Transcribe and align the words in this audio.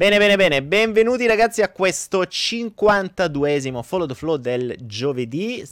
Bene, 0.00 0.16
bene, 0.16 0.36
bene, 0.36 0.62
benvenuti 0.62 1.26
ragazzi 1.26 1.60
a 1.60 1.68
questo 1.68 2.22
52esimo 2.22 3.82
Follow 3.82 4.06
the 4.06 4.14
Flow 4.14 4.36
del 4.36 4.74
giovedì. 4.80 5.62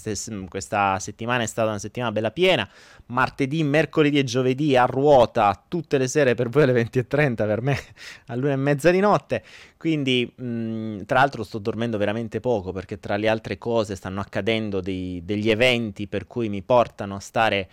Questa 0.51 0.99
settimana 0.99 1.45
è 1.45 1.47
stata 1.47 1.71
una 1.71 1.79
settimana 1.79 2.13
bella 2.13 2.31
piena. 2.31 2.69
Martedì, 3.07 3.65
mercoledì 3.65 4.19
e 4.19 4.25
giovedì 4.25 4.77
a 4.77 4.85
ruota 4.85 5.65
tutte 5.67 5.97
le 5.97 6.09
sere 6.09 6.35
per 6.35 6.51
voi 6.51 6.65
alle 6.65 6.75
20.30, 6.75 7.35
per 7.37 7.63
me 7.63 7.79
all'una 8.29 8.53
e 8.53 8.57
mezza 8.57 8.91
di 8.91 9.01
notte. 9.01 9.43
Quindi, 9.79 10.31
mh, 10.37 11.05
tra 11.07 11.21
l'altro, 11.21 11.43
sto 11.43 11.57
dormendo 11.57 11.97
veramente 11.97 12.39
poco 12.39 12.71
perché 12.71 13.01
tra 13.01 13.17
le 13.17 13.29
altre 13.29 13.57
cose 13.57 13.97
stanno 13.97 14.21
accadendo 14.21 14.83
dei, 14.83 15.23
degli 15.25 15.49
eventi 15.49 16.07
per 16.07 16.27
cui 16.27 16.51
mi 16.51 16.61
portano 16.61 17.15
a 17.15 17.21
stare 17.21 17.69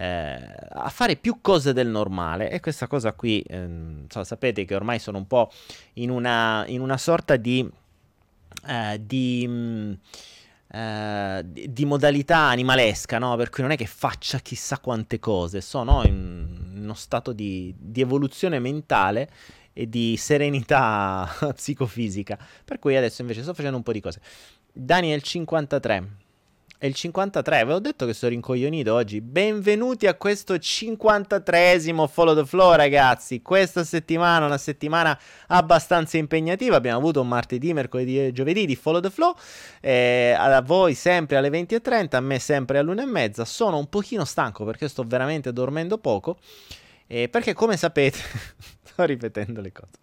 eh, 0.00 0.38
a 0.70 0.88
fare 0.88 1.16
più 1.16 1.42
cose 1.42 1.74
del 1.74 1.88
normale 1.88 2.50
e 2.50 2.60
questa 2.60 2.86
cosa 2.86 3.12
qui, 3.12 3.44
ehm, 3.46 4.06
so, 4.08 4.24
sapete 4.24 4.64
che 4.64 4.74
ormai 4.74 4.98
sono 4.98 5.18
un 5.18 5.26
po' 5.26 5.52
in 5.94 6.08
una, 6.08 6.64
in 6.68 6.80
una 6.80 6.96
sorta 6.96 7.36
di... 7.36 7.68
Eh, 8.66 9.00
di 9.04 9.46
mh, 9.46 9.98
Uh, 10.72 11.42
di, 11.42 11.72
di, 11.72 11.84
modalità 11.84 12.48
animalesca, 12.48 13.18
no? 13.18 13.34
Per 13.34 13.50
cui 13.50 13.64
non 13.64 13.72
è 13.72 13.76
che 13.76 13.86
faccia 13.86 14.38
chissà 14.38 14.78
quante 14.78 15.18
cose, 15.18 15.60
sono 15.60 16.04
in 16.04 16.76
uno 16.76 16.94
stato 16.94 17.32
di, 17.32 17.74
di 17.76 18.00
evoluzione 18.00 18.60
mentale 18.60 19.28
e 19.72 19.88
di 19.88 20.16
serenità 20.16 21.28
psicofisica. 21.56 22.38
Per 22.64 22.78
cui 22.78 22.94
adesso 22.94 23.20
invece 23.22 23.42
sto 23.42 23.52
facendo 23.52 23.78
un 23.78 23.82
po' 23.82 23.90
di 23.90 24.00
cose. 24.00 24.20
Daniel 24.72 25.22
53. 25.22 26.29
È 26.80 26.86
il 26.86 26.94
53, 26.94 27.64
ve 27.64 27.72
l'ho 27.72 27.78
detto 27.78 28.06
che 28.06 28.14
sono 28.14 28.30
rincoglionito 28.30 28.94
oggi. 28.94 29.20
Benvenuti 29.20 30.06
a 30.06 30.14
questo 30.14 30.54
53esimo 30.54 32.08
Follow 32.08 32.34
the 32.34 32.46
Flow, 32.46 32.72
ragazzi. 32.72 33.42
Questa 33.42 33.84
settimana, 33.84 34.46
una 34.46 34.56
settimana 34.56 35.20
abbastanza 35.48 36.16
impegnativa. 36.16 36.76
Abbiamo 36.76 36.96
avuto 36.96 37.22
martedì, 37.22 37.74
mercoledì 37.74 38.24
e 38.24 38.32
giovedì 38.32 38.64
di 38.64 38.76
Follow 38.76 39.02
the 39.02 39.10
Flow. 39.10 39.36
Eh, 39.78 40.34
a 40.34 40.62
voi 40.62 40.94
sempre 40.94 41.36
alle 41.36 41.50
20.30, 41.50 42.16
a 42.16 42.20
me 42.20 42.38
sempre 42.38 42.78
alle 42.78 42.94
1.30. 42.94 43.42
Sono 43.42 43.76
un 43.76 43.90
pochino 43.90 44.24
stanco 44.24 44.64
perché 44.64 44.88
sto 44.88 45.02
veramente 45.02 45.52
dormendo 45.52 45.98
poco. 45.98 46.38
Eh, 47.06 47.28
perché, 47.28 47.52
come 47.52 47.76
sapete, 47.76 48.16
sto 48.84 49.04
ripetendo 49.04 49.60
le 49.60 49.70
cose. 49.70 49.98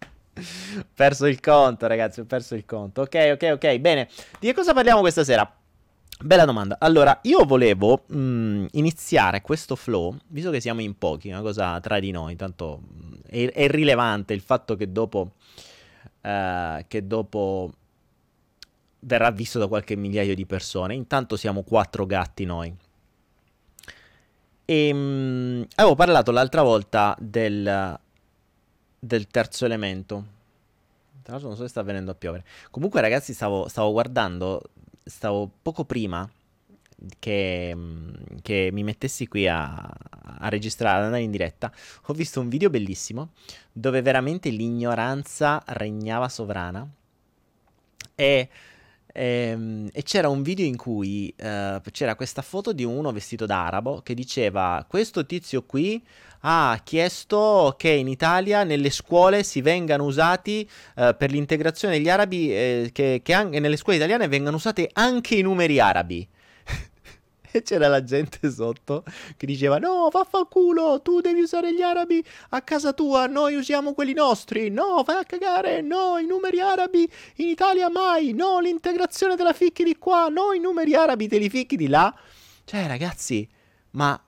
Ho 0.78 0.86
perso 0.94 1.26
il 1.26 1.40
conto, 1.40 1.88
ragazzi. 1.88 2.20
Ho 2.20 2.24
perso 2.24 2.54
il 2.54 2.64
conto. 2.64 3.00
Ok, 3.00 3.30
ok, 3.32 3.50
ok. 3.54 3.78
Bene. 3.78 4.08
Di 4.38 4.46
che 4.46 4.54
cosa 4.54 4.72
parliamo 4.72 5.00
questa 5.00 5.24
sera? 5.24 5.57
Bella 6.20 6.44
domanda. 6.44 6.78
Allora, 6.80 7.20
io 7.22 7.44
volevo 7.44 8.02
mh, 8.08 8.18
mm, 8.18 8.66
iniziare 8.72 9.40
questo 9.40 9.76
flow, 9.76 10.16
visto 10.26 10.50
che 10.50 10.60
siamo 10.60 10.80
in 10.80 10.98
pochi, 10.98 11.28
una 11.28 11.42
cosa 11.42 11.78
tra 11.78 12.00
di 12.00 12.10
noi, 12.10 12.34
tanto 12.34 12.80
mm, 12.92 13.12
è, 13.24 13.52
è 13.52 13.68
rilevante 13.68 14.34
il 14.34 14.40
fatto 14.40 14.74
che 14.74 14.90
dopo, 14.90 15.34
uh, 16.22 16.84
che 16.88 17.06
dopo 17.06 17.72
verrà 19.00 19.30
visto 19.30 19.60
da 19.60 19.68
qualche 19.68 19.94
migliaio 19.94 20.34
di 20.34 20.44
persone. 20.44 20.94
Intanto 20.94 21.36
siamo 21.36 21.62
quattro 21.62 22.04
gatti 22.04 22.44
noi. 22.44 22.74
E 24.64 24.92
mh, 24.92 24.98
mm, 24.98 25.62
avevo 25.76 25.94
parlato 25.94 26.32
l'altra 26.32 26.62
volta 26.62 27.16
del, 27.20 27.96
del 28.98 29.26
terzo 29.28 29.64
elemento. 29.64 30.36
Tra 31.22 31.32
l'altro 31.34 31.50
non 31.50 31.56
so 31.56 31.62
se 31.62 31.68
sta 31.68 31.82
venendo 31.82 32.10
a 32.10 32.14
piovere. 32.14 32.44
Comunque 32.72 33.00
ragazzi 33.00 33.32
stavo, 33.34 33.68
stavo 33.68 33.92
guardando 33.92 34.62
stavo 35.08 35.50
poco 35.62 35.84
prima 35.84 36.28
che, 37.18 37.72
mm, 37.74 38.14
che 38.42 38.70
mi 38.72 38.82
mettessi 38.82 39.26
qui 39.26 39.46
a, 39.48 39.72
a, 39.74 40.48
registrare, 40.48 40.98
ad 40.98 41.04
andare 41.04 41.22
in 41.22 41.30
diretta, 41.30 41.72
ho 42.06 42.12
visto 42.12 42.40
un 42.40 42.48
video 42.48 42.70
bellissimo 42.70 43.30
dove 43.72 44.02
veramente 44.02 44.50
l'ignoranza 44.50 45.62
regnava 45.66 46.28
sovrana 46.28 46.86
e, 48.14 48.48
e, 49.18 49.48
ehm, 49.50 49.88
e 49.92 50.02
c'era 50.04 50.28
un 50.28 50.42
video 50.42 50.64
in 50.64 50.76
cui 50.76 51.34
uh, 51.36 51.80
c'era 51.90 52.14
questa 52.14 52.42
foto 52.42 52.72
di 52.72 52.84
uno 52.84 53.10
vestito 53.10 53.44
da 53.44 53.66
arabo 53.66 54.00
che 54.02 54.14
diceva 54.14 54.84
questo 54.88 55.26
tizio 55.26 55.64
qui 55.64 56.02
ha 56.42 56.80
chiesto 56.84 57.74
che 57.76 57.88
in 57.88 58.06
Italia 58.06 58.62
nelle 58.62 58.90
scuole 58.90 59.42
si 59.42 59.60
vengano 59.60 60.04
usati 60.04 60.68
eh, 60.94 61.12
per 61.18 61.32
l'integrazione 61.32 61.96
degli 61.96 62.08
arabi, 62.08 62.52
eh, 62.54 62.90
che, 62.92 63.22
che 63.24 63.32
anche 63.32 63.58
nelle 63.58 63.76
scuole 63.76 63.98
italiane 63.98 64.28
vengano 64.28 64.54
usati 64.54 64.88
anche 64.92 65.34
i 65.34 65.42
numeri 65.42 65.80
arabi. 65.80 66.28
E 67.52 67.62
c'era 67.62 67.88
la 67.88 68.02
gente 68.04 68.50
sotto 68.50 69.04
che 69.36 69.46
diceva: 69.46 69.78
No, 69.78 70.08
vaffanculo, 70.10 71.00
tu 71.02 71.20
devi 71.20 71.40
usare 71.40 71.74
gli 71.74 71.82
arabi 71.82 72.22
a 72.50 72.62
casa 72.62 72.92
tua, 72.92 73.26
noi 73.26 73.54
usiamo 73.54 73.94
quelli 73.94 74.12
nostri. 74.12 74.68
No, 74.70 75.02
vai 75.04 75.20
a 75.20 75.24
cagare, 75.24 75.80
no, 75.80 76.18
i 76.18 76.26
numeri 76.26 76.60
arabi 76.60 77.10
in 77.36 77.48
Italia 77.48 77.88
mai. 77.88 78.32
No, 78.32 78.60
l'integrazione 78.60 79.36
te 79.36 79.42
la 79.42 79.52
ficchi 79.52 79.84
di 79.84 79.96
qua, 79.96 80.28
no, 80.28 80.52
i 80.52 80.58
numeri 80.58 80.94
arabi 80.94 81.28
te 81.28 81.38
li 81.38 81.48
ficchi 81.48 81.76
di 81.76 81.88
là. 81.88 82.14
Cioè, 82.64 82.86
ragazzi, 82.86 83.48
ma 83.92 84.20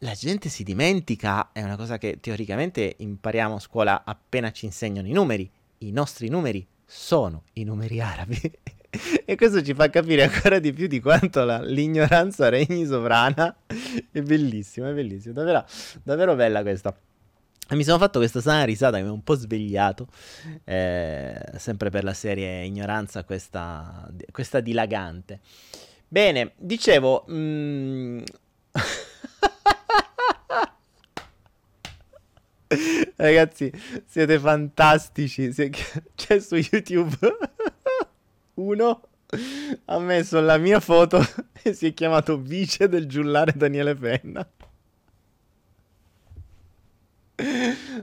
la 0.00 0.12
gente 0.12 0.48
si 0.48 0.62
dimentica, 0.62 1.50
è 1.52 1.62
una 1.62 1.76
cosa 1.76 1.98
che 1.98 2.18
teoricamente 2.20 2.94
impariamo 2.98 3.56
a 3.56 3.60
scuola 3.60 4.04
appena 4.04 4.52
ci 4.52 4.66
insegnano 4.66 5.08
i 5.08 5.12
numeri. 5.12 5.50
I 5.78 5.90
nostri 5.90 6.28
numeri 6.28 6.66
sono 6.84 7.42
i 7.54 7.64
numeri 7.64 8.00
arabi. 8.00 8.38
e 9.24 9.36
questo 9.36 9.62
ci 9.62 9.74
fa 9.74 9.90
capire 9.90 10.24
ancora 10.24 10.58
di 10.58 10.72
più 10.72 10.86
di 10.86 11.00
quanto 11.00 11.44
la, 11.44 11.62
l'ignoranza 11.62 12.48
regni 12.48 12.86
sovrana. 12.86 13.54
È 14.10 14.20
bellissimo, 14.20 14.88
è 14.88 14.92
bellissimo, 14.92 15.34
davvero, 15.34 15.64
davvero 16.02 16.34
bella 16.34 16.62
questa. 16.62 16.96
Mi 17.70 17.82
sono 17.82 17.98
fatto 17.98 18.20
questa 18.20 18.40
sana 18.40 18.64
risata 18.64 18.96
che 18.96 19.02
mi 19.02 19.08
ha 19.08 19.12
un 19.12 19.24
po' 19.24 19.34
svegliato, 19.34 20.06
eh, 20.64 21.40
sempre 21.56 21.90
per 21.90 22.04
la 22.04 22.14
serie 22.14 22.64
ignoranza, 22.64 23.24
questa, 23.24 24.08
questa 24.30 24.60
dilagante. 24.60 25.40
Bene, 26.06 26.52
dicevo... 26.56 27.24
Mm, 27.30 28.22
Ragazzi, 33.16 33.72
siete 34.06 34.38
fantastici. 34.38 35.52
C'è 36.14 36.40
su 36.40 36.56
YouTube 36.56 37.18
uno 38.56 39.08
ha 39.86 39.98
messo 39.98 40.40
la 40.40 40.56
mia 40.58 40.80
foto 40.80 41.20
e 41.62 41.72
si 41.74 41.86
è 41.86 41.94
chiamato 41.94 42.38
vice 42.38 42.88
del 42.88 43.06
giullare 43.06 43.52
Daniele 43.54 43.94
Penna. 43.94 44.48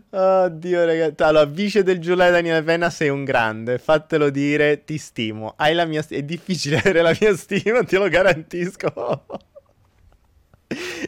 Oddio, 0.09 0.85
ragazzi. 0.85 1.23
Allora, 1.23 1.45
vice 1.45 1.83
del 1.83 1.99
giullare 1.99 2.31
Daniele 2.31 2.61
Penna, 2.63 2.89
sei 2.89 3.09
un 3.09 3.23
grande. 3.23 3.77
Fatelo 3.79 4.29
dire, 4.29 4.83
ti 4.83 4.97
stimo. 4.97 5.53
Hai 5.57 5.73
la 5.73 5.85
mia 5.85 6.01
st- 6.01 6.13
È 6.13 6.23
difficile 6.23 6.77
avere 6.83 7.01
la 7.01 7.15
mia 7.19 7.35
stima, 7.35 7.83
te 7.83 7.97
lo 7.97 8.07
garantisco. 8.09 9.25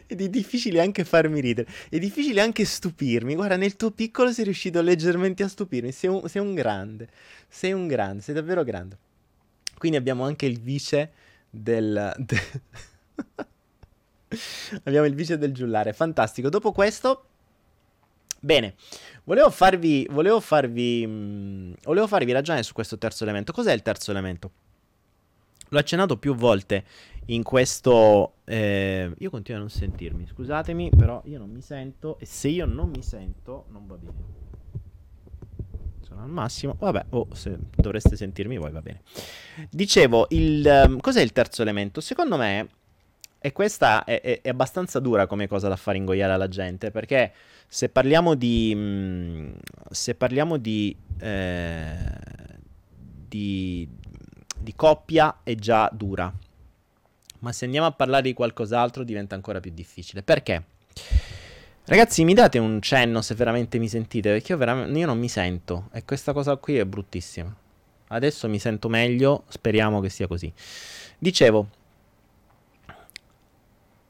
Ed 0.07 0.21
è 0.21 0.29
difficile 0.29 0.81
anche 0.81 1.03
farmi 1.03 1.39
ridere. 1.39 1.67
È 1.89 1.97
difficile 1.97 2.41
anche 2.41 2.65
stupirmi. 2.65 3.35
Guarda, 3.35 3.55
nel 3.57 3.75
tuo 3.75 3.91
piccolo 3.91 4.31
sei 4.31 4.45
riuscito 4.45 4.81
leggermente 4.81 5.43
a 5.43 5.47
stupirmi. 5.47 5.91
Sei 5.91 6.09
un, 6.09 6.27
sei 6.27 6.41
un 6.41 6.53
grande. 6.53 7.07
Sei 7.47 7.73
un 7.73 7.87
grande, 7.87 8.21
sei 8.21 8.35
davvero 8.35 8.63
grande. 8.63 8.97
Quindi 9.77 9.97
abbiamo 9.97 10.23
anche 10.23 10.45
il 10.45 10.59
vice 10.59 11.11
del... 11.49 12.13
De... 12.17 12.37
abbiamo 14.83 15.05
il 15.05 15.15
vice 15.15 15.37
del 15.37 15.53
giullare. 15.53 15.93
Fantastico. 15.93 16.49
Dopo 16.49 16.71
questo... 16.71 17.25
Bene, 18.39 18.75
volevo 19.23 19.49
farvi, 19.49 20.07
volevo 20.11 20.39
farvi, 20.39 21.05
mh, 21.07 21.11
mm, 21.11 21.73
volevo 21.83 22.05
farvi 22.05 22.31
ragionare 22.31 22.63
su 22.63 22.73
questo 22.73 22.97
terzo 22.97 23.23
elemento. 23.23 23.51
Cos'è 23.51 23.73
il 23.73 23.81
terzo 23.81 24.11
elemento? 24.11 24.51
L'ho 25.69 25.79
accennato 25.79 26.17
più 26.17 26.35
volte 26.35 26.83
in 27.27 27.41
questo... 27.41 28.35
Eh, 28.43 29.11
io 29.17 29.29
continuo 29.31 29.59
a 29.59 29.63
non 29.63 29.71
sentirmi, 29.71 30.27
scusatemi, 30.27 30.91
però 30.95 31.23
io 31.25 31.39
non 31.39 31.49
mi 31.49 31.61
sento 31.61 32.19
e 32.19 32.27
se 32.27 32.49
io 32.49 32.65
non 32.65 32.89
mi 32.89 33.01
sento 33.01 33.65
non 33.69 33.87
va 33.87 33.95
bene. 33.95 34.44
Sono 36.15 36.27
al 36.27 36.31
massimo, 36.31 36.77
vabbè, 36.79 37.07
o 37.09 37.27
oh, 37.29 37.35
se 37.35 37.57
dovreste 37.75 38.15
sentirmi 38.15 38.57
voi 38.57 38.71
va 38.71 38.81
bene. 38.81 39.01
Dicevo, 39.69 40.27
il, 40.29 40.65
um, 40.87 41.01
cos'è 41.01 41.19
il 41.21 41.33
terzo 41.33 41.61
elemento? 41.61 41.99
Secondo 41.99 42.37
me, 42.37 42.69
e 43.37 43.51
questa 43.51 44.05
è, 44.05 44.21
è, 44.21 44.39
è, 44.41 44.47
abbastanza 44.47 45.01
dura 45.01 45.27
come 45.27 45.45
cosa 45.49 45.67
da 45.67 45.75
far 45.75 45.97
ingoiare 45.97 46.31
alla 46.31 46.47
gente, 46.47 46.89
perché 46.89 47.33
se 47.67 47.89
parliamo 47.89 48.33
di... 48.33 48.73
Mh, 48.73 48.79
mm, 48.79 49.51
se 49.89 50.15
parliamo 50.15 50.55
di... 50.55 50.95
Eh, 51.19 52.23
di, 53.27 53.85
di 54.57 54.75
coppia 54.75 55.39
è 55.43 55.55
già 55.55 55.89
dura 55.91 56.33
ma 57.39 57.51
se 57.51 57.65
andiamo 57.65 57.85
a 57.87 57.91
parlare 57.91 58.23
di 58.23 58.33
qualcos'altro 58.33 59.03
diventa 59.03 59.35
ancora 59.35 59.59
più 59.59 59.71
difficile. 59.71 60.23
Perché? 60.23 60.63
Ragazzi, 61.87 62.23
mi 62.23 62.33
date 62.33 62.57
un 62.57 62.81
cenno 62.81 63.21
se 63.21 63.35
veramente 63.35 63.77
mi 63.77 63.87
sentite, 63.87 64.31
perché 64.31 64.53
io, 64.53 64.57
vera- 64.57 64.87
io 64.87 65.05
non 65.05 65.19
mi 65.19 65.29
sento 65.29 65.89
e 65.93 66.03
questa 66.03 66.33
cosa 66.33 66.55
qui 66.55 66.77
è 66.77 66.83
bruttissima. 66.83 67.55
Adesso 68.07 68.49
mi 68.49 68.57
sento 68.57 68.89
meglio, 68.89 69.43
speriamo 69.49 70.01
che 70.01 70.09
sia 70.09 70.25
così. 70.25 70.51
Dicevo, 71.19 71.67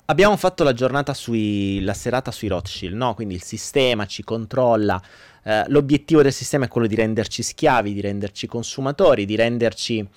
abbiamo 0.06 0.38
fatto 0.38 0.63
la 0.63 0.72
giornata 0.72 1.13
sui, 1.13 1.81
la 1.81 1.94
serata 1.94 2.31
sui 2.31 2.48
Rothschild, 2.48 2.95
no? 2.95 3.13
Quindi 3.13 3.33
il 3.33 3.44
sistema 3.44 4.06
ci 4.06 4.24
controlla, 4.24 5.01
eh, 5.44 5.66
l'obiettivo 5.68 6.21
del 6.21 6.31
sistema 6.31 6.66
è 6.66 6.68
quello 6.69 6.88
di 6.88 6.95
renderci 6.95 7.44
schiavi, 7.44 7.94
di 7.94 8.00
renderci 8.00 8.48
consumatori, 8.48 9.25
di 9.25 9.36
renderci, 9.36 10.07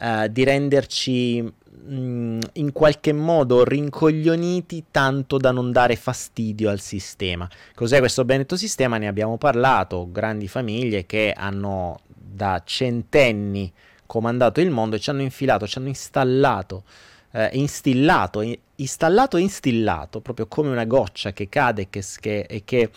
eh, 0.00 0.28
di 0.28 0.42
renderci 0.42 1.52
mh, 1.86 1.94
mm, 1.94 2.40
in 2.54 2.72
qualche 2.72 3.12
modo 3.12 3.64
rincoglioniti 3.64 4.86
tanto 4.90 5.36
da 5.38 5.50
non 5.50 5.72
dare 5.72 5.96
fastidio 5.96 6.70
al 6.70 6.80
sistema. 6.80 7.48
Cos'è 7.74 7.98
questo 7.98 8.24
benedetto 8.24 8.56
sistema? 8.56 8.98
Ne 8.98 9.08
abbiamo 9.08 9.36
parlato, 9.38 10.08
grandi 10.10 10.48
famiglie 10.48 11.06
che 11.06 11.32
hanno 11.36 12.00
da 12.06 12.62
centenni 12.64 13.72
comandato 14.06 14.60
il 14.60 14.70
mondo 14.70 14.96
e 14.96 14.98
ci 14.98 15.10
hanno 15.10 15.22
infilato, 15.22 15.66
ci 15.66 15.78
hanno 15.78 15.88
installato 15.88 16.84
eh, 17.32 17.50
instillato, 17.52 18.42
installato 18.76 19.36
e 19.36 19.40
instillato, 19.40 20.20
proprio 20.20 20.46
come 20.46 20.70
una 20.70 20.84
goccia 20.84 21.32
che 21.32 21.48
cade 21.48 21.88
che, 21.88 22.02
che, 22.20 22.40
e 22.40 22.62
che, 22.64 22.90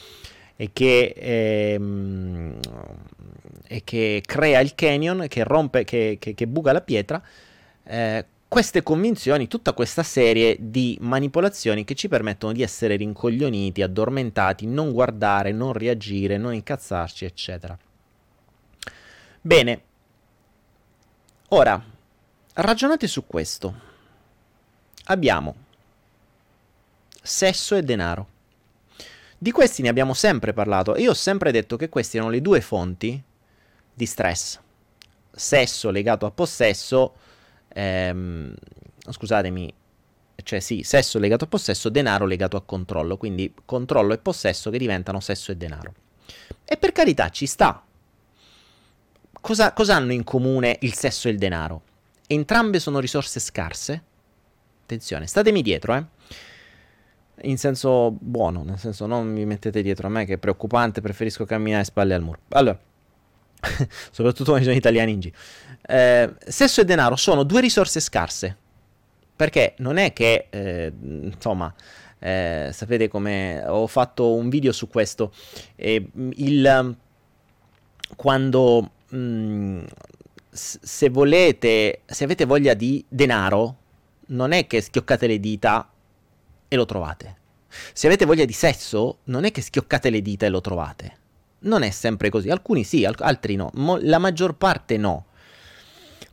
e 0.56 0.69
che, 0.74 1.13
ehm, 1.15 2.59
e 3.68 3.81
che 3.83 4.24
crea 4.25 4.59
il 4.59 4.75
canyon, 4.75 5.25
che 5.27 5.44
rompe, 5.44 5.83
che, 5.83 6.18
che 6.19 6.47
buca 6.47 6.71
la 6.71 6.81
pietra. 6.81 7.21
Eh, 7.86 8.25
queste 8.53 8.83
convinzioni, 8.83 9.47
tutta 9.47 9.73
questa 9.73 10.03
serie 10.03 10.55
di 10.59 10.95
manipolazioni 11.01 11.83
che 11.83 11.95
ci 11.95 12.07
permettono 12.07 12.53
di 12.53 12.61
essere 12.61 12.95
rincoglioniti, 12.97 13.81
addormentati, 13.81 14.67
non 14.67 14.91
guardare, 14.91 15.51
non 15.51 15.73
reagire, 15.73 16.38
non 16.38 16.53
incazzarci, 16.53 17.25
eccetera. 17.25 17.75
Bene, 19.41 19.81
ora 21.47 21.83
ragionate 22.53 23.07
su 23.07 23.25
questo 23.25 23.73
abbiamo 25.05 25.55
sesso 27.23 27.75
e 27.75 27.81
denaro. 27.81 28.27
Di 29.35 29.50
questi 29.50 29.81
ne 29.81 29.89
abbiamo 29.89 30.13
sempre 30.13 30.53
parlato 30.53 30.94
e 30.94 31.01
io 31.01 31.09
ho 31.09 31.15
sempre 31.15 31.51
detto 31.51 31.75
che 31.75 31.89
queste 31.89 32.17
erano 32.17 32.31
le 32.31 32.39
due 32.39 32.61
fonti 32.61 33.19
di 33.91 34.05
stress. 34.05 34.59
Sesso 35.31 35.89
legato 35.89 36.27
a 36.27 36.31
possesso, 36.31 37.15
ehm, 37.74 38.54
scusatemi, 39.10 39.74
cioè 40.44 40.60
sì, 40.60 40.84
sesso 40.84 41.20
legato 41.20 41.46
a 41.46 41.48
possesso, 41.48 41.90
denaro 41.90 42.25
legato 42.25 42.58
a 42.58 42.62
controllo, 42.62 43.18
quindi 43.18 43.54
controllo 43.66 44.14
e 44.14 44.18
possesso 44.18 44.70
che 44.70 44.78
diventano 44.78 45.20
sesso 45.20 45.52
e 45.52 45.58
denaro. 45.58 45.94
E 46.66 46.78
per 46.78 46.92
carità 46.92 47.30
ci 47.30 47.46
sta. 47.46 47.84
Cosa, 49.42 49.74
cosa 49.74 49.96
hanno 49.96 50.14
in 50.14 50.24
comune 50.24 50.78
il 50.81 50.94
sesso 50.94 51.28
e 51.28 51.31
il 51.31 51.38
denaro? 51.38 51.81
Entrambe 52.28 52.80
sono 52.80 53.00
risorse 53.00 53.40
scarse, 53.40 54.04
Attenzione, 54.84 55.28
statemi 55.28 55.62
dietro, 55.62 55.96
eh. 55.96 56.06
In 57.44 57.58
senso 57.58 58.12
buono, 58.12 58.64
nel 58.64 58.78
senso 58.78 59.06
non 59.06 59.31
mi 59.31 59.46
mettete 59.46 59.81
dietro 59.81 60.08
a 60.08 60.10
me 60.10 60.25
che 60.25 60.34
è 60.34 60.38
preoccupante, 60.38 61.02
preferisco 61.02 61.46
camminare 61.46 61.84
spalle 61.84 62.14
al 62.14 62.22
muro. 62.22 62.40
Allora, 62.50 62.78
soprattutto 64.12 64.51
quando 64.51 64.60
ci 64.60 64.65
sono 64.65 64.75
italiani 64.75 65.12
in 65.13 65.19
giro. 65.19 65.36
Eh, 65.86 66.33
sesso 66.48 66.81
e 66.81 66.86
denaro 66.86 67.15
sono 67.15 67.44
due 67.44 67.62
risorse 67.62 68.00
scarse. 68.00 68.57
Perché 69.36 69.74
non 69.77 69.98
è 69.98 70.13
che, 70.13 70.48
eh, 70.50 70.92
insomma, 71.01 71.74
eh, 72.19 72.69
sapete 72.71 73.07
come 73.07 73.63
ho 73.65 73.88
fatto 73.88 74.33
un 74.33 74.50
video 74.50 74.71
su 74.71 74.88
questo. 74.88 75.33
il, 75.75 76.95
quando 78.15 78.92
mh, 79.10 79.18
mm, 79.18 79.83
se 80.50 81.10
volete, 81.10 82.01
se 82.06 82.24
avete 82.24 82.45
voglia 82.45 82.74
di 82.75 83.04
denaro, 83.07 83.77
non 84.27 84.51
è 84.51 84.68
che 84.68 84.81
schioccate 84.81 85.27
le 85.27 85.39
dita 85.39 85.89
e 86.68 86.75
lo 86.75 86.86
trovate. 86.86 87.38
Se 87.94 88.07
avete 88.07 88.25
voglia 88.25 88.45
di 88.45 88.54
sesso, 88.54 89.19
non 89.25 89.45
è 89.45 89.51
che 89.51 89.62
schioccate 89.62 90.10
le 90.10 90.21
dita 90.21 90.45
e 90.45 90.50
lo 90.50 90.62
trovate. 90.62 91.18
Non 91.63 91.83
è 91.83 91.89
sempre 91.89 92.30
così. 92.30 92.50
Alcuni 92.50 92.83
sì, 92.83 93.06
altri 93.06 93.56
no. 93.56 93.69
Mo- 93.74 94.00
la 94.01 94.19
maggior 94.19 94.56
parte 94.56 94.98
no. 94.98 95.25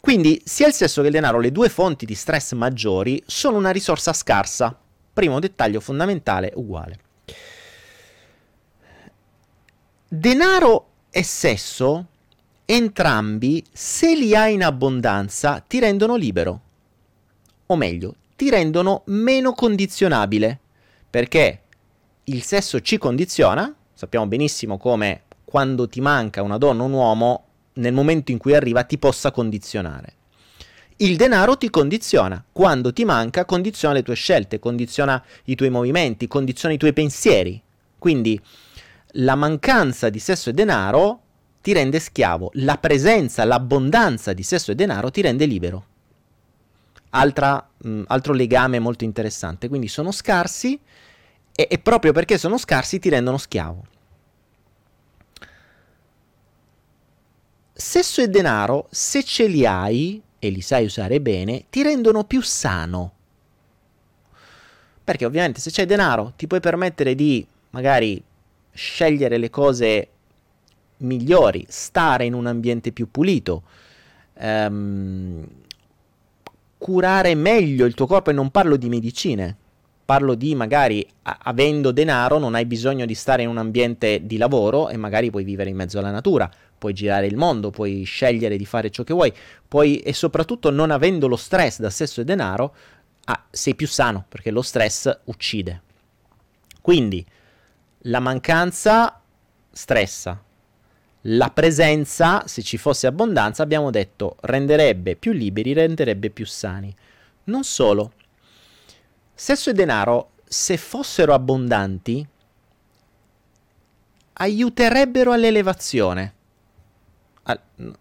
Quindi 0.00 0.40
sia 0.44 0.66
il 0.66 0.72
sesso 0.72 1.00
che 1.00 1.08
il 1.08 1.12
denaro, 1.12 1.40
le 1.40 1.52
due 1.52 1.68
fonti 1.68 2.06
di 2.06 2.14
stress 2.14 2.52
maggiori, 2.52 3.22
sono 3.26 3.56
una 3.56 3.70
risorsa 3.70 4.12
scarsa. 4.12 4.76
Primo 5.12 5.38
dettaglio 5.40 5.80
fondamentale, 5.80 6.52
uguale. 6.54 6.98
Denaro 10.08 10.86
e 11.10 11.22
sesso, 11.22 12.06
entrambi, 12.64 13.64
se 13.70 14.16
li 14.16 14.34
hai 14.34 14.54
in 14.54 14.64
abbondanza, 14.64 15.60
ti 15.60 15.78
rendono 15.78 16.16
libero 16.16 16.62
o 17.70 17.76
meglio, 17.76 18.16
ti 18.36 18.50
rendono 18.50 19.02
meno 19.06 19.52
condizionabile, 19.52 20.58
perché 21.08 21.62
il 22.24 22.42
sesso 22.42 22.80
ci 22.80 22.98
condiziona, 22.98 23.72
sappiamo 24.00 24.26
benissimo 24.26 24.78
come 24.78 25.24
quando 25.44 25.86
ti 25.86 26.00
manca 26.00 26.40
una 26.40 26.56
donna 26.56 26.84
o 26.84 26.86
un 26.86 26.92
uomo, 26.92 27.44
nel 27.74 27.92
momento 27.92 28.30
in 28.30 28.38
cui 28.38 28.54
arriva 28.54 28.84
ti 28.84 28.96
possa 28.96 29.30
condizionare. 29.30 30.14
Il 30.96 31.16
denaro 31.16 31.58
ti 31.58 31.68
condiziona, 31.68 32.42
quando 32.50 32.94
ti 32.94 33.04
manca 33.04 33.44
condiziona 33.44 33.92
le 33.92 34.02
tue 34.02 34.14
scelte, 34.14 34.58
condiziona 34.58 35.22
i 35.44 35.54
tuoi 35.54 35.68
movimenti, 35.68 36.28
condiziona 36.28 36.72
i 36.72 36.78
tuoi 36.78 36.94
pensieri. 36.94 37.60
Quindi 37.98 38.40
la 39.14 39.34
mancanza 39.34 40.08
di 40.08 40.18
sesso 40.18 40.48
e 40.48 40.54
denaro 40.54 41.20
ti 41.60 41.74
rende 41.74 41.98
schiavo, 41.98 42.52
la 42.54 42.78
presenza, 42.78 43.44
l'abbondanza 43.44 44.32
di 44.32 44.42
sesso 44.42 44.70
e 44.70 44.74
denaro 44.74 45.10
ti 45.10 45.20
rende 45.20 45.44
libero. 45.44 45.84
Altra, 47.10 47.68
mh, 47.76 48.04
altro 48.06 48.32
legame 48.32 48.78
molto 48.78 49.04
interessante. 49.04 49.68
Quindi 49.68 49.88
sono 49.88 50.10
scarsi 50.10 50.80
e, 51.60 51.68
e 51.68 51.78
proprio 51.78 52.12
perché 52.12 52.38
sono 52.38 52.56
scarsi 52.56 52.98
ti 52.98 53.10
rendono 53.10 53.36
schiavo. 53.36 53.84
Sesso 57.74 58.22
e 58.22 58.28
denaro, 58.28 58.86
se 58.90 59.22
ce 59.22 59.46
li 59.46 59.66
hai 59.66 60.22
e 60.38 60.48
li 60.48 60.62
sai 60.62 60.86
usare 60.86 61.20
bene, 61.20 61.64
ti 61.68 61.82
rendono 61.82 62.24
più 62.24 62.40
sano. 62.40 63.12
Perché 65.04 65.26
ovviamente 65.26 65.60
se 65.60 65.70
c'è 65.70 65.84
denaro 65.84 66.32
ti 66.36 66.46
puoi 66.46 66.60
permettere 66.60 67.14
di 67.14 67.46
magari 67.70 68.22
scegliere 68.72 69.36
le 69.36 69.50
cose 69.50 70.08
migliori, 70.98 71.66
stare 71.68 72.24
in 72.24 72.32
un 72.32 72.46
ambiente 72.46 72.92
più 72.92 73.10
pulito, 73.10 73.62
um, 74.34 75.46
curare 76.78 77.34
meglio 77.34 77.84
il 77.84 77.94
tuo 77.94 78.06
corpo 78.06 78.30
e 78.30 78.34
non 78.34 78.50
parlo 78.50 78.76
di 78.76 78.88
medicine. 78.88 79.56
Parlo 80.10 80.34
di 80.34 80.56
magari 80.56 81.08
a- 81.22 81.38
avendo 81.40 81.92
denaro 81.92 82.38
non 82.38 82.56
hai 82.56 82.66
bisogno 82.66 83.06
di 83.06 83.14
stare 83.14 83.42
in 83.42 83.48
un 83.48 83.58
ambiente 83.58 84.26
di 84.26 84.38
lavoro 84.38 84.88
e 84.88 84.96
magari 84.96 85.30
puoi 85.30 85.44
vivere 85.44 85.70
in 85.70 85.76
mezzo 85.76 86.00
alla 86.00 86.10
natura, 86.10 86.50
puoi 86.76 86.92
girare 86.92 87.28
il 87.28 87.36
mondo, 87.36 87.70
puoi 87.70 88.02
scegliere 88.02 88.56
di 88.56 88.66
fare 88.66 88.90
ciò 88.90 89.04
che 89.04 89.14
vuoi, 89.14 89.32
puoi 89.68 90.00
e 90.00 90.12
soprattutto 90.12 90.72
non 90.72 90.90
avendo 90.90 91.28
lo 91.28 91.36
stress 91.36 91.78
da 91.78 91.90
sesso 91.90 92.20
e 92.20 92.24
denaro, 92.24 92.74
ah, 93.26 93.44
sei 93.50 93.76
più 93.76 93.86
sano 93.86 94.24
perché 94.28 94.50
lo 94.50 94.62
stress 94.62 95.16
uccide. 95.26 95.80
Quindi 96.80 97.24
la 97.98 98.18
mancanza 98.18 99.22
stressa, 99.70 100.42
la 101.20 101.50
presenza, 101.50 102.42
se 102.48 102.62
ci 102.62 102.78
fosse 102.78 103.06
abbondanza, 103.06 103.62
abbiamo 103.62 103.92
detto, 103.92 104.38
renderebbe 104.40 105.14
più 105.14 105.30
liberi, 105.30 105.72
renderebbe 105.72 106.30
più 106.30 106.46
sani. 106.46 106.92
Non 107.44 107.62
solo. 107.62 108.14
Sesso 109.40 109.70
e 109.70 109.72
denaro, 109.72 110.32
se 110.44 110.76
fossero 110.76 111.32
abbondanti, 111.32 112.26
aiuterebbero 114.34 115.32
all'elevazione. 115.32 116.34
Al, 117.44 117.58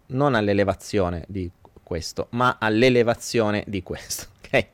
non 0.08 0.34
all'elevazione 0.34 1.24
di 1.28 1.50
questo, 1.82 2.26
ma 2.32 2.58
all'elevazione 2.60 3.64
di 3.66 3.82
questo 3.82 4.26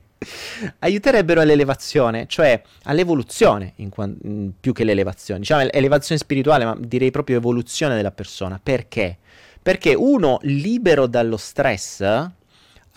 aiuterebbero 0.81 1.41
all'elevazione, 1.41 2.27
cioè 2.27 2.61
all'evoluzione 2.83 3.75
in, 3.77 3.91
in, 4.25 4.51
più 4.59 4.73
che 4.73 4.83
l'elevazione. 4.83 5.39
Diciamo 5.39 5.71
elevazione 5.71 6.21
spirituale, 6.21 6.65
ma 6.65 6.77
direi 6.77 7.13
proprio 7.13 7.37
evoluzione 7.37 7.95
della 7.95 8.11
persona. 8.11 8.59
Perché? 8.61 9.19
Perché 9.63 9.95
uno 9.95 10.41
libero 10.43 11.07
dallo 11.07 11.37
stress 11.37 12.35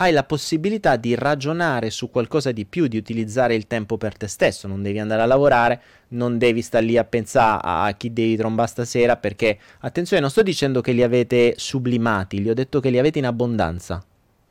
hai 0.02 0.12
la 0.12 0.24
possibilità 0.24 0.96
di 0.96 1.14
ragionare 1.14 1.90
su 1.90 2.10
qualcosa 2.10 2.52
di 2.52 2.64
più, 2.64 2.86
di 2.86 2.96
utilizzare 2.96 3.54
il 3.54 3.66
tempo 3.66 3.98
per 3.98 4.16
te 4.16 4.28
stesso, 4.28 4.66
non 4.66 4.82
devi 4.82 4.98
andare 4.98 5.20
a 5.20 5.26
lavorare, 5.26 5.82
non 6.08 6.38
devi 6.38 6.62
stare 6.62 6.86
lì 6.86 6.96
a 6.96 7.04
pensare 7.04 7.60
a 7.62 7.92
chi 7.92 8.10
devi 8.10 8.34
trombare 8.36 8.68
stasera, 8.68 9.16
perché 9.16 9.58
attenzione, 9.80 10.22
non 10.22 10.30
sto 10.30 10.42
dicendo 10.42 10.80
che 10.80 10.92
li 10.92 11.02
avete 11.02 11.52
sublimati, 11.56 12.40
gli 12.40 12.48
ho 12.48 12.54
detto 12.54 12.80
che 12.80 12.88
li 12.88 12.98
avete 12.98 13.18
in 13.18 13.26
abbondanza, 13.26 14.02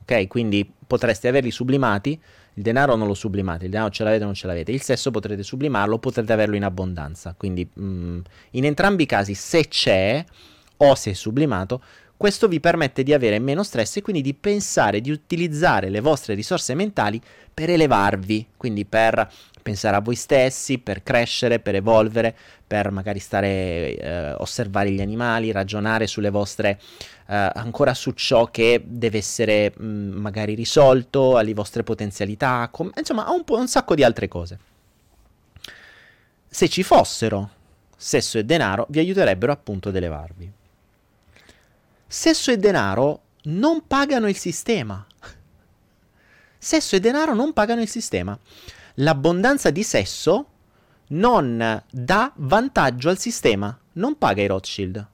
ok? 0.03 0.27
Quindi 0.27 0.71
potreste 0.85 1.27
averli 1.27 1.49
sublimati, 1.49 2.19
il 2.53 2.63
denaro 2.63 2.95
non 2.95 3.07
lo 3.07 3.15
sublimate, 3.15 3.65
il 3.65 3.71
denaro 3.71 3.89
ce 3.89 4.03
l'avete 4.03 4.21
o 4.23 4.25
non 4.25 4.35
ce 4.35 4.45
l'avete. 4.45 4.71
Il 4.71 4.81
sesso 4.81 5.09
potrete 5.09 5.41
sublimarlo, 5.41 5.97
potrete 5.97 6.31
averlo 6.31 6.57
in 6.57 6.63
abbondanza. 6.63 7.33
Quindi 7.37 7.67
mh, 7.73 7.83
mm, 7.83 8.19
in 8.51 8.65
entrambi 8.65 9.03
i 9.03 9.05
casi, 9.05 9.33
se 9.33 9.67
c'è 9.67 10.23
o 10.77 10.95
se 10.95 11.11
è 11.11 11.13
sublimato, 11.13 11.81
Questo 12.19 12.49
vi 12.49 12.59
permette 12.59 13.03
di 13.03 13.13
avere 13.13 13.39
meno 13.39 13.63
stress 13.63 13.95
e 13.95 14.01
quindi 14.01 14.21
di 14.21 14.33
pensare 14.33 14.99
di 14.99 15.09
utilizzare 15.09 15.87
le 15.87 16.01
vostre 16.01 16.33
risorse 16.33 16.73
mentali 16.73 17.21
per 17.53 17.69
elevarvi, 17.69 18.45
quindi 18.57 18.83
per 18.83 19.31
pensare 19.63 19.95
a 19.95 20.01
voi 20.01 20.15
stessi, 20.15 20.79
per 20.79 21.01
crescere, 21.01 21.61
per 21.61 21.75
evolvere, 21.75 22.35
per 22.67 22.91
magari 22.91 23.19
stare, 23.19 23.95
eh, 23.95 24.33
osservare 24.33 24.91
gli 24.91 24.99
animali, 24.99 25.53
ragionare 25.53 26.07
sulle 26.07 26.29
vostre, 26.29 26.81
eh, 27.25 27.51
ancora 27.53 27.93
su 27.93 28.11
ciò 28.11 28.47
che 28.47 28.83
deve 28.85 29.19
essere 29.19 29.71
mh, 29.73 29.85
mm, 29.85 30.11
magari 30.17 30.55
risolto, 30.55 31.37
alle 31.37 31.53
vostre 31.53 31.83
potenzialità, 31.83 32.67
com- 32.69 32.91
insomma, 32.97 33.27
a 33.27 33.31
un, 33.31 33.45
po- 33.45 33.55
un 33.55 33.69
sacco 33.69 33.95
di 33.95 34.03
altre 34.03 34.27
cose. 34.27 34.59
Se 36.49 36.67
ci 36.67 36.83
fossero 36.83 37.49
sesso 37.95 38.37
e 38.37 38.43
denaro, 38.43 38.87
vi 38.89 38.99
aiuterebbero 38.99 39.53
appunto 39.53 39.87
ad 39.87 39.95
elevarvi. 39.95 40.57
Sesso 42.11 42.49
e 42.49 42.57
denaro 42.57 43.21
non 43.43 43.85
pagano 43.85 44.27
il 44.27 44.35
sistema. 44.35 45.05
Sesso 46.57 46.95
e 46.95 46.99
denaro 46.99 47.35
non 47.35 47.53
pagano 47.53 47.81
il 47.81 47.87
sistema 47.87 48.37
l'abbondanza 48.99 49.69
di 49.69 49.83
sesso 49.83 50.45
non 51.09 51.83
dà 51.89 52.31
vantaggio 52.35 53.09
al 53.09 53.17
sistema, 53.17 53.77
non 53.93 54.17
paga 54.17 54.41
i 54.43 54.47
Rothschild. 54.47 55.07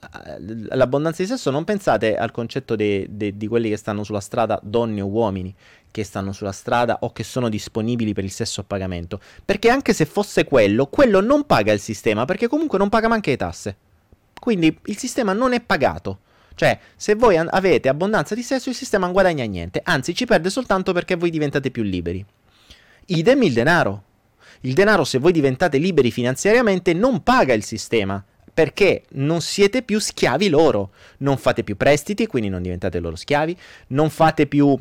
Eh, 0.00 0.74
l'abbondanza 0.74 1.22
di 1.22 1.28
sesso 1.28 1.50
non 1.50 1.64
pensate 1.64 2.16
al 2.16 2.30
concetto 2.30 2.74
de, 2.74 3.06
de, 3.10 3.36
di 3.36 3.46
quelli 3.46 3.68
che 3.68 3.76
stanno 3.76 4.02
sulla 4.02 4.20
strada, 4.20 4.58
donne 4.62 5.02
o 5.02 5.06
uomini, 5.06 5.54
che 5.90 6.04
stanno 6.04 6.32
sulla 6.32 6.52
strada 6.52 6.98
o 7.00 7.12
che 7.12 7.22
sono 7.22 7.48
disponibili 7.48 8.14
per 8.14 8.24
il 8.24 8.30
sesso 8.30 8.62
a 8.62 8.64
pagamento. 8.64 9.20
Perché 9.44 9.68
anche 9.68 9.92
se 9.92 10.06
fosse 10.06 10.44
quello, 10.44 10.86
quello 10.86 11.20
non 11.20 11.44
paga 11.44 11.72
il 11.72 11.80
sistema, 11.80 12.24
perché 12.24 12.48
comunque 12.48 12.78
non 12.78 12.88
paga 12.88 13.08
manche 13.08 13.30
le 13.30 13.36
tasse. 13.36 13.76
Quindi 14.40 14.78
il 14.84 14.96
sistema 14.96 15.32
non 15.32 15.52
è 15.52 15.60
pagato. 15.60 16.20
Cioè, 16.54 16.78
se 16.96 17.14
voi 17.14 17.36
avete 17.36 17.88
abbondanza 17.88 18.34
di 18.34 18.42
sesso, 18.42 18.70
il 18.70 18.74
sistema 18.74 19.04
non 19.04 19.12
guadagna 19.12 19.44
niente, 19.44 19.80
anzi 19.84 20.14
ci 20.14 20.24
perde 20.24 20.48
soltanto 20.48 20.92
perché 20.92 21.14
voi 21.14 21.30
diventate 21.30 21.70
più 21.70 21.82
liberi. 21.82 22.24
Idem 23.06 23.42
il 23.42 23.52
denaro. 23.52 24.02
Il 24.62 24.72
denaro, 24.72 25.04
se 25.04 25.18
voi 25.18 25.32
diventate 25.32 25.78
liberi 25.78 26.10
finanziariamente, 26.10 26.94
non 26.94 27.22
paga 27.22 27.52
il 27.52 27.62
sistema 27.62 28.24
perché 28.56 29.02
non 29.10 29.42
siete 29.42 29.82
più 29.82 30.00
schiavi 30.00 30.48
loro. 30.48 30.92
Non 31.18 31.36
fate 31.36 31.62
più 31.62 31.76
prestiti, 31.76 32.26
quindi 32.26 32.48
non 32.48 32.62
diventate 32.62 33.00
loro 33.00 33.14
schiavi. 33.14 33.54
Non 33.88 34.08
fate 34.08 34.46
più. 34.46 34.74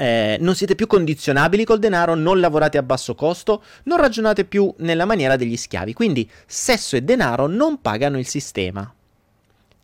Eh, 0.00 0.36
non 0.38 0.54
siete 0.54 0.76
più 0.76 0.86
condizionabili 0.86 1.64
col 1.64 1.80
denaro, 1.80 2.14
non 2.14 2.38
lavorate 2.38 2.78
a 2.78 2.84
basso 2.84 3.16
costo, 3.16 3.64
non 3.84 3.98
ragionate 3.98 4.44
più 4.44 4.72
nella 4.78 5.04
maniera 5.04 5.34
degli 5.34 5.56
schiavi. 5.56 5.92
Quindi 5.92 6.30
sesso 6.46 6.94
e 6.94 7.02
denaro 7.02 7.48
non 7.48 7.80
pagano 7.80 8.16
il 8.16 8.26
sistema. 8.26 8.94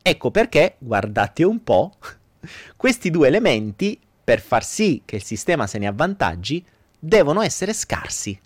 Ecco 0.00 0.30
perché, 0.30 0.76
guardate 0.78 1.42
un 1.42 1.64
po', 1.64 1.96
questi 2.76 3.10
due 3.10 3.26
elementi, 3.26 3.98
per 4.22 4.40
far 4.40 4.64
sì 4.64 5.02
che 5.04 5.16
il 5.16 5.24
sistema 5.24 5.66
se 5.66 5.78
ne 5.78 5.88
avvantaggi, 5.88 6.64
devono 6.96 7.42
essere 7.42 7.72
scarsi. 7.72 8.38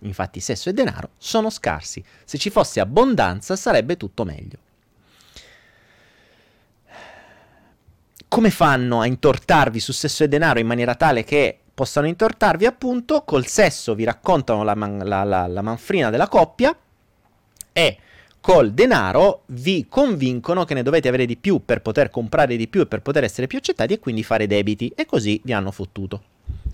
Infatti 0.00 0.40
sesso 0.40 0.68
e 0.68 0.72
denaro 0.72 1.10
sono 1.18 1.50
scarsi. 1.50 2.02
Se 2.24 2.36
ci 2.36 2.50
fosse 2.50 2.80
abbondanza 2.80 3.54
sarebbe 3.54 3.96
tutto 3.96 4.24
meglio. 4.24 4.58
Come 8.28 8.50
fanno 8.50 9.00
a 9.00 9.06
intortarvi 9.06 9.80
su 9.80 9.92
sesso 9.92 10.24
e 10.24 10.28
denaro 10.28 10.58
in 10.58 10.66
maniera 10.66 10.94
tale 10.94 11.24
che 11.24 11.58
possano 11.72 12.06
intortarvi 12.06 12.66
appunto? 12.66 13.22
Col 13.22 13.46
sesso 13.46 13.94
vi 13.94 14.04
raccontano 14.04 14.62
la, 14.64 14.74
man- 14.74 15.00
la, 15.04 15.22
la, 15.24 15.46
la 15.46 15.62
manfrina 15.62 16.10
della 16.10 16.28
coppia 16.28 16.76
e 17.72 17.98
col 18.40 18.72
denaro 18.72 19.42
vi 19.46 19.86
convincono 19.88 20.64
che 20.64 20.74
ne 20.74 20.82
dovete 20.82 21.08
avere 21.08 21.24
di 21.24 21.36
più 21.36 21.64
per 21.64 21.82
poter 21.82 22.10
comprare 22.10 22.56
di 22.56 22.68
più 22.68 22.82
e 22.82 22.86
per 22.86 23.00
poter 23.00 23.24
essere 23.24 23.46
più 23.46 23.58
accettati 23.58 23.94
e 23.94 23.98
quindi 24.00 24.22
fare 24.22 24.46
debiti 24.46 24.92
e 24.94 25.06
così 25.06 25.40
vi 25.44 25.52
hanno 25.52 25.70
fottuto. 25.70 26.22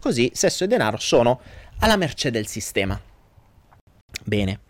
Così 0.00 0.30
sesso 0.34 0.64
e 0.64 0.66
denaro 0.66 0.96
sono 0.96 1.40
alla 1.80 1.96
mercé 1.96 2.30
del 2.30 2.46
sistema. 2.46 3.00
Bene. 4.24 4.60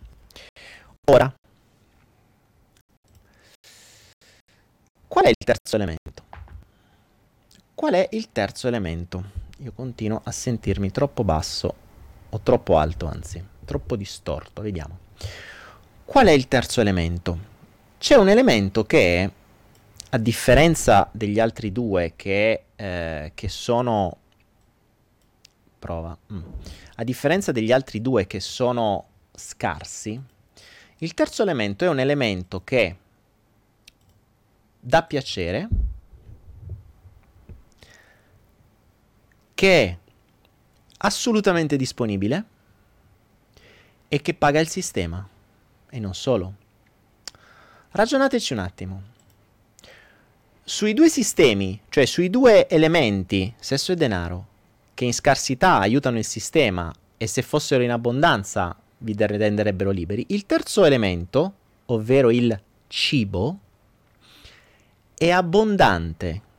Ora, 1.11 1.33
qual 5.09 5.25
è 5.25 5.29
il 5.29 5.35
terzo 5.45 5.77
elemento? 5.77 6.32
Qual 7.83 7.95
è 7.95 8.09
il 8.13 8.31
terzo 8.31 8.69
elemento? 8.69 9.25
Io 9.59 9.73
continuo 9.73 10.21
a 10.23 10.31
sentirmi 10.31 10.93
troppo 10.93 11.25
basso 11.25 11.75
o 12.31 12.39
troppo 12.39 12.79
alto, 12.79 13.07
anzi, 13.07 13.45
troppo 13.65 13.97
distorto. 13.97 14.63
Vediamo. 14.63 14.99
Qual 16.05 16.29
è 16.29 16.31
il 16.31 16.47
terzo 16.47 16.81
elemento? 16.81 17.37
C'è 17.99 18.15
un 18.15 18.29
elemento 18.29 18.85
che, 18.85 19.33
a 20.11 20.17
differenza 20.19 21.09
degli 21.11 21.41
altri 21.41 21.73
due 21.73 22.13
che, 22.15 22.67
eh, 22.77 23.33
che 23.35 23.49
sono 23.49 24.17
prova. 25.81 26.17
Mm. 26.33 26.43
A 26.95 27.03
differenza 27.03 27.51
degli 27.51 27.73
altri 27.73 28.01
due 28.01 28.29
che 28.29 28.39
sono 28.39 29.07
scarsi, 29.35 30.23
il 30.99 31.15
terzo 31.15 31.43
elemento 31.43 31.85
è 31.85 31.89
un 31.89 31.99
elemento 31.99 32.63
che 32.63 32.97
dà 34.79 35.03
piacere, 35.03 35.69
che 39.63 39.85
è 39.85 39.97
assolutamente 40.99 41.77
disponibile 41.77 42.45
e 44.09 44.21
che 44.21 44.35
paga 44.35 44.59
il 44.59 44.67
sistema. 44.67 45.25
E 45.89 46.01
non 46.01 46.15
solo. 46.15 46.55
Ragionateci 47.93 48.55
un 48.55 48.59
attimo. 48.59 49.03
Sui 50.65 50.95
due 50.95 51.09
sistemi, 51.09 51.81
cioè 51.91 52.07
sui 52.07 52.29
due 52.29 52.69
elementi, 52.69 53.55
sesso 53.57 53.93
e 53.93 53.95
denaro, 53.95 54.47
che 54.95 55.05
in 55.05 55.15
scarsità 55.15 55.79
aiutano 55.79 56.19
il 56.19 56.25
sistema 56.25 56.93
e 57.17 57.29
se 57.29 57.43
fossero 57.43 57.85
in 57.85 57.93
abbondanza 57.93 58.77
vi 58.99 59.15
renderebbero 59.17 59.93
liberi. 59.93 60.25
Il 60.31 60.45
terzo 60.45 60.85
elemento, 60.85 61.55
ovvero 61.87 62.33
il 62.33 62.61
cibo, 62.89 63.59
è 65.17 65.31
abbondante. 65.31 66.51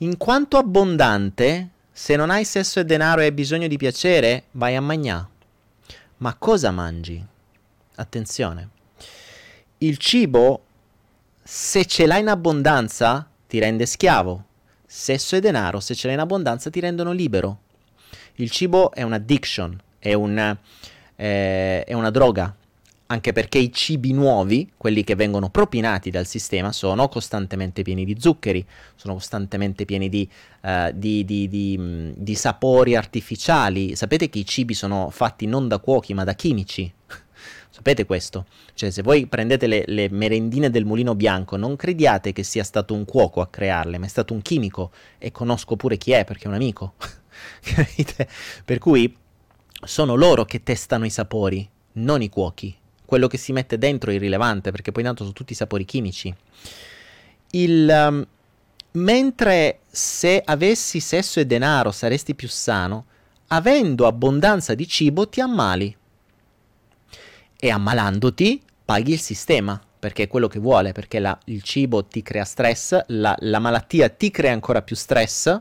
In 0.00 0.16
quanto 0.16 0.58
abbondante, 0.58 1.68
se 1.90 2.14
non 2.14 2.30
hai 2.30 2.44
sesso 2.44 2.78
e 2.78 2.84
denaro 2.84 3.20
e 3.20 3.24
hai 3.24 3.32
bisogno 3.32 3.66
di 3.66 3.76
piacere, 3.76 4.44
vai 4.52 4.76
a 4.76 4.80
mangiare. 4.80 5.26
Ma 6.18 6.34
cosa 6.34 6.70
mangi? 6.70 7.24
Attenzione. 7.96 8.68
Il 9.78 9.96
cibo, 9.98 10.62
se 11.42 11.84
ce 11.84 12.06
l'hai 12.06 12.20
in 12.20 12.28
abbondanza, 12.28 13.28
ti 13.48 13.58
rende 13.58 13.86
schiavo. 13.86 14.44
Sesso 14.86 15.34
e 15.34 15.40
denaro, 15.40 15.80
se 15.80 15.96
ce 15.96 16.06
l'hai 16.06 16.14
in 16.14 16.22
abbondanza, 16.22 16.70
ti 16.70 16.78
rendono 16.78 17.10
libero. 17.10 17.62
Il 18.36 18.52
cibo 18.52 18.92
è 18.92 19.02
un'addiction, 19.02 19.80
è, 19.98 20.14
un, 20.14 20.38
eh, 21.16 21.84
è 21.84 21.92
una 21.92 22.10
droga, 22.10 22.54
anche 23.10 23.32
perché 23.32 23.58
i 23.58 23.72
cibi 23.72 24.12
nuovi, 24.12 24.70
quelli 24.76 25.02
che 25.02 25.14
vengono 25.14 25.48
propinati 25.48 26.10
dal 26.10 26.26
sistema, 26.26 26.72
sono 26.72 27.08
costantemente 27.08 27.82
pieni 27.82 28.04
di 28.04 28.16
zuccheri, 28.18 28.64
sono 28.96 29.14
costantemente 29.14 29.86
pieni 29.86 30.10
di, 30.10 30.28
uh, 30.62 30.90
di, 30.92 31.24
di, 31.24 31.48
di, 32.14 32.34
sapori 32.34 32.96
artificiali. 32.96 33.96
Sapete 33.96 34.28
che 34.28 34.40
i 34.40 34.44
cibi 34.44 34.74
sono 34.74 35.08
fatti 35.10 35.46
non 35.46 35.68
da 35.68 35.78
cuochi 35.78 36.12
ma 36.12 36.24
da 36.24 36.34
chimici. 36.34 36.92
Sapete 37.70 38.04
questo? 38.04 38.44
Cioè, 38.74 38.90
se 38.90 39.00
voi 39.00 39.26
prendete 39.26 39.66
le, 39.66 39.84
le, 39.86 40.10
merendine 40.10 40.68
del 40.68 40.84
mulino 40.84 41.14
bianco, 41.14 41.56
non 41.56 41.76
crediate 41.76 42.32
che 42.32 42.42
sia 42.42 42.64
stato 42.64 42.92
un 42.92 43.06
cuoco 43.06 43.40
a 43.40 43.48
crearle, 43.48 43.96
ma 43.96 44.04
è 44.04 44.08
stato 44.08 44.34
un 44.34 44.42
chimico 44.42 44.90
e 45.16 45.32
conosco 45.32 45.76
pure 45.76 45.96
chi 45.96 46.12
è 46.12 46.24
perché 46.24 46.44
è 46.44 46.48
un 46.48 46.54
amico. 46.54 46.92
Per 48.66 48.78
cui 48.78 49.16
sono 49.82 50.14
loro 50.14 50.44
che 50.44 50.62
testano 50.62 51.06
i 51.06 51.10
sapori, 51.10 51.66
non 51.92 52.20
i 52.20 52.28
cuochi. 52.28 52.76
Quello 53.08 53.26
che 53.26 53.38
si 53.38 53.52
mette 53.52 53.78
dentro 53.78 54.10
è 54.10 54.14
irrilevante 54.14 54.70
perché 54.70 54.92
poi 54.92 55.02
tanto 55.02 55.22
sono 55.22 55.34
tutti 55.34 55.54
sapori 55.54 55.86
chimici. 55.86 56.34
Il, 57.52 57.88
um, 57.88 58.26
mentre 59.02 59.78
se 59.86 60.42
avessi 60.44 61.00
sesso 61.00 61.40
e 61.40 61.46
denaro 61.46 61.90
saresti 61.90 62.34
più 62.34 62.48
sano, 62.48 63.06
avendo 63.46 64.06
abbondanza 64.06 64.74
di 64.74 64.86
cibo 64.86 65.26
ti 65.26 65.40
ammali 65.40 65.96
e 67.58 67.70
ammalandoti 67.70 68.62
paghi 68.84 69.12
il 69.12 69.20
sistema 69.20 69.80
perché 69.98 70.24
è 70.24 70.28
quello 70.28 70.48
che 70.48 70.58
vuole, 70.58 70.92
perché 70.92 71.18
la, 71.18 71.36
il 71.46 71.62
cibo 71.62 72.04
ti 72.04 72.22
crea 72.22 72.44
stress, 72.44 73.04
la, 73.06 73.34
la, 73.38 73.58
malattia 73.58 74.10
ti 74.10 74.30
crea 74.30 74.52
ancora 74.52 74.82
più 74.82 74.94
stress, 74.94 75.58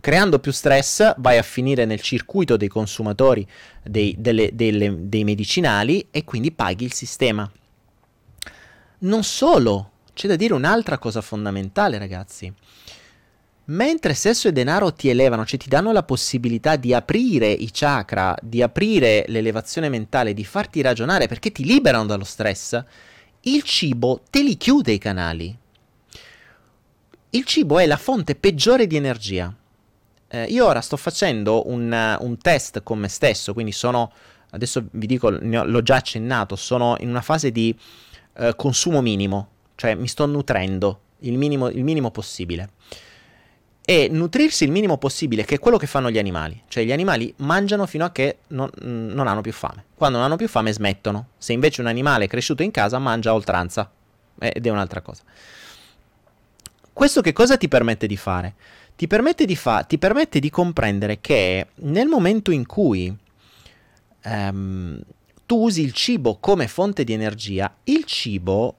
creando 0.00 0.38
più 0.38 0.52
stress 0.52 1.14
vai 1.18 1.38
a 1.38 1.42
finire 1.42 1.84
nel 1.84 2.00
circuito 2.00 2.56
dei 2.56 2.68
consumatori 2.68 3.46
dei, 3.82 4.14
delle, 4.18 4.50
delle, 4.52 5.08
dei 5.08 5.24
medicinali 5.24 6.08
e 6.10 6.24
quindi 6.24 6.52
paghi 6.52 6.84
il 6.84 6.92
sistema. 6.92 7.50
Non 9.00 9.22
solo, 9.22 9.90
c'è 10.14 10.26
da 10.26 10.36
dire 10.36 10.54
un'altra 10.54 10.98
cosa 10.98 11.20
fondamentale 11.20 11.98
ragazzi. 11.98 12.52
Mentre 13.66 14.14
sesso 14.14 14.48
e 14.48 14.52
denaro 14.52 14.94
ti 14.94 15.10
elevano, 15.10 15.44
cioè 15.44 15.58
ti 15.58 15.68
danno 15.68 15.92
la 15.92 16.02
possibilità 16.02 16.76
di 16.76 16.94
aprire 16.94 17.50
i 17.50 17.68
chakra, 17.70 18.34
di 18.40 18.62
aprire 18.62 19.26
l'elevazione 19.28 19.90
mentale, 19.90 20.32
di 20.32 20.44
farti 20.44 20.80
ragionare 20.80 21.28
perché 21.28 21.52
ti 21.52 21.64
liberano 21.64 22.06
dallo 22.06 22.24
stress, 22.24 22.82
il 23.42 23.62
cibo 23.62 24.22
te 24.30 24.42
li 24.42 24.56
chiude 24.56 24.92
i 24.92 24.98
canali. 24.98 25.56
il 27.30 27.44
cibo 27.44 27.78
è 27.78 27.84
la 27.84 27.98
fonte 27.98 28.34
peggiore 28.34 28.86
di 28.86 28.96
energia. 28.96 29.54
Eh, 30.28 30.44
io 30.44 30.66
ora 30.66 30.80
sto 30.80 30.96
facendo 30.96 31.68
un, 31.68 32.16
un, 32.20 32.38
test 32.38 32.82
con 32.82 32.98
me 32.98 33.08
stesso, 33.08 33.54
quindi 33.54 33.72
sono, 33.72 34.12
adesso 34.50 34.84
vi 34.90 35.06
dico, 35.06 35.28
ho, 35.28 35.38
l'ho 35.64 35.82
già 35.82 35.96
accennato, 35.96 36.54
sono 36.54 36.96
in 37.00 37.08
una 37.08 37.22
fase 37.22 37.50
di 37.50 37.74
eh, 38.36 38.54
consumo 38.54 39.00
minimo, 39.00 39.48
cioè 39.74 39.94
mi 39.94 40.06
sto 40.06 40.26
nutrendo 40.26 41.00
il 41.20 41.38
minimo, 41.38 41.68
il 41.68 41.82
minimo 41.82 42.10
possibile. 42.10 42.70
E 43.84 44.08
nutrirsi 44.10 44.64
il 44.64 44.70
minimo 44.70 44.98
possibile, 44.98 45.46
che 45.46 45.54
è 45.54 45.58
quello 45.58 45.78
che 45.78 45.86
fanno 45.86 46.10
gli 46.10 46.18
animali. 46.18 46.62
Cioè 46.68 46.84
gli 46.84 46.92
animali 46.92 47.32
mangiano 47.38 47.86
fino 47.86 48.04
a 48.04 48.10
che 48.10 48.40
non, 48.48 48.68
non 48.82 49.26
hanno 49.26 49.40
più 49.40 49.52
fame. 49.52 49.86
Quando 49.94 50.18
non 50.18 50.26
hanno 50.26 50.36
più 50.36 50.46
fame 50.46 50.74
smettono. 50.74 51.28
Se 51.38 51.54
invece 51.54 51.80
un 51.80 51.86
animale 51.86 52.26
cresciuto 52.26 52.62
in 52.62 52.70
casa 52.70 52.98
mangia 52.98 53.30
a 53.30 53.34
oltranza. 53.34 53.90
Ed 54.38 54.66
è 54.66 54.68
un'altra 54.68 55.00
cosa. 55.00 55.22
Questo 56.92 57.22
che 57.22 57.32
cosa 57.32 57.56
ti 57.56 57.66
permette 57.66 58.06
di 58.06 58.18
fare? 58.18 58.54
Ti 58.98 59.06
permette 59.06 59.44
di, 59.44 59.54
fa- 59.54 59.84
ti 59.84 59.96
permette 59.96 60.40
di 60.40 60.50
comprendere 60.50 61.20
che 61.20 61.68
nel 61.82 62.08
momento 62.08 62.50
in 62.50 62.66
cui 62.66 63.16
um, 64.24 65.00
tu 65.46 65.62
usi 65.62 65.82
il 65.82 65.92
cibo 65.92 66.38
come 66.40 66.66
fonte 66.66 67.04
di 67.04 67.12
energia, 67.12 67.72
il 67.84 68.02
cibo, 68.02 68.74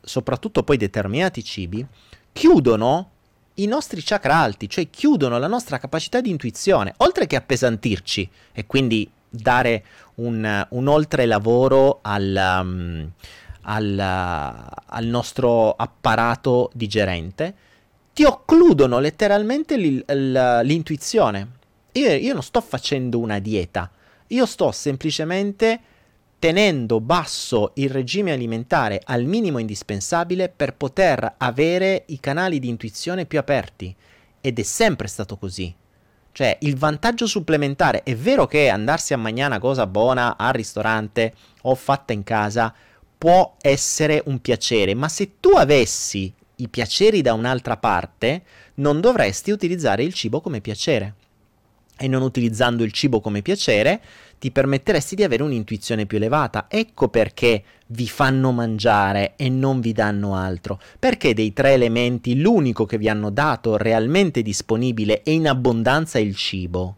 soprattutto 0.00 0.62
poi 0.62 0.78
determinati 0.78 1.44
cibi, 1.44 1.86
chiudono 2.32 3.10
i 3.56 3.66
nostri 3.66 4.00
chakra 4.02 4.36
alti, 4.36 4.66
cioè 4.66 4.88
chiudono 4.88 5.38
la 5.38 5.46
nostra 5.46 5.76
capacità 5.76 6.22
di 6.22 6.30
intuizione, 6.30 6.94
oltre 6.96 7.26
che 7.26 7.36
appesantirci 7.36 8.30
e 8.52 8.64
quindi 8.64 9.10
dare 9.28 9.84
un, 10.14 10.66
un 10.70 10.88
oltre 10.88 11.26
lavoro 11.26 11.98
al, 12.00 12.60
um, 12.62 13.10
al, 13.60 13.98
al, 13.98 15.04
nostro 15.04 15.72
apparato 15.72 16.70
digerente, 16.72 17.68
ti 18.20 18.26
occludono 18.26 18.98
letteralmente 18.98 19.78
l'intuizione. 19.78 21.52
Io, 21.92 22.12
io 22.12 22.34
non 22.34 22.42
sto 22.42 22.60
facendo 22.60 23.18
una 23.18 23.38
dieta, 23.38 23.90
io 24.26 24.44
sto 24.44 24.72
semplicemente 24.72 25.80
tenendo 26.38 27.00
basso 27.00 27.70
il 27.76 27.88
regime 27.88 28.32
alimentare 28.32 29.00
al 29.02 29.24
minimo 29.24 29.56
indispensabile 29.56 30.50
per 30.50 30.74
poter 30.74 31.36
avere 31.38 32.04
i 32.08 32.20
canali 32.20 32.58
di 32.58 32.68
intuizione 32.68 33.24
più 33.24 33.38
aperti. 33.38 33.96
Ed 34.42 34.58
è 34.58 34.64
sempre 34.64 35.08
stato 35.08 35.38
così. 35.38 35.74
Cioè, 36.32 36.58
il 36.60 36.76
vantaggio 36.76 37.26
supplementare 37.26 38.02
è 38.02 38.14
vero 38.14 38.46
che 38.46 38.68
andarsi 38.68 39.14
a 39.14 39.16
mangiare 39.16 39.48
una 39.48 39.60
cosa 39.60 39.86
buona 39.86 40.36
al 40.36 40.52
ristorante 40.52 41.32
o 41.62 41.74
fatta 41.74 42.12
in 42.12 42.22
casa 42.22 42.74
può 43.16 43.56
essere 43.62 44.22
un 44.26 44.42
piacere, 44.42 44.92
ma 44.92 45.08
se 45.08 45.40
tu 45.40 45.52
avessi 45.56 46.34
i 46.60 46.68
piaceri 46.68 47.22
da 47.22 47.34
un'altra 47.34 47.76
parte, 47.76 48.42
non 48.74 49.00
dovresti 49.00 49.50
utilizzare 49.50 50.02
il 50.02 50.14
cibo 50.14 50.40
come 50.40 50.60
piacere. 50.60 51.14
E 51.96 52.08
non 52.08 52.22
utilizzando 52.22 52.82
il 52.82 52.92
cibo 52.92 53.20
come 53.20 53.42
piacere, 53.42 54.00
ti 54.38 54.50
permetteresti 54.50 55.14
di 55.14 55.22
avere 55.22 55.42
un'intuizione 55.42 56.06
più 56.06 56.16
elevata. 56.16 56.66
Ecco 56.68 57.08
perché 57.08 57.62
vi 57.88 58.08
fanno 58.08 58.52
mangiare 58.52 59.34
e 59.36 59.50
non 59.50 59.80
vi 59.80 59.92
danno 59.92 60.34
altro. 60.34 60.80
Perché 60.98 61.34
dei 61.34 61.52
tre 61.52 61.72
elementi 61.72 62.40
l'unico 62.40 62.86
che 62.86 62.96
vi 62.96 63.10
hanno 63.10 63.28
dato 63.28 63.76
realmente 63.76 64.40
disponibile 64.40 65.22
e 65.22 65.32
in 65.32 65.46
abbondanza 65.46 66.18
è 66.18 66.22
il 66.22 66.34
cibo. 66.36 66.96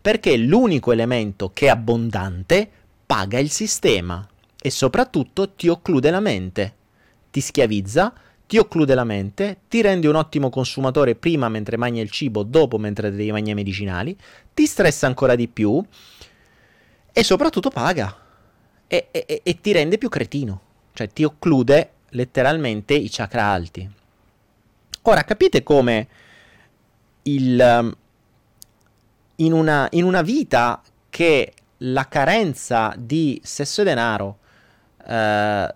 Perché 0.00 0.36
l'unico 0.36 0.90
elemento 0.90 1.52
che 1.52 1.66
è 1.66 1.68
abbondante 1.68 2.68
paga 3.06 3.38
il 3.38 3.50
sistema 3.50 4.26
e 4.60 4.70
soprattutto 4.70 5.50
ti 5.52 5.68
occlude 5.68 6.10
la 6.10 6.20
mente, 6.20 6.74
ti 7.30 7.40
schiavizza, 7.40 8.12
ti 8.50 8.58
occlude 8.58 8.96
la 8.96 9.04
mente, 9.04 9.58
ti 9.68 9.80
rende 9.80 10.08
un 10.08 10.16
ottimo 10.16 10.50
consumatore 10.50 11.14
prima 11.14 11.48
mentre 11.48 11.76
mangi 11.76 12.00
il 12.00 12.10
cibo, 12.10 12.42
dopo 12.42 12.78
mentre 12.78 13.12
devi 13.12 13.30
mangiare 13.30 13.52
i 13.52 13.54
medicinali, 13.54 14.18
ti 14.52 14.66
stressa 14.66 15.06
ancora 15.06 15.36
di 15.36 15.46
più 15.46 15.80
e 17.12 17.22
soprattutto 17.22 17.70
paga 17.70 18.12
e, 18.88 19.06
e, 19.12 19.40
e, 19.44 19.60
ti 19.60 19.70
rende 19.70 19.98
più 19.98 20.08
cretino, 20.08 20.60
cioè 20.94 21.06
ti 21.10 21.22
occlude 21.22 21.90
letteralmente 22.08 22.92
i 22.92 23.08
chakra 23.08 23.44
alti. 23.44 23.88
Ora 25.02 25.22
capite 25.22 25.62
come 25.62 26.08
il, 27.22 27.78
um, 27.80 27.94
in, 29.36 29.52
una, 29.52 29.86
in 29.92 30.02
una 30.02 30.22
vita 30.22 30.82
che 31.08 31.52
la 31.76 32.08
carenza 32.08 32.94
di 32.98 33.40
sesso 33.44 33.82
e 33.82 33.84
denaro 33.84 34.38
eh, 35.06 35.74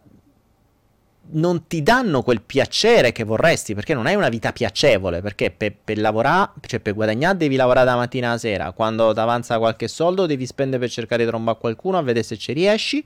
non 1.30 1.66
ti 1.66 1.82
danno 1.82 2.22
quel 2.22 2.42
piacere 2.42 3.12
che 3.12 3.24
vorresti, 3.24 3.74
perché 3.74 3.94
non 3.94 4.06
hai 4.06 4.14
una 4.14 4.28
vita 4.28 4.52
piacevole, 4.52 5.20
perché 5.20 5.50
per, 5.50 5.74
per 5.82 5.98
lavorare, 5.98 6.52
cioè 6.66 6.80
per 6.80 6.94
guadagnare 6.94 7.36
devi 7.36 7.56
lavorare 7.56 7.86
da 7.86 7.96
mattina 7.96 8.28
alla 8.28 8.38
sera, 8.38 8.72
quando 8.72 9.12
ti 9.12 9.20
avanza 9.20 9.58
qualche 9.58 9.88
soldo 9.88 10.26
devi 10.26 10.46
spendere 10.46 10.78
per 10.78 10.90
cercare 10.90 11.24
di 11.24 11.28
trombare 11.28 11.58
qualcuno 11.58 11.98
a 11.98 12.02
vedere 12.02 12.24
se 12.24 12.36
ci 12.36 12.52
riesci, 12.52 13.04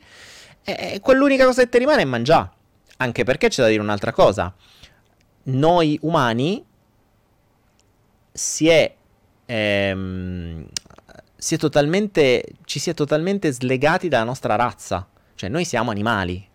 e 0.65 1.01
quell'unica 1.01 1.45
cosa 1.45 1.63
che 1.63 1.69
ti 1.69 1.79
rimane 1.79 2.03
è 2.03 2.05
mangiare. 2.05 2.51
Anche 2.99 3.23
perché 3.25 3.49
c'è 3.49 3.63
da 3.63 3.69
dire 3.69 3.81
un'altra 3.81 4.13
cosa, 4.13 4.53
noi 5.45 5.99
umani 6.03 6.65
si 8.33 8.69
è, 8.69 8.93
ehm, 9.47 10.67
si 11.37 11.55
è 11.55 11.59
totalmente, 11.59 12.45
ci 12.65 12.81
si 12.81 12.91
è 12.91 12.95
totalmente 12.95 13.53
slegati 13.53 14.09
dalla 14.09 14.25
nostra 14.25 14.57
razza, 14.57 15.09
cioè 15.37 15.49
noi 15.49 15.65
siamo 15.65 15.93
animali, 15.93 16.48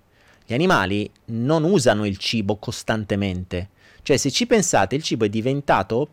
gli 0.46 0.54
animali 0.54 1.10
non 1.26 1.64
usano 1.64 2.06
il 2.06 2.18
cibo 2.18 2.58
costantemente. 2.58 3.70
Cioè, 4.02 4.18
se 4.18 4.32
ci 4.32 4.46
pensate, 4.46 4.96
il 4.96 5.04
cibo 5.04 5.26
è 5.26 5.30
diventato 5.30 6.10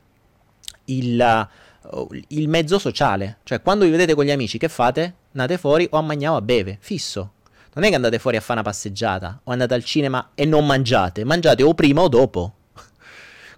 il, 0.86 1.48
uh, 1.82 2.08
il 2.28 2.48
mezzo 2.48 2.78
sociale. 2.78 3.38
Cioè, 3.42 3.60
quando 3.60 3.84
vi 3.84 3.90
vedete 3.90 4.14
con 4.14 4.24
gli 4.24 4.30
amici, 4.30 4.58
che 4.58 4.68
fate? 4.68 5.14
Andate 5.32 5.58
fuori 5.58 5.86
o 5.90 5.98
a 5.98 6.02
mangiare 6.02 6.34
o 6.34 6.36
a 6.36 6.42
bere, 6.42 6.78
fisso. 6.80 7.32
Non 7.74 7.84
è 7.84 7.88
che 7.88 7.94
andate 7.94 8.18
fuori 8.18 8.36
a 8.36 8.40
fare 8.40 8.60
una 8.60 8.68
passeggiata 8.68 9.40
o 9.44 9.52
andate 9.52 9.74
al 9.74 9.84
cinema 9.84 10.30
e 10.34 10.44
non 10.44 10.66
mangiate, 10.66 11.24
mangiate 11.24 11.62
o 11.62 11.74
prima 11.74 12.02
o 12.02 12.08
dopo. 12.08 12.54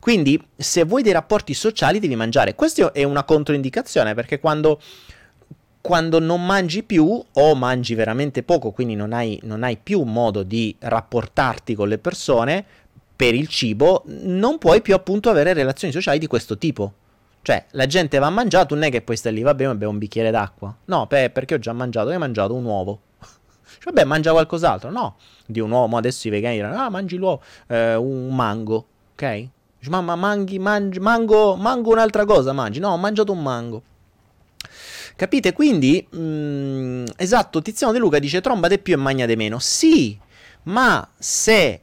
Quindi, 0.01 0.43
se 0.57 0.85
vuoi 0.85 1.03
dei 1.03 1.13
rapporti 1.13 1.55
sociali, 1.55 1.99
devi 1.99 2.17
mangiare. 2.17 2.55
Questa 2.55 2.93
è 2.93 3.05
una 3.05 3.25
controindicazione 3.25 4.15
perché 4.15 4.41
quando 4.41 4.81
quando 5.83 6.21
non 6.21 6.47
mangi 6.47 6.85
più 6.85 7.23
o 7.33 7.55
mangi 7.57 7.95
veramente 7.95 8.45
poco, 8.45 8.71
quindi 8.71 8.95
non 8.95 9.13
hai, 9.13 9.39
non 9.43 9.65
hai 9.65 9.77
più 9.77 10.03
modo 10.03 10.45
di 10.45 10.75
rapportarti 10.79 11.75
con 11.75 11.89
le 11.89 11.99
persone 11.99 12.65
per 13.15 13.35
il 13.35 13.49
cibo, 13.49 14.05
non 14.07 14.59
puoi 14.59 14.81
più 14.81 14.95
appunto 14.95 15.29
avere 15.29 15.53
relazioni 15.53 15.93
sociali 15.93 16.19
di 16.19 16.29
questo 16.29 16.57
tipo. 16.57 16.95
Cioè, 17.43 17.67
la 17.73 17.87
gente 17.87 18.19
va 18.19 18.27
a 18.27 18.31
mangiare, 18.31 18.67
tu 18.67 18.75
non 18.75 18.85
è 18.85 18.91
che 18.91 19.03
poi 19.03 19.17
stai 19.17 19.33
lì, 19.33 19.43
vabbè, 19.43 19.67
ma 19.67 19.75
bevo 19.75 19.91
un 19.91 19.99
bicchiere 19.99 20.31
d'acqua. 20.31 20.75
No, 20.85 21.07
beh, 21.07 21.31
perché 21.31 21.55
ho 21.55 21.59
già 21.59 21.73
mangiato, 21.73 22.11
hai 22.11 22.19
mangiato 22.19 22.55
un 22.55 22.65
uovo. 22.65 23.01
cioè, 23.19 23.93
vabbè, 23.93 24.05
mangia 24.05 24.31
qualcos'altro. 24.31 24.91
No, 24.91 25.17
di 25.47 25.59
un 25.59 25.73
uovo, 25.73 25.97
adesso 25.97 26.29
i 26.29 26.31
vegani 26.31 26.55
diranno, 26.55 26.81
ah, 26.81 26.91
mangi 26.91 27.17
l'uovo, 27.17 27.43
eh, 27.67 27.97
un 27.97 28.33
mango, 28.33 28.87
ok? 29.15 29.49
Mamma, 29.89 30.15
mangi, 30.15 30.61
mangi, 30.61 31.01
mango, 31.01 31.57
mango 31.57 31.91
un'altra 31.91 32.25
cosa, 32.25 32.53
mangi. 32.53 32.79
No, 32.79 32.91
ho 32.91 32.97
mangiato 32.97 33.33
un 33.33 33.43
mango. 33.43 33.83
Capite? 35.17 35.53
Quindi, 35.53 36.07
mh, 36.11 36.19
mm, 36.19 37.05
esatto, 37.17 37.63
Tiziano 37.63 37.93
De 37.93 37.99
Luca 37.99 38.19
dice 38.19 38.41
tromba 38.41 38.69
de 38.69 38.79
più 38.79 38.95
e 38.95 38.97
magna 38.97 39.27
de 39.27 39.37
meno. 39.37 39.59
Sì, 39.59 40.19
ma 40.65 41.09
se 41.19 41.81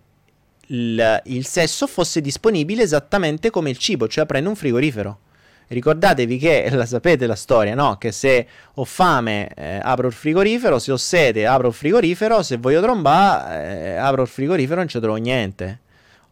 il, 0.67 1.21
il 1.25 1.45
sesso 1.45 1.87
fosse 1.87 2.21
disponibile 2.21 2.83
esattamente 2.83 3.49
come 3.49 3.69
il 3.69 3.77
cibo, 3.77 4.07
cioè 4.07 4.25
prendo 4.25 4.49
un 4.49 4.55
frigorifero. 4.55 5.19
Ricordatevi 5.67 6.37
che, 6.37 6.69
la 6.73 6.85
sapete 6.85 7.27
la 7.27 7.35
storia, 7.35 7.75
no? 7.75 7.97
Che 7.97 8.11
se 8.11 8.47
ho 8.73 8.85
fame 8.85 9.49
eh, 9.55 9.79
apro 9.81 10.07
il 10.07 10.13
frigorifero, 10.13 10.79
se 10.79 10.91
ho 10.91 10.97
sete 10.97 11.45
apro 11.45 11.67
il 11.67 11.73
frigorifero, 11.73 12.41
se 12.41 12.57
voglio 12.57 12.81
trombare 12.81 13.93
eh, 13.93 13.95
apro 13.95 14.23
il 14.23 14.27
frigorifero 14.27 14.75
e 14.75 14.79
non 14.79 14.87
ci 14.87 14.99
trovo 14.99 15.17
niente. 15.17 15.81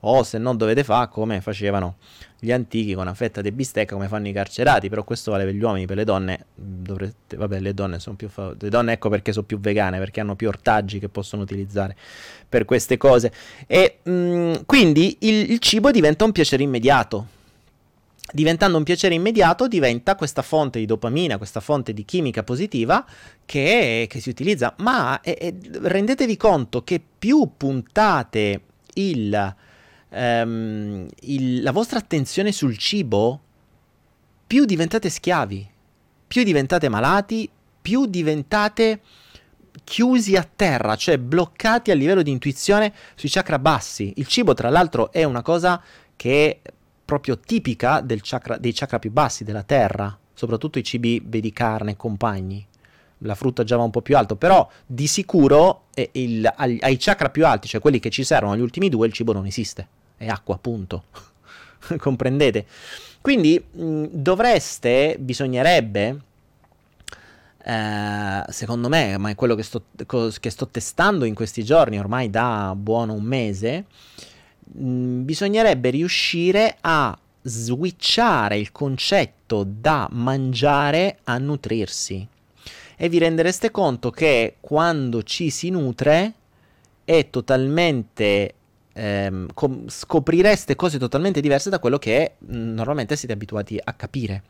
O 0.02 0.24
se 0.24 0.38
no 0.38 0.56
dovete 0.56 0.84
fare 0.84 1.10
come 1.10 1.42
facevano 1.42 1.98
gli 2.40 2.52
antichi 2.52 2.94
con 2.94 3.04
una 3.04 3.16
fetta 3.16 3.42
di 3.42 3.52
bistecca 3.52 3.96
come 3.96 4.08
fanno 4.08 4.28
i 4.28 4.32
carcerati, 4.32 4.90
però 4.90 5.04
questo 5.04 5.32
vale 5.32 5.46
per 5.46 5.54
gli 5.54 5.62
uomini, 5.62 5.86
per 5.88 5.98
le 5.98 6.04
donne 6.04 6.46
dovrete, 6.54 7.36
vabbè 7.36 7.60
le 7.60 7.74
donne 7.74 8.00
sono 8.00 8.16
più, 8.16 8.30
fav- 8.30 8.62
le 8.62 8.70
donne 8.70 8.94
ecco 8.94 9.10
perché 9.10 9.32
sono 9.32 9.46
più 9.46 9.60
vegane, 9.60 9.98
perché 9.98 10.20
hanno 10.20 10.36
più 10.36 10.48
ortaggi 10.48 11.00
che 11.00 11.10
possono 11.10 11.42
utilizzare 11.42 11.96
per 12.48 12.66
queste 12.66 12.98
cose. 12.98 13.32
E 13.66 14.00
mh, 14.04 14.12
mm, 14.12 14.54
quindi 14.66 15.18
il, 15.22 15.52
il 15.52 15.60
cibo 15.60 15.90
diventa 15.90 16.26
un 16.26 16.32
piacere 16.32 16.62
immediato, 16.62 17.28
diventando 18.32 18.78
un 18.78 18.84
piacere 18.84 19.16
immediato 19.16 19.68
diventa 19.68 20.16
questa 20.16 20.44
fonte 20.44 20.78
di 20.78 20.86
dopamina, 20.86 21.38
questa 21.38 21.60
fonte 21.60 21.92
di 21.94 22.06
chimica 22.06 22.44
positiva 22.44 23.04
che, 23.46 24.06
che 24.08 24.20
si 24.20 24.30
utilizza, 24.30 24.76
ma 24.80 25.22
e, 25.22 25.38
e 25.40 25.56
rendetevi 25.80 26.38
conto 26.38 26.84
che 26.84 27.02
più 27.18 27.50
puntate 27.58 28.62
il 28.94 29.56
ehm, 30.10 31.08
il, 31.22 31.62
la 31.62 31.72
vostra 31.72 32.00
attenzione 32.00 32.52
sul 32.52 32.78
cibo, 32.78 33.42
più 34.46 34.66
diventate 34.66 35.10
schiavi, 35.10 35.70
più 36.28 36.44
diventate 36.44 36.90
malati, 36.90 37.50
più 37.82 38.06
diventate 38.06 39.02
chiusi 39.84 40.36
a 40.36 40.48
terra, 40.56 40.96
cioè 40.96 41.18
bloccati 41.18 41.92
a 41.92 41.96
livello 41.96 42.22
di 42.22 42.32
intuizione 42.32 42.94
sui 43.16 43.30
chakra 43.30 43.60
bassi. 43.60 44.14
Il 44.18 44.28
cibo, 44.28 44.54
tra 44.54 44.70
l'altro, 44.70 45.12
è 45.12 45.24
una 45.24 45.42
cosa 45.42 45.82
che 46.16 46.62
proprio 47.06 47.40
tipica 47.40 48.04
chakra, 48.22 48.58
dei 48.58 48.74
chakra 48.74 49.00
più 49.00 49.12
bassi 49.12 49.44
della 49.44 49.64
terra, 49.64 50.18
soprattutto 50.34 50.80
i 50.80 50.84
cibi, 50.84 51.22
vedi 51.26 51.54
carne 51.54 51.92
e 51.92 51.96
compagni. 51.96 52.66
La 53.20 53.36
frutta 53.36 53.64
già 53.64 53.78
va 53.78 53.84
un 53.84 53.92
po' 53.92 54.02
più 54.02 54.16
alto, 54.18 54.36
però 54.36 54.70
di 54.86 55.08
sicuro 55.08 55.86
eh, 55.94 56.10
il, 56.14 56.52
ai, 56.56 56.78
ai 56.82 56.98
chakra 56.98 57.30
più 57.30 57.46
alti, 57.46 57.68
cioè 57.68 57.82
quelli 57.82 58.00
che 58.00 58.10
ci 58.10 58.24
servono 58.24 58.54
agli 58.54 58.62
ultimi 58.62 58.90
due, 58.90 59.08
il 59.08 59.14
cibo 59.14 59.34
non 59.34 59.46
esiste. 59.46 59.88
È 60.18 60.28
acqua, 60.28 60.56
appunto. 60.56 61.04
Comprendete? 61.98 62.66
Quindi 63.22 63.64
mh, 63.72 64.06
dovreste, 64.12 65.18
bisognerebbe, 65.20 66.22
eh, 67.64 68.44
secondo 68.48 68.88
me, 68.88 69.18
ma 69.18 69.30
è 69.30 69.36
quello 69.36 69.56
che 69.56 69.64
sto, 69.64 69.84
che 70.40 70.50
sto, 70.50 70.68
testando 70.68 71.26
in 71.26 71.34
questi 71.34 71.64
giorni, 71.64 72.00
ormai 72.00 72.30
da 72.30 72.74
buono 72.78 73.14
un 73.14 73.24
mese, 73.24 73.86
mh, 74.64 75.24
bisognerebbe 75.24 75.90
riuscire 75.90 76.78
a 76.80 77.18
switchare 77.42 78.58
il 78.58 78.72
concetto 78.72 79.66
da 79.68 80.08
mangiare 80.12 81.20
a 81.26 81.38
nutrirsi. 81.38 82.26
E 82.96 83.10
vi 83.10 83.18
rendereste 83.20 83.70
conto 83.70 84.10
che 84.10 84.56
quando 84.60 85.22
ci 85.24 85.50
si 85.50 85.70
nutre 85.70 86.34
è 87.04 87.30
totalmente 87.30 88.54
ehm, 88.98 89.48
com- 89.54 89.88
scoprireste 89.88 90.76
cose 90.76 90.98
totalmente 90.98 91.40
diverse 91.40 91.70
da 91.70 91.80
quello 91.80 92.00
che 92.00 92.34
mh, 92.38 92.56
normalmente 92.74 93.16
siete 93.16 93.34
abituati 93.34 93.80
a 93.82 93.94
capire, 93.94 94.44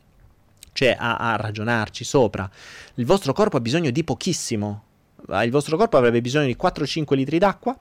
cioè 0.72 0.96
a, 0.98 1.16
a 1.16 1.36
ragionarci 1.36 2.04
sopra. 2.04 2.50
Il 2.94 3.04
vostro 3.04 3.32
corpo 3.32 3.58
ha 3.58 3.60
bisogno 3.60 3.90
di 3.90 4.02
pochissimo, 4.04 4.82
il 5.28 5.50
vostro 5.50 5.76
corpo 5.76 5.96
avrebbe 5.96 6.20
bisogno 6.20 6.46
di 6.46 6.56
4-5 6.60 7.14
litri 7.14 7.38
d'acqua. 7.38 7.78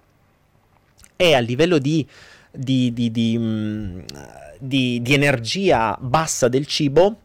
E 1.19 1.34
a 1.34 1.39
livello 1.39 1.80
di, 1.80 2.08
di, 2.51 2.93
di, 2.93 3.10
di, 3.10 5.01
di 5.01 5.13
energia 5.13 5.97
bassa 5.99 6.47
del 6.47 6.67
cibo 6.67 7.21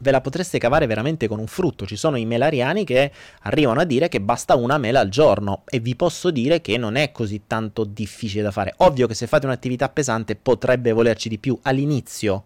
ve 0.00 0.10
la 0.10 0.20
potreste 0.20 0.58
cavare 0.58 0.86
veramente 0.86 1.28
con 1.28 1.38
un 1.38 1.46
frutto. 1.46 1.86
Ci 1.86 1.96
sono 1.96 2.16
i 2.16 2.24
melariani 2.24 2.84
che 2.84 3.12
arrivano 3.42 3.80
a 3.80 3.84
dire 3.84 4.08
che 4.08 4.20
basta 4.20 4.54
una 4.54 4.78
mela 4.78 5.00
al 5.00 5.08
giorno 5.08 5.62
e 5.66 5.78
vi 5.78 5.94
posso 5.96 6.30
dire 6.30 6.60
che 6.60 6.76
non 6.76 6.96
è 6.96 7.12
così 7.12 7.42
tanto 7.46 7.84
difficile 7.84 8.42
da 8.42 8.50
fare. 8.50 8.74
Ovvio 8.78 9.06
che 9.06 9.14
se 9.14 9.26
fate 9.26 9.46
un'attività 9.46 9.88
pesante 9.88 10.36
potrebbe 10.36 10.92
volerci 10.92 11.28
di 11.28 11.38
più 11.38 11.58
all'inizio, 11.62 12.44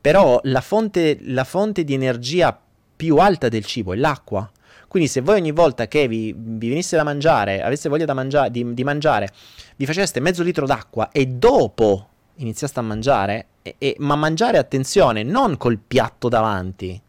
però 0.00 0.40
la 0.44 0.60
fonte, 0.60 1.18
la 1.22 1.44
fonte 1.44 1.84
di 1.84 1.94
energia 1.94 2.58
più 2.96 3.16
alta 3.16 3.48
del 3.48 3.64
cibo 3.64 3.92
è 3.92 3.96
l'acqua. 3.96 4.50
Quindi 4.88 5.08
se 5.08 5.20
voi 5.20 5.38
ogni 5.38 5.52
volta 5.52 5.86
che 5.86 6.08
vi, 6.08 6.34
vi 6.36 6.68
venisse 6.68 6.96
da 6.96 7.04
mangiare, 7.04 7.62
aveste 7.62 7.88
voglia 7.88 8.12
mangia- 8.14 8.48
di, 8.48 8.72
di 8.72 8.84
mangiare, 8.84 9.28
vi 9.76 9.86
faceste 9.86 10.18
mezzo 10.18 10.42
litro 10.42 10.66
d'acqua 10.66 11.10
e 11.10 11.26
dopo 11.26 12.08
iniziaste 12.36 12.78
a 12.78 12.82
mangiare, 12.82 13.46
e, 13.78 13.96
ma 13.98 14.16
mangiare, 14.16 14.58
attenzione, 14.58 15.22
non 15.22 15.56
col 15.56 15.78
piatto 15.78 16.28
davanti, 16.28 17.00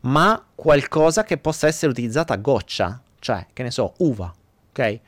ma 0.00 0.42
qualcosa 0.54 1.24
che 1.24 1.38
possa 1.38 1.66
essere 1.66 1.90
utilizzato 1.90 2.32
a 2.32 2.36
goccia, 2.36 3.00
cioè, 3.18 3.46
che 3.52 3.62
ne 3.62 3.70
so, 3.70 3.94
uva, 3.98 4.32
ok? 4.70 5.00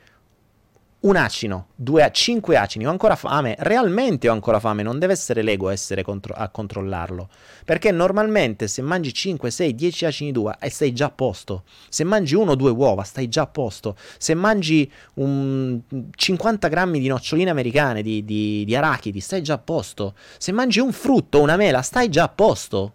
Un 0.99 1.15
acino, 1.15 1.67
due 1.75 2.09
cinque 2.11 2.57
acini, 2.57 2.87
ho 2.87 2.89
ancora 2.89 3.15
fame, 3.15 3.55
realmente 3.59 4.27
ho 4.27 4.33
ancora 4.33 4.59
fame, 4.59 4.81
non 4.81 4.97
deve 4.97 5.13
essere 5.13 5.43
l'ego 5.43 5.69
essere 5.69 6.01
contro- 6.01 6.33
a 6.33 6.49
controllarlo, 6.49 7.29
perché 7.65 7.91
normalmente 7.91 8.67
se 8.67 8.81
mangi 8.81 9.13
5, 9.13 9.51
6, 9.51 9.75
10 9.75 10.05
acini 10.05 10.31
d'uva 10.31 10.57
e 10.57 10.71
stai 10.71 10.93
già 10.93 11.05
a 11.05 11.11
posto, 11.11 11.63
se 11.87 12.03
mangi 12.03 12.33
uno 12.33 12.51
o 12.51 12.55
due 12.55 12.71
uova 12.71 13.03
stai 13.03 13.29
già 13.29 13.43
a 13.43 13.47
posto, 13.47 13.95
se 14.17 14.33
mangi 14.33 14.91
un 15.15 15.79
50 16.15 16.67
grammi 16.67 16.99
di 16.99 17.07
noccioline 17.07 17.51
americane, 17.51 18.01
di, 18.01 18.25
di, 18.25 18.65
di 18.65 18.75
arachidi, 18.75 19.19
stai 19.19 19.43
già 19.43 19.53
a 19.53 19.59
posto, 19.59 20.15
se 20.39 20.51
mangi 20.51 20.79
un 20.79 20.91
frutto, 20.91 21.39
una 21.39 21.57
mela, 21.57 21.83
stai 21.83 22.09
già 22.09 22.23
a 22.23 22.29
posto, 22.29 22.93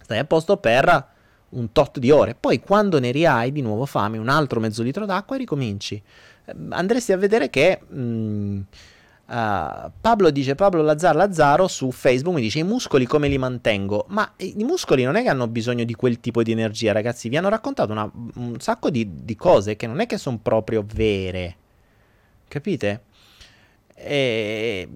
stai 0.00 0.18
a 0.18 0.24
posto 0.24 0.56
per 0.56 1.08
un 1.50 1.72
tot 1.72 1.98
di 1.98 2.10
ore, 2.10 2.34
poi 2.38 2.60
quando 2.60 2.98
ne 2.98 3.10
rihai 3.10 3.52
di 3.52 3.60
nuovo 3.60 3.84
fame, 3.84 4.16
un 4.16 4.28
altro 4.28 4.58
mezzo 4.58 4.82
litro 4.82 5.04
d'acqua 5.04 5.36
e 5.36 5.40
ricominci 5.40 6.02
andresti 6.70 7.12
a 7.12 7.16
vedere 7.16 7.50
che 7.50 7.80
mh, 7.86 8.60
uh, 9.26 9.90
Pablo 10.00 10.30
dice 10.30 10.54
Pablo 10.54 10.82
Lazzaro 10.82 11.18
Lazzaro 11.18 11.68
su 11.68 11.90
Facebook 11.90 12.34
mi 12.36 12.42
dice 12.42 12.60
i 12.60 12.64
muscoli 12.64 13.06
come 13.06 13.28
li 13.28 13.38
mantengo? 13.38 14.04
Ma 14.08 14.32
i 14.36 14.64
muscoli 14.64 15.04
non 15.04 15.16
è 15.16 15.22
che 15.22 15.28
hanno 15.28 15.48
bisogno 15.48 15.84
di 15.84 15.94
quel 15.94 16.20
tipo 16.20 16.42
di 16.42 16.52
energia 16.52 16.92
ragazzi. 16.92 17.28
Vi 17.28 17.36
hanno 17.36 17.48
raccontato 17.48 17.92
una, 17.92 18.10
un 18.34 18.60
sacco 18.60 18.90
di, 18.90 19.08
di, 19.24 19.36
cose 19.36 19.76
che 19.76 19.86
non 19.86 20.00
è 20.00 20.06
che 20.06 20.18
sono 20.18 20.38
proprio 20.42 20.84
vere. 20.86 21.56
Capite? 22.48 23.02
E 23.94 24.88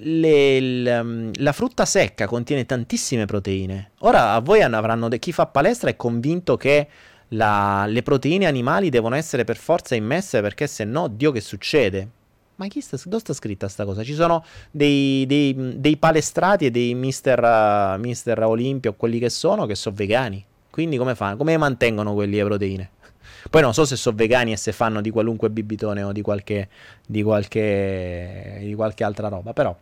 le, 0.00 0.60
le, 0.60 1.30
la 1.34 1.52
frutta 1.52 1.84
secca 1.84 2.26
contiene 2.26 2.66
tantissime 2.66 3.24
proteine. 3.24 3.92
Ora 4.00 4.32
a 4.32 4.40
voi 4.40 4.62
avranno 4.62 5.08
chi 5.08 5.32
fa 5.32 5.46
palestra 5.46 5.90
è 5.90 5.96
convinto 5.96 6.56
che 6.56 6.88
la, 7.28 7.86
le 7.86 8.02
proteine 8.02 8.46
animali 8.46 8.88
devono 8.88 9.14
essere 9.14 9.44
per 9.44 9.56
forza 9.56 9.94
immesse 9.94 10.40
perché 10.40 10.66
se 10.66 10.84
no, 10.84 11.08
Dio 11.08 11.32
che 11.32 11.40
succede? 11.40 12.08
Ma 12.56 12.68
chi 12.68 12.80
sta, 12.80 12.96
dove 13.04 13.18
sta 13.18 13.32
scritta 13.34 13.68
sta 13.68 13.84
cosa? 13.84 14.02
Ci 14.02 14.14
sono 14.14 14.44
dei, 14.70 15.26
dei, 15.26 15.74
dei 15.78 15.96
palestrati 15.96 16.66
e 16.66 16.70
dei 16.70 16.94
mister, 16.94 17.42
uh, 17.42 18.00
mister 18.00 18.42
Olimpia 18.42 18.90
o 18.90 18.94
quelli 18.94 19.18
che 19.18 19.28
sono 19.28 19.66
che 19.66 19.74
sono 19.74 19.94
vegani. 19.94 20.44
Quindi 20.70 20.96
come 20.96 21.14
fanno? 21.14 21.36
Come 21.36 21.56
mantengono 21.56 22.14
quelli 22.14 22.36
le 22.36 22.44
proteine? 22.44 22.90
Poi 23.50 23.60
non 23.60 23.74
so 23.74 23.84
se 23.84 23.96
sono 23.96 24.16
vegani 24.16 24.52
e 24.52 24.56
se 24.56 24.72
fanno 24.72 25.00
di 25.00 25.10
qualunque 25.10 25.50
bibitone 25.50 26.02
o 26.02 26.12
di 26.12 26.22
qualche, 26.22 26.68
di 27.06 27.22
qualche, 27.22 28.58
di 28.60 28.74
qualche 28.74 29.04
altra 29.04 29.28
roba, 29.28 29.52
però 29.52 29.76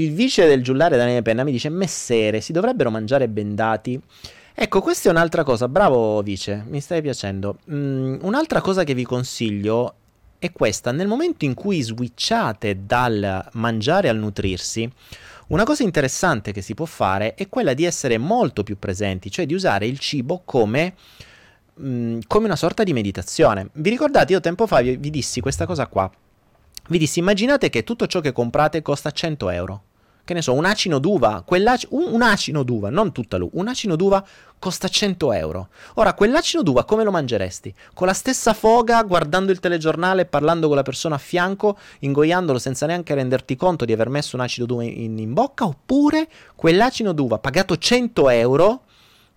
il 0.00 0.12
vice 0.12 0.46
del 0.46 0.62
giullare 0.62 0.96
Daniele 0.96 1.22
Penna 1.22 1.44
mi 1.44 1.52
dice: 1.52 1.68
Messere, 1.68 2.40
si 2.40 2.52
dovrebbero 2.52 2.90
mangiare 2.90 3.28
bendati. 3.28 4.00
Ecco, 4.54 4.80
questa 4.80 5.08
è 5.08 5.12
un'altra 5.12 5.42
cosa. 5.42 5.68
Bravo, 5.68 6.22
vice, 6.22 6.64
mi 6.68 6.80
stai 6.80 7.02
piacendo. 7.02 7.58
Mm, 7.70 8.18
un'altra 8.22 8.60
cosa 8.60 8.84
che 8.84 8.94
vi 8.94 9.04
consiglio 9.04 9.94
è 10.38 10.52
questa: 10.52 10.92
nel 10.92 11.06
momento 11.06 11.44
in 11.44 11.54
cui 11.54 11.82
switchate 11.82 12.84
dal 12.84 13.48
mangiare 13.52 14.08
al 14.08 14.16
nutrirsi. 14.16 14.90
Una 15.48 15.62
cosa 15.62 15.84
interessante 15.84 16.50
che 16.50 16.60
si 16.60 16.74
può 16.74 16.86
fare 16.86 17.34
è 17.34 17.48
quella 17.48 17.72
di 17.72 17.84
essere 17.84 18.18
molto 18.18 18.64
più 18.64 18.78
presenti, 18.78 19.30
cioè 19.30 19.46
di 19.46 19.54
usare 19.54 19.86
il 19.86 20.00
cibo 20.00 20.42
come, 20.44 20.94
mm, 21.80 22.20
come 22.26 22.46
una 22.46 22.56
sorta 22.56 22.82
di 22.82 22.92
meditazione. 22.92 23.68
Vi 23.74 23.90
ricordate, 23.90 24.32
io 24.32 24.40
tempo 24.40 24.66
fa 24.66 24.80
vi, 24.80 24.96
vi 24.96 25.10
dissi 25.10 25.40
questa 25.40 25.64
cosa 25.64 25.86
qua. 25.86 26.10
Vi 26.88 26.98
dissi, 26.98 27.18
immaginate 27.18 27.68
che 27.68 27.82
tutto 27.82 28.06
ciò 28.06 28.20
che 28.20 28.32
comprate 28.32 28.80
costa 28.80 29.10
100 29.10 29.50
euro. 29.50 29.82
Che 30.24 30.34
ne 30.34 30.42
so, 30.42 30.54
un 30.54 30.64
acino 30.64 30.98
d'uva, 30.98 31.44
un, 31.46 32.12
un 32.12 32.22
acino 32.22 32.62
d'uva, 32.62 32.90
non 32.90 33.12
tutta 33.12 33.36
l'uva, 33.36 33.60
un 33.60 33.68
acino 33.68 33.94
d'uva 33.94 34.24
costa 34.58 34.88
100 34.88 35.32
euro. 35.32 35.68
Ora, 35.94 36.14
quell'acino 36.14 36.62
d'uva 36.62 36.84
come 36.84 37.04
lo 37.04 37.12
mangeresti? 37.12 37.72
Con 37.94 38.06
la 38.06 38.12
stessa 38.12 38.52
foga, 38.52 39.02
guardando 39.02 39.52
il 39.52 39.60
telegiornale, 39.60 40.26
parlando 40.26 40.66
con 40.66 40.76
la 40.76 40.82
persona 40.82 41.14
a 41.16 41.18
fianco, 41.18 41.78
ingoiandolo 42.00 42.58
senza 42.58 42.86
neanche 42.86 43.14
renderti 43.14 43.54
conto 43.54 43.84
di 43.84 43.92
aver 43.92 44.08
messo 44.08 44.34
un 44.34 44.42
acino 44.42 44.66
d'uva 44.66 44.82
in, 44.84 45.16
in 45.18 45.32
bocca? 45.32 45.64
Oppure 45.64 46.28
quell'acino 46.56 47.12
d'uva 47.12 47.38
pagato 47.38 47.76
100 47.76 48.28
euro 48.30 48.80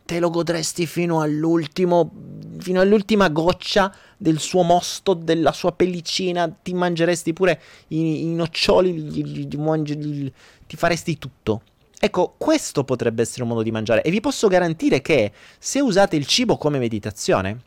te 0.09 0.19
lo 0.19 0.31
godresti 0.31 0.87
fino 0.87 1.21
all'ultimo, 1.21 2.09
fino 2.57 2.81
all'ultima 2.81 3.29
goccia 3.29 3.95
del 4.17 4.39
suo 4.39 4.63
mosto, 4.63 5.13
della 5.13 5.51
sua 5.51 5.71
pellicina, 5.71 6.49
ti 6.49 6.73
mangeresti 6.73 7.31
pure 7.31 7.61
i, 7.89 8.23
i 8.23 8.33
noccioli, 8.33 8.91
gli, 8.91 9.23
gli, 9.23 9.47
gli, 9.47 10.31
ti 10.65 10.75
faresti 10.75 11.19
tutto. 11.19 11.61
Ecco, 11.99 12.33
questo 12.39 12.83
potrebbe 12.85 13.21
essere 13.21 13.43
un 13.43 13.49
modo 13.49 13.61
di 13.61 13.69
mangiare. 13.69 14.01
E 14.01 14.09
vi 14.09 14.19
posso 14.19 14.47
garantire 14.47 14.99
che 15.03 15.31
se 15.59 15.79
usate 15.79 16.15
il 16.15 16.25
cibo 16.25 16.57
come 16.57 16.79
meditazione 16.79 17.61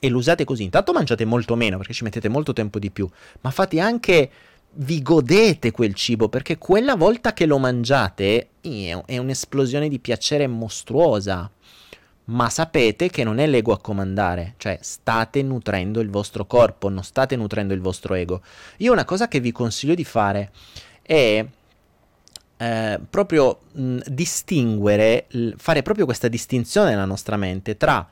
e 0.00 0.08
lo 0.08 0.16
usate 0.16 0.44
così, 0.44 0.62
intanto 0.62 0.94
mangiate 0.94 1.26
molto 1.26 1.56
meno 1.56 1.76
perché 1.76 1.92
ci 1.92 2.04
mettete 2.04 2.30
molto 2.30 2.54
tempo 2.54 2.78
di 2.78 2.90
più, 2.90 3.06
ma 3.42 3.50
fate 3.50 3.80
anche 3.80 4.30
vi 4.78 5.02
godete 5.02 5.72
quel 5.72 5.92
cibo 5.92 6.30
perché 6.30 6.56
quella 6.56 6.96
volta 6.96 7.34
che 7.34 7.44
lo 7.44 7.58
mangiate 7.58 8.48
è 8.62 9.18
un'esplosione 9.18 9.90
di 9.90 9.98
piacere 9.98 10.46
mostruosa 10.46 11.50
ma 12.26 12.48
sapete 12.48 13.08
che 13.08 13.24
non 13.24 13.38
è 13.38 13.46
l'ego 13.46 13.72
a 13.72 13.80
comandare, 13.80 14.54
cioè 14.56 14.78
state 14.80 15.42
nutrendo 15.42 16.00
il 16.00 16.10
vostro 16.10 16.46
corpo, 16.46 16.88
non 16.88 17.04
state 17.04 17.36
nutrendo 17.36 17.74
il 17.74 17.80
vostro 17.80 18.14
ego. 18.14 18.42
Io 18.78 18.92
una 18.92 19.04
cosa 19.04 19.28
che 19.28 19.40
vi 19.40 19.52
consiglio 19.52 19.94
di 19.94 20.04
fare 20.04 20.50
è 21.02 21.44
eh, 22.58 23.00
proprio 23.08 23.60
mh, 23.72 23.98
distinguere, 24.06 25.26
l- 25.28 25.52
fare 25.56 25.82
proprio 25.82 26.04
questa 26.04 26.28
distinzione 26.28 26.90
nella 26.90 27.04
nostra 27.04 27.36
mente 27.36 27.76
tra 27.76 28.06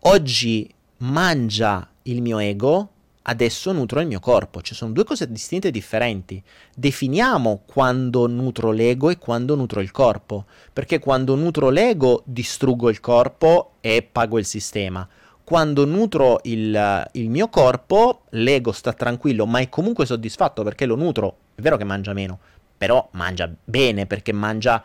oggi 0.00 0.72
mangia 0.98 1.88
il 2.02 2.22
mio 2.22 2.38
ego 2.38 2.90
adesso 3.26 3.72
nutro 3.72 4.00
il 4.00 4.06
mio 4.06 4.20
corpo. 4.20 4.60
Ci 4.60 4.74
sono 4.74 4.92
due 4.92 5.04
cose 5.04 5.30
distinte 5.30 5.68
e 5.68 5.70
differenti. 5.70 6.42
Definiamo 6.74 7.62
quando 7.66 8.26
nutro 8.26 8.70
l'ego 8.70 9.10
e 9.10 9.18
quando 9.18 9.54
nutro 9.54 9.80
il 9.80 9.90
corpo, 9.90 10.46
perché 10.72 10.98
quando 10.98 11.34
nutro 11.34 11.70
l'ego 11.70 12.22
distruggo 12.24 12.88
il 12.88 13.00
corpo 13.00 13.74
e 13.80 14.02
pago 14.02 14.38
il 14.38 14.46
sistema. 14.46 15.06
quando 15.44 15.84
nutro 15.84 16.40
il, 16.44 17.06
il, 17.12 17.28
mio 17.28 17.48
corpo, 17.48 18.22
l'ego 18.30 18.72
sta 18.72 18.94
tranquillo, 18.94 19.44
ma 19.44 19.58
è 19.58 19.68
comunque 19.68 20.06
soddisfatto 20.06 20.62
perché 20.62 20.86
lo 20.86 20.96
nutro. 20.96 21.36
È 21.54 21.60
vero 21.60 21.76
che 21.76 21.84
mangia 21.84 22.14
meno, 22.14 22.38
però 22.78 23.06
mangia 23.12 23.52
bene 23.62 24.06
perché 24.06 24.32
mangia 24.32 24.82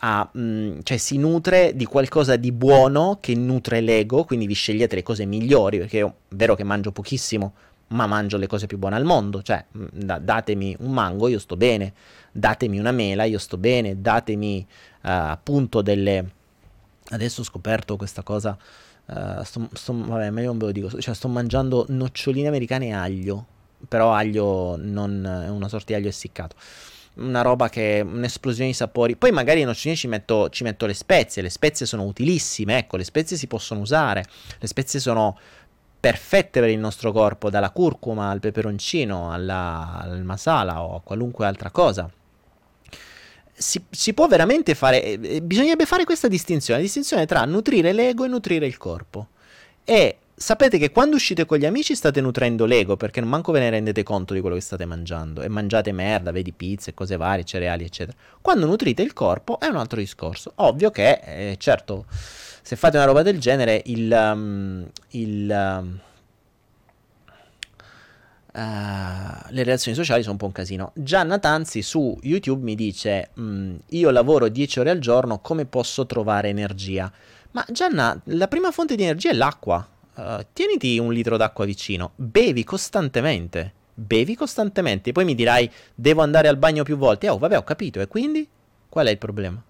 a, 0.00 0.28
mh, 0.32 0.40
mm, 0.40 0.78
cioè 0.82 0.96
si 0.96 1.18
nutre 1.18 1.74
di 1.74 1.84
qualcosa 1.84 2.36
di 2.36 2.52
buono 2.52 3.18
che 3.20 3.34
nutre 3.34 3.80
l'ego, 3.80 4.24
quindi 4.24 4.46
vi 4.46 4.54
scegliete 4.54 4.94
le 4.94 5.02
cose 5.02 5.24
migliori, 5.24 5.78
perché 5.78 6.00
è 6.02 6.12
vero 6.28 6.54
che 6.54 6.64
mangio 6.64 6.92
pochissimo, 6.92 7.52
ma 7.88 8.06
mangio 8.06 8.36
le 8.36 8.46
cose 8.46 8.66
più 8.66 8.78
buone 8.78 8.96
al 8.96 9.04
mondo, 9.04 9.42
cioè 9.42 9.64
mm, 9.76 9.86
da, 9.92 10.18
datemi 10.18 10.76
un 10.80 10.92
mango, 10.92 11.28
io 11.28 11.38
sto 11.38 11.56
bene, 11.56 11.92
datemi 12.32 12.78
una 12.78 12.92
mela, 12.92 13.24
io 13.24 13.38
sto 13.38 13.56
bene, 13.56 14.00
datemi 14.00 14.66
uh, 15.02 15.08
appunto 15.08 15.82
delle... 15.82 16.38
Adesso 17.12 17.40
ho 17.40 17.44
scoperto 17.44 17.96
questa 17.96 18.22
cosa, 18.22 18.56
uh, 19.06 19.42
sto, 19.42 19.68
sto, 19.72 19.92
vabbè, 19.92 20.30
ma 20.30 20.40
io 20.40 20.46
non 20.46 20.58
ve 20.58 20.66
lo 20.66 20.72
dico, 20.72 21.00
cioè 21.00 21.14
sto 21.14 21.28
mangiando 21.28 21.86
noccioline 21.88 22.46
americane 22.46 22.86
e 22.86 22.92
aglio, 22.92 23.46
però 23.88 24.12
aglio 24.12 24.76
non 24.78 25.26
è 25.26 25.48
una 25.48 25.68
sorta 25.68 25.86
di 25.86 25.94
aglio 25.94 26.08
essiccato 26.08 26.54
una 27.20 27.42
roba 27.42 27.68
che 27.68 27.98
è 27.98 28.00
un'esplosione 28.00 28.70
di 28.70 28.74
sapori. 28.74 29.16
Poi 29.16 29.30
magari 29.30 29.58
nei 29.58 29.66
noccioline 29.66 29.96
ci 29.96 30.08
metto, 30.08 30.48
ci 30.50 30.64
metto 30.64 30.86
le 30.86 30.94
spezie, 30.94 31.42
le 31.42 31.50
spezie 31.50 31.86
sono 31.86 32.04
utilissime, 32.04 32.78
ecco, 32.78 32.96
le 32.96 33.04
spezie 33.04 33.36
si 33.36 33.46
possono 33.46 33.80
usare, 33.80 34.24
le 34.58 34.66
spezie 34.66 35.00
sono 35.00 35.38
perfette 36.00 36.60
per 36.60 36.70
il 36.70 36.78
nostro 36.78 37.12
corpo, 37.12 37.50
dalla 37.50 37.70
curcuma 37.70 38.30
al 38.30 38.40
peperoncino, 38.40 39.30
alla, 39.32 40.00
al 40.00 40.24
masala 40.24 40.82
o 40.82 40.96
a 40.96 41.00
qualunque 41.02 41.46
altra 41.46 41.70
cosa. 41.70 42.10
Si, 43.52 43.84
si, 43.90 44.14
può 44.14 44.26
veramente 44.26 44.74
fare, 44.74 45.02
eh, 45.02 45.42
bisognerebbe 45.42 45.84
fare 45.84 46.04
questa 46.04 46.28
distinzione, 46.28 46.80
la 46.80 46.86
distinzione 46.86 47.26
tra 47.26 47.44
nutrire 47.44 47.92
l'ego 47.92 48.24
e 48.24 48.28
nutrire 48.28 48.66
il 48.66 48.78
corpo. 48.78 49.28
E 49.84 50.16
sapete 50.42 50.78
che 50.78 50.90
quando 50.90 51.16
uscite 51.16 51.44
con 51.44 51.58
gli 51.58 51.66
amici 51.66 51.94
state 51.94 52.22
nutrendo 52.22 52.64
l'ego 52.64 52.96
perché 52.96 53.20
non 53.20 53.28
manco 53.28 53.52
ve 53.52 53.60
ne 53.60 53.68
rendete 53.68 54.02
conto 54.02 54.32
di 54.32 54.40
quello 54.40 54.54
che 54.54 54.62
state 54.62 54.86
mangiando 54.86 55.42
e 55.42 55.48
mangiate 55.48 55.92
merda, 55.92 56.30
vedi 56.30 56.52
pizze, 56.52 56.94
cose 56.94 57.18
varie, 57.18 57.44
cereali, 57.44 57.84
eccetera. 57.84 58.16
Quando 58.40 58.64
nutrite 58.64 59.02
il 59.02 59.12
corpo 59.12 59.60
è 59.60 59.66
un 59.66 59.76
altro 59.76 59.98
discorso. 59.98 60.52
Ovvio 60.56 60.90
che, 60.90 61.20
eh, 61.22 61.56
certo, 61.58 62.06
se 62.08 62.74
fate 62.76 62.96
una 62.96 63.04
roba 63.06 63.22
del 63.22 63.38
genere, 63.38 63.82
il... 63.86 64.10
Um, 64.10 64.90
il 65.10 65.50
um, 65.50 66.00
Uh, 68.52 69.46
le 69.50 69.62
relazioni 69.62 69.96
sociali 69.96 70.22
sono 70.22 70.32
un 70.32 70.38
po' 70.38 70.46
un 70.46 70.52
casino. 70.52 70.90
Gianna 70.96 71.38
Tanzi 71.38 71.82
su 71.82 72.18
YouTube 72.22 72.64
mi 72.64 72.74
dice: 72.74 73.30
mm, 73.38 73.76
Io 73.90 74.10
lavoro 74.10 74.48
10 74.48 74.80
ore 74.80 74.90
al 74.90 74.98
giorno, 74.98 75.38
come 75.38 75.66
posso 75.66 76.04
trovare 76.04 76.48
energia? 76.48 77.12
Ma 77.52 77.64
Gianna, 77.70 78.20
la 78.24 78.48
prima 78.48 78.72
fonte 78.72 78.96
di 78.96 79.04
energia 79.04 79.30
è 79.30 79.34
l'acqua. 79.34 79.88
Uh, 80.20 80.44
tieniti 80.52 80.98
un 80.98 81.14
litro 81.14 81.38
d'acqua 81.38 81.64
vicino, 81.64 82.12
bevi 82.14 82.62
costantemente, 82.62 83.72
bevi 83.94 84.36
costantemente, 84.36 85.12
poi 85.12 85.24
mi 85.24 85.34
dirai 85.34 85.70
devo 85.94 86.20
andare 86.20 86.46
al 86.46 86.58
bagno 86.58 86.82
più 86.82 86.98
volte. 86.98 87.30
Oh, 87.30 87.38
vabbè, 87.38 87.56
ho 87.56 87.64
capito, 87.64 88.02
e 88.02 88.06
quindi 88.06 88.46
qual 88.86 89.06
è 89.06 89.10
il 89.10 89.16
problema? 89.16 89.62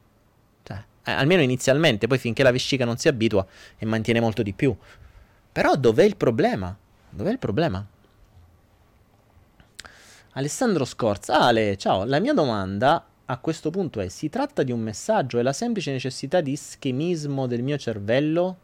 Cioè, 0.64 0.76
eh, 1.04 1.12
almeno 1.12 1.42
inizialmente, 1.42 2.08
poi 2.08 2.18
finché 2.18 2.42
la 2.42 2.50
vescica 2.50 2.84
non 2.84 2.96
si 2.96 3.06
abitua 3.06 3.46
e 3.78 3.86
mantiene 3.86 4.18
molto 4.18 4.42
di 4.42 4.52
più. 4.52 4.76
Però 5.52 5.76
dov'è 5.76 6.02
il 6.02 6.16
problema? 6.16 6.76
Dov'è 7.10 7.30
il 7.30 7.38
problema? 7.38 7.86
Alessandro 10.32 10.84
Scorza, 10.84 11.38
Ale, 11.42 11.76
ciao, 11.76 12.04
la 12.04 12.18
mia 12.18 12.34
domanda 12.34 13.06
a 13.24 13.38
questo 13.38 13.70
punto 13.70 14.00
è, 14.00 14.08
si 14.08 14.28
tratta 14.28 14.64
di 14.64 14.72
un 14.72 14.80
messaggio? 14.80 15.38
È 15.38 15.42
la 15.42 15.52
semplice 15.52 15.92
necessità 15.92 16.40
di 16.40 16.56
schemismo 16.56 17.46
del 17.46 17.62
mio 17.62 17.78
cervello? 17.78 18.56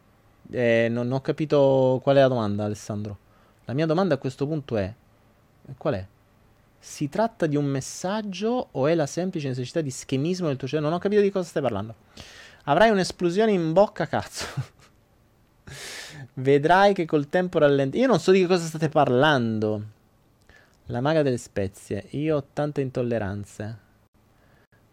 Eh, 0.49 0.87
non 0.89 1.11
ho 1.11 1.21
capito 1.21 1.99
qual 2.01 2.15
è 2.15 2.19
la 2.21 2.27
domanda, 2.27 2.63
Alessandro. 2.63 3.17
La 3.65 3.73
mia 3.73 3.85
domanda 3.85 4.15
a 4.15 4.17
questo 4.17 4.47
punto 4.47 4.77
è: 4.77 4.93
qual 5.77 5.95
è? 5.95 6.07
Si 6.79 7.09
tratta 7.09 7.47
di 7.47 7.55
un 7.55 7.65
messaggio 7.65 8.69
o 8.71 8.87
è 8.87 8.95
la 8.95 9.07
semplice 9.07 9.49
necessità 9.49 9.81
di 9.81 9.91
schemismo 9.91 10.47
del 10.47 10.57
tuo 10.57 10.67
cervello? 10.67 10.89
Non 10.89 10.99
ho 10.99 11.01
capito 11.01 11.21
di 11.21 11.31
cosa 11.31 11.47
stai 11.47 11.61
parlando. 11.61 11.95
Avrai 12.65 12.89
un'esplosione 12.89 13.51
in 13.51 13.73
bocca, 13.73 14.07
cazzo. 14.07 14.45
Vedrai 16.35 16.93
che 16.93 17.05
col 17.05 17.29
tempo 17.29 17.59
rallenti. 17.59 17.97
Io 17.97 18.07
non 18.07 18.19
so 18.19 18.31
di 18.31 18.41
che 18.41 18.47
cosa 18.47 18.65
state 18.65 18.89
parlando. 18.89 19.83
La 20.85 21.01
maga 21.01 21.23
delle 21.23 21.37
spezie. 21.37 22.05
Io 22.11 22.37
ho 22.37 22.47
tante 22.53 22.81
intolleranze. 22.81 23.85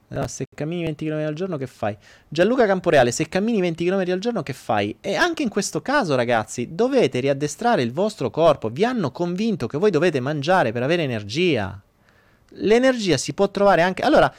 Allora, 0.08 0.28
se 0.28 0.46
cammini 0.54 0.84
20 0.84 1.06
km 1.06 1.26
al 1.26 1.34
giorno, 1.34 1.56
che 1.56 1.66
fai? 1.66 1.96
Gianluca 2.28 2.66
Camporeale, 2.66 3.10
se 3.10 3.28
cammini 3.28 3.60
20 3.60 3.84
km 3.84 4.12
al 4.12 4.18
giorno, 4.18 4.42
che 4.42 4.52
fai? 4.52 4.96
E 5.00 5.14
anche 5.14 5.42
in 5.42 5.48
questo 5.48 5.82
caso, 5.82 6.14
ragazzi, 6.14 6.74
dovete 6.74 7.20
riaddestrare 7.20 7.82
il 7.82 7.92
vostro 7.92 8.30
corpo. 8.30 8.68
Vi 8.68 8.84
hanno 8.84 9.10
convinto 9.10 9.66
che 9.66 9.78
voi 9.78 9.90
dovete 9.90 10.20
mangiare 10.20 10.72
per 10.72 10.82
avere 10.82 11.02
energia. 11.02 11.80
L'energia 12.56 13.16
si 13.16 13.32
può 13.32 13.50
trovare 13.50 13.82
anche. 13.82 14.02
Allora, 14.02 14.32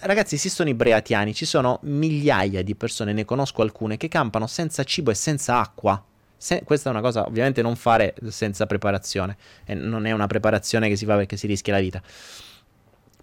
ragazzi, 0.00 0.34
esistono 0.34 0.68
i 0.68 0.74
breatiani. 0.74 1.32
Ci 1.32 1.46
sono 1.46 1.78
migliaia 1.82 2.62
di 2.62 2.74
persone, 2.74 3.12
ne 3.12 3.24
conosco 3.24 3.62
alcune, 3.62 3.96
che 3.96 4.08
campano 4.08 4.46
senza 4.46 4.82
cibo 4.84 5.10
e 5.10 5.14
senza 5.14 5.58
acqua. 5.58 6.04
Se, 6.38 6.62
questa 6.64 6.90
è 6.90 6.92
una 6.92 7.00
cosa, 7.00 7.24
ovviamente, 7.24 7.62
non 7.62 7.76
fare 7.76 8.14
senza 8.28 8.66
preparazione. 8.66 9.36
E 9.64 9.74
non 9.74 10.04
è 10.06 10.12
una 10.12 10.26
preparazione 10.26 10.88
che 10.88 10.96
si 10.96 11.06
fa 11.06 11.16
perché 11.16 11.36
si 11.36 11.46
rischia 11.46 11.72
la 11.72 11.80
vita. 11.80 12.02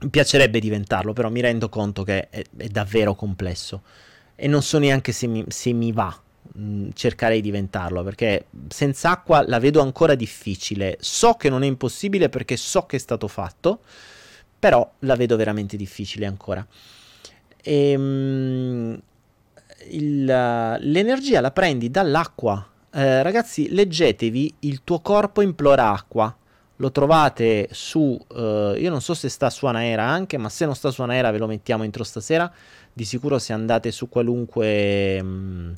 Mi 0.04 0.10
piacerebbe 0.10 0.60
diventarlo, 0.60 1.14
però 1.14 1.30
mi 1.30 1.40
rendo 1.40 1.70
conto 1.70 2.04
che 2.04 2.30
è, 2.30 2.44
è 2.58 2.68
davvero 2.68 3.16
complesso. 3.16 3.82
E 4.36 4.48
non 4.48 4.62
so 4.62 4.78
neanche 4.78 5.12
se 5.14 5.28
mi, 5.28 5.46
se 5.48 5.72
mi 5.72 5.92
va 5.92 6.14
mh, 6.54 6.62
mm, 6.62 6.90
cercare 6.94 7.36
di 7.36 7.42
diventarlo, 7.42 8.04
perché 8.04 8.48
senza 8.68 9.12
acqua 9.12 9.44
la 9.48 9.60
vedo 9.60 9.82
ancora 9.82 10.16
difficile. 10.16 10.98
So 11.00 11.34
che 11.34 11.50
non 11.50 11.64
è 11.64 11.68
impossibile 11.68 12.30
perché 12.30 12.58
so 12.58 12.86
che 12.86 12.98
è 12.98 13.00
stato 13.00 13.28
fatto, 13.28 13.80
però 14.60 14.90
la 15.00 15.16
vedo 15.16 15.38
veramente 15.38 15.78
difficile 15.78 16.26
ancora. 16.26 16.66
E, 17.62 17.90
ehm, 17.92 19.02
il, 19.90 20.26
l'energia 20.26 21.40
la 21.40 21.52
prendi 21.52 21.90
dall'acqua. 21.90 22.68
Eh, 22.92 23.24
ragazzi, 23.24 23.70
leggetevi 23.74 24.56
Il 24.60 24.84
tuo 24.84 25.00
corpo 25.00 25.42
implora 25.42 25.92
acqua 25.92 26.36
lo 26.78 26.92
trovate 26.92 27.70
su, 27.72 28.00
uh, 28.00 28.74
io 28.76 28.90
non 28.90 29.02
so 29.02 29.14
se 29.14 29.30
sta 29.30 29.50
su 29.50 29.66
Anaera 29.66 30.04
anche, 30.04 30.38
ma 30.38 30.50
se 30.50 30.66
non 30.66 30.76
sta 30.76 30.92
su 30.92 31.02
Anaera 31.02 31.32
ve 31.32 31.38
lo 31.38 31.48
mettiamo 31.48 31.84
entro 31.84 32.04
stasera, 32.04 32.52
di 32.92 33.06
sicuro 33.06 33.40
se 33.40 33.54
andate 33.54 33.92
su 33.92 34.10
qualunque... 34.10 35.22
Mh, 35.22 35.28
mm, 35.28 35.72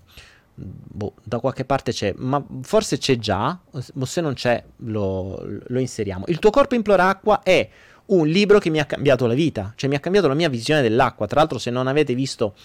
boh, 0.55 1.13
da 1.21 1.39
qualche 1.39 1.65
parte 1.65 1.91
c'è, 1.91 2.13
ma 2.17 2.43
forse 2.61 2.97
c'è 2.97 3.17
già, 3.17 3.59
o 3.71 4.05
se 4.05 4.21
non 4.21 4.33
c'è 4.33 4.63
lo, 4.77 5.41
lo 5.67 5.79
inseriamo. 5.79 6.25
Il 6.27 6.39
tuo 6.39 6.49
corpo 6.49 6.75
implora 6.75 7.09
acqua 7.09 7.43
è 7.43 7.69
un 8.07 8.27
libro 8.27 8.59
che 8.59 8.69
mi 8.69 8.79
ha 8.79 8.85
cambiato 8.85 9.25
la 9.25 9.33
vita, 9.33 9.73
cioè 9.75 9.89
mi 9.89 9.95
ha 9.95 9.99
cambiato 9.99 10.27
la 10.27 10.33
mia 10.33 10.49
visione 10.49 10.81
dell'acqua. 10.81 11.27
Tra 11.27 11.39
l'altro, 11.39 11.57
se 11.57 11.71
non 11.71 11.87
avete 11.87 12.13
visto 12.13 12.55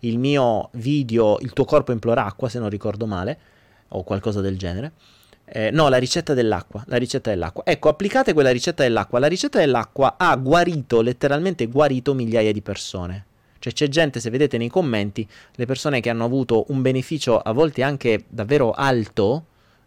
il 0.00 0.18
mio 0.18 0.68
video 0.72 1.38
Il 1.40 1.52
tuo 1.52 1.64
corpo 1.64 1.92
implora 1.92 2.24
acqua, 2.24 2.48
se 2.48 2.58
non 2.58 2.68
ricordo 2.68 3.06
male, 3.06 3.38
o 3.88 4.04
qualcosa 4.04 4.40
del 4.40 4.56
genere, 4.56 4.92
eh, 5.52 5.70
no, 5.70 5.88
la 5.88 5.98
ricetta 5.98 6.32
dell'acqua. 6.32 6.84
La 6.86 6.96
ricetta 6.96 7.30
dell'acqua. 7.30 7.64
Ecco, 7.66 7.88
applicate 7.88 8.32
quella 8.32 8.50
ricetta 8.50 8.82
dell'acqua. 8.84 9.18
La 9.18 9.26
ricetta 9.26 9.58
dell'acqua 9.58 10.14
ha 10.16 10.36
guarito, 10.36 11.00
letteralmente 11.00 11.66
guarito 11.66 12.14
migliaia 12.14 12.52
di 12.52 12.62
persone. 12.62 13.24
Cioè 13.58 13.72
c'è 13.72 13.88
gente, 13.88 14.20
se 14.20 14.30
vedete 14.30 14.56
nei 14.56 14.68
commenti, 14.68 15.26
le 15.56 15.66
persone 15.66 16.00
che 16.00 16.08
hanno 16.08 16.24
avuto 16.24 16.64
un 16.68 16.80
beneficio 16.80 17.38
a 17.38 17.52
volte 17.52 17.82
anche 17.82 18.24
davvero 18.28 18.72
alto 18.72 19.44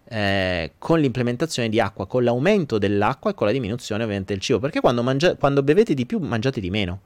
eh, 0.09 0.73
con 0.77 0.99
l'implementazione 0.99 1.69
di 1.69 1.79
acqua, 1.79 2.05
con 2.05 2.23
l'aumento 2.23 2.77
dell'acqua 2.77 3.31
e 3.31 3.33
con 3.33 3.47
la 3.47 3.53
diminuzione 3.53 4.03
ovviamente 4.03 4.33
del 4.33 4.41
cibo. 4.41 4.59
Perché 4.59 4.79
quando, 4.79 5.01
mangia- 5.01 5.35
quando 5.35 5.63
bevete 5.63 5.93
di 5.93 6.05
più 6.05 6.19
mangiate 6.19 6.59
di 6.59 6.69
meno. 6.69 7.01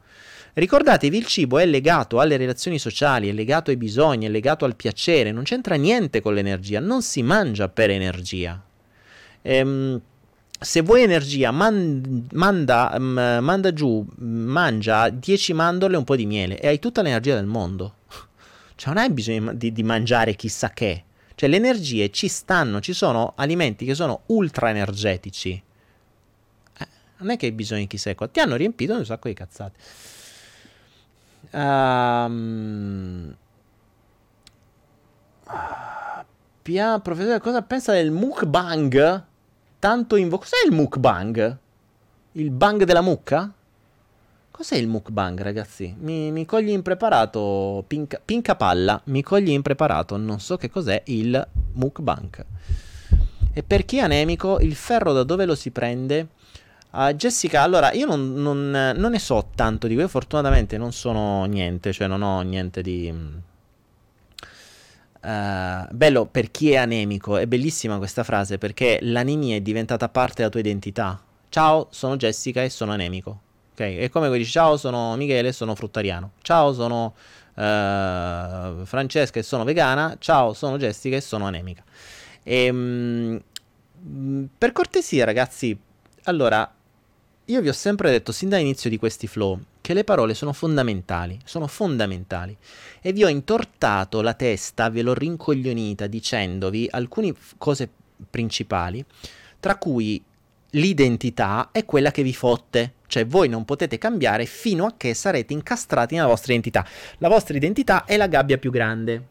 Ricordatevi, 0.58 1.16
il 1.16 1.28
cibo 1.28 1.60
è 1.60 1.68
legato 1.68 2.20
alle 2.20 2.36
relazioni 2.36 2.80
sociali, 2.80 3.30
è 3.30 3.32
legato 3.32 3.70
ai 3.70 3.78
bisogni, 3.78 4.26
è 4.26 4.30
legato 4.30 4.66
al 4.66 4.76
piacere, 4.76 5.32
non 5.32 5.44
c'entra 5.44 5.76
niente 5.76 6.20
con 6.20 6.34
l'energia, 6.34 6.80
non 6.80 7.04
si 7.04 7.22
mangia 7.22 7.70
per 7.70 7.92
energia. 7.92 8.60
Ehm, 9.44 10.02
se 10.60 10.82
vuoi 10.82 11.04
energia, 11.04 11.52
man, 11.52 12.28
manda, 12.32 12.92
um, 12.98 13.38
manda, 13.40 13.72
giù, 13.72 14.04
mangia 14.16 15.10
10 15.10 15.54
mandorle 15.54 15.94
e 15.94 16.00
un 16.00 16.04
po' 16.04 16.16
di 16.16 16.26
miele 16.26 16.60
e 16.60 16.70
hai 16.70 16.80
tutta 16.80 17.04
l'energia 17.04 17.36
del 17.36 17.46
mondo. 17.46 17.98
Cioè 18.74 18.94
non 18.96 19.04
hai 19.04 19.12
bisogno 19.12 19.54
di, 19.54 19.72
di 19.72 19.84
mangiare 19.84 20.34
chissà 20.34 20.72
che. 20.72 21.04
Cioè 21.36 21.50
le 21.50 21.58
energie 21.58 22.10
ci 22.10 22.28
stanno, 22.28 22.80
ci 22.80 22.94
sono 22.94 23.34
alimenti 23.36 23.86
che 23.86 23.94
sono 23.94 24.22
ultra 24.28 24.72
energetici. 24.72 25.62
Eh, 26.80 26.88
non 27.18 27.30
è 27.30 27.38
che 27.38 27.46
hai 27.46 27.52
bisogno 27.52 27.82
di 27.82 27.88
chissà 27.88 28.16
cosa. 28.16 28.32
Ti 28.32 28.40
hanno 28.40 28.56
riempito 28.56 28.96
un 28.96 29.06
sacco 29.06 29.28
di 29.28 29.36
cazzate. 29.36 30.16
Um, 31.52 33.36
Pia, 36.62 37.00
professore, 37.00 37.40
cosa 37.40 37.62
pensa 37.62 37.94
del 37.94 38.12
mukbang? 38.12 39.24
Tanto 39.80 40.16
in 40.18 40.30
Cos'è 40.30 40.66
il 40.66 40.74
mukbang? 40.74 41.58
Il 42.34 42.52
bang 42.52 42.84
della 42.84 43.02
mucca? 43.02 43.50
Cos'è 44.52 44.76
il 44.76 44.88
mukbang, 44.88 45.40
ragazzi? 45.40 45.96
Mi, 45.98 46.30
mi 46.32 46.44
cogli 46.46 46.72
impreparato. 46.72 47.86
Pinca, 47.88 48.20
pinca 48.24 48.56
palla, 48.56 49.00
mi 49.06 49.22
cogli 49.22 49.52
impreparato. 49.52 50.18
Non 50.18 50.42
so 50.42 50.58
che 50.58 50.70
cos'è 50.70 51.04
il 51.06 51.48
mukbang. 51.74 52.46
E 53.54 53.64
per 53.64 53.86
chi 53.86 53.98
è 53.98 54.02
anemico, 54.02 54.60
il 54.60 54.76
ferro 54.76 55.14
da 55.14 55.24
dove 55.24 55.46
lo 55.46 55.56
si 55.56 55.72
prende? 55.72 56.28
Uh, 56.98 57.14
Jessica, 57.14 57.62
allora 57.62 57.94
io 57.94 58.08
non, 58.08 58.34
non, 58.34 58.72
non, 58.72 59.12
ne 59.12 59.20
so 59.20 59.50
tanto 59.54 59.86
di 59.86 59.94
questo. 59.94 60.10
Fortunatamente 60.10 60.80
non 60.80 60.92
sono 60.92 61.46
niente, 61.46 61.94
cioè 61.94 62.08
non 62.08 62.24
ho 62.24 62.42
niente 62.42 62.82
di. 62.82 63.14
Uh, 65.22 65.88
bello 65.92 66.26
per 66.26 66.50
chi 66.50 66.72
è 66.72 66.78
anemico. 66.78 67.38
È 67.38 67.46
bellissima 67.46 68.00
questa 68.00 68.24
frase 68.24 68.58
perché 68.58 68.98
l'anemia 69.04 69.56
è 69.58 69.62
diventata 69.62 70.10
parte 70.10 70.38
della 70.38 70.50
tua 70.50 70.60
identità. 70.60 71.22
Ciao, 71.50 71.88
sono 71.92 72.18
Jessica 72.18 72.64
e 72.64 72.70
sono 72.72 72.94
anemico. 72.94 73.42
Ok? 73.74 73.98
È 73.98 74.10
come 74.10 74.36
dici 74.36 74.50
ciao, 74.50 74.76
sono 74.76 75.16
Michele 75.18 75.50
e 75.50 75.52
sono 75.52 75.76
fruttariano. 75.76 76.32
Ciao, 76.42 76.74
sono 76.74 77.14
uh, 77.54 78.86
Francesca 78.86 79.38
e 79.38 79.44
sono 79.44 79.64
vegana. 79.64 80.16
Ciao, 80.18 80.54
sono 80.54 80.78
Jessica 80.80 81.16
e 81.16 81.22
sono 81.22 81.46
anemica. 81.46 81.84
E, 82.42 82.70
um, 82.72 83.40
per 84.58 84.72
cortesia, 84.72 85.26
ragazzi, 85.26 85.80
allora, 86.24 86.70
io 87.50 87.62
vi 87.62 87.70
ho 87.70 87.74
sempre 87.74 88.12
detto 88.12 88.32
sin 88.32 88.50
dall'inizio 88.50 88.90
di 88.90 88.98
questi 88.98 89.28
flow 89.28 89.60
che 89.80 89.94
le 89.94 90.04
parole 90.04 90.34
sono 90.34 90.52
fondamentali, 90.52 91.40
sono 91.46 91.66
fondamentali. 91.68 92.58
E 93.02 93.14
vi 93.14 93.24
ho 93.24 93.30
intortato 93.30 94.22
la 94.22 94.34
testa, 94.34 94.90
ve 94.90 95.02
l'ho 95.02 95.14
rincoglionita 95.14 96.08
dicendovi 96.08 96.88
alcune 96.92 97.34
f- 97.34 97.56
cose 97.58 97.90
principali, 98.30 99.04
tra 99.62 99.78
cui 99.78 100.22
l'identità 100.72 101.70
è 101.72 101.86
quella 101.86 102.12
che 102.12 102.22
vi 102.22 102.34
fotte, 102.34 102.96
cioè 103.08 103.26
voi 103.26 103.48
non 103.48 103.64
potete 103.64 103.98
cambiare 103.98 104.46
fino 104.46 104.86
a 104.86 104.96
che 104.98 105.14
sarete 105.14 105.54
incastrati 105.54 106.16
nella 106.16 106.28
vostra 106.28 106.52
identità. 106.52 106.86
La 107.20 107.30
vostra 107.30 107.56
identità 107.56 108.04
è 108.04 108.18
la 108.18 108.28
gabbia 108.28 108.58
più 108.58 108.72
grande. 108.72 109.28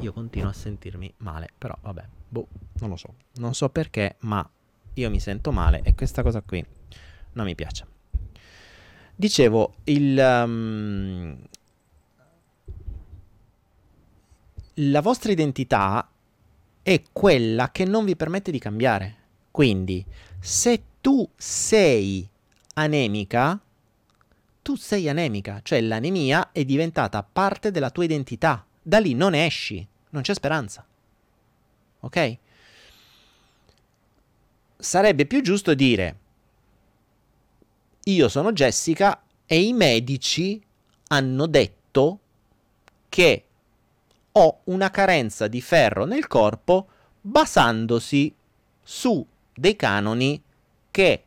Io 0.00 0.12
continuo 0.12 0.50
a 0.50 0.52
sentirmi 0.52 1.14
male, 1.18 1.50
però 1.56 1.76
vabbè, 1.80 2.04
boh, 2.28 2.48
non 2.80 2.90
lo 2.90 2.96
so. 2.96 3.14
Non 3.34 3.54
so 3.54 3.68
perché, 3.68 4.16
ma 4.20 4.44
io 4.94 5.10
mi 5.10 5.20
sento 5.20 5.52
male 5.52 5.82
e 5.82 5.94
questa 5.94 6.22
cosa 6.22 6.42
qui 6.42 6.64
non 7.32 7.46
mi 7.46 7.54
piace. 7.54 7.86
Dicevo, 9.14 9.74
il, 9.84 10.18
um, 10.18 11.36
la 14.74 15.00
vostra 15.00 15.32
identità 15.32 16.08
è 16.82 17.02
quella 17.12 17.70
che 17.70 17.84
non 17.84 18.04
vi 18.04 18.16
permette 18.16 18.50
di 18.50 18.58
cambiare. 18.58 19.16
Quindi, 19.50 20.04
se 20.40 20.82
tu 21.00 21.28
sei 21.36 22.28
anemica, 22.74 23.60
tu 24.62 24.76
sei 24.76 25.08
anemica, 25.08 25.60
cioè 25.62 25.80
l'anemia 25.80 26.52
è 26.52 26.64
diventata 26.64 27.22
parte 27.22 27.70
della 27.70 27.90
tua 27.90 28.04
identità. 28.04 28.64
Da 28.82 28.98
lì 28.98 29.14
non 29.14 29.34
esci, 29.34 29.86
non 30.10 30.22
c'è 30.22 30.34
speranza. 30.34 30.84
Ok? 32.00 32.38
Sarebbe 34.82 35.26
più 35.26 35.42
giusto 35.42 35.74
dire 35.74 36.16
io 38.06 38.28
sono 38.28 38.50
Jessica 38.50 39.22
e 39.46 39.62
i 39.62 39.72
medici 39.72 40.60
hanno 41.06 41.46
detto 41.46 42.18
che 43.08 43.44
ho 44.32 44.60
una 44.64 44.90
carenza 44.90 45.46
di 45.46 45.60
ferro 45.60 46.04
nel 46.04 46.26
corpo 46.26 46.88
basandosi 47.20 48.34
su 48.82 49.24
dei 49.54 49.76
canoni 49.76 50.42
che 50.90 51.24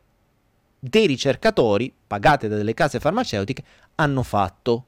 dei 0.77 1.07
ricercatori, 1.07 1.93
pagati 2.05 2.49
da 2.49 2.57
delle 2.57 2.73
case 2.73 2.99
farmaceutiche, 2.99 3.63
hanno 3.95 4.23
fatto. 4.23 4.87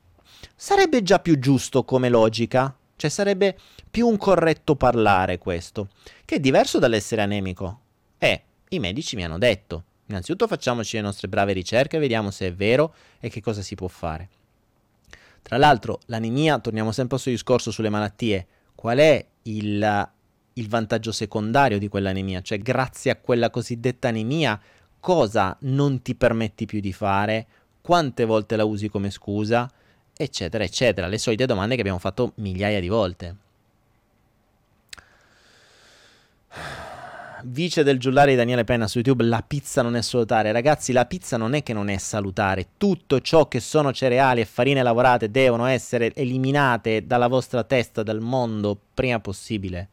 Sarebbe 0.54 1.04
già 1.04 1.20
più 1.20 1.40
giusto 1.40 1.86
come 1.86 2.10
logica, 2.10 2.76
cioè 2.98 3.10
sarebbe 3.10 3.58
più 3.90 4.10
un 4.10 4.18
corretto 4.18 4.76
parlare 4.76 5.38
questo, 5.38 5.88
che 6.26 6.36
è 6.36 6.40
diverso 6.42 6.80
dall'essere 6.80 7.22
anemico. 7.22 7.80
E 8.18 8.42
i 8.70 8.80
medici 8.80 9.16
mi 9.16 9.24
hanno 9.24 9.38
detto, 9.38 9.84
innanzitutto 10.08 10.48
facciamoci 10.48 10.96
le 10.98 11.02
nostre 11.02 11.28
brave 11.28 11.54
ricerche, 11.54 12.00
vediamo 12.00 12.32
se 12.32 12.48
è 12.48 12.54
vero 12.54 12.94
e 13.20 13.30
che 13.30 13.42
cosa 13.42 13.62
si 13.62 13.76
può 13.76 13.88
fare. 13.88 14.30
Tra 15.42 15.58
l'altro, 15.58 16.02
l'anemia, 16.08 16.60
torniamo 16.60 16.92
sempre 16.92 17.16
al 17.16 17.22
suo 17.22 17.32
discorso 17.32 17.72
sulle 17.72 17.90
malattie, 17.90 18.46
qual 18.76 18.98
è 18.98 19.26
il, 19.44 20.10
il 20.54 20.68
vantaggio 20.68 21.14
secondario 21.14 21.80
di 21.80 21.88
quell'anemia? 21.88 22.42
Cioè, 22.42 22.60
grazie 22.60 23.12
a 23.12 23.16
quella 23.16 23.50
cosiddetta 23.50 24.10
anemia, 24.10 24.60
cosa 25.00 25.56
non 25.62 26.02
ti 26.02 26.16
permetti 26.16 26.66
più 26.66 26.82
di 26.82 26.92
fare? 26.92 27.48
Quante 27.82 28.26
volte 28.26 28.58
la 28.58 28.66
usi 28.66 28.90
come 28.90 29.10
scusa? 29.10 29.72
Eccetera, 30.16 30.66
eccetera. 30.66 31.08
Le 31.08 31.18
solite 31.18 31.46
domande 31.46 31.76
che 31.76 31.82
abbiamo 31.82 32.00
fatto 32.00 32.34
migliaia 32.36 32.82
di 32.82 32.90
volte. 32.90 33.36
Vice 37.50 37.82
del 37.84 37.98
giullare 37.98 38.32
di 38.32 38.36
Daniele 38.36 38.66
Penna 38.66 38.90
su 38.90 38.98
YouTube, 38.98 39.24
la 39.24 39.42
pizza 39.42 39.82
non 39.82 39.96
è 39.96 40.02
salutare. 40.02 40.52
Ragazzi, 40.52 40.92
la 40.92 41.06
pizza 41.06 41.38
non 41.38 41.54
è 41.54 41.64
che 41.64 41.72
non 41.72 41.88
è 41.88 41.98
salutare. 41.98 42.72
Tutto 42.76 43.22
ciò 43.22 43.48
che 43.48 43.62
sono 43.62 43.94
cereali 43.94 44.42
e 44.42 44.46
farine 44.46 44.84
lavorate 44.84 45.32
devono 45.32 45.66
essere 45.66 46.14
eliminate 46.14 47.08
dalla 47.08 47.28
vostra 47.28 47.64
testa, 47.64 48.04
dal 48.04 48.20
mondo, 48.20 48.78
prima 48.94 49.22
possibile. 49.22 49.88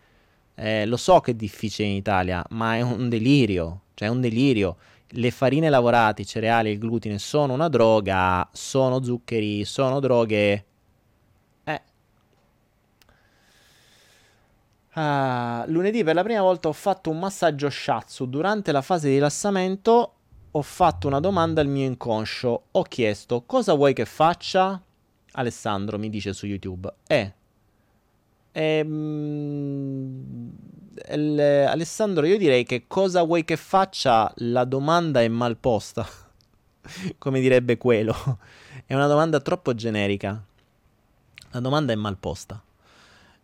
Eh, 0.56 0.84
lo 0.86 0.96
so 0.96 1.20
che 1.20 1.30
è 1.30 1.34
difficile 1.34 1.86
in 1.86 1.94
Italia, 1.94 2.44
ma 2.50 2.74
è 2.74 2.80
un 2.80 3.08
delirio. 3.08 3.82
Cioè, 3.94 4.08
è 4.08 4.10
un 4.10 4.20
delirio. 4.20 4.76
Le 5.10 5.30
farine 5.30 5.70
lavorate, 5.70 6.22
i 6.22 6.26
cereali 6.26 6.72
il 6.72 6.78
glutine 6.78 7.20
sono 7.20 7.52
una 7.52 7.68
droga, 7.68 8.48
sono 8.50 9.00
zuccheri, 9.00 9.64
sono 9.64 10.00
droghe 10.00 10.64
Uh, 14.94 15.68
lunedì 15.72 16.04
per 16.04 16.14
la 16.14 16.22
prima 16.22 16.40
volta 16.40 16.68
ho 16.68 16.72
fatto 16.72 17.10
un 17.10 17.18
massaggio 17.18 17.68
shatsu. 17.68 18.26
Durante 18.26 18.70
la 18.70 18.80
fase 18.80 19.08
di 19.08 19.14
rilassamento 19.14 20.14
ho 20.52 20.62
fatto 20.62 21.08
una 21.08 21.18
domanda 21.18 21.60
al 21.60 21.66
mio 21.66 21.84
inconscio. 21.84 22.66
Ho 22.70 22.82
chiesto 22.82 23.42
cosa 23.44 23.74
vuoi 23.74 23.92
che 23.92 24.04
faccia? 24.04 24.80
Alessandro 25.32 25.98
mi 25.98 26.10
dice 26.10 26.32
su 26.32 26.46
YouTube. 26.46 26.94
Eh. 27.08 27.34
Ehm, 28.52 30.52
Alessandro, 31.08 32.24
io 32.24 32.38
direi 32.38 32.62
che 32.62 32.84
cosa 32.86 33.24
vuoi 33.24 33.44
che 33.44 33.56
faccia? 33.56 34.32
La 34.36 34.62
domanda 34.62 35.22
è 35.22 35.26
mal 35.26 35.56
posta. 35.56 36.06
Come 37.18 37.40
direbbe 37.40 37.78
quello. 37.78 38.14
è 38.86 38.94
una 38.94 39.08
domanda 39.08 39.40
troppo 39.40 39.74
generica. 39.74 40.40
La 41.50 41.58
domanda 41.58 41.92
è 41.92 41.96
mal 41.96 42.16
posta 42.16 42.63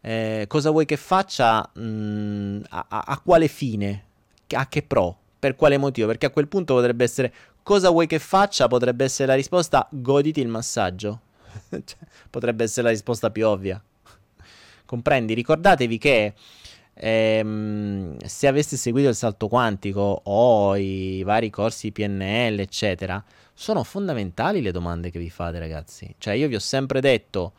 eh, 0.01 0.45
cosa 0.49 0.71
vuoi 0.71 0.87
che 0.87 0.97
faccia, 0.97 1.69
mh, 1.75 1.81
mm, 1.81 2.61
a, 2.71 2.87
a, 2.89 3.21
quale 3.21 3.49
fine, 3.49 4.05
a 4.49 4.67
che 4.69 4.83
pro, 4.83 5.17
per 5.39 5.57
quale 5.57 5.79
motivo, 5.79 6.07
perché 6.07 6.27
a 6.27 6.31
quel 6.31 6.49
punto 6.49 6.75
potrebbe 6.75 7.05
essere 7.05 7.33
cosa 7.63 7.91
vuoi 7.91 8.07
che 8.07 8.19
faccia, 8.19 8.67
potrebbe 8.67 9.05
essere 9.05 9.29
la 9.29 9.35
risposta 9.35 9.87
goditi 9.91 10.41
il 10.41 10.49
massaggio, 10.49 11.21
cioè, 11.71 11.99
potrebbe 12.31 12.65
essere 12.65 12.85
la 12.85 12.93
risposta 12.93 13.31
più 13.31 13.47
ovvia. 13.47 13.83
Comprendi? 14.85 15.35
Ricordatevi 15.35 15.99
che 15.99 16.35
ehm, 16.95 18.17
se 18.25 18.47
aveste 18.47 18.77
seguito 18.77 19.09
il 19.09 19.15
salto 19.15 19.47
quantico 19.47 20.23
o 20.25 20.75
i 20.77 21.23
vari 21.23 21.49
corsi 21.51 21.93
PNL, 21.93 22.59
eccetera, 22.59 23.23
sono 23.55 23.85
fondamentali 23.85 24.63
le 24.63 24.73
domande 24.73 25.11
che 25.11 25.19
vi 25.19 25.31
fate, 25.31 25.59
ragazzi. 25.59 26.13
Cioè, 26.19 26.35
io 26.35 26.49
vi 26.49 26.57
ho 26.57 26.61
sempre 26.61 27.01
detto 27.01 27.53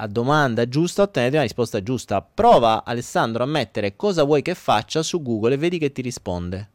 a 0.00 0.06
domanda 0.06 0.66
giusta 0.66 1.02
ottenete 1.02 1.34
una 1.34 1.44
risposta 1.44 1.82
giusta. 1.82 2.22
Prova 2.22 2.84
Alessandro 2.84 3.42
a 3.42 3.46
mettere 3.46 3.96
cosa 3.96 4.22
vuoi 4.22 4.40
che 4.40 4.54
faccia 4.54 5.02
su 5.02 5.20
Google 5.20 5.54
e 5.54 5.58
vedi 5.58 5.78
che 5.78 5.92
ti 5.92 6.00
risponde. 6.00 6.70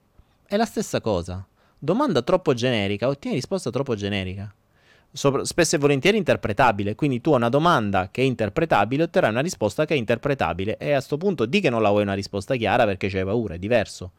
È 0.45 0.55
la 0.55 0.65
stessa 0.65 1.01
cosa. 1.01 1.43
Domanda 1.78 2.21
troppo 2.21 2.53
generica, 2.53 3.07
ottieni 3.07 3.36
risposta 3.36 3.71
troppo 3.71 3.95
generica. 3.95 4.53
Sopra, 5.11 5.43
spesso 5.43 5.76
e 5.76 5.80
volentieri 5.80 6.17
interpretabile, 6.17 6.93
quindi 6.93 7.19
tu 7.19 7.32
a 7.34 7.38
una 7.38 7.49
domanda 7.49 8.09
che 8.11 8.21
è 8.21 8.26
interpretabile 8.26 9.03
otterrai 9.03 9.32
una 9.32 9.41
risposta 9.41 9.86
che 9.86 9.95
è 9.95 9.97
interpretabile 9.97 10.78
e 10.78 10.91
a 10.91 10.95
questo 10.95 11.17
punto 11.17 11.45
di 11.45 11.61
che 11.61 11.69
non 11.69 11.82
la 11.82 11.89
vuoi 11.89 12.03
una 12.03 12.13
risposta 12.13 12.55
chiara 12.55 12.86
perché 12.86 13.09
c'hai 13.09 13.23
paura, 13.23 13.55
è 13.55 13.57
diverso. 13.57 14.11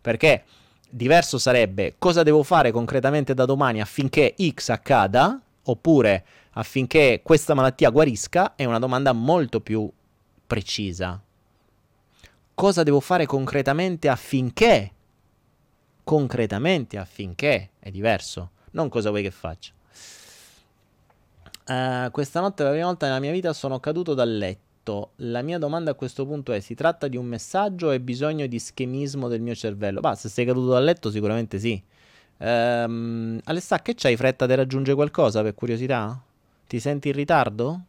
Perché 0.00 0.44
diverso 0.88 1.36
sarebbe 1.38 1.96
cosa 1.98 2.22
devo 2.22 2.42
fare 2.42 2.70
concretamente 2.70 3.34
da 3.34 3.44
domani 3.44 3.82
affinché 3.82 4.34
X 4.38 4.70
accada, 4.70 5.38
oppure 5.64 6.24
affinché 6.54 7.20
questa 7.22 7.54
malattia 7.54 7.90
guarisca 7.90 8.54
è 8.56 8.64
una 8.64 8.78
domanda 8.78 9.12
molto 9.12 9.60
più 9.60 9.90
precisa. 10.46 11.22
Cosa 12.54 12.82
devo 12.82 13.00
fare 13.00 13.26
concretamente 13.26 14.08
affinché? 14.08 14.92
Concretamente 16.04 16.98
affinché 16.98 17.70
è 17.78 17.90
diverso, 17.90 18.50
non 18.72 18.88
cosa 18.88 19.10
vuoi 19.10 19.22
che 19.22 19.30
faccia. 19.30 19.72
Uh, 21.66 22.10
questa 22.10 22.40
notte 22.40 22.56
per 22.56 22.66
la 22.66 22.72
prima 22.72 22.86
volta 22.86 23.06
nella 23.06 23.20
mia 23.20 23.32
vita 23.32 23.52
sono 23.54 23.80
caduto 23.80 24.12
dal 24.12 24.36
letto. 24.36 25.12
La 25.16 25.40
mia 25.40 25.56
domanda 25.56 25.92
a 25.92 25.94
questo 25.94 26.26
punto 26.26 26.52
è: 26.52 26.60
si 26.60 26.74
tratta 26.74 27.08
di 27.08 27.16
un 27.16 27.24
messaggio 27.24 27.86
o 27.86 27.90
è 27.90 27.98
bisogno 28.00 28.46
di 28.46 28.58
schemismo 28.58 29.28
del 29.28 29.40
mio 29.40 29.54
cervello? 29.54 30.00
Bah, 30.00 30.14
se 30.14 30.28
sei 30.28 30.44
caduto 30.44 30.72
dal 30.72 30.84
letto, 30.84 31.10
sicuramente 31.10 31.58
sì. 31.58 31.82
Um, 32.36 33.40
Alessà, 33.44 33.80
che 33.80 33.94
c'hai 33.94 34.14
fretta 34.14 34.44
di 34.44 34.54
raggiungere 34.54 34.94
qualcosa 34.94 35.40
per 35.40 35.54
curiosità? 35.54 36.22
Ti 36.74 36.80
senti 36.80 37.06
in 37.06 37.14
ritardo? 37.14 37.82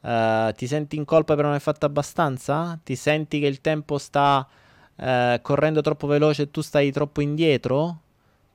Uh, 0.00 0.52
ti 0.52 0.68
senti 0.68 0.94
in 0.94 1.04
colpa 1.04 1.34
per 1.34 1.42
non 1.42 1.54
aver 1.54 1.60
fatto 1.60 1.86
abbastanza? 1.86 2.78
Ti 2.80 2.94
senti 2.94 3.40
che 3.40 3.48
il 3.48 3.60
tempo 3.60 3.98
sta 3.98 4.46
uh, 4.94 5.40
correndo 5.42 5.80
troppo 5.80 6.06
veloce 6.06 6.42
e 6.42 6.50
tu 6.52 6.60
stai 6.60 6.92
troppo 6.92 7.20
indietro? 7.20 7.98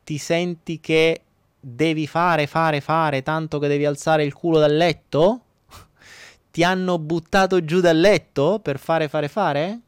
Ti 0.05 0.17
senti 0.17 0.79
che 0.79 1.21
devi 1.59 2.07
fare, 2.07 2.47
fare, 2.47 2.79
fare, 2.79 3.23
tanto 3.23 3.59
che 3.59 3.67
devi 3.67 3.85
alzare 3.85 4.23
il 4.23 4.31
culo 4.31 4.57
dal 4.57 4.73
letto? 4.73 5.41
Ti 6.49 6.63
hanno 6.63 6.97
buttato 6.97 7.65
giù 7.65 7.81
dal 7.81 7.99
letto 7.99 8.59
per 8.63 8.79
fare, 8.79 9.09
fare, 9.09 9.27
fare? 9.27 9.79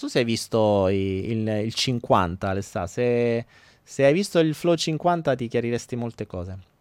Non 0.00 0.10
se 0.10 0.18
hai 0.18 0.24
visto 0.24 0.88
il, 0.88 0.96
il, 0.96 1.48
il 1.66 1.72
50, 1.72 2.48
Alessà. 2.48 2.88
Se, 2.88 3.46
se 3.80 4.04
hai 4.04 4.12
visto 4.12 4.40
il 4.40 4.54
Flow 4.54 4.74
50 4.74 5.36
ti 5.36 5.46
chiariresti 5.46 5.94
molte 5.94 6.26
cose. 6.26 6.74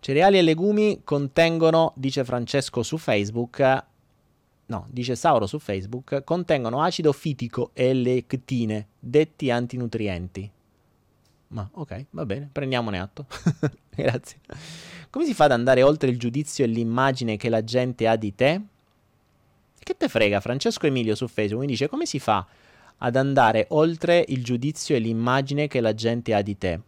Cereali 0.00 0.38
e 0.38 0.42
legumi 0.42 1.00
contengono, 1.02 1.92
dice 1.96 2.24
Francesco 2.24 2.82
su 2.82 2.98
Facebook, 2.98 3.84
no, 4.66 4.86
dice 4.90 5.16
Sauro 5.16 5.46
su 5.46 5.58
Facebook, 5.58 6.22
contengono 6.24 6.82
acido 6.82 7.12
fitico 7.12 7.70
e 7.74 7.92
lectine, 7.92 8.88
detti 8.98 9.50
antinutrienti. 9.50 10.50
Ma 11.48 11.68
ok, 11.72 12.06
va 12.10 12.26
bene, 12.26 12.48
prendiamone 12.50 12.98
atto. 12.98 13.26
Grazie. 13.90 14.38
Come 15.10 15.24
si 15.24 15.34
fa 15.34 15.44
ad 15.44 15.52
andare 15.52 15.82
oltre 15.82 16.10
il 16.10 16.18
giudizio 16.18 16.64
e 16.64 16.68
l'immagine 16.68 17.36
che 17.36 17.48
la 17.48 17.64
gente 17.64 18.06
ha 18.06 18.16
di 18.16 18.34
te? 18.34 18.60
Che 19.78 19.96
te 19.96 20.08
frega? 20.08 20.40
Francesco 20.40 20.86
Emilio 20.86 21.14
su 21.14 21.26
Facebook 21.26 21.62
mi 21.62 21.70
dice 21.70 21.88
come 21.88 22.04
si 22.04 22.18
fa 22.18 22.46
ad 22.98 23.16
andare 23.16 23.66
oltre 23.70 24.24
il 24.28 24.44
giudizio 24.44 24.94
e 24.94 24.98
l'immagine 24.98 25.66
che 25.66 25.80
la 25.80 25.94
gente 25.94 26.34
ha 26.34 26.42
di 26.42 26.58
te? 26.58 26.80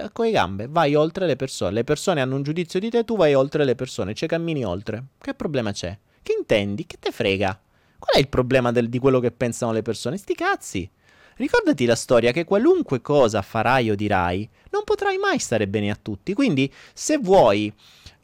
Eh, 0.00 0.10
con 0.12 0.24
le 0.24 0.30
gambe, 0.30 0.66
vai 0.68 0.94
oltre 0.94 1.26
le 1.26 1.36
persone. 1.36 1.72
Le 1.72 1.84
persone 1.84 2.20
hanno 2.20 2.36
un 2.36 2.42
giudizio 2.42 2.80
di 2.80 2.90
te, 2.90 3.04
tu 3.04 3.16
vai 3.16 3.34
oltre 3.34 3.64
le 3.64 3.74
persone, 3.74 4.14
ci 4.14 4.26
cammini 4.26 4.64
oltre. 4.64 5.04
Che 5.18 5.34
problema 5.34 5.72
c'è? 5.72 5.96
Che 6.22 6.34
intendi? 6.36 6.86
Che 6.86 6.96
te 6.98 7.10
frega? 7.10 7.60
Qual 7.98 8.14
è 8.14 8.18
il 8.18 8.28
problema 8.28 8.72
del, 8.72 8.88
di 8.88 8.98
quello 8.98 9.20
che 9.20 9.30
pensano 9.30 9.72
le 9.72 9.82
persone? 9.82 10.16
Sti 10.16 10.34
cazzi! 10.34 10.90
Ricordati 11.36 11.86
la 11.86 11.94
storia 11.94 12.32
che 12.32 12.44
qualunque 12.44 13.00
cosa 13.00 13.40
farai 13.40 13.90
o 13.90 13.94
dirai, 13.94 14.48
non 14.70 14.84
potrai 14.84 15.16
mai 15.16 15.38
stare 15.38 15.68
bene 15.68 15.90
a 15.90 15.98
tutti. 16.00 16.34
Quindi, 16.34 16.70
se 16.92 17.16
vuoi, 17.16 17.72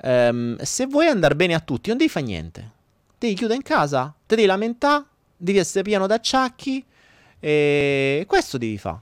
um, 0.03 0.57
se 0.59 0.87
vuoi 0.87 1.07
andare 1.07 1.35
bene 1.35 1.55
a 1.55 1.61
tutti, 1.61 1.89
non 1.89 1.99
devi 1.99 2.11
fare 2.11 2.27
niente. 2.27 2.71
Devi 3.19 3.35
chiudere 3.35 3.57
in 3.57 3.65
casa, 3.65 4.15
ti 4.27 4.35
devi 4.35 4.47
lamentare, 4.47 5.05
devi 5.37 5.59
essere 5.59 5.83
pieno 5.83 6.07
d'acciacchi. 6.07 6.85
E 7.41 8.25
questo 8.27 8.59
devi 8.59 8.77
fare. 8.77 9.01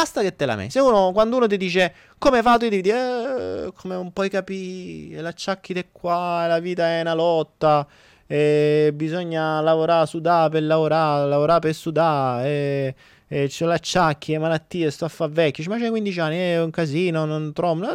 Basta 0.00 0.22
che 0.22 0.34
te 0.34 0.46
la 0.46 0.56
metti. 0.56 0.70
Se 0.70 0.80
uno, 0.80 1.12
quando 1.12 1.36
uno 1.36 1.46
ti 1.46 1.58
dice 1.58 1.92
come 2.16 2.40
va, 2.40 2.52
tu 2.52 2.60
devi 2.60 2.80
dire 2.80 3.66
eh, 3.66 3.72
come 3.74 3.96
non 3.96 4.14
puoi 4.14 4.30
capire, 4.30 5.20
l'acciacchi 5.20 5.74
di 5.74 5.84
qua, 5.92 6.46
la 6.46 6.58
vita 6.58 6.86
è 6.86 7.02
una 7.02 7.12
lotta. 7.12 7.86
E 8.26 8.92
bisogna 8.94 9.60
lavorare, 9.60 10.06
sudare 10.06 10.48
per 10.48 10.62
lavorare, 10.62 11.28
lavorare 11.28 11.60
per 11.60 11.74
sudare. 11.74 12.48
E 12.48 12.94
eh, 13.28 13.48
c'ho 13.48 13.66
l'acciacchi, 13.66 14.32
le 14.32 14.38
malattie, 14.38 14.90
sto 14.90 15.04
a 15.04 15.08
fare 15.08 15.32
vecchio, 15.32 15.64
ma 15.68 15.78
c'hai 15.78 15.90
15 15.90 16.20
anni, 16.20 16.36
è 16.38 16.62
un 16.62 16.70
casino, 16.70 17.26
non 17.26 17.52
trovo... 17.52 17.86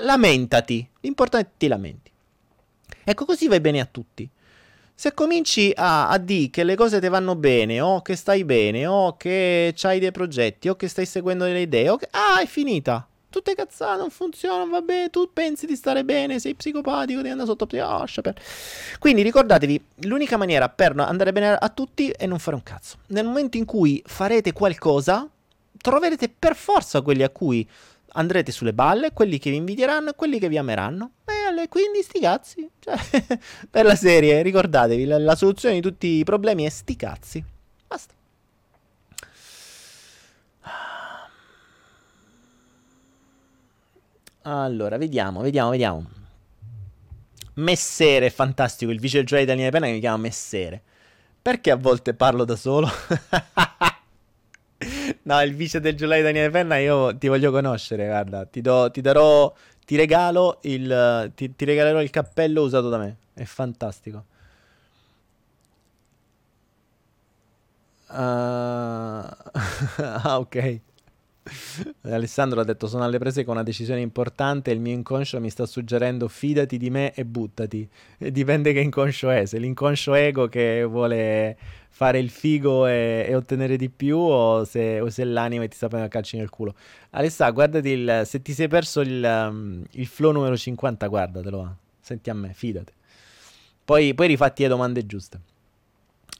Lamentati, 0.00 0.84
l'importante 1.02 1.46
è 1.46 1.50
che 1.50 1.56
ti 1.58 1.68
lamenti. 1.68 2.10
Ecco, 3.04 3.24
così 3.24 3.46
vai 3.46 3.60
bene 3.60 3.78
a 3.78 3.88
tutti. 3.88 4.28
Se 4.94 5.14
cominci 5.14 5.72
a, 5.74 6.08
a 6.08 6.18
dire 6.18 6.50
che 6.50 6.64
le 6.64 6.76
cose 6.76 7.00
ti 7.00 7.08
vanno 7.08 7.34
bene, 7.34 7.80
o 7.80 8.02
che 8.02 8.14
stai 8.14 8.44
bene, 8.44 8.86
o 8.86 9.16
che 9.16 9.74
hai 9.82 9.98
dei 9.98 10.12
progetti, 10.12 10.68
o 10.68 10.76
che 10.76 10.88
stai 10.88 11.06
seguendo 11.06 11.44
delle 11.44 11.62
idee, 11.62 11.88
o 11.88 11.96
che... 11.96 12.08
ah, 12.10 12.40
è 12.40 12.46
finita 12.46 13.06
tutte 13.32 13.54
cazzate, 13.54 13.98
non 13.98 14.10
funzionano, 14.10 14.70
va 14.70 14.82
bene, 14.82 15.08
tu 15.08 15.30
pensi 15.32 15.66
di 15.66 15.74
stare 15.74 16.04
bene, 16.04 16.38
sei 16.38 16.54
psicopatico, 16.54 17.22
devi 17.22 17.30
andare 17.30 17.48
sotto 17.48 17.66
oh. 17.76 18.04
Quindi 18.98 19.22
ricordatevi, 19.22 19.84
l'unica 20.02 20.36
maniera 20.36 20.68
per 20.68 20.94
andare 20.98 21.32
bene 21.32 21.54
a 21.54 21.68
tutti 21.70 22.10
è 22.10 22.26
non 22.26 22.38
fare 22.38 22.56
un 22.56 22.62
cazzo. 22.62 22.98
Nel 23.06 23.24
momento 23.24 23.56
in 23.56 23.64
cui 23.64 24.02
farete 24.04 24.52
qualcosa, 24.52 25.26
troverete 25.78 26.28
per 26.28 26.54
forza 26.54 27.00
quelli 27.00 27.22
a 27.22 27.30
cui 27.30 27.66
andrete 28.14 28.52
sulle 28.52 28.72
balle, 28.72 29.12
quelli 29.12 29.38
che 29.38 29.50
vi 29.50 29.56
invidieranno 29.56 30.10
e 30.10 30.14
quelli 30.14 30.38
che 30.38 30.48
vi 30.48 30.58
ameranno. 30.58 31.12
E 31.62 31.68
quindi 31.68 32.02
sti 32.02 32.20
cazzi. 32.20 32.68
Cioè, 32.78 32.96
per 33.70 33.84
la 33.84 33.94
serie, 33.94 34.42
ricordatevi, 34.42 35.04
la, 35.04 35.18
la 35.18 35.36
soluzione 35.36 35.76
di 35.76 35.80
tutti 35.80 36.06
i 36.06 36.24
problemi 36.24 36.64
è 36.64 36.68
sti 36.68 36.96
cazzi. 36.96 37.44
Basta. 37.86 38.14
Allora, 44.42 44.96
vediamo, 44.96 45.40
vediamo, 45.40 45.70
vediamo. 45.70 46.04
Messere, 47.54 48.30
fantastico, 48.30 48.90
il 48.90 48.98
vice 48.98 49.18
giocatore 49.18 49.42
italiano 49.42 49.68
di 49.68 49.76
penna 49.76 49.86
che 49.86 49.92
mi 49.92 50.00
chiama 50.00 50.16
Messere. 50.16 50.82
Perché 51.40 51.70
a 51.70 51.76
volte 51.76 52.14
parlo 52.14 52.44
da 52.44 52.56
solo? 52.56 52.88
no, 55.22 55.42
il 55.42 55.54
vice 55.54 55.80
del 55.80 55.94
italiano 55.94 56.46
di 56.46 56.50
penna 56.50 56.76
io 56.78 57.16
ti 57.16 57.28
voglio 57.28 57.50
conoscere, 57.50 58.06
guarda, 58.06 58.44
ti, 58.44 58.60
do, 58.60 58.90
ti 58.90 59.00
darò, 59.00 59.52
ti 59.84 59.96
regalo 59.96 60.58
il, 60.62 61.32
ti, 61.34 61.54
ti 61.54 61.64
regalerò 61.64 62.00
il 62.02 62.10
cappello 62.10 62.62
usato 62.62 62.88
da 62.88 62.98
me, 62.98 63.16
è 63.34 63.44
fantastico. 63.44 64.24
Uh... 68.08 68.14
ah, 69.96 70.38
ok. 70.38 70.80
Alessandro 72.02 72.60
ha 72.60 72.64
detto 72.64 72.86
sono 72.86 73.02
alle 73.02 73.18
prese 73.18 73.42
con 73.42 73.54
una 73.54 73.64
decisione 73.64 74.00
importante 74.00 74.70
il 74.70 74.78
mio 74.78 74.94
inconscio 74.94 75.40
mi 75.40 75.50
sta 75.50 75.66
suggerendo 75.66 76.28
fidati 76.28 76.78
di 76.78 76.88
me 76.88 77.12
e 77.14 77.24
buttati 77.24 77.88
e 78.18 78.30
dipende 78.30 78.72
che 78.72 78.78
inconscio 78.78 79.28
è 79.28 79.44
se 79.44 79.58
l'inconscio 79.58 80.14
ego 80.14 80.46
che 80.46 80.84
vuole 80.84 81.56
fare 81.94 82.18
il 82.18 82.30
figo 82.30 82.86
e, 82.86 83.26
e 83.28 83.34
ottenere 83.34 83.76
di 83.76 83.90
più 83.90 84.16
o 84.16 84.64
se, 84.64 84.98
o 84.98 85.10
se 85.10 85.24
l'anima 85.24 85.68
ti 85.68 85.76
sta 85.76 85.88
prendendo 85.88 86.12
a 86.12 86.18
calci 86.18 86.38
nel 86.38 86.48
culo? 86.48 86.74
Alessà 87.10 87.50
guardati 87.50 87.90
il, 87.90 88.22
se 88.24 88.40
ti 88.40 88.54
sei 88.54 88.66
perso 88.66 89.02
il, 89.02 89.22
um, 89.22 89.84
il 89.90 90.06
flow 90.06 90.32
numero 90.32 90.56
50 90.56 91.06
guardatelo 91.06 91.76
senti 92.00 92.30
a 92.30 92.34
me 92.34 92.52
fidati. 92.54 92.92
Poi, 93.84 94.14
poi 94.14 94.26
rifatti 94.26 94.62
le 94.62 94.68
domande 94.68 95.04
giuste. 95.06 95.40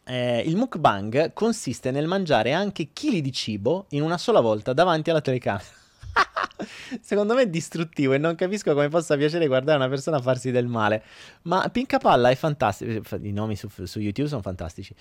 Eh, 0.04 0.40
il 0.40 0.56
mukbang 0.56 1.32
consiste 1.32 1.90
nel 1.90 2.06
mangiare 2.06 2.52
anche 2.52 2.88
chili 2.92 3.20
di 3.20 3.30
cibo 3.30 3.86
in 3.90 4.02
una 4.02 4.18
sola 4.18 4.40
volta 4.40 4.72
davanti 4.72 5.10
alla 5.10 5.20
telecamera. 5.20 5.64
Secondo 7.00 7.34
me 7.34 7.42
è 7.42 7.48
distruttivo 7.48 8.12
e 8.12 8.18
non 8.18 8.34
capisco 8.34 8.72
come 8.74 8.88
possa 8.88 9.16
piacere 9.16 9.46
guardare 9.46 9.78
una 9.78 9.88
persona 9.88 10.20
farsi 10.20 10.50
del 10.50 10.66
male. 10.66 11.02
Ma 11.42 11.68
Pinca 11.70 11.98
Palla 11.98 12.30
è 12.30 12.34
fantastico. 12.34 13.16
I 13.20 13.32
nomi 13.32 13.56
su, 13.56 13.68
su 13.84 13.98
YouTube 13.98 14.28
sono 14.28 14.42
fantastici. 14.42 14.94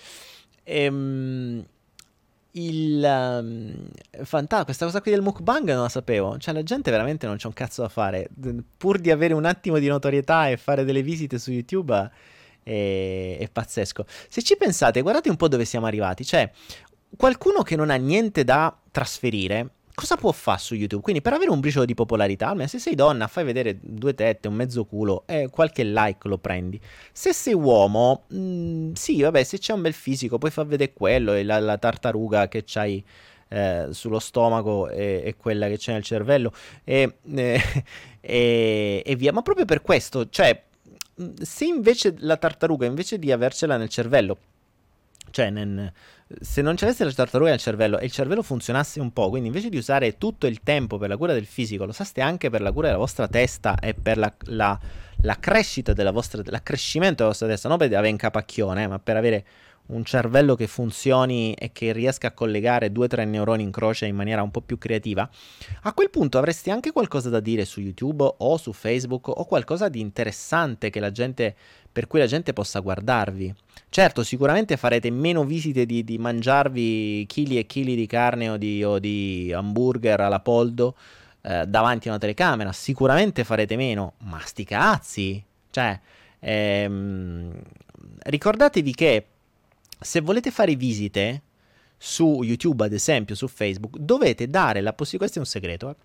Ehm, 0.64 1.64
il 2.54 3.02
um, 3.02 3.72
fanta- 4.24 4.64
questa 4.64 4.84
cosa 4.84 5.00
qui 5.00 5.10
del 5.10 5.22
mukbang 5.22 5.66
non 5.72 5.82
la 5.82 5.88
sapevo. 5.88 6.36
Cioè, 6.38 6.52
la 6.52 6.62
gente 6.62 6.90
veramente 6.90 7.26
non 7.26 7.36
c'è 7.36 7.46
un 7.46 7.54
cazzo 7.54 7.82
da 7.82 7.88
fare. 7.88 8.28
Pur 8.76 8.98
di 8.98 9.10
avere 9.10 9.34
un 9.34 9.44
attimo 9.44 9.78
di 9.78 9.86
notorietà 9.86 10.48
e 10.48 10.56
fare 10.56 10.84
delle 10.84 11.02
visite 11.02 11.38
su 11.38 11.50
YouTube 11.50 12.10
è, 12.62 13.36
è 13.38 13.48
pazzesco. 13.50 14.04
Se 14.28 14.42
ci 14.42 14.56
pensate, 14.56 15.00
guardate 15.00 15.30
un 15.30 15.36
po' 15.36 15.48
dove 15.48 15.64
siamo 15.64 15.86
arrivati. 15.86 16.24
Cioè, 16.24 16.50
qualcuno 17.16 17.62
che 17.62 17.76
non 17.76 17.90
ha 17.90 17.96
niente 17.96 18.44
da 18.44 18.76
trasferire, 18.90 19.70
cosa 19.94 20.16
può 20.16 20.32
fare 20.32 20.58
su 20.58 20.74
YouTube? 20.74 21.02
Quindi 21.02 21.22
per 21.22 21.32
avere 21.32 21.50
un 21.50 21.60
briciolo 21.60 21.84
di 21.84 21.94
popolarità, 21.94 22.48
almeno 22.48 22.68
se 22.68 22.78
sei 22.78 22.94
donna, 22.94 23.26
fai 23.26 23.44
vedere 23.44 23.78
due 23.80 24.14
tette, 24.14 24.48
un 24.48 24.54
mezzo 24.54 24.84
culo 24.84 25.24
e 25.26 25.48
qualche 25.50 25.84
like 25.84 26.28
lo 26.28 26.38
prendi. 26.38 26.80
Se 27.12 27.32
sei 27.32 27.54
uomo, 27.54 28.24
mh, 28.28 28.38
mm, 28.38 28.92
sì, 28.94 29.20
vabbè, 29.22 29.42
se 29.44 29.58
c'è 29.58 29.72
un 29.72 29.82
bel 29.82 29.92
fisico, 29.92 30.38
puoi 30.38 30.50
far 30.50 30.66
vedere 30.66 30.92
quello 30.92 31.32
e 31.34 31.42
la, 31.44 31.58
la 31.58 31.78
tartaruga 31.78 32.48
che 32.48 32.62
c'hai 32.64 33.04
eh, 33.48 33.88
sullo 33.90 34.18
stomaco 34.18 34.88
e, 34.88 35.22
e, 35.24 35.36
quella 35.36 35.68
che 35.68 35.76
c'è 35.76 35.92
nel 35.92 36.02
cervello 36.02 36.52
e, 36.84 37.18
eh, 37.34 37.60
e, 38.20 39.02
e 39.04 39.16
via. 39.16 39.32
Ma 39.32 39.42
proprio 39.42 39.64
per 39.66 39.82
questo, 39.82 40.28
cioè 40.28 40.62
se 41.40 41.64
invece 41.64 42.14
la 42.18 42.36
tartaruga, 42.36 42.86
invece 42.86 43.18
di 43.18 43.30
avercela 43.30 43.76
nel 43.76 43.88
cervello, 43.88 44.38
cioè 45.32 45.50
nel, 45.50 45.92
se 46.40 46.62
non 46.62 46.76
c'avesse 46.76 47.04
la 47.04 47.12
tartaruga 47.12 47.50
nel 47.50 47.58
cervello 47.58 47.98
e 47.98 48.04
il 48.04 48.12
cervello 48.12 48.42
funzionasse 48.42 49.00
un 49.00 49.12
po', 49.12 49.28
quindi 49.28 49.48
invece 49.48 49.68
di 49.68 49.76
usare 49.76 50.16
tutto 50.18 50.46
il 50.46 50.60
tempo 50.62 50.98
per 50.98 51.08
la 51.08 51.16
cura 51.16 51.32
del 51.32 51.46
fisico, 51.46 51.84
lo 51.84 51.90
usaste 51.90 52.20
anche 52.20 52.50
per 52.50 52.60
la 52.60 52.70
cura 52.70 52.86
della 52.86 52.98
vostra 52.98 53.26
testa 53.26 53.76
e 53.80 53.94
per 53.94 54.18
la, 54.18 54.32
la, 54.46 54.78
la 55.22 55.36
crescita 55.40 55.92
della 55.92 56.12
vostra, 56.12 56.40
l'accrescimento 56.44 57.16
della 57.16 57.30
vostra 57.30 57.48
testa, 57.48 57.68
non 57.68 57.78
per 57.78 57.92
avere 57.92 58.10
un 58.10 58.16
capacchione, 58.16 58.86
ma 58.86 58.98
per 58.98 59.16
avere 59.16 59.44
un 59.84 60.04
cervello 60.04 60.54
che 60.54 60.66
funzioni 60.66 61.54
e 61.54 61.72
che 61.72 61.92
riesca 61.92 62.28
a 62.28 62.32
collegare 62.32 62.92
due 62.92 63.06
o 63.06 63.08
tre 63.08 63.24
neuroni 63.24 63.62
in 63.62 63.70
croce 63.70 64.06
in 64.06 64.14
maniera 64.14 64.42
un 64.42 64.50
po' 64.50 64.60
più 64.60 64.78
creativa, 64.78 65.28
a 65.82 65.92
quel 65.92 66.10
punto 66.10 66.38
avresti 66.38 66.70
anche 66.70 66.92
qualcosa 66.92 67.28
da 67.28 67.40
dire 67.40 67.64
su 67.64 67.80
YouTube 67.80 68.34
o 68.38 68.56
su 68.56 68.72
Facebook 68.72 69.28
o 69.28 69.44
qualcosa 69.44 69.88
di 69.88 70.00
interessante 70.00 70.90
gente, 71.12 71.56
per 71.92 72.06
cui 72.06 72.18
la 72.18 72.26
gente 72.26 72.52
possa 72.52 72.80
guardarvi. 72.80 73.54
Certo, 73.90 74.24
sicuramente 74.24 74.76
farete 74.76 75.10
meno 75.10 75.44
visite 75.44 75.84
di, 75.84 76.02
di 76.02 76.16
mangiarvi 76.16 77.26
chili 77.26 77.58
e 77.58 77.66
chili 77.66 77.94
di 77.94 78.06
carne 78.06 78.48
o 78.48 78.56
di, 78.56 78.82
o 78.82 78.98
di 78.98 79.52
hamburger 79.54 80.20
alla 80.20 80.40
poldo 80.40 80.96
eh, 81.42 81.66
davanti 81.66 82.08
a 82.08 82.12
una 82.12 82.20
telecamera, 82.20 82.72
sicuramente 82.72 83.44
farete 83.44 83.76
meno, 83.76 84.14
ma 84.18 84.40
sti 84.42 84.64
cazzi! 84.64 85.44
Cioè, 85.70 86.00
ehm, 86.38 87.52
ricordatevi 88.24 88.94
che 88.94 89.26
se 90.00 90.20
volete 90.20 90.50
fare 90.50 90.74
visite 90.74 91.42
su 91.98 92.42
YouTube, 92.42 92.84
ad 92.84 92.92
esempio, 92.92 93.34
su 93.34 93.46
Facebook, 93.46 93.98
dovete 93.98 94.48
dare 94.48 94.80
la 94.80 94.92
possibilità, 94.92 95.18
questo 95.18 95.38
è 95.38 95.40
un 95.40 95.46
segreto, 95.46 95.90
eh? 95.90 95.96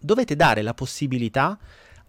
dovete 0.00 0.36
dare 0.36 0.62
la 0.62 0.74
possibilità 0.74 1.58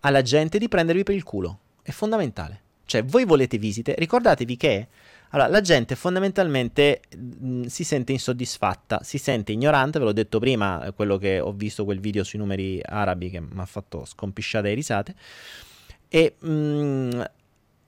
alla 0.02 0.22
gente 0.22 0.58
di 0.58 0.68
prendervi 0.68 1.04
per 1.04 1.16
il 1.16 1.24
culo. 1.24 1.60
È 1.82 1.92
fondamentale. 1.92 2.62
Cioè, 2.92 3.06
voi 3.06 3.24
volete 3.24 3.58
visite, 3.58 3.96
ricordatevi 3.98 4.58
che 4.58 4.88
allora, 5.30 5.48
la 5.48 5.62
gente 5.62 5.96
fondamentalmente 5.96 7.04
mh, 7.16 7.48
mm, 7.48 7.64
si 7.64 7.86
sente 7.86 8.12
insoddisfatta, 8.12 9.00
si 9.02 9.18
sente 9.18 9.54
ignorante, 9.54 9.98
ve 9.98 10.04
l'ho 10.04 10.12
detto 10.12 10.40
prima, 10.40 10.92
quello 10.94 11.18
che 11.18 11.40
ho 11.40 11.54
visto 11.54 11.86
quel 11.86 12.02
video 12.02 12.26
sui 12.26 12.40
numeri 12.40 12.82
arabi 12.84 13.30
che 13.30 13.40
mi 13.40 13.62
ha 13.62 13.66
fatto 13.66 14.04
scompisciare 14.04 14.68
le 14.70 14.74
risate. 14.74 15.16
E 16.10 16.36
mh, 16.38 16.50
mm, 16.50 17.22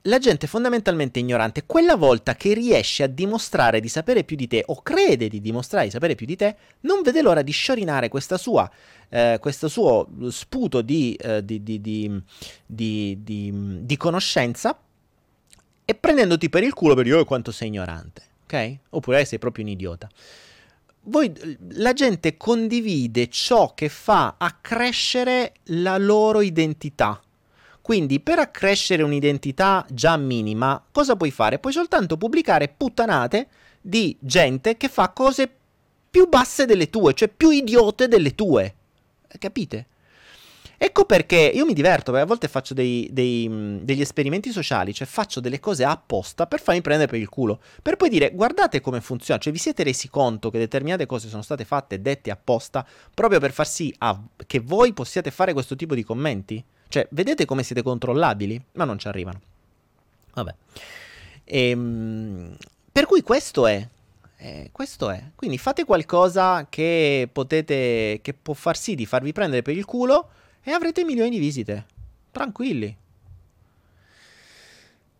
la 0.04 0.20
gente 0.20 0.48
fondamentalmente 0.48 1.20
ignorante. 1.20 1.66
Quella 1.66 1.98
volta 1.98 2.36
che 2.36 2.54
riesce 2.54 3.04
a 3.04 3.08
dimostrare 3.08 3.82
di 3.82 3.90
sapere 3.90 4.24
più 4.24 4.38
di 4.38 4.48
te, 4.48 4.64
o 4.68 4.82
crede 4.82 5.28
di 5.28 5.42
dimostrare 5.42 5.86
di 5.86 5.92
sapere 5.92 6.16
più 6.16 6.26
di 6.26 6.38
te, 6.38 6.56
non 6.82 7.02
vede 7.02 7.22
l'ora 7.22 7.42
di 7.42 7.52
sciorinare 7.52 8.10
sua, 8.38 8.70
eh, 9.10 9.38
questo 9.42 9.68
suo 9.68 10.08
sputo 10.30 10.82
di, 10.82 11.14
eh, 11.16 11.44
di, 11.44 11.62
di, 11.62 12.22
di, 12.66 13.98
conoscenza 13.98 14.78
e 15.94 15.98
prendendoti 16.00 16.50
per 16.50 16.64
il 16.64 16.74
culo 16.74 16.96
per 16.96 17.04
dire 17.04 17.18
oh, 17.18 17.26
quanto 17.26 17.52
sei 17.52 17.70
ignorante, 17.70 18.22
ok? 18.44 18.78
Oppure 18.90 19.26
sei 19.26 19.40
proprio 19.40 19.64
un 19.66 19.72
idiota. 19.72 20.10
Voi, 21.06 21.32
la 21.72 21.94
gente 21.94 22.38
condivide 22.38 23.28
ciò 23.30 23.74
che 23.74 23.90
fa 23.90 24.36
accrescere 24.38 25.54
la 25.66 25.98
loro 25.98 26.42
identità 26.42 27.22
quindi 27.84 28.22
per 28.22 28.40
accrescere 28.40 29.04
un'identità 29.04 29.86
già 29.90 30.16
minima, 30.16 30.82
cosa 30.90 31.18
puoi 31.18 31.32
fare? 31.32 31.60
Puoi 31.60 31.74
soltanto 31.74 32.16
pubblicare 32.16 32.70
puttanate 32.70 33.48
di 33.82 34.16
gente 34.22 34.78
che 34.78 34.88
fa 34.88 35.10
cose 35.10 35.54
più 36.10 36.30
basse 36.30 36.66
delle 36.66 36.90
tue, 36.90 37.14
cioè 37.14 37.28
più 37.28 37.50
idiote 37.50 38.08
delle 38.08 38.36
tue. 38.36 38.74
Capite? 39.38 39.88
Ecco 40.78 41.06
perché 41.06 41.38
io 41.38 41.66
mi 41.66 41.74
diverto, 41.74 42.12
perché 42.12 42.26
a 42.26 42.28
volte 42.28 42.48
faccio 42.48 42.74
dei, 42.74 43.08
dei, 43.12 43.80
degli 43.82 44.02
esperimenti 44.02 44.52
sociali, 44.52 44.94
cioè 44.94 45.08
faccio 45.08 45.40
delle 45.40 45.60
cose 45.60 45.86
apposta 45.86 46.46
per 46.46 46.60
farmi 46.60 46.82
prendere 46.82 47.10
per 47.10 47.20
il 47.20 47.30
culo, 47.30 47.60
per 47.82 47.96
poi 47.96 48.10
dire 48.10 48.32
guardate 48.34 48.82
come 48.82 49.00
funziona, 49.00 49.40
cioè 49.40 49.54
vi 49.54 49.60
siete 49.60 49.84
resi 49.84 50.10
conto 50.10 50.50
che 50.50 50.58
determinate 50.58 51.06
cose 51.06 51.30
sono 51.30 51.42
state 51.42 51.64
fatte 51.64 52.02
dette 52.02 52.32
apposta 52.32 52.86
proprio 53.14 53.40
per 53.40 53.52
far 53.52 53.68
sì 53.68 53.94
a, 54.00 54.20
che 54.46 54.60
voi 54.60 54.94
possiate 54.94 55.32
fare 55.32 55.54
questo 55.54 55.76
tipo 55.76 55.96
di 55.96 56.04
commenti? 56.04 56.64
Cioè, 56.94 57.08
vedete 57.10 57.46
come 57.46 57.64
siete 57.64 57.82
controllabili? 57.82 58.62
Ma 58.74 58.84
non 58.84 59.00
ci 59.00 59.08
arrivano. 59.08 59.42
Vabbè. 60.34 60.54
Ehm, 61.46 62.56
per 62.92 63.08
cui 63.08 63.22
questo 63.22 63.66
è. 63.66 63.88
Eh, 64.38 64.70
questo 64.72 65.10
è. 65.10 65.32
Quindi 65.34 65.58
fate 65.58 65.86
qualcosa 65.86 66.68
che 66.70 67.28
potete. 67.32 68.20
che 68.22 68.36
può 68.40 68.54
far 68.54 68.78
sì 68.78 68.94
di 68.94 69.08
farvi 69.08 69.32
prendere 69.32 69.64
per 69.64 69.76
il 69.76 69.86
culo 69.86 70.30
e 70.64 70.72
avrete 70.72 71.04
milioni 71.04 71.30
di 71.30 71.40
visite. 71.40 71.86
Tranquilli. 72.32 72.98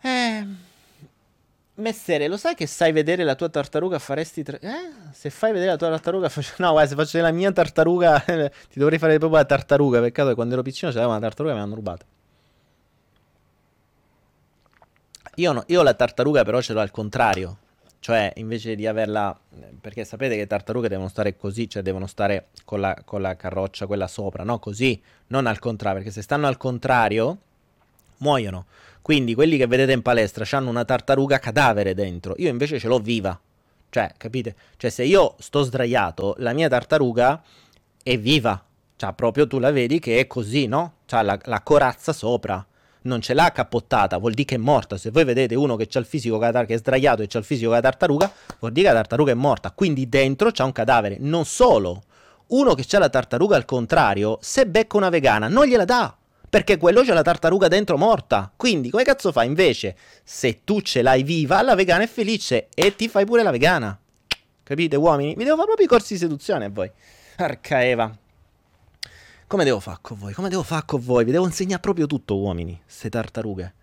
Eh. 0.02 0.48
Messere, 1.76 2.28
lo 2.28 2.38
sai 2.38 2.54
che 2.54 2.68
sai 2.68 2.92
vedere 2.92 3.24
la 3.24 3.36
tua 3.36 3.50
tartaruga 3.50 3.98
faresti... 4.00 4.44
Tre... 4.44 4.60
Eh? 4.60 4.92
Se 5.12 5.30
fai 5.30 5.52
vedere 5.52 5.72
la 5.72 5.78
tua 5.78 5.90
tartaruga... 5.90 6.30
Faccio... 6.30 6.54
No, 6.62 6.72
guarda, 6.72 6.90
se 6.90 6.96
faccio 6.96 7.20
la 7.20 7.32
mia 7.32 7.52
tartaruga... 7.52 8.20
ti 8.70 8.80
dovrei 8.80 9.00
fare 9.00 9.18
proprio 9.18 9.40
la 9.40 9.46
tartaruga. 9.46 10.00
Peccato 10.00 10.30
che 10.30 10.36
quando 10.36 10.54
ero 10.54 10.62
piccino 10.62 10.92
c'era 10.92 11.08
una 11.08 11.20
tartaruga 11.20 11.54
e 11.54 11.56
me 11.56 11.62
l'hanno 11.62 11.76
rubata. 11.76 12.06
Io, 15.36 15.52
no, 15.52 15.64
io 15.68 15.82
la 15.82 15.96
tartaruga 15.96 16.44
però 16.44 16.62
ce 16.62 16.74
l'ho 16.74 16.80
al 16.80 16.92
contrario. 16.92 17.58
Cioè, 18.04 18.34
invece 18.36 18.76
di 18.76 18.86
averla... 18.86 19.34
Perché 19.80 20.04
sapete 20.04 20.34
che 20.34 20.42
le 20.42 20.48
tartarughe 20.48 20.90
devono 20.90 21.08
stare 21.08 21.38
così, 21.38 21.70
cioè 21.70 21.82
devono 21.82 22.06
stare 22.06 22.48
con 22.66 22.82
la, 22.82 22.94
con 23.06 23.22
la 23.22 23.38
carroccia, 23.38 23.88
quella 23.88 24.08
sopra, 24.08 24.44
no? 24.44 24.60
Così, 24.60 25.02
non 25.28 25.46
al 25.46 25.58
contrario. 25.60 26.00
Perché 26.00 26.12
se 26.12 26.22
stanno 26.22 26.48
al 26.48 26.58
contrario, 26.58 27.38
muoiono. 28.18 28.66
Quindi 29.02 29.34
quelli 29.34 29.56
che 29.56 29.68
vedete 29.68 29.94
in 29.94 30.02
palestra 30.02 30.46
hanno 30.58 30.70
una 30.70 30.84
tartaruga 30.84 31.40
cadavere 31.40 31.94
dentro, 31.94 32.34
io 32.40 32.50
invece 32.50 32.78
ce 32.78 32.90
l'ho 32.90 33.00
viva. 33.00 33.40
Cioè, 33.90 34.12
capite? 34.18 34.54
Cioè, 34.76 34.90
se 34.90 35.06
io 35.06 35.36
sto 35.40 35.64
sdraiato, 35.64 36.36
la 36.40 36.52
mia 36.52 36.68
tartaruga 36.68 37.42
è 38.04 38.20
viva. 38.20 38.62
Cioè, 38.98 39.14
proprio 39.14 39.48
tu 39.48 39.60
la 39.60 39.72
vedi 39.72 40.00
che 40.00 40.20
è 40.20 40.28
così, 40.28 40.68
no? 40.68 40.96
C'ha 41.06 41.22
la, 41.22 41.40
la 41.46 41.62
corazza 41.62 42.12
sopra. 42.12 42.66
Non 43.04 43.22
ce 43.22 43.34
l'ha 43.34 43.52
cappottata, 43.52 44.18
vuol 44.18 44.34
dire 44.34 44.48
che 44.48 44.56
è 44.56 44.60
morta. 44.60 44.98
Se 44.98 45.12
voi 45.12 45.24
vedete 45.24 45.56
uno 45.56 45.76
che, 45.76 45.88
il 45.92 46.06
fisico, 46.06 46.38
che 46.38 46.66
è 46.66 46.78
sdraiato 46.78 47.22
e 47.22 47.28
c'ha 47.28 47.40
il 47.40 47.44
fisico 47.44 47.70
della 47.70 47.82
tartaruga, 47.82 48.32
vuol 48.60 48.72
dire 48.72 48.88
che 48.88 48.94
la 48.94 49.00
tartaruga 49.00 49.32
è 49.32 49.36
morta. 49.36 49.72
Quindi 49.72 50.08
dentro 50.08 50.52
c'ha 50.52 50.64
un 50.64 50.72
cadavere. 50.72 51.18
Non 51.20 51.46
solo. 51.46 52.04
Uno 52.48 52.74
che 52.76 52.86
ha 52.96 53.00
la 53.00 53.10
tartaruga 53.10 53.56
al 53.56 53.66
contrario, 53.66 54.38
se 54.42 54.66
becca 54.68 54.98
una 54.98 55.10
vegana, 55.10 55.48
non 55.48 55.66
gliela 55.66 55.86
dà 55.86 56.18
perché 56.54 56.78
quello 56.78 57.02
c'è 57.02 57.14
la 57.14 57.24
tartaruga 57.24 57.68
dentro 57.68 57.98
morta. 57.98 58.54
Quindi, 58.56 58.92
come 58.92 59.02
cazzo 59.04 59.32
fa? 59.32 59.44
Invece, 59.44 59.96
se 60.24 60.62
tu 60.64 60.82
ce 60.82 61.02
l'hai 61.02 61.24
viva, 61.24 61.64
la 61.64 61.74
vegana 61.74 62.04
è 62.04 62.08
felice 62.08 62.68
e 62.76 62.96
ti 62.96 63.08
fai 63.08 63.26
pure 63.26 63.42
la 63.42 63.50
vegana. 63.50 64.00
Capite, 64.62 64.96
uomini? 64.96 65.34
Mi 65.36 65.46
devo 65.46 65.56
fare 65.56 65.66
proprio 65.66 65.88
i 65.88 65.90
corsi 65.90 66.14
di 66.14 66.20
seduzione 66.20 66.66
a 66.66 66.70
voi. 66.70 66.92
Arca 67.38 67.84
Eva. 67.84 68.16
Come 69.48 69.64
devo 69.64 69.80
fare 69.80 70.00
con 70.02 70.18
voi? 70.18 70.34
Come 70.34 70.50
devo 70.50 70.64
fare 70.64 70.84
con 70.86 71.04
voi? 71.04 71.24
Vi 71.26 71.32
devo 71.32 71.46
insegnare 71.46 71.80
proprio 71.80 72.08
tutto, 72.08 72.38
uomini. 72.38 72.80
Se 72.86 73.10
tartarughe. 73.10 73.74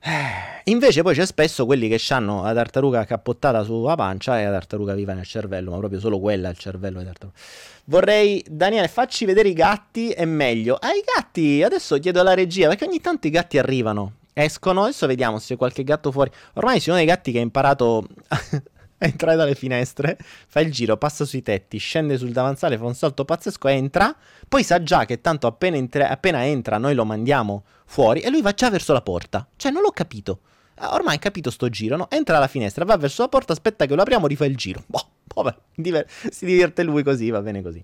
Eh, 0.00 0.70
invece 0.70 1.02
poi 1.02 1.14
c'è 1.14 1.26
spesso 1.26 1.66
quelli 1.66 1.88
che 1.88 2.00
hanno 2.14 2.42
la 2.42 2.54
tartaruga 2.54 3.04
cappottata 3.04 3.64
sulla 3.64 3.96
pancia 3.96 4.40
e 4.40 4.44
la 4.44 4.52
tartaruga 4.52 4.94
viva 4.94 5.12
nel 5.12 5.26
cervello, 5.26 5.72
ma 5.72 5.78
proprio 5.78 5.98
solo 5.98 6.20
quella 6.20 6.48
il 6.48 6.56
cervello 6.56 7.00
di 7.00 7.04
tartaruga. 7.04 7.36
Vorrei, 7.84 8.44
Daniele, 8.48 8.88
facci 8.88 9.24
vedere 9.24 9.48
i 9.48 9.54
gatti, 9.54 10.10
è 10.10 10.24
meglio. 10.24 10.76
Ah, 10.76 10.92
i 10.92 11.02
gatti, 11.04 11.62
adesso 11.62 11.98
chiedo 11.98 12.20
alla 12.20 12.34
regia, 12.34 12.68
perché 12.68 12.84
ogni 12.84 13.00
tanto 13.00 13.26
i 13.26 13.30
gatti 13.30 13.58
arrivano, 13.58 14.12
escono, 14.32 14.84
adesso 14.84 15.06
vediamo 15.06 15.38
se 15.38 15.48
c'è 15.48 15.56
qualche 15.56 15.82
gatto 15.82 16.12
fuori. 16.12 16.30
Ormai 16.54 16.80
sono 16.80 16.96
dei 16.96 17.06
gatti 17.06 17.32
che 17.32 17.38
ha 17.38 17.42
imparato 17.42 18.06
a 19.00 19.06
entrare 19.06 19.36
dalle 19.36 19.54
finestre, 19.54 20.18
fa 20.20 20.60
il 20.60 20.72
giro, 20.72 20.96
passa 20.96 21.24
sui 21.24 21.42
tetti, 21.42 21.78
scende 21.78 22.18
sul 22.18 22.32
davanzale, 22.32 22.76
fa 22.76 22.84
un 22.84 22.94
salto 22.94 23.24
pazzesco, 23.24 23.68
entra, 23.68 24.14
poi 24.48 24.62
sa 24.64 24.82
già 24.82 25.04
che 25.04 25.20
tanto 25.20 25.46
appena, 25.46 25.76
entra, 25.76 26.08
appena 26.08 26.44
entra 26.44 26.78
noi 26.78 26.94
lo 26.94 27.04
mandiamo 27.04 27.64
fuori 27.86 28.20
e 28.20 28.30
lui 28.30 28.42
va 28.42 28.52
già 28.52 28.70
verso 28.70 28.92
la 28.92 29.02
porta. 29.02 29.46
Cioè, 29.56 29.70
non 29.70 29.82
l'ho 29.82 29.92
capito. 29.92 30.40
Ah, 30.80 30.94
ormai 30.94 31.14
hai 31.14 31.18
capito 31.18 31.50
sto 31.50 31.68
giro, 31.68 31.96
no? 31.96 32.10
Entra 32.10 32.36
alla 32.36 32.46
finestra, 32.46 32.84
va 32.84 32.96
verso 32.96 33.22
la 33.22 33.28
porta, 33.28 33.52
aspetta 33.52 33.86
che 33.86 33.94
lo 33.94 34.02
apriamo, 34.02 34.26
rifà 34.26 34.44
il 34.44 34.56
giro. 34.56 34.84
Boh, 34.86 35.08
vabbè, 35.34 35.56
diver- 35.74 36.08
si 36.30 36.46
diverte 36.46 36.82
lui 36.82 37.02
così, 37.02 37.30
va 37.30 37.40
bene 37.40 37.62
così. 37.62 37.82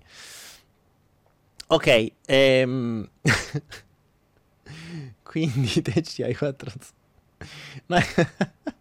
Ok, 1.67 2.11
ehm... 2.25 3.09
Quindi 5.23 5.81
te 5.81 6.01
ci 6.03 6.23
hai 6.23 6.35
quattro... 6.35 6.71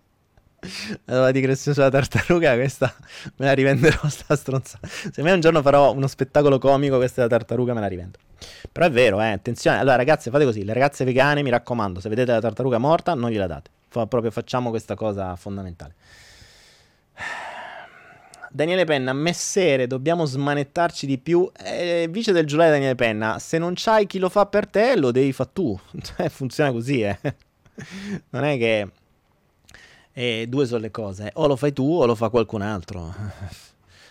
la 1.04 1.30
digressione 1.30 1.76
sulla 1.76 1.90
tartaruga, 1.90 2.54
questa 2.54 2.94
me 3.36 3.46
la 3.46 3.52
rivenderò 3.52 3.98
sta 4.08 4.36
stronzata. 4.36 4.86
Se 4.86 5.22
mai 5.22 5.32
un 5.32 5.40
giorno 5.40 5.62
farò 5.62 5.92
uno 5.92 6.06
spettacolo 6.06 6.58
comico, 6.58 6.96
questa 6.96 7.20
è 7.20 7.24
la 7.24 7.30
tartaruga 7.30 7.74
me 7.74 7.80
la 7.80 7.86
rivendo. 7.86 8.18
Però 8.70 8.86
è 8.86 8.90
vero, 8.90 9.20
eh, 9.20 9.30
attenzione. 9.30 9.78
Allora 9.78 9.96
ragazze, 9.96 10.30
fate 10.30 10.44
così, 10.44 10.64
le 10.64 10.72
ragazze 10.72 11.04
vegane, 11.04 11.42
mi 11.42 11.50
raccomando, 11.50 12.00
se 12.00 12.08
vedete 12.08 12.32
la 12.32 12.40
tartaruga 12.40 12.78
morta, 12.78 13.14
non 13.14 13.30
gliela 13.30 13.46
date. 13.46 13.70
Fa, 13.88 14.06
proprio 14.06 14.30
facciamo 14.30 14.70
questa 14.70 14.94
cosa 14.94 15.36
fondamentale. 15.36 15.94
Daniele 18.50 18.84
Penna, 18.84 19.12
messere, 19.12 19.88
dobbiamo 19.88 20.24
smanettarci 20.24 21.06
di 21.06 21.18
più. 21.18 21.50
Eh, 21.60 22.06
vice 22.08 22.30
del 22.30 22.46
giurare 22.46 22.70
Daniele 22.70 22.94
Penna, 22.94 23.38
se 23.40 23.58
non 23.58 23.72
c'hai 23.74 24.06
chi 24.06 24.18
lo 24.18 24.28
fa 24.28 24.46
per 24.46 24.68
te, 24.68 24.96
lo 24.96 25.10
devi 25.10 25.32
fare 25.32 25.50
tu. 25.52 25.78
Cioè, 26.00 26.28
funziona 26.28 26.70
così, 26.70 27.02
eh. 27.02 27.18
Non 28.30 28.44
è 28.44 28.56
che 28.56 28.88
e 30.16 30.46
due 30.48 30.64
sono 30.64 30.80
le 30.80 30.92
cose, 30.92 31.32
o 31.34 31.46
lo 31.48 31.56
fai 31.56 31.72
tu 31.72 31.84
o 31.84 32.06
lo 32.06 32.14
fa 32.14 32.30
qualcun 32.30 32.62
altro. 32.62 33.12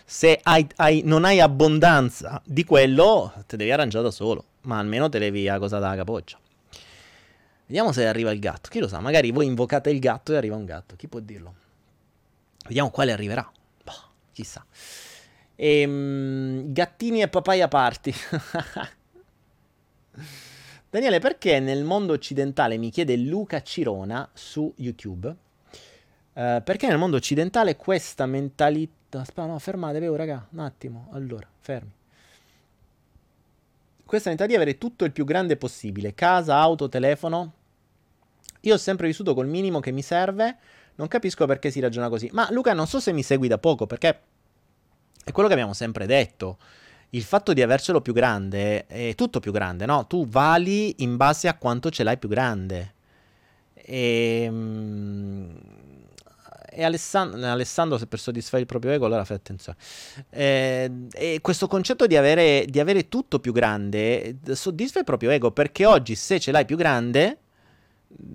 Se 0.04 0.38
hai, 0.42 0.66
hai, 0.76 1.00
non 1.02 1.24
hai 1.24 1.40
abbondanza 1.40 2.42
di 2.44 2.62
quello, 2.64 3.32
te 3.46 3.56
devi 3.56 3.70
arrangiare 3.72 4.04
da 4.04 4.10
solo, 4.10 4.44
ma 4.62 4.78
almeno 4.78 5.08
te 5.08 5.18
levi 5.18 5.44
la 5.44 5.58
cosa 5.58 5.78
dalla 5.78 5.96
capoccia. 5.96 6.38
Vediamo 7.66 7.90
se 7.92 8.06
arriva 8.06 8.30
il 8.30 8.38
gatto, 8.38 8.68
chi 8.68 8.80
lo 8.80 8.88
sa, 8.88 9.00
magari 9.00 9.30
voi 9.30 9.46
invocate 9.46 9.88
il 9.88 9.98
gatto 9.98 10.34
e 10.34 10.36
arriva 10.36 10.56
un 10.56 10.66
gatto, 10.66 10.94
chi 10.94 11.08
può 11.08 11.20
dirlo? 11.20 11.54
Vediamo 12.66 12.90
quale 12.90 13.12
arriverà. 13.12 13.50
Boh, 13.82 13.92
chissà. 14.32 14.62
Ehm, 15.56 16.70
gattini 16.70 17.22
e 17.22 17.28
papaya 17.28 17.66
party. 17.68 18.12
Daniele, 20.90 21.18
perché 21.18 21.60
nel 21.60 21.82
mondo 21.82 22.12
occidentale 22.12 22.76
mi 22.76 22.90
chiede 22.90 23.16
Luca 23.16 23.62
Cirona 23.62 24.28
su 24.34 24.70
YouTube? 24.76 25.34
Uh, 26.34 26.60
perché 26.64 26.88
nel 26.88 26.98
mondo 26.98 27.16
occidentale 27.16 27.76
questa 27.76 28.26
mentalità. 28.26 29.20
Aspetta, 29.20 29.46
no, 29.46 29.58
fermate, 29.58 30.00
vedo, 30.00 30.16
raga, 30.16 30.46
un 30.50 30.58
attimo. 30.58 31.08
Allora, 31.12 31.46
fermi. 31.60 31.92
Questa 34.04 34.28
mentalità 34.28 34.56
di 34.56 34.62
avere 34.62 34.78
tutto 34.78 35.04
il 35.04 35.12
più 35.12 35.24
grande 35.24 35.56
possibile: 35.56 36.14
casa, 36.14 36.56
auto, 36.56 36.88
telefono. 36.88 37.52
Io 38.62 38.74
ho 38.74 38.78
sempre 38.78 39.06
vissuto 39.06 39.34
col 39.34 39.46
minimo 39.46 39.78
che 39.78 39.92
mi 39.92 40.02
serve. 40.02 40.56
Non 40.96 41.06
capisco 41.08 41.46
perché 41.46 41.70
si 41.70 41.80
ragiona 41.80 42.08
così. 42.08 42.28
Ma 42.32 42.48
Luca, 42.50 42.72
non 42.72 42.86
so 42.86 42.98
se 42.98 43.12
mi 43.12 43.22
segui 43.22 43.46
da 43.46 43.58
poco, 43.58 43.86
perché 43.86 44.20
è 45.24 45.32
quello 45.32 45.48
che 45.48 45.54
abbiamo 45.54 45.74
sempre 45.74 46.06
detto. 46.06 46.58
Il 47.10 47.22
fatto 47.22 47.52
di 47.52 47.62
avercelo 47.62 48.00
più 48.00 48.12
grande 48.12 48.86
è 48.86 49.14
tutto 49.14 49.38
più 49.38 49.52
grande, 49.52 49.86
no? 49.86 50.06
Tu 50.06 50.26
vali 50.26 51.02
in 51.04 51.16
base 51.16 51.46
a 51.46 51.54
quanto 51.54 51.90
ce 51.90 52.02
l'hai 52.02 52.18
più 52.18 52.28
grande. 52.28 52.94
E, 53.74 54.42
ehm, 54.44 55.60
e 56.74 56.82
Alessandro, 56.82 57.44
Alessandro, 57.46 57.98
se 57.98 58.06
per 58.06 58.18
soddisfare 58.18 58.62
il 58.62 58.66
proprio 58.66 58.90
ego, 58.90 59.06
allora 59.06 59.24
fai 59.24 59.36
attenzione. 59.36 59.78
Eh, 60.30 60.90
e 61.12 61.38
questo 61.40 61.68
concetto 61.68 62.06
di 62.06 62.16
avere, 62.16 62.66
di 62.68 62.80
avere 62.80 63.08
tutto 63.08 63.38
più 63.38 63.52
grande 63.52 64.38
soddisfa 64.52 64.98
il 64.98 65.04
proprio 65.04 65.30
ego, 65.30 65.52
perché 65.52 65.86
oggi 65.86 66.14
se 66.14 66.40
ce 66.40 66.50
l'hai 66.50 66.64
più 66.64 66.76
grande, 66.76 67.38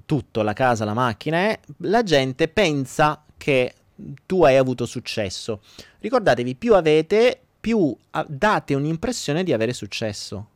tutto, 0.05 0.41
la 0.41 0.53
casa, 0.53 0.85
la 0.85 0.93
macchina, 0.93 1.49
eh, 1.49 1.59
la 1.79 2.03
gente 2.03 2.47
pensa 2.47 3.23
che 3.37 3.73
tu 4.25 4.43
hai 4.43 4.55
avuto 4.55 4.85
successo. 4.85 5.61
Ricordatevi, 5.99 6.55
più 6.55 6.75
avete, 6.75 7.39
più 7.59 7.95
date 8.27 8.73
un'impressione 8.73 9.43
di 9.43 9.53
avere 9.53 9.73
successo. 9.73 10.47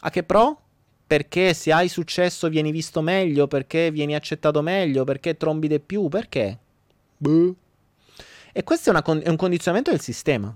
A 0.00 0.10
che 0.10 0.22
pro? 0.24 0.60
Perché 1.06 1.54
se 1.54 1.72
hai 1.72 1.88
successo 1.88 2.48
vieni 2.48 2.72
visto 2.72 3.00
meglio, 3.00 3.46
perché 3.46 3.90
vieni 3.90 4.14
accettato 4.14 4.62
meglio, 4.62 5.04
perché 5.04 5.36
trombi 5.36 5.68
di 5.68 5.78
più, 5.78 6.08
perché? 6.08 6.58
Buh. 7.24 7.56
E 8.52 8.64
questo 8.64 8.92
è, 8.92 9.02
con- 9.02 9.22
è 9.24 9.28
un 9.28 9.36
condizionamento 9.36 9.90
del 9.90 10.00
sistema. 10.00 10.54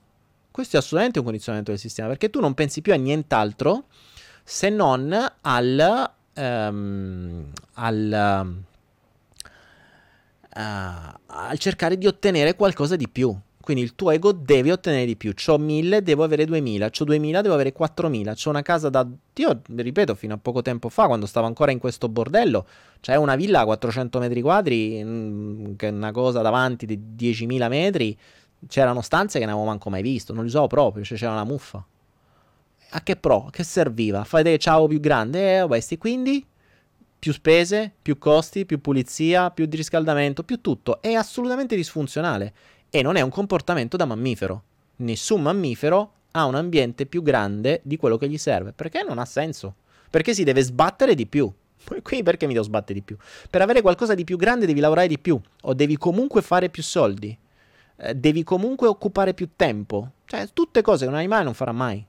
Questo 0.50 0.76
è 0.76 0.78
assolutamente 0.78 1.18
un 1.18 1.24
condizionamento 1.24 1.70
del 1.70 1.80
sistema, 1.80 2.08
perché 2.08 2.30
tu 2.30 2.40
non 2.40 2.54
pensi 2.54 2.82
più 2.82 2.92
a 2.92 2.96
nient'altro 2.96 3.86
se 4.44 4.68
non 4.68 5.12
al, 5.40 6.10
um, 6.34 7.50
al 7.74 8.56
uh, 10.54 11.18
al 11.26 11.58
cercare 11.58 11.96
di 11.96 12.06
ottenere 12.06 12.54
qualcosa 12.54 12.96
di 12.96 13.08
più. 13.08 13.36
Quindi 13.68 13.84
il 13.84 13.94
tuo 13.96 14.12
ego 14.12 14.32
deve 14.32 14.72
ottenere 14.72 15.04
di 15.04 15.14
più. 15.14 15.34
C'ho 15.34 15.58
1000, 15.58 16.02
devo 16.02 16.24
avere 16.24 16.46
2000. 16.46 16.88
C'ho 16.88 17.04
2000, 17.04 17.42
devo 17.42 17.52
avere 17.52 17.72
4000. 17.72 18.32
C'ho 18.32 18.48
una 18.48 18.62
casa 18.62 18.88
da... 18.88 19.06
Io, 19.34 19.60
ripeto, 19.76 20.14
fino 20.14 20.32
a 20.32 20.38
poco 20.38 20.62
tempo 20.62 20.88
fa, 20.88 21.04
quando 21.04 21.26
stavo 21.26 21.46
ancora 21.46 21.70
in 21.70 21.78
questo 21.78 22.08
bordello, 22.08 22.66
c'è 23.00 23.16
una 23.16 23.36
villa 23.36 23.60
a 23.60 23.64
400 23.66 24.20
metri 24.20 24.40
quadri, 24.40 25.04
mm, 25.04 25.74
che 25.76 25.88
è 25.88 25.90
una 25.90 26.12
cosa 26.12 26.40
davanti 26.40 26.86
di 26.86 26.98
10.000 27.14 27.68
metri. 27.68 28.16
C'erano 28.66 29.02
stanze 29.02 29.38
che 29.38 29.44
non 29.44 29.52
avevo 29.52 29.68
manco 29.68 29.90
mai 29.90 30.00
visto. 30.00 30.32
Non 30.32 30.44
li 30.44 30.50
so 30.50 30.66
proprio, 30.66 31.04
cioè 31.04 31.18
c'era 31.18 31.32
una 31.32 31.44
muffa. 31.44 31.84
A 32.88 33.02
che 33.02 33.16
pro? 33.16 33.48
Che 33.50 33.64
serviva? 33.64 34.24
Fai 34.24 34.44
vedere 34.44 34.62
ciao 34.62 34.86
più 34.86 34.98
grande? 34.98 35.60
Eh, 35.60 35.66
questi. 35.66 35.98
Quindi 35.98 36.42
più 37.18 37.32
spese, 37.34 37.92
più 38.00 38.16
costi, 38.16 38.64
più 38.64 38.80
pulizia, 38.80 39.50
più 39.50 39.68
riscaldamento, 39.70 40.42
più 40.42 40.62
tutto. 40.62 41.02
È 41.02 41.12
assolutamente 41.12 41.76
disfunzionale 41.76 42.54
e 42.90 43.02
non 43.02 43.16
è 43.16 43.20
un 43.20 43.30
comportamento 43.30 43.96
da 43.96 44.04
mammifero. 44.04 44.62
Nessun 44.96 45.42
mammifero 45.42 46.12
ha 46.32 46.44
un 46.44 46.54
ambiente 46.54 47.06
più 47.06 47.22
grande 47.22 47.80
di 47.84 47.96
quello 47.96 48.16
che 48.16 48.28
gli 48.28 48.38
serve, 48.38 48.72
perché 48.72 49.02
non 49.02 49.18
ha 49.18 49.24
senso. 49.24 49.74
Perché 50.10 50.34
si 50.34 50.44
deve 50.44 50.62
sbattere 50.62 51.14
di 51.14 51.26
più. 51.26 51.52
Qui 52.02 52.22
perché 52.22 52.46
mi 52.46 52.52
devo 52.52 52.64
sbattere 52.64 52.94
di 52.94 53.02
più? 53.02 53.16
Per 53.50 53.62
avere 53.62 53.82
qualcosa 53.82 54.14
di 54.14 54.24
più 54.24 54.36
grande 54.36 54.66
devi 54.66 54.80
lavorare 54.80 55.06
di 55.06 55.18
più 55.18 55.40
o 55.62 55.74
devi 55.74 55.96
comunque 55.96 56.42
fare 56.42 56.68
più 56.68 56.82
soldi. 56.82 57.36
Eh, 57.96 58.14
devi 58.14 58.42
comunque 58.42 58.88
occupare 58.88 59.34
più 59.34 59.50
tempo. 59.56 60.12
Cioè, 60.24 60.48
tutte 60.52 60.82
cose 60.82 61.04
che 61.04 61.10
un 61.10 61.16
animale 61.16 61.44
non 61.44 61.54
farà 61.54 61.72
mai. 61.72 62.04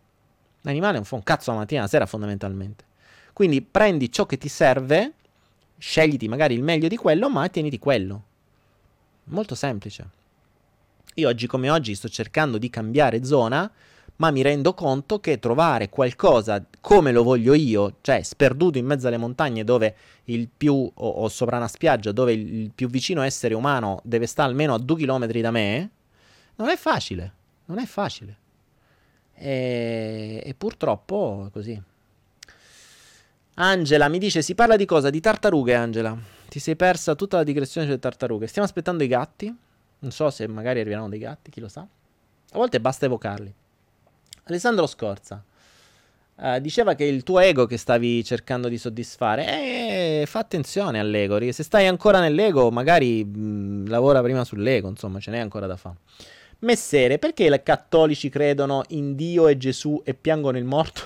L'animale 0.62 0.96
non 0.96 1.06
fa 1.06 1.16
un 1.16 1.24
cazzo 1.24 1.52
la 1.52 1.58
mattina 1.58 1.80
e 1.80 1.84
la 1.84 1.90
sera 1.90 2.06
fondamentalmente. 2.06 2.86
Quindi 3.34 3.62
prendi 3.62 4.12
ciò 4.12 4.26
che 4.26 4.38
ti 4.38 4.50
serve, 4.50 5.14
scegliti 5.78 6.28
magari 6.28 6.54
il 6.54 6.64
meglio 6.64 6.88
di 6.88 6.98
quello, 6.98 7.30
ma 7.30 7.48
tieniti 7.48 7.80
quello. 7.80 8.24
Molto 9.26 9.56
semplice. 9.56 10.18
Io 11.20 11.28
oggi 11.28 11.48
come 11.48 11.70
oggi 11.70 11.96
sto 11.96 12.10
cercando 12.10 12.58
di 12.58 12.70
cambiare 12.70 13.24
zona, 13.24 13.72
ma 14.16 14.32
mi 14.32 14.42
rendo 14.42 14.74
conto 14.74 15.20
che 15.20 15.40
trovare 15.40 15.90
qualcosa 15.90 16.64
come 16.82 17.12
lo 17.12 17.24
voglio 17.24 17.54
io, 17.54 17.98
cioè 18.02 18.22
sperduto 18.24 18.78
in 18.78 18.86
mezzo 18.86 19.08
alle 19.08 19.18
montagne 19.18 19.64
dove 19.64 19.96
il 20.26 20.50
più, 20.56 20.74
o, 20.74 21.10
o 21.10 21.28
sopra 21.30 21.58
una 21.58 21.68
spiaggia 21.68 22.12
dove 22.12 22.34
il, 22.34 22.72
più 22.74 22.90
vicino 22.90 23.22
essere 23.22 23.54
umano 23.54 24.02
deve 24.04 24.26
stare 24.26 24.50
almeno 24.50 24.74
a 24.74 24.80
due 24.80 24.98
chilometri 24.98 25.42
da 25.42 25.52
me, 25.52 25.90
non 26.56 26.70
è 26.70 26.76
facile. 26.76 27.34
Non 27.66 27.78
è 27.80 27.86
facile. 27.86 28.38
E, 29.36 30.42
e 30.44 30.54
purtroppo 30.56 31.46
è 31.48 31.52
così. 31.52 31.82
Angela 33.56 34.08
mi 34.08 34.18
dice: 34.18 34.42
Si 34.42 34.56
parla 34.56 34.76
di 34.76 34.86
cosa? 34.86 35.10
Di 35.10 35.20
tartarughe, 35.20 35.76
Angela. 35.76 36.18
Ti 36.48 36.60
sei 36.60 36.76
persa 36.76 37.16
tutta 37.16 37.38
la 37.38 37.44
digressione 37.44 37.86
sulle 37.86 38.00
tartarughe. 38.00 38.48
Stiamo 38.48 38.68
aspettando 38.68 39.04
i 39.04 39.08
gatti. 39.08 39.56
Non 40.00 40.12
so 40.12 40.30
se 40.30 40.48
magari 40.48 40.80
arriveranno 40.80 41.10
dei 41.10 41.20
gatti, 41.20 41.52
chi 41.52 41.60
lo 41.60 41.68
sa. 41.68 41.82
A 41.82 42.58
volte 42.58 42.80
basta 42.80 43.06
evocarli. 43.06 43.54
Alessandro 44.46 44.88
Scorza. 44.88 45.44
Uh, 46.36 46.60
diceva 46.60 46.96
che 46.96 47.04
il 47.04 47.24
tuo 47.24 47.40
ego 47.40 47.66
che 47.66 47.76
stavi 47.76 48.24
cercando 48.24 48.70
di 48.70 48.78
soddisfare, 48.78 50.22
eh, 50.22 50.24
fa 50.26 50.40
attenzione 50.40 50.98
all'ego, 50.98 51.38
se 51.52 51.64
stai 51.64 51.86
ancora 51.86 52.22
nell'ego, 52.22 52.72
magari 52.72 53.26
mh, 53.26 53.90
lavora 53.90 54.22
prima 54.22 54.46
sull'ego, 54.46 54.88
insomma, 54.88 55.20
ce 55.20 55.32
n'è 55.32 55.40
ancora 55.40 55.68
da 55.68 55.76
fare. 55.76 55.98
Messere, 56.60 57.20
perché 57.20 57.44
i 57.46 57.62
cattolici 57.62 58.30
credono 58.30 58.84
in 58.90 59.16
Dio 59.16 59.50
e 59.50 59.58
Gesù 59.58 60.02
e 60.06 60.14
piangono 60.14 60.58
il 60.58 60.64
morto? 60.64 61.02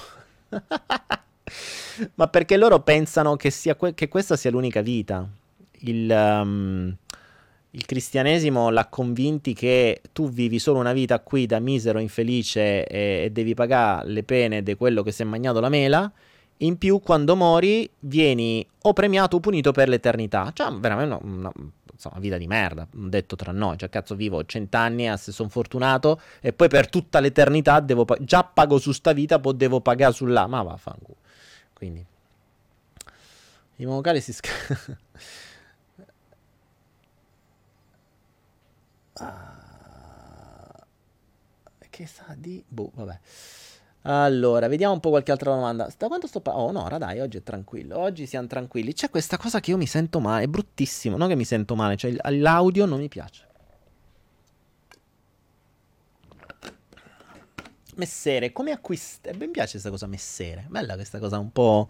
Ma 2.15 2.27
perché 2.27 2.57
loro 2.57 2.81
pensano 2.81 3.35
che, 3.35 3.51
que- 3.77 3.93
che, 3.93 4.07
questa 4.07 4.35
sia 4.35 4.51
l'unica 4.51 4.81
vita. 4.81 5.27
Il, 5.79 6.09
um, 6.09 6.95
il 7.75 7.85
cristianesimo 7.85 8.69
l'ha 8.69 8.85
convinti 8.85 9.53
che 9.53 10.01
tu 10.11 10.29
vivi 10.29 10.59
solo 10.59 10.79
una 10.79 10.93
vita 10.93 11.19
qui 11.19 11.47
da 11.47 11.59
misero, 11.59 11.97
infelice 11.97 12.85
e, 12.85 13.23
e 13.25 13.31
devi 13.31 13.55
pagare 13.55 14.07
le 14.09 14.23
pene 14.23 14.61
di 14.61 14.75
quello 14.75 15.01
che 15.01 15.11
si 15.11 15.23
è 15.23 15.25
mangiato 15.25 15.59
la 15.59 15.69
mela. 15.69 16.11
In 16.57 16.77
più, 16.77 16.99
quando 16.99 17.35
mori, 17.35 17.89
vieni 17.99 18.65
o 18.83 18.93
premiato 18.93 19.37
o 19.37 19.39
punito 19.39 19.71
per 19.71 19.89
l'eternità. 19.89 20.51
Cioè, 20.53 20.71
veramente 20.71 21.17
una, 21.25 21.33
una, 21.33 21.51
insomma, 21.91 22.19
vita 22.19 22.37
di 22.37 22.45
merda, 22.45 22.87
detto 22.91 23.35
tra 23.35 23.51
noi. 23.51 23.75
Cioè, 23.77 23.89
cazzo, 23.89 24.15
vivo 24.15 24.45
cent'anni, 24.45 25.11
se 25.17 25.31
sono 25.31 25.49
fortunato, 25.49 26.21
e 26.41 26.53
poi 26.53 26.67
per 26.69 26.89
tutta 26.89 27.19
l'eternità 27.19 27.79
devo 27.79 28.05
pa- 28.05 28.17
già 28.21 28.43
pago 28.43 28.77
su 28.77 28.91
sta 28.91 29.13
vita, 29.13 29.39
poi 29.39 29.57
devo 29.57 29.81
pagare 29.81 30.13
sulla. 30.13 30.45
Ma 30.45 30.61
vaffanculo. 30.61 31.17
Quindi 31.73 32.05
i 33.77 33.85
vocali 33.85 34.21
si 34.21 34.31
sc- 34.31 35.01
che 41.93 42.07
sa 42.07 42.33
di 42.35 42.63
boh, 42.67 42.91
vabbè. 42.95 43.19
Allora, 44.05 44.67
vediamo 44.67 44.93
un 44.93 44.99
po' 44.99 45.09
qualche 45.09 45.31
altra 45.31 45.53
domanda. 45.53 45.87
Da 45.97 46.07
quanto 46.07 46.27
sto 46.27 46.41
parlando? 46.41 46.69
Oh, 46.69 46.71
no, 46.73 46.83
ora 46.83 46.97
dai, 46.97 47.19
oggi 47.19 47.37
è 47.37 47.43
tranquillo. 47.43 47.99
Oggi 47.99 48.25
siamo 48.25 48.47
tranquilli. 48.47 48.93
C'è 48.93 49.09
questa 49.09 49.37
cosa 49.37 49.59
che 49.59 49.71
io 49.71 49.77
mi 49.77 49.85
sento 49.85 50.19
male, 50.19 50.43
è 50.43 50.47
bruttissimo. 50.47 51.15
Non 51.15 51.29
che 51.29 51.35
mi 51.35 51.45
sento 51.45 51.75
male, 51.75 51.95
cioè 51.95 52.13
l'audio 52.31 52.85
non 52.85 52.99
mi 52.99 53.07
piace. 53.07 53.47
Messere, 57.95 58.51
come 58.51 58.71
acquistare? 58.71 59.37
Mi 59.37 59.49
piace 59.49 59.73
questa 59.73 59.91
cosa 59.91 60.07
messere. 60.07 60.65
Bella 60.67 60.95
questa 60.95 61.19
cosa 61.19 61.37
un 61.37 61.51
po', 61.51 61.87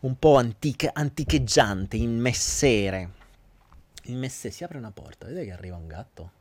un 0.00 0.18
po 0.18 0.36
antica, 0.36 0.90
anticheggiante, 0.92 1.96
in 1.96 2.18
messere. 2.18 3.10
Il 4.04 4.16
messere, 4.16 4.52
si 4.52 4.64
apre 4.64 4.76
una 4.76 4.90
porta, 4.90 5.26
vedete 5.26 5.46
che 5.46 5.52
arriva 5.52 5.76
un 5.76 5.86
gatto? 5.86 6.32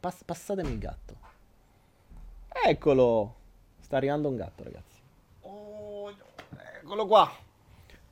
Pass- 0.00 0.22
passatemi 0.24 0.70
il 0.72 0.78
gatto. 0.78 1.16
Eccolo! 2.48 3.34
Sta 3.80 3.96
arrivando 3.96 4.28
un 4.28 4.36
gatto, 4.36 4.62
ragazzi. 4.64 5.00
Oh, 5.42 6.14
eccolo 6.80 7.06
qua. 7.06 7.30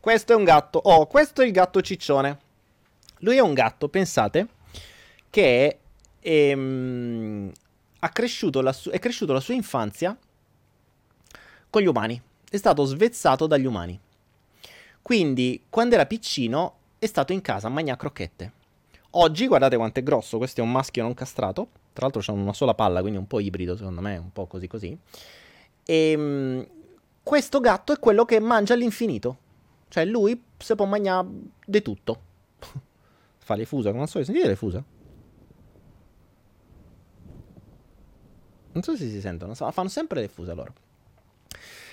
Questo 0.00 0.32
è 0.32 0.36
un 0.36 0.44
gatto. 0.44 0.78
Oh, 0.78 1.06
questo 1.06 1.42
è 1.42 1.46
il 1.46 1.52
gatto 1.52 1.80
ciccione. 1.80 2.38
Lui 3.18 3.36
è 3.36 3.40
un 3.40 3.54
gatto, 3.54 3.88
pensate, 3.88 4.48
che 5.30 5.78
ehm, 6.20 7.52
cresciuto 8.12 8.60
la 8.62 8.72
su- 8.72 8.90
è 8.90 8.98
cresciuto 8.98 9.32
la 9.32 9.40
sua 9.40 9.54
infanzia 9.54 10.16
con 11.68 11.82
gli 11.82 11.86
umani. 11.86 12.20
È 12.48 12.56
stato 12.56 12.84
svezzato 12.84 13.46
dagli 13.46 13.66
umani. 13.66 13.98
Quindi, 15.02 15.64
quando 15.68 15.94
era 15.94 16.06
piccino, 16.06 16.76
è 16.98 17.06
stato 17.06 17.32
in 17.32 17.40
casa 17.42 17.66
a 17.66 17.70
mangiare 17.70 17.98
crocchette. 17.98 18.52
Oggi 19.18 19.46
guardate 19.46 19.76
quanto 19.76 20.00
è 20.00 20.02
grosso, 20.02 20.38
questo 20.38 20.60
è 20.60 20.64
un 20.64 20.70
maschio 20.70 21.02
non 21.02 21.14
castrato, 21.14 21.68
tra 21.92 22.02
l'altro 22.04 22.20
c'è 22.20 22.32
una 22.32 22.52
sola 22.52 22.74
palla, 22.74 23.00
quindi 23.00 23.18
un 23.18 23.26
po' 23.26 23.40
ibrido 23.40 23.76
secondo 23.76 24.00
me, 24.00 24.16
un 24.16 24.32
po' 24.32 24.46
così 24.46 24.66
così. 24.66 24.96
E 25.84 26.10
ehm, 26.10 26.66
questo 27.22 27.60
gatto 27.60 27.92
è 27.92 27.98
quello 27.98 28.24
che 28.24 28.38
mangia 28.40 28.74
all'infinito, 28.74 29.38
cioè 29.88 30.04
lui 30.04 30.42
si 30.56 30.74
può 30.74 30.84
mangiare 30.84 31.28
di 31.64 31.82
tutto. 31.82 32.20
Fa 33.38 33.54
le 33.54 33.64
fusa, 33.64 33.90
al 33.90 34.08
solito, 34.08 34.32
sentite 34.32 34.48
le 34.48 34.56
fusa? 34.56 34.84
Non 38.72 38.82
so 38.82 38.94
se 38.94 39.08
si 39.08 39.20
sentono, 39.20 39.54
fanno 39.54 39.88
sempre 39.88 40.20
le 40.20 40.28
fusa 40.28 40.52
loro. 40.52 40.74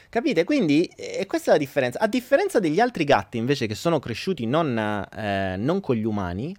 Capite? 0.10 0.44
Quindi 0.44 0.84
eh, 0.96 1.26
questa 1.26 1.50
è 1.50 1.54
la 1.54 1.60
differenza. 1.60 1.98
A 2.00 2.08
differenza 2.08 2.60
degli 2.60 2.80
altri 2.80 3.04
gatti, 3.04 3.38
invece, 3.38 3.66
che 3.66 3.74
sono 3.74 3.98
cresciuti 3.98 4.46
non, 4.46 4.78
eh, 4.78 5.56
non 5.58 5.80
con 5.80 5.96
gli 5.96 6.04
umani, 6.04 6.56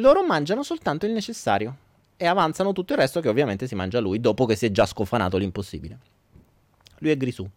loro 0.00 0.24
mangiano 0.24 0.62
soltanto 0.62 1.06
il 1.06 1.12
necessario 1.12 1.76
e 2.16 2.26
avanzano 2.26 2.72
tutto 2.72 2.92
il 2.92 2.98
resto 2.98 3.20
che 3.20 3.28
ovviamente 3.28 3.66
si 3.66 3.74
mangia 3.74 4.00
lui 4.00 4.20
dopo 4.20 4.44
che 4.46 4.56
si 4.56 4.66
è 4.66 4.70
già 4.70 4.86
scofanato 4.86 5.36
l'impossibile. 5.36 5.98
Lui 6.98 7.10
è 7.10 7.16
Grisù. 7.16 7.48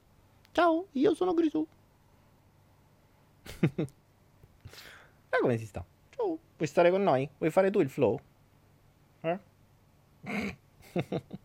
Ciao, 0.52 0.88
io 0.91 1.16
sono 1.16 1.34
Grisù. 1.34 1.66
Guarda 3.60 3.88
come 5.41 5.58
si 5.58 5.66
sta. 5.66 5.84
Ciao, 6.16 6.38
vuoi 6.56 6.68
stare 6.68 6.91
con 6.91 7.02
noi? 7.04 7.28
Vuoi 7.38 7.52
fare 7.52 7.72
tu 7.72 7.80
il 7.80 7.89
flow? 7.89 8.20
Eh? 9.22 9.39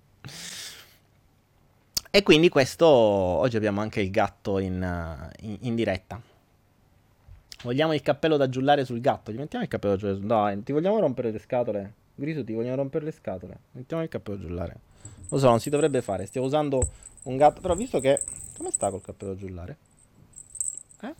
E 2.10 2.22
quindi 2.22 2.48
questo, 2.48 2.86
oggi 2.86 3.56
abbiamo 3.56 3.82
anche 3.82 4.00
il 4.00 4.10
gatto 4.10 4.58
in, 4.58 5.30
in, 5.40 5.58
in, 5.60 5.74
diretta. 5.74 6.20
Vogliamo 7.62 7.92
il 7.92 8.02
cappello 8.02 8.36
da 8.36 8.48
giullare 8.48 8.84
sul 8.84 9.00
gatto? 9.00 9.32
Gli 9.32 9.36
mettiamo 9.36 9.64
il 9.64 9.70
cappello 9.70 9.96
da 9.96 9.98
giullare 9.98 10.26
Dai, 10.54 10.62
ti 10.62 10.70
vogliamo 10.70 11.00
rompere 11.00 11.32
le 11.32 11.38
scatole? 11.40 11.94
Griso, 12.14 12.44
ti 12.44 12.52
vogliamo 12.52 12.76
rompere 12.76 13.04
le 13.04 13.10
scatole? 13.10 13.58
Mettiamo 13.72 14.02
il 14.02 14.08
cappello 14.08 14.36
da 14.36 14.46
giullare. 14.46 14.76
Lo 15.28 15.38
so, 15.38 15.48
non 15.48 15.58
si 15.58 15.68
dovrebbe 15.68 16.00
fare. 16.00 16.26
Stiamo 16.26 16.46
usando 16.46 16.88
un 17.24 17.36
gatto. 17.36 17.60
Però 17.60 17.74
visto 17.74 17.98
che... 17.98 18.22
Come 18.56 18.70
sta 18.70 18.90
col 18.90 19.00
cappello 19.00 19.32
da 19.32 19.38
giullare? 19.38 19.76
Eh? 21.02 21.14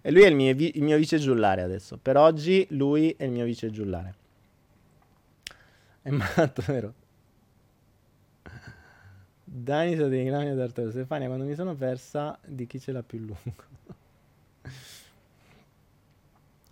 e 0.00 0.10
lui 0.10 0.22
è 0.22 0.28
il 0.28 0.34
mio, 0.34 0.50
il 0.50 0.82
mio 0.82 0.96
vice 0.96 1.18
giullare 1.18 1.60
adesso. 1.60 1.98
Per 1.98 2.16
oggi 2.16 2.66
lui 2.70 3.14
è 3.16 3.24
il 3.24 3.30
mio 3.30 3.44
vice 3.44 3.70
giullare. 3.70 4.14
È 6.00 6.10
matto, 6.10 6.62
vero? 6.66 6.94
Dani 9.44 9.94
sono 9.94 10.08
dei 10.08 10.24
grandi 10.24 10.54
d'Arturo 10.54 10.90
Stefania 10.90 11.26
quando 11.26 11.44
mi 11.44 11.54
sono 11.54 11.74
persa 11.74 12.38
di 12.46 12.66
chi 12.66 12.80
ce 12.80 12.92
l'ha 12.92 13.02
più 13.02 13.18
lungo 13.18 14.00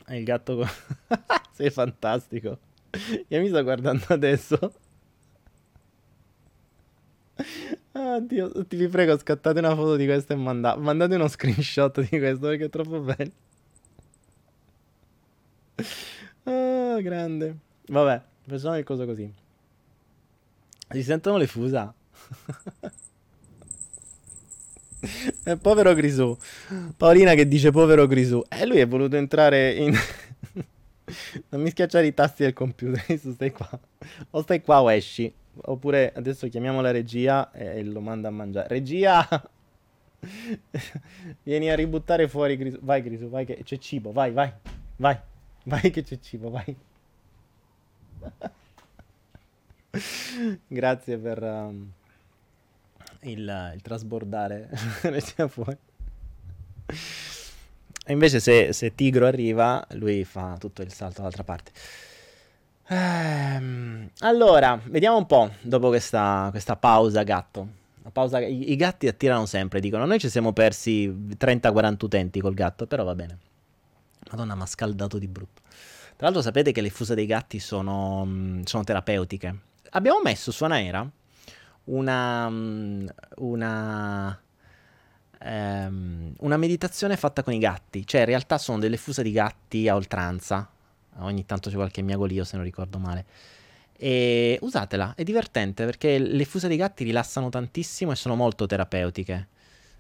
il 0.09 0.25
gatto 0.25 0.57
con... 0.57 0.69
sei 1.53 1.71
fantastico. 1.71 2.59
Io 3.29 3.41
mi 3.41 3.49
sto 3.49 3.63
guardando 3.63 4.05
adesso. 4.09 4.73
Oddio, 7.93 8.67
ti 8.67 8.77
vi 8.77 8.89
prego 8.89 9.17
scattate 9.19 9.59
una 9.59 9.75
foto 9.75 9.97
di 9.97 10.07
questo 10.07 10.33
e 10.33 10.37
manda- 10.37 10.77
mandate 10.77 11.15
uno 11.15 11.29
screenshot 11.29 12.01
di 12.01 12.19
questo 12.19 12.49
perché 12.49 12.65
è 12.65 12.71
troppo 12.71 13.01
bello. 13.01 13.33
Ah, 16.45 17.01
grande. 17.01 17.57
Vabbè 17.87 18.29
facciamo 18.51 18.77
il 18.79 18.85
coso 18.85 19.07
così. 19.07 19.33
Si 20.91 21.03
sentono 21.03 21.37
le 21.37 21.47
fusa 21.47 21.95
povero 25.61 25.95
Grisù. 25.95 26.37
Paolina 26.97 27.35
che 27.35 27.49
dice 27.49 27.71
povero 27.71 28.07
Grisù. 28.07 28.43
E 28.49 28.61
eh, 28.61 28.67
lui 28.67 28.79
è 28.79 28.87
voluto 28.87 29.17
entrare 29.17 29.73
in... 29.73 29.95
non 31.49 31.63
mi 31.63 31.71
schiacciare 31.71 32.07
i 32.07 32.15
tasti 32.15 32.43
del 32.43 32.53
computer, 32.53 33.03
stai 33.19 33.51
qua. 33.51 33.69
O 34.31 34.43
stai 34.43 34.63
qua 34.63 34.83
o 34.83 34.93
esci. 34.93 35.33
Oppure 35.63 36.13
adesso 36.15 36.49
chiamiamo 36.49 36.81
la 36.81 36.91
regia 36.91 37.51
e 37.53 37.83
lo 37.83 38.01
manda 38.01 38.29
a 38.29 38.31
mangiare. 38.31 38.69
Regia! 38.69 39.27
Vieni 41.43 41.71
a 41.71 41.75
ributtare 41.75 42.29
fuori 42.29 42.57
Grisù. 42.57 42.79
Vai 42.83 43.03
Grisù, 43.03 43.29
vai 43.29 43.45
che 43.45 43.61
c'è 43.65 43.79
cibo. 43.79 44.13
Vai, 44.13 44.31
vai. 44.33 44.53
Vai. 44.97 45.19
Vai 45.65 45.91
che 45.91 46.03
c'è 46.03 46.19
cibo, 46.21 46.51
vai. 46.51 46.77
Grazie 50.69 51.17
per... 51.19 51.43
Um 51.43 51.93
il, 53.23 53.73
il 53.75 53.83
trasbordare 53.83 54.69
regia 55.03 55.49
fuori. 55.49 55.77
E 58.07 58.13
invece 58.13 58.41
se, 58.41 58.73
se, 58.73 58.95
Tigro 58.95 59.27
arriva, 59.27 59.87
lui 59.91 60.25
fa 60.25 60.57
tutto 60.59 60.83
il 60.83 60.93
salto 60.93 61.17
dall'altra 61.17 61.45
parte. 61.45 61.71
Ehm, 62.89 64.11
allora, 64.21 64.81
vediamo 64.87 65.17
un 65.17 65.27
po' 65.27 65.51
dopo 65.61 65.89
questa, 65.89 66.49
questa 66.51 66.77
pausa 66.77 67.23
gatto. 67.23 67.79
Pausa, 68.13 68.41
i, 68.41 68.73
i, 68.73 68.77
gatti 68.77 69.07
attirano 69.07 69.47
sempre, 69.47 69.79
dicono. 69.79 70.05
Noi 70.07 70.19
ci 70.19 70.29
siamo 70.29 70.53
persi 70.53 71.09
30-40 71.09 72.05
utenti 72.05 72.41
col 72.41 72.55
gatto, 72.55 72.87
però 72.87 73.05
va 73.05 73.15
bene. 73.15 73.39
Madonna, 74.31 74.57
ma 74.57 74.67
scaldato 74.67 75.19
di 75.19 75.29
brutto. 75.29 75.61
Tra 76.17 76.27
l'altro 76.27 76.43
sapete 76.43 76.73
che 76.73 76.81
le 76.81 76.91
fuse 76.91 77.15
dei 77.15 77.27
gatti 77.27 77.61
sono, 77.61 78.61
sono 78.65 78.83
terapeutiche. 78.83 79.59
Abbiamo 79.91 80.21
messo 80.23 80.51
su 80.51 80.65
Anaera 80.65 81.09
una, 81.85 82.49
mm, 82.49 83.07
una, 83.37 84.41
um, 85.45 86.33
una 86.39 86.57
meditazione 86.57 87.17
fatta 87.17 87.43
con 87.43 87.53
i 87.53 87.59
gatti. 87.59 88.07
Cioè, 88.07 88.21
in 88.21 88.27
realtà 88.27 88.59
sono 88.59 88.79
delle 88.79 88.97
fuse 88.97 89.23
di 89.23 89.33
gatti 89.33 89.89
a 89.89 89.95
oltranza. 89.95 90.69
Ogni 91.19 91.45
tanto 91.45 91.71
c'è 91.71 91.77
qualche 91.77 92.03
miagolio, 92.03 92.45
se 92.45 92.57
non 92.57 92.65
ricordo 92.65 92.99
male. 92.99 93.25
E 93.97 94.59
usatela, 94.63 95.15
è 95.15 95.23
divertente 95.25 95.85
perché 95.85 96.19
le 96.19 96.45
fuse 96.47 96.69
di 96.69 96.77
gatti 96.77 97.05
rilassano 97.05 97.51
tantissimo 97.51 98.13
e 98.13 98.17
sono 98.17 98.35
molto 98.35 98.67
terapeutiche. 98.67 99.49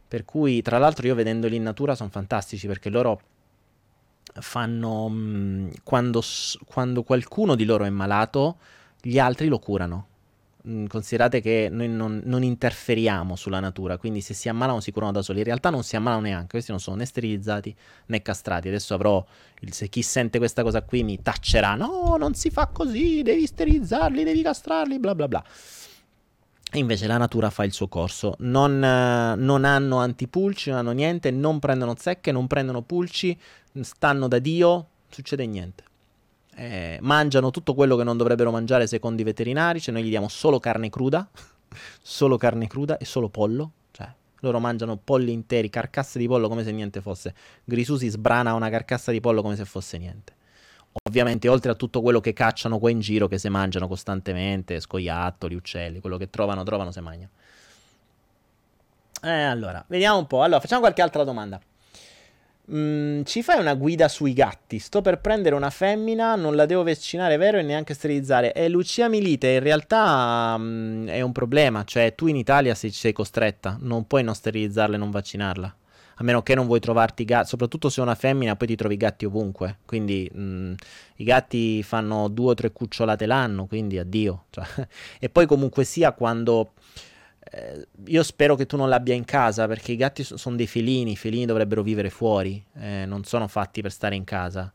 Per 0.08 0.24
cui, 0.24 0.62
tra 0.62 0.78
l'altro, 0.78 1.06
io 1.06 1.14
vedendoli 1.14 1.56
in 1.56 1.62
natura 1.62 1.94
sono 1.94 2.08
fantastici 2.10 2.66
perché 2.66 2.88
loro 2.88 3.20
fanno. 4.34 5.08
Mh, 5.08 5.14
mm, 5.14 5.68
quando, 5.84 6.22
quando 6.66 7.02
qualcuno 7.02 7.54
di 7.54 7.64
loro 7.64 7.84
è 7.84 7.90
malato, 7.90 8.58
gli 9.00 9.18
altri 9.18 9.48
lo 9.48 9.58
curano. 9.58 10.06
Considerate 10.62 11.40
che 11.40 11.68
noi 11.70 11.88
non, 11.88 12.20
non, 12.24 12.42
interferiamo 12.42 13.34
sulla 13.34 13.60
natura, 13.60 13.96
quindi 13.96 14.20
se 14.20 14.34
si 14.34 14.48
ammalano 14.48 14.80
si 14.80 14.92
curano 14.92 15.12
da 15.12 15.22
soli. 15.22 15.38
In 15.38 15.44
realtà 15.44 15.70
non 15.70 15.82
si 15.82 15.96
ammalano 15.96 16.22
neanche, 16.22 16.48
questi 16.48 16.70
non 16.70 16.80
sono 16.80 16.96
né 16.96 17.06
sterilizzati 17.06 17.74
né 18.06 18.20
castrati. 18.20 18.68
Adesso 18.68 18.92
avrò, 18.92 19.24
il, 19.60 19.72
se 19.72 19.88
chi 19.88 20.02
sente 20.02 20.38
questa 20.38 20.62
cosa 20.62 20.82
qui 20.82 21.02
mi 21.02 21.22
taccerà, 21.22 21.76
no, 21.76 22.16
non 22.18 22.34
si 22.34 22.50
fa 22.50 22.66
così, 22.66 23.22
devi 23.22 23.46
sterilizzarli, 23.46 24.22
devi 24.22 24.42
castrarli, 24.42 24.98
bla 24.98 25.14
bla 25.14 25.28
bla. 25.28 25.44
E 26.72 26.78
invece 26.78 27.06
la 27.06 27.16
natura 27.16 27.48
fa 27.48 27.64
il 27.64 27.72
suo 27.72 27.88
corso. 27.88 28.34
Non, 28.40 28.78
non, 28.78 29.64
hanno 29.64 29.98
antipulci, 29.98 30.68
non 30.68 30.78
hanno 30.78 30.92
niente, 30.92 31.30
non 31.30 31.58
prendono 31.58 31.94
zecche, 31.98 32.32
non 32.32 32.46
prendono 32.46 32.82
pulci, 32.82 33.36
stanno 33.80 34.28
da 34.28 34.38
Dio, 34.38 34.86
succede 35.08 35.46
niente 35.46 35.88
eh, 36.60 36.98
mangiano 37.00 37.50
tutto 37.50 37.72
quello 37.72 37.96
che 37.96 38.04
non 38.04 38.18
dovrebbero 38.18 38.50
mangiare 38.50 38.86
secondo 38.86 39.22
i 39.22 39.24
veterinari, 39.24 39.80
cioè 39.80 39.94
noi 39.94 40.04
gli 40.04 40.10
diamo 40.10 40.28
solo 40.28 40.60
carne 40.60 40.90
cruda, 40.90 41.26
solo 42.02 42.36
carne 42.36 42.66
cruda 42.66 42.98
e 42.98 43.06
solo 43.06 43.30
pollo, 43.30 43.72
cioè 43.92 44.12
loro 44.40 44.60
mangiano 44.60 44.98
polli 44.98 45.32
interi, 45.32 45.70
carcasse 45.70 46.18
di 46.18 46.26
pollo 46.26 46.48
come 46.48 46.62
se 46.62 46.70
niente 46.72 47.00
fosse. 47.00 47.34
Grisù 47.64 47.96
si 47.96 48.08
sbrana 48.08 48.52
una 48.52 48.68
carcassa 48.68 49.10
di 49.10 49.20
pollo 49.20 49.40
come 49.40 49.56
se 49.56 49.64
fosse 49.64 49.96
niente. 49.96 50.34
Ovviamente, 51.08 51.48
oltre 51.48 51.70
a 51.70 51.74
tutto 51.74 52.02
quello 52.02 52.20
che 52.20 52.34
cacciano 52.34 52.78
qua 52.78 52.90
in 52.90 53.00
giro, 53.00 53.26
che 53.26 53.38
si 53.38 53.48
mangiano 53.48 53.88
costantemente, 53.88 54.80
scoiattoli, 54.80 55.54
uccelli, 55.54 56.00
quello 56.00 56.18
che 56.18 56.28
trovano, 56.28 56.62
trovano, 56.62 56.90
se 56.90 57.00
mangiano. 57.00 57.30
Eh, 59.22 59.30
allora, 59.30 59.82
vediamo 59.88 60.18
un 60.18 60.26
po'. 60.26 60.42
Allora, 60.42 60.60
facciamo 60.60 60.80
qualche 60.80 61.00
altra 61.00 61.24
domanda. 61.24 61.58
Mm, 62.72 63.22
ci 63.24 63.42
fai 63.42 63.58
una 63.58 63.74
guida 63.74 64.06
sui 64.08 64.32
gatti? 64.32 64.78
Sto 64.78 65.02
per 65.02 65.20
prendere 65.20 65.56
una 65.56 65.70
femmina, 65.70 66.36
non 66.36 66.54
la 66.54 66.66
devo 66.66 66.84
vaccinare, 66.84 67.36
vero? 67.36 67.58
E 67.58 67.62
neanche 67.62 67.94
sterilizzare. 67.94 68.52
E 68.52 68.68
Lucia 68.68 69.08
Milite, 69.08 69.48
in 69.48 69.60
realtà 69.60 70.56
mm, 70.56 71.08
è 71.08 71.20
un 71.20 71.32
problema. 71.32 71.82
Cioè, 71.84 72.14
tu 72.14 72.28
in 72.28 72.36
Italia 72.36 72.74
sei, 72.76 72.90
sei 72.90 73.12
costretta, 73.12 73.76
non 73.80 74.06
puoi 74.06 74.22
non 74.22 74.34
sterilizzarla 74.34 74.94
e 74.94 74.98
non 74.98 75.10
vaccinarla. 75.10 75.74
A 76.14 76.22
meno 76.22 76.42
che 76.42 76.54
non 76.54 76.66
vuoi 76.66 76.80
trovarti 76.80 77.24
gatti, 77.24 77.48
soprattutto 77.48 77.88
se 77.88 78.00
è 78.00 78.04
una 78.04 78.14
femmina, 78.14 78.54
poi 78.54 78.68
ti 78.68 78.76
trovi 78.76 78.96
gatti 78.96 79.24
ovunque. 79.24 79.78
Quindi 79.84 80.30
mm, 80.32 80.74
i 81.16 81.24
gatti 81.24 81.82
fanno 81.82 82.28
due 82.28 82.50
o 82.50 82.54
tre 82.54 82.70
cucciolate 82.70 83.26
l'anno, 83.26 83.66
quindi 83.66 83.98
addio. 83.98 84.44
Cioè, 84.50 84.64
e 85.18 85.28
poi 85.28 85.46
comunque 85.46 85.82
sia 85.84 86.12
quando 86.12 86.72
eh, 87.52 87.86
io 88.06 88.22
spero 88.22 88.54
che 88.54 88.66
tu 88.66 88.76
non 88.76 88.88
l'abbia 88.88 89.14
in 89.14 89.24
casa 89.24 89.66
perché 89.66 89.92
i 89.92 89.96
gatti 89.96 90.22
so- 90.22 90.36
sono 90.36 90.56
dei 90.56 90.68
felini, 90.68 91.12
i 91.12 91.16
felini 91.16 91.46
dovrebbero 91.46 91.82
vivere 91.82 92.08
fuori, 92.08 92.64
eh, 92.74 93.04
non 93.06 93.24
sono 93.24 93.48
fatti 93.48 93.82
per 93.82 93.90
stare 93.90 94.14
in 94.14 94.24
casa. 94.24 94.72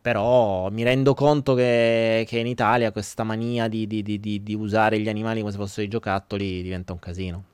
Però 0.00 0.70
mi 0.70 0.84
rendo 0.84 1.12
conto 1.14 1.54
che, 1.54 2.24
che 2.26 2.38
in 2.38 2.46
Italia 2.46 2.92
questa 2.92 3.24
mania 3.24 3.66
di, 3.68 3.86
di, 3.86 4.02
di, 4.02 4.42
di, 4.42 4.54
usare 4.54 5.00
gli 5.00 5.08
animali 5.08 5.40
come 5.40 5.50
se 5.52 5.58
fossero 5.58 5.82
dei 5.82 5.88
giocattoli 5.90 6.62
diventa 6.62 6.92
un 6.92 6.98
casino. 7.00 7.44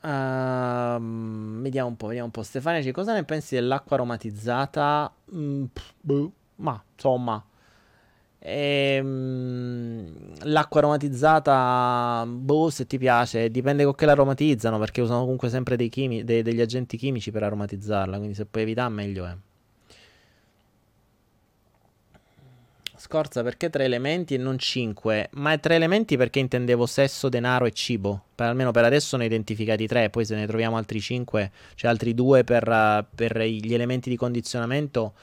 Uh, 0.00 1.60
vediamo 1.60 1.88
un 1.88 1.96
po', 1.96 2.06
vediamo 2.06 2.26
un 2.26 2.32
po'. 2.32 2.42
Stefania, 2.42 2.90
cosa 2.90 3.12
ne 3.12 3.24
pensi 3.24 3.54
dell'acqua 3.54 3.96
aromatizzata? 3.96 5.12
Mm, 5.34 5.64
pff, 5.66 5.92
boh, 6.00 6.32
ma 6.56 6.82
insomma, 6.94 7.44
ehm, 8.42 10.34
l'acqua 10.44 10.80
aromatizzata, 10.80 12.24
boh, 12.26 12.70
se 12.70 12.86
ti 12.86 12.98
piace, 12.98 13.50
dipende 13.50 13.84
con 13.84 13.94
che 13.94 14.06
la 14.06 14.12
aromatizzano, 14.12 14.78
perché 14.78 15.00
usano 15.00 15.20
comunque 15.20 15.48
sempre 15.48 15.76
dei 15.76 15.88
chimi- 15.88 16.24
dei, 16.24 16.42
degli 16.42 16.60
agenti 16.60 16.96
chimici 16.96 17.30
per 17.30 17.44
aromatizzarla, 17.44 18.16
quindi 18.16 18.34
se 18.34 18.44
puoi 18.46 18.64
evitare 18.64 18.92
meglio 18.92 19.26
è. 19.26 19.36
Scorza 22.96 23.42
perché 23.42 23.68
tre 23.68 23.84
elementi 23.84 24.34
e 24.34 24.38
non 24.38 24.58
cinque? 24.58 25.28
Ma 25.32 25.58
tre 25.58 25.74
elementi 25.74 26.16
perché 26.16 26.38
intendevo 26.38 26.86
sesso, 26.86 27.28
denaro 27.28 27.64
e 27.64 27.72
cibo. 27.72 28.26
Per, 28.32 28.46
almeno 28.46 28.70
per 28.70 28.84
adesso 28.84 29.16
ne 29.16 29.24
ho 29.24 29.26
identificati 29.26 29.88
tre, 29.88 30.08
poi 30.08 30.24
se 30.24 30.36
ne 30.36 30.46
troviamo 30.46 30.76
altri 30.76 31.00
cinque, 31.00 31.50
cioè 31.74 31.90
altri 31.90 32.14
due 32.14 32.44
per, 32.44 33.06
per 33.12 33.40
gli 33.40 33.74
elementi 33.74 34.08
di 34.08 34.14
condizionamento, 34.16 35.14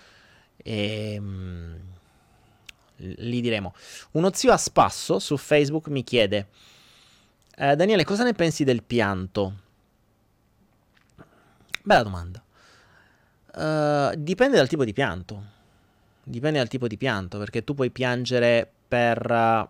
e, 0.57 1.15
um, 1.19 1.77
li 2.99 3.41
diremo. 3.41 3.73
Uno 4.11 4.31
zio 4.33 4.51
a 4.51 4.57
spasso 4.57 5.19
su 5.19 5.37
Facebook 5.37 5.87
mi 5.87 6.03
chiede, 6.03 6.47
eh, 7.57 7.75
Daniele, 7.75 8.03
cosa 8.03 8.23
ne 8.23 8.33
pensi 8.33 8.63
del 8.63 8.83
pianto? 8.83 9.53
Bella 11.83 12.03
domanda. 12.03 12.43
Uh, 13.51 14.13
dipende 14.15 14.55
dal 14.55 14.67
tipo 14.67 14.85
di 14.85 14.93
pianto 14.93 15.57
Dipende 16.29 16.59
dal 16.59 16.67
tipo 16.67 16.87
di 16.87 16.95
pianto, 16.95 17.39
perché 17.39 17.63
tu 17.63 17.73
puoi 17.73 17.89
piangere 17.89 18.71
per, 18.87 19.67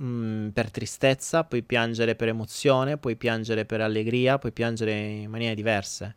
mm, 0.00 0.50
per 0.50 0.70
tristezza, 0.70 1.42
puoi 1.42 1.62
piangere 1.64 2.14
per 2.14 2.28
emozione, 2.28 2.96
puoi 2.96 3.16
piangere 3.16 3.64
per 3.64 3.80
allegria, 3.80 4.38
puoi 4.38 4.52
piangere 4.52 4.92
in 4.92 5.28
maniere 5.28 5.56
diverse. 5.56 6.14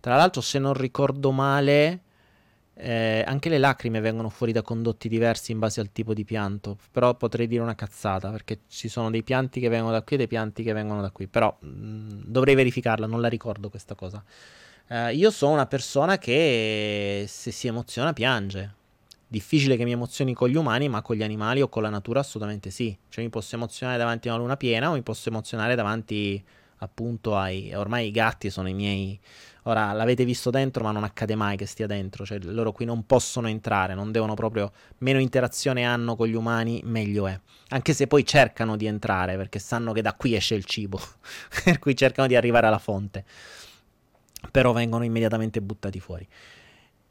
Tra 0.00 0.16
l'altro, 0.16 0.40
se 0.40 0.58
non 0.58 0.74
ricordo 0.74 1.30
male, 1.30 2.00
eh, 2.82 3.22
anche 3.24 3.48
le 3.48 3.58
lacrime 3.58 4.00
vengono 4.00 4.28
fuori 4.28 4.50
da 4.50 4.62
condotti 4.62 5.08
diversi 5.08 5.52
in 5.52 5.60
base 5.60 5.80
al 5.80 5.92
tipo 5.92 6.14
di 6.14 6.24
pianto. 6.24 6.76
Però 6.90 7.14
potrei 7.14 7.46
dire 7.46 7.62
una 7.62 7.76
cazzata, 7.76 8.30
perché 8.30 8.62
ci 8.68 8.88
sono 8.88 9.08
dei 9.08 9.22
pianti 9.22 9.60
che 9.60 9.68
vengono 9.68 9.92
da 9.92 10.02
qui 10.02 10.16
e 10.16 10.18
dei 10.18 10.26
pianti 10.26 10.64
che 10.64 10.72
vengono 10.72 11.00
da 11.00 11.10
qui. 11.10 11.28
Però 11.28 11.56
mh, 11.60 11.66
mm, 11.68 12.08
dovrei 12.26 12.56
verificarla, 12.56 13.06
non 13.06 13.20
la 13.20 13.28
ricordo 13.28 13.70
questa 13.70 13.94
cosa. 13.94 14.22
Uh, 14.88 15.08
io 15.14 15.30
sono 15.30 15.52
una 15.52 15.66
persona 15.66 16.18
che 16.18 17.24
se 17.28 17.52
si 17.52 17.68
emoziona 17.68 18.12
piange. 18.12 18.74
Difficile 19.28 19.76
che 19.76 19.84
mi 19.84 19.92
emozioni 19.92 20.34
con 20.34 20.48
gli 20.48 20.56
umani, 20.56 20.88
ma 20.88 21.02
con 21.02 21.14
gli 21.14 21.22
animali 21.22 21.62
o 21.62 21.68
con 21.68 21.82
la 21.82 21.88
natura 21.88 22.20
assolutamente 22.20 22.70
sì. 22.70 22.96
Cioè 23.08 23.22
mi 23.22 23.30
posso 23.30 23.54
emozionare 23.54 23.96
davanti 23.96 24.28
a 24.28 24.32
una 24.32 24.42
luna 24.42 24.56
piena 24.56 24.90
o 24.90 24.94
mi 24.94 25.02
posso 25.02 25.28
emozionare 25.28 25.76
davanti 25.76 26.42
appunto 26.78 27.36
ai... 27.36 27.72
Ormai 27.74 28.08
i 28.08 28.10
gatti 28.10 28.50
sono 28.50 28.68
i 28.68 28.74
miei... 28.74 29.18
Ora 29.64 29.92
l'avete 29.92 30.24
visto 30.24 30.50
dentro, 30.50 30.82
ma 30.82 30.90
non 30.90 31.04
accade 31.04 31.34
mai 31.34 31.56
che 31.56 31.66
stia 31.66 31.86
dentro. 31.86 32.24
Cioè 32.24 32.38
loro 32.42 32.72
qui 32.72 32.84
non 32.84 33.06
possono 33.06 33.48
entrare, 33.48 33.94
non 33.94 34.12
devono 34.12 34.34
proprio... 34.34 34.72
Meno 34.98 35.20
interazione 35.20 35.84
hanno 35.84 36.16
con 36.16 36.26
gli 36.26 36.34
umani, 36.34 36.80
meglio 36.84 37.26
è. 37.26 37.38
Anche 37.68 37.94
se 37.94 38.06
poi 38.06 38.24
cercano 38.24 38.76
di 38.76 38.86
entrare, 38.86 39.36
perché 39.36 39.58
sanno 39.58 39.92
che 39.92 40.02
da 40.02 40.14
qui 40.14 40.34
esce 40.34 40.54
il 40.54 40.64
cibo. 40.64 41.00
per 41.64 41.78
cui 41.78 41.96
cercano 41.96 42.26
di 42.28 42.36
arrivare 42.36 42.66
alla 42.66 42.78
fonte 42.78 43.24
però 44.50 44.72
vengono 44.72 45.04
immediatamente 45.04 45.60
buttati 45.60 46.00
fuori. 46.00 46.26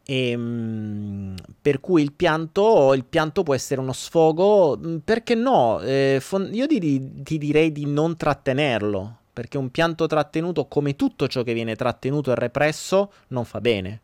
E, 0.04 0.30
ehm, 0.30 1.36
per 1.62 1.80
cui 1.80 2.02
il 2.02 2.14
pianto, 2.14 2.94
il 2.94 3.06
pianto 3.06 3.44
può 3.44 3.54
essere 3.54 3.80
uno 3.80 3.94
sfogo, 3.94 4.78
mm, 4.78 4.98
perché 4.98 5.36
no? 5.36 5.80
Eh, 5.82 6.18
fon- 6.20 6.50
io 6.52 6.68
ti, 6.68 7.22
ti 7.24 7.38
direi 7.38 7.72
di 7.72 7.86
non 7.86 8.18
trattenerlo, 8.18 9.20
perché 9.32 9.58
un 9.58 9.70
pianto 9.70 10.08
trattenuto, 10.08 10.66
come 10.66 10.96
tutto 10.96 11.28
ciò 11.28 11.44
che 11.44 11.54
viene 11.54 11.76
trattenuto 11.76 12.32
e 12.32 12.36
represso, 12.36 13.12
non 13.28 13.46
fa 13.46 13.62
bene. 13.62 14.02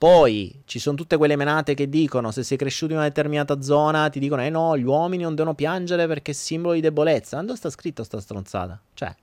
Poi 0.00 0.62
ci 0.64 0.78
sono 0.78 0.96
tutte 0.96 1.18
quelle 1.18 1.36
menate 1.36 1.74
che 1.74 1.86
dicono 1.88 2.30
se 2.30 2.42
sei 2.42 2.56
cresciuto 2.56 2.92
in 2.92 2.98
una 2.98 3.08
determinata 3.08 3.60
zona, 3.60 4.08
ti 4.08 4.18
dicono 4.18 4.42
eh 4.42 4.48
no, 4.48 4.78
gli 4.78 4.84
uomini 4.84 5.24
non 5.24 5.34
devono 5.34 5.54
piangere 5.54 6.06
perché 6.06 6.30
è 6.30 6.34
simbolo 6.34 6.72
di 6.72 6.80
debolezza. 6.80 7.38
Dove 7.42 7.56
sta 7.56 7.68
scritto 7.68 8.02
sta 8.02 8.18
stronzata? 8.18 8.80
Cioè, 8.94 9.14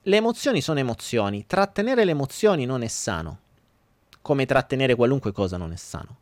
le 0.00 0.16
emozioni 0.16 0.62
sono 0.62 0.78
emozioni, 0.78 1.44
trattenere 1.46 2.06
le 2.06 2.12
emozioni 2.12 2.64
non 2.64 2.82
è 2.82 2.88
sano, 2.88 3.38
come 4.22 4.46
trattenere 4.46 4.94
qualunque 4.94 5.32
cosa 5.32 5.58
non 5.58 5.72
è 5.72 5.76
sano. 5.76 6.20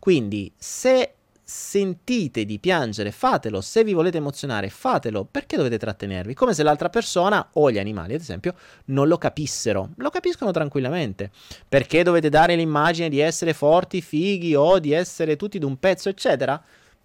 Quindi 0.00 0.52
se 0.56 1.14
sentite 1.44 2.44
di 2.44 2.58
piangere, 2.58 3.12
fatelo, 3.12 3.60
se 3.60 3.84
vi 3.84 3.92
volete 3.92 4.16
emozionare, 4.16 4.70
fatelo, 4.70 5.26
perché 5.30 5.56
dovete 5.56 5.78
trattenervi? 5.78 6.34
Come 6.34 6.54
se 6.54 6.62
l'altra 6.62 6.88
persona 6.88 7.46
o 7.52 7.70
gli 7.70 7.78
animali, 7.78 8.14
ad 8.14 8.20
esempio, 8.20 8.54
non 8.86 9.06
lo 9.08 9.18
capissero, 9.18 9.90
lo 9.96 10.10
capiscono 10.10 10.50
tranquillamente. 10.50 11.30
Perché 11.68 12.02
dovete 12.02 12.28
dare 12.28 12.56
l'immagine 12.56 13.08
di 13.08 13.20
essere 13.20 13.52
forti, 13.52 14.00
fighi 14.00 14.54
o 14.54 14.78
di 14.78 14.92
essere 14.92 15.36
tutti 15.36 15.58
d'un 15.58 15.78
pezzo, 15.78 16.08
eccetera? 16.08 16.60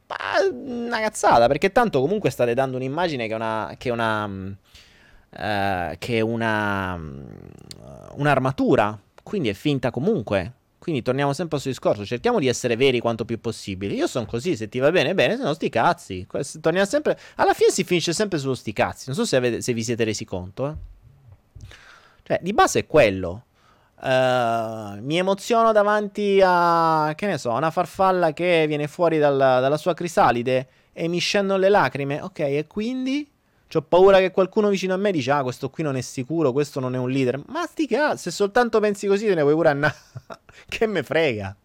Ma 0.07 0.17
una 0.51 0.99
cazzata, 0.99 1.47
perché 1.47 1.71
tanto 1.71 1.99
comunque 1.99 2.29
state 2.29 2.53
dando 2.53 2.77
un'immagine 2.77 3.27
che 3.27 3.33
è 3.33 3.35
una, 3.35 3.75
che 3.77 3.89
è 3.89 3.91
una 3.91 4.57
eh, 5.31 5.95
che 5.99 6.17
è 6.17 6.21
una, 6.21 6.97
mm, 6.97 7.25
un'armatura, 8.15 8.97
quindi 9.23 9.49
è 9.49 9.53
finta 9.53 9.91
comunque. 9.91 10.53
Quindi 10.79 11.01
torniamo 11.01 11.33
sempre 11.33 11.57
al 11.57 11.61
suo 11.61 11.71
discorso, 11.71 12.05
cerchiamo 12.05 12.39
di 12.39 12.47
essere 12.47 12.77
veri 12.77 12.99
quanto 12.99 13.25
più 13.25 13.39
possibile. 13.39 13.93
Io 13.93 14.07
sono 14.07 14.25
così, 14.25 14.55
se 14.55 14.69
ti 14.69 14.79
va 14.79 14.89
bene, 14.91 15.13
bene, 15.13 15.35
se 15.35 15.43
no 15.43 15.53
sti 15.53 15.69
cazzi. 15.69 16.25
Torniamo 16.61 16.87
sempre... 16.87 17.19
Alla 17.35 17.53
fine 17.53 17.69
si 17.69 17.83
finisce 17.83 18.13
sempre 18.13 18.39
sullo 18.39 18.55
sti 18.55 18.71
cazzi, 18.71 19.03
non 19.07 19.15
so 19.15 19.25
se, 19.25 19.35
avete, 19.35 19.61
se 19.61 19.73
vi 19.73 19.83
siete 19.83 20.05
resi 20.05 20.23
conto. 20.23 20.67
Eh. 20.67 21.67
Cioè, 22.23 22.39
di 22.41 22.53
base 22.53 22.79
è 22.79 22.87
quello. 22.87 23.43
Uh, 24.01 25.01
mi 25.01 25.17
emoziono 25.17 25.73
davanti 25.73 26.39
a, 26.41 27.11
che 27.15 27.25
ne 27.25 27.37
so, 27.37 27.51
una 27.51 27.71
farfalla 27.71 28.31
che 28.31 28.63
viene 28.65 28.87
fuori 28.87 29.17
dal, 29.17 29.37
dalla 29.37 29.75
sua 29.75 29.93
crisalide 29.93 30.69
e 30.93 31.09
mi 31.09 31.19
scendono 31.19 31.59
le 31.59 31.67
lacrime. 31.67 32.21
Ok, 32.21 32.39
e 32.39 32.65
quindi? 32.67 33.29
Ho 33.73 33.81
paura 33.83 34.17
che 34.17 34.31
qualcuno 34.31 34.69
vicino 34.69 34.93
a 34.93 34.97
me 34.97 35.11
dice: 35.11 35.31
Ah, 35.31 35.43
questo 35.43 35.69
qui 35.69 35.83
non 35.83 35.95
è 35.95 36.01
sicuro, 36.01 36.51
questo 36.51 36.79
non 36.79 36.95
è 36.95 36.97
un 36.97 37.09
leader. 37.09 37.41
Ma 37.47 37.65
sti 37.65 37.87
cazzo, 37.87 38.17
se 38.17 38.31
soltanto 38.31 38.79
pensi 38.79 39.05
così, 39.05 39.27
te 39.27 39.35
ne 39.35 39.41
vuoi 39.43 39.53
pure 39.53 39.69
andare. 39.69 39.95
che 40.67 40.87
me 40.87 41.03
frega. 41.03 41.55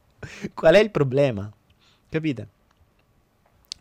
Qual 0.53 0.75
è 0.75 0.79
il 0.79 0.91
problema? 0.91 1.51
Capite? 2.09 2.49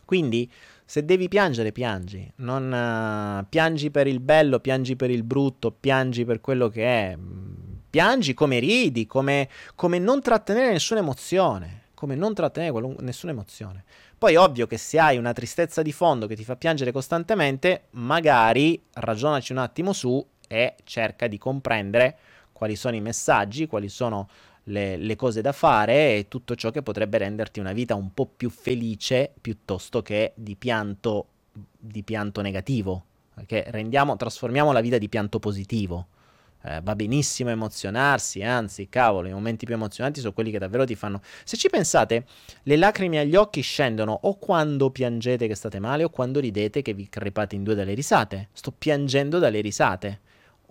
Quindi, 0.04 0.50
se 0.84 1.04
devi 1.04 1.28
piangere, 1.28 1.72
piangi. 1.72 2.30
Non 2.36 2.64
uh, 2.70 3.46
piangi 3.48 3.90
per 3.90 4.06
il 4.06 4.20
bello, 4.20 4.60
piangi 4.60 4.96
per 4.96 5.10
il 5.10 5.22
brutto, 5.22 5.70
piangi 5.70 6.24
per 6.24 6.40
quello 6.40 6.68
che 6.68 6.84
è. 6.84 7.18
Piangi 7.90 8.34
come 8.34 8.58
ridi, 8.58 9.06
come, 9.06 9.48
come 9.74 9.98
non 9.98 10.20
trattenere 10.20 10.72
nessuna 10.72 11.00
emozione. 11.00 11.82
Come 11.94 12.14
non 12.14 12.34
trattenere 12.34 12.72
qualun- 12.72 12.96
nessuna 13.00 13.32
emozione. 13.32 13.84
Poi 14.16 14.36
ovvio 14.36 14.66
che 14.66 14.78
se 14.78 14.98
hai 14.98 15.18
una 15.18 15.32
tristezza 15.32 15.82
di 15.82 15.92
fondo 15.92 16.26
che 16.26 16.36
ti 16.36 16.44
fa 16.44 16.56
piangere 16.56 16.92
costantemente, 16.92 17.84
magari 17.90 18.82
ragionaci 18.92 19.52
un 19.52 19.58
attimo 19.58 19.92
su 19.92 20.24
e 20.46 20.76
cerca 20.84 21.26
di 21.26 21.38
comprendere 21.38 22.16
quali 22.52 22.76
sono 22.76 22.96
i 22.96 23.00
messaggi, 23.00 23.66
quali 23.66 23.88
sono 23.88 24.28
le, 24.64 24.96
le, 24.96 25.16
cose 25.16 25.40
da 25.40 25.52
fare 25.52 26.16
e 26.16 26.26
tutto 26.28 26.54
ciò 26.54 26.70
che 26.70 26.82
potrebbe 26.82 27.18
renderti 27.18 27.60
una 27.60 27.72
vita 27.72 27.94
un 27.94 28.14
po' 28.14 28.26
più 28.26 28.48
felice 28.48 29.32
piuttosto 29.40 30.00
che 30.00 30.32
di 30.36 30.56
pianto, 30.56 31.26
di 31.52 32.02
pianto 32.02 32.40
negativo. 32.40 33.04
Perché 33.34 33.64
rendiamo, 33.68 34.16
trasformiamo 34.16 34.70
la 34.72 34.80
vita 34.80 34.96
di 34.96 35.08
pianto 35.08 35.40
positivo 35.40 36.06
eh, 36.66 36.80
va 36.82 36.96
benissimo 36.96 37.50
emozionarsi, 37.50 38.42
anzi, 38.42 38.88
cavolo, 38.88 39.28
i 39.28 39.32
momenti 39.32 39.66
più 39.66 39.74
emozionanti 39.74 40.20
sono 40.20 40.32
quelli 40.32 40.50
che 40.50 40.58
davvero 40.58 40.86
ti 40.86 40.94
fanno... 40.94 41.20
Se 41.44 41.58
ci 41.58 41.68
pensate, 41.68 42.24
le 42.62 42.76
lacrime 42.76 43.18
agli 43.18 43.36
occhi 43.36 43.60
scendono 43.60 44.18
o 44.22 44.38
quando 44.38 44.90
piangete 44.90 45.46
che 45.46 45.54
state 45.54 45.78
male 45.78 46.04
o 46.04 46.08
quando 46.08 46.40
ridete 46.40 46.80
che 46.80 46.94
vi 46.94 47.08
crepate 47.08 47.54
in 47.54 47.64
due 47.64 47.74
dalle 47.74 47.92
risate. 47.92 48.48
Sto 48.52 48.72
piangendo 48.72 49.38
dalle 49.38 49.60
risate. 49.60 50.20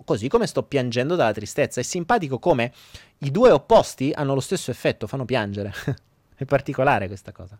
Così 0.04 0.28
come 0.28 0.48
sto 0.48 0.64
piangendo 0.64 1.14
dalla 1.14 1.32
tristezza. 1.32 1.80
È 1.80 1.84
simpatico 1.84 2.40
come 2.40 2.72
i 3.18 3.30
due 3.30 3.50
opposti 3.52 4.10
hanno 4.12 4.34
lo 4.34 4.40
stesso 4.40 4.72
effetto, 4.72 5.06
fanno 5.06 5.24
piangere. 5.24 5.72
È 6.36 6.44
particolare 6.44 7.06
questa 7.06 7.30
cosa. 7.30 7.56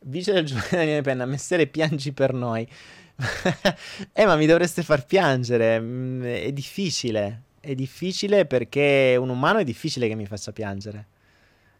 Vice 0.00 0.32
del 0.32 0.46
giornale 0.46 1.02
penna, 1.02 1.26
messere 1.26 1.66
piangi 1.66 2.12
per 2.12 2.32
noi. 2.32 2.66
Eh, 4.12 4.26
ma 4.26 4.36
mi 4.36 4.46
dovreste 4.46 4.82
far 4.82 5.04
piangere. 5.04 5.80
Mm, 5.80 6.22
è 6.22 6.52
difficile. 6.52 7.42
È 7.60 7.74
difficile 7.74 8.46
perché 8.46 9.16
un 9.18 9.28
umano 9.28 9.58
è 9.58 9.64
difficile 9.64 10.08
che 10.08 10.14
mi 10.14 10.26
faccia 10.26 10.52
piangere. 10.52 11.06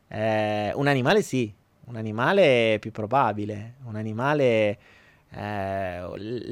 Eh, 0.09 0.72
un 0.74 0.86
animale 0.89 1.22
sì. 1.22 1.53
Un 1.86 1.97
animale 1.97 2.74
è 2.74 2.78
più 2.80 2.91
probabile. 2.91 3.76
Un 3.84 3.97
animale. 3.97 4.78
Eh, 5.30 6.01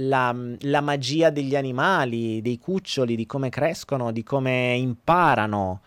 la, 0.07 0.37
la, 0.61 0.81
magia 0.83 1.31
degli 1.31 1.57
animali, 1.57 2.41
dei 2.43 2.59
cuccioli, 2.59 3.17
di 3.17 3.27
come 3.27 3.49
crescono, 3.49 4.13
di 4.13 4.23
come 4.23 4.75
imparano, 4.77 5.81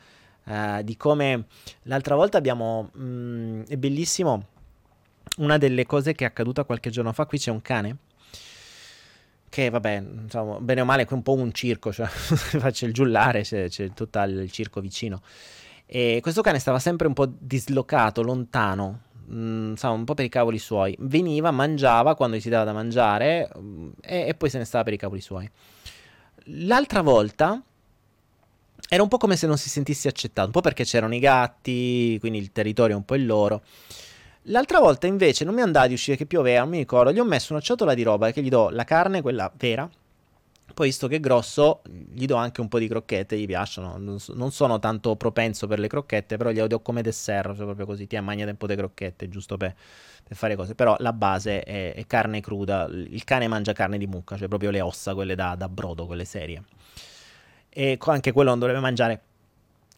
eh, 0.46 0.82
di 0.84 0.98
come 0.98 1.46
l'altra 1.84 2.16
volta 2.16 2.38
abbiamo. 2.38 2.90
Mh, 2.94 3.02
mm, 3.02 3.62
è 3.68 3.78
bellissimo. 3.78 4.46
Una 5.38 5.58
delle 5.58 5.86
cose 5.86 6.14
che 6.14 6.26
è 6.26 6.28
accaduta 6.28 6.66
qualche 6.66 6.90
giorno 6.90 7.14
fa, 7.14 7.26
qui 7.26 7.38
c'è 7.38 7.52
un 7.52 7.62
cane 7.62 7.98
che 9.50 9.70
vabbè, 9.70 10.04
insomma, 10.24 10.60
bene 10.60 10.82
o 10.82 10.86
male 10.86 11.04
è 11.04 11.14
un 11.14 11.22
po' 11.22 11.34
un 11.34 11.52
circo, 11.52 11.92
cioè 11.92 12.08
c'è 12.72 12.86
il 12.86 12.94
giullare, 12.94 13.42
c'è, 13.42 13.68
c'è 13.68 13.92
tutto 13.94 14.20
il 14.20 14.52
circo 14.52 14.80
vicino. 14.82 15.22
E 15.86 16.20
questo 16.22 16.42
cane 16.42 16.60
stava 16.60 16.80
sempre 16.80 17.08
un 17.08 17.14
po' 17.14 17.28
dislocato, 17.28 18.22
lontano, 18.22 19.00
mh, 19.26 19.36
mm, 19.36 19.70
insomma, 19.72 19.94
un 19.94 20.06
po' 20.06 20.14
per 20.14 20.26
i 20.26 20.30
cavoli 20.30 20.60
suoi. 20.60 20.96
Veniva, 21.00 21.52
mangiava 21.52 22.16
quando 22.16 22.36
gli 22.36 22.42
si 22.42 22.50
dava 22.50 22.66
da 22.66 22.74
mangiare 22.74 23.50
mh, 23.54 23.60
mm, 23.60 23.90
e, 24.02 24.28
e 24.28 24.34
poi 24.36 24.50
se 24.50 24.60
ne 24.60 24.66
stava 24.66 24.84
per 24.84 24.94
i 24.94 24.98
cavoli 24.98 25.22
suoi. 25.22 25.50
L'altra 26.46 27.02
volta 27.02 27.62
era 28.88 29.04
un 29.04 29.10
po' 29.10 29.18
come 29.18 29.36
se 29.36 29.46
non 29.48 29.58
si 29.58 29.70
sentisse 29.70 30.08
accettato, 30.08 30.48
un 30.48 30.54
po' 30.54 30.62
perché 30.62 30.84
c'erano 30.84 31.14
i 31.16 31.20
gatti, 31.20 32.18
quindi 32.20 32.40
il 32.40 32.52
territorio 32.52 32.96
è 32.96 32.98
un 32.98 33.06
po' 33.06 33.16
il 33.16 33.26
loro. 33.26 33.62
L'altra 34.44 34.80
volta 34.80 35.06
invece 35.06 35.44
non 35.46 35.54
mi 35.54 35.62
andava 35.62 35.88
di 35.88 35.94
uscire 35.94 36.18
che 36.18 36.26
pioveva, 36.26 36.62
non 36.62 36.70
mi 36.70 36.78
ricordo, 36.78 37.12
gli 37.12 37.20
ho 37.20 37.26
messo 37.26 37.54
una 37.54 37.62
ciotola 37.62 37.94
di 37.94 38.04
roba 38.04 38.32
che 38.32 38.42
gli 38.42 38.50
do 38.50 38.70
la 38.70 38.84
carne, 38.84 39.22
quella 39.22 39.52
vera, 39.56 39.90
poi 40.74 40.88
visto 40.88 41.08
che 41.08 41.18
è 41.18 41.20
grosso 41.20 41.82
gli 41.84 42.26
do 42.26 42.36
anche 42.36 42.62
un 42.62 42.68
po' 42.68 42.80
di 42.80 42.88
crocchette, 42.88 43.38
gli 43.38 43.46
piacciono, 43.46 43.98
non 43.98 44.52
sono 44.52 44.80
tanto 44.80 45.16
propenso 45.16 45.68
per 45.68 45.80
le 45.80 45.88
crocchette, 45.88 46.38
però 46.38 46.52
glielo 46.52 46.68
do 46.68 46.80
come 46.80 47.02
dessert, 47.02 47.56
cioè 47.56 47.66
proprio 47.66 47.86
così, 47.86 48.08
ti 48.08 48.16
ammagna 48.16 48.46
un 48.46 48.56
po' 48.56 48.68
di 48.68 48.76
crocchette, 48.76 49.28
giusto 49.28 49.58
per, 49.58 49.76
per, 50.24 50.38
fare 50.38 50.56
cose, 50.56 50.76
però 50.76 50.96
la 51.00 51.14
base 51.14 51.64
è, 51.64 51.94
è, 51.94 52.08
carne 52.08 52.40
cruda, 52.40 52.88
il 52.90 53.24
cane 53.26 53.48
mangia 53.48 53.74
carne 53.74 53.98
di 53.98 54.08
mucca, 54.08 54.38
cioè 54.38 54.48
proprio 54.48 54.70
le 54.72 54.82
ossa, 54.82 55.14
quelle 55.14 55.36
da, 55.36 55.56
da 55.56 55.68
brodo, 55.68 56.06
quelle 56.06 56.26
serie. 56.26 56.64
E 57.68 57.98
anche 58.00 58.32
quello 58.32 58.50
non 58.50 58.60
dovrebbe 58.60 58.80
mangiare. 58.80 59.22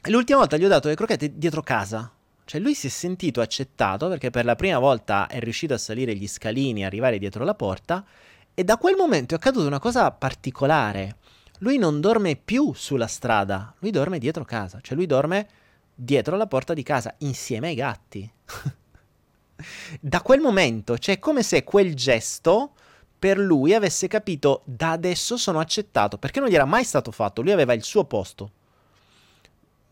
l'ultima 0.05 0.39
volta 0.39 0.57
gli 0.57 0.65
ho 0.65 0.69
dato 0.69 0.87
le 0.87 0.95
crocchette 0.95 1.37
dietro 1.37 1.61
casa. 1.61 2.11
Cioè 2.45 2.59
lui 2.59 2.73
si 2.73 2.87
è 2.87 2.89
sentito 2.89 3.41
accettato 3.41 4.07
perché 4.09 4.29
per 4.29 4.45
la 4.45 4.55
prima 4.55 4.79
volta 4.79 5.27
è 5.27 5.39
riuscito 5.39 5.73
a 5.73 5.77
salire 5.77 6.15
gli 6.15 6.27
scalini, 6.27 6.85
arrivare 6.85 7.19
dietro 7.19 7.43
la 7.43 7.55
porta 7.55 8.05
e 8.53 8.63
da 8.63 8.77
quel 8.77 8.95
momento 8.95 9.33
è 9.33 9.37
accaduta 9.37 9.67
una 9.67 9.79
cosa 9.79 10.11
particolare. 10.11 11.17
Lui 11.59 11.77
non 11.77 12.01
dorme 12.01 12.35
più 12.35 12.73
sulla 12.73 13.07
strada, 13.07 13.73
lui 13.79 13.91
dorme 13.91 14.19
dietro 14.19 14.43
casa, 14.43 14.79
cioè 14.81 14.95
lui 14.97 15.05
dorme 15.05 15.47
dietro 15.93 16.35
la 16.35 16.47
porta 16.47 16.73
di 16.73 16.83
casa 16.83 17.13
insieme 17.19 17.67
ai 17.67 17.75
gatti. 17.75 18.31
da 19.99 20.21
quel 20.21 20.39
momento, 20.39 20.97
cioè 20.97 21.15
è 21.15 21.19
come 21.19 21.43
se 21.43 21.63
quel 21.63 21.95
gesto 21.95 22.73
per 23.17 23.37
lui 23.37 23.73
avesse 23.73 24.07
capito 24.07 24.63
da 24.65 24.91
adesso 24.91 25.37
sono 25.37 25.59
accettato, 25.59 26.17
perché 26.17 26.39
non 26.39 26.49
gli 26.49 26.55
era 26.55 26.65
mai 26.65 26.83
stato 26.83 27.11
fatto, 27.11 27.43
lui 27.43 27.51
aveva 27.51 27.73
il 27.73 27.83
suo 27.83 28.03
posto. 28.05 28.51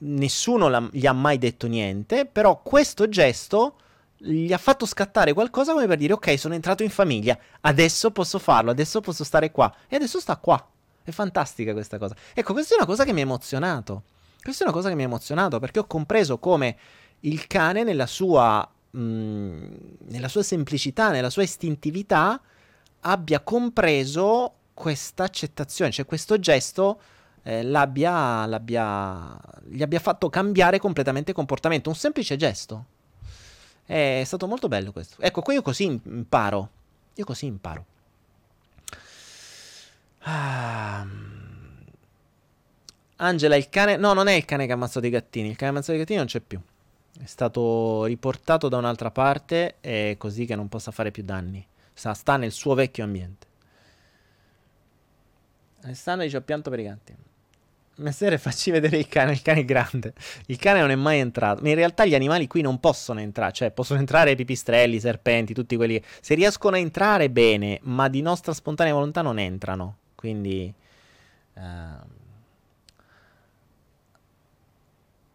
Nessuno 0.02 0.89
gli 0.91 1.06
ha 1.06 1.14
mai 1.14 1.38
detto 1.38 1.68
niente, 1.68 2.26
però 2.26 2.62
questo 2.62 3.10
gesto 3.10 3.76
gli 4.22 4.52
ha 4.52 4.58
fatto 4.58 4.86
scattare 4.86 5.34
qualcosa 5.34 5.74
come 5.74 5.88
per 5.88 5.97
dire 5.97 6.14
ok, 6.14 6.38
sono 6.38 6.54
entrato 6.54 6.84
in 6.84 6.89
famiglia, 6.89 7.38
adesso 7.62 8.12
posso 8.12 8.38
farlo, 8.38 8.72
adesso 8.72 9.00
posso 9.02 9.24
stare 9.24 9.52
qua 9.52 9.74
e 9.88 9.95
adesso 9.95 10.20
sta 10.20 10.38
qua. 10.38 10.66
È 11.04 11.12
fantastica 11.12 11.74
questa 11.74 11.97
cosa. 11.97 12.16
Ecco, 12.34 12.54
questa 12.54 12.76
è 12.76 12.78
una 12.78 12.86
cosa 12.86 13.04
che 13.04 13.14
mi 13.14 13.22
ha 13.22 13.24
emozionato. 13.24 14.04
Questa 14.41 14.64
è 14.64 14.68
una 14.68 14.76
cosa 14.76 14.89
che 14.89 14.95
mi 14.95 15.04
ha 15.04 15.06
emozionato 15.06 15.60
perché 15.60 15.80
ho 15.80 15.88
compreso 15.88 16.38
come 16.38 16.78
il 17.22 17.47
cane 17.47 17.84
nella 17.84 18.06
sua, 18.06 18.68
mh, 18.91 19.00
mm, 19.00 19.72
nella 20.08 20.28
sua 20.28 20.43
semplicità, 20.43 21.12
nella 21.12 21.30
sua 21.30 21.43
istintività, 21.43 22.39
abbia 23.02 23.39
compreso 23.41 24.54
questa 24.74 25.24
accettazione, 25.24 25.91
cioè 25.91 26.06
questo 26.06 26.39
gesto 26.39 27.02
eh, 27.43 27.63
l'abbia, 27.63 28.45
l'abbia, 28.45 29.39
gli 29.67 29.81
abbia 29.81 29.99
fatto 29.99 30.29
cambiare 30.29 30.79
completamente 30.79 31.33
comportamento, 31.33 31.89
un 31.89 31.95
semplice 31.95 32.35
gesto. 32.35 32.85
È 33.85 34.21
stato 34.25 34.47
molto 34.47 34.67
bello 34.67 34.91
questo. 34.91 35.21
Ecco, 35.21 35.41
qui 35.41 35.55
io 35.55 35.61
così 35.61 35.85
imparo. 35.85 36.69
Io 37.15 37.25
così 37.25 37.45
imparo. 37.47 37.85
Ah. 40.19 41.05
Angela, 43.17 43.55
il 43.55 43.69
cane... 43.69 43.97
No, 43.97 44.13
non 44.13 44.27
è 44.27 44.33
il 44.33 44.45
cane 44.45 44.65
che 44.65 44.71
ha 44.71 44.75
ammazzato 44.75 45.05
i 45.05 45.09
gattini. 45.09 45.49
Il 45.49 45.55
cane 45.55 45.57
che 45.57 45.65
ha 45.65 45.69
ammazzato 45.69 45.93
i 45.93 45.97
gattini 45.97 46.17
non 46.19 46.27
c'è 46.27 46.39
più. 46.39 46.59
È 47.19 47.25
stato 47.25 48.05
riportato 48.05 48.69
da 48.69 48.77
un'altra 48.77 49.11
parte 49.11 49.77
e 49.81 50.15
così 50.17 50.45
che 50.45 50.55
non 50.55 50.69
possa 50.69 50.91
fare 50.91 51.11
più 51.11 51.23
danni 51.23 51.65
sta, 51.99 52.13
sta 52.13 52.37
nel 52.37 52.51
suo 52.51 52.73
vecchio 52.73 53.03
ambiente. 53.03 53.47
Alessandro 55.81 56.25
dice 56.25 56.37
ho 56.37 56.41
pianto 56.41 56.69
per 56.69 56.79
i 56.79 56.83
gatti. 56.83 57.15
Messere, 58.00 58.38
facci 58.38 58.72
vedere 58.72 58.97
il 58.97 59.08
cane, 59.08 59.34
il 59.34 59.41
cane 59.41 59.60
è 59.60 59.66
grande. 59.66 60.14
Il 60.45 60.58
cane 60.58 60.80
non 60.80 60.89
è 60.89 60.95
mai 60.95 61.20
entrato. 61.20 61.62
Ma 61.62 61.70
in 61.70 61.76
realtà 61.76 62.06
gli 62.06 62.16
animali 62.16 62.47
qui 62.47 62.62
non 62.62 62.80
possono 62.80 63.20
entrare. 63.20 63.52
Cioè, 63.52 63.72
possono 63.72 64.00
entrare 64.00 64.36
pipistrelli, 64.36 65.00
serpenti, 65.00 65.54
tutti 65.54 65.76
quelli. 65.76 66.02
Se 66.22 66.34
riescono 66.34 66.78
a 66.78 66.80
entrare 66.80 67.30
bene, 67.30 67.80
ma 67.84 68.08
di 68.08 68.22
nostra 68.22 68.54
spontanea 68.54 68.93
volontà 68.93 69.22
non 69.22 69.38
entrano. 69.38 69.97
Quindi. 70.16 70.74
Uh, 71.56 72.18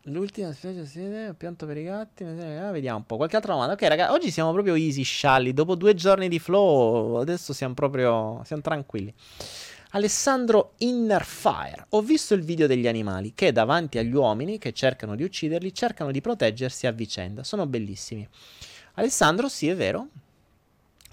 L'ultima 0.08 0.52
specie 0.52 0.84
siete, 0.84 1.34
pianto 1.34 1.64
per 1.64 1.78
i 1.78 1.84
gatti, 1.84 2.24
ah, 2.24 2.70
vediamo 2.70 2.98
un 2.98 3.06
po', 3.06 3.16
qualche 3.16 3.36
altra 3.36 3.54
domanda. 3.54 3.72
Ok 3.72 3.82
ragazzi, 3.84 4.12
oggi 4.12 4.30
siamo 4.30 4.52
proprio 4.52 4.74
easy, 4.74 5.02
scialli, 5.02 5.54
dopo 5.54 5.76
due 5.76 5.94
giorni 5.94 6.28
di 6.28 6.38
flow, 6.38 7.14
adesso 7.14 7.54
siamo 7.54 7.72
proprio, 7.72 8.42
siamo 8.44 8.60
tranquilli. 8.60 9.14
Alessandro 9.94 10.72
Innerfire, 10.78 11.86
ho 11.90 12.02
visto 12.02 12.34
il 12.34 12.42
video 12.42 12.66
degli 12.66 12.88
animali 12.88 13.32
che 13.32 13.52
davanti 13.52 13.98
agli 13.98 14.12
uomini 14.12 14.58
che 14.58 14.72
cercano 14.72 15.14
di 15.14 15.22
ucciderli, 15.22 15.72
cercano 15.72 16.10
di 16.10 16.20
proteggersi 16.20 16.88
a 16.88 16.90
vicenda, 16.90 17.44
sono 17.44 17.66
bellissimi. 17.66 18.28
Alessandro, 18.94 19.48
sì 19.48 19.68
è 19.68 19.76
vero, 19.76 20.08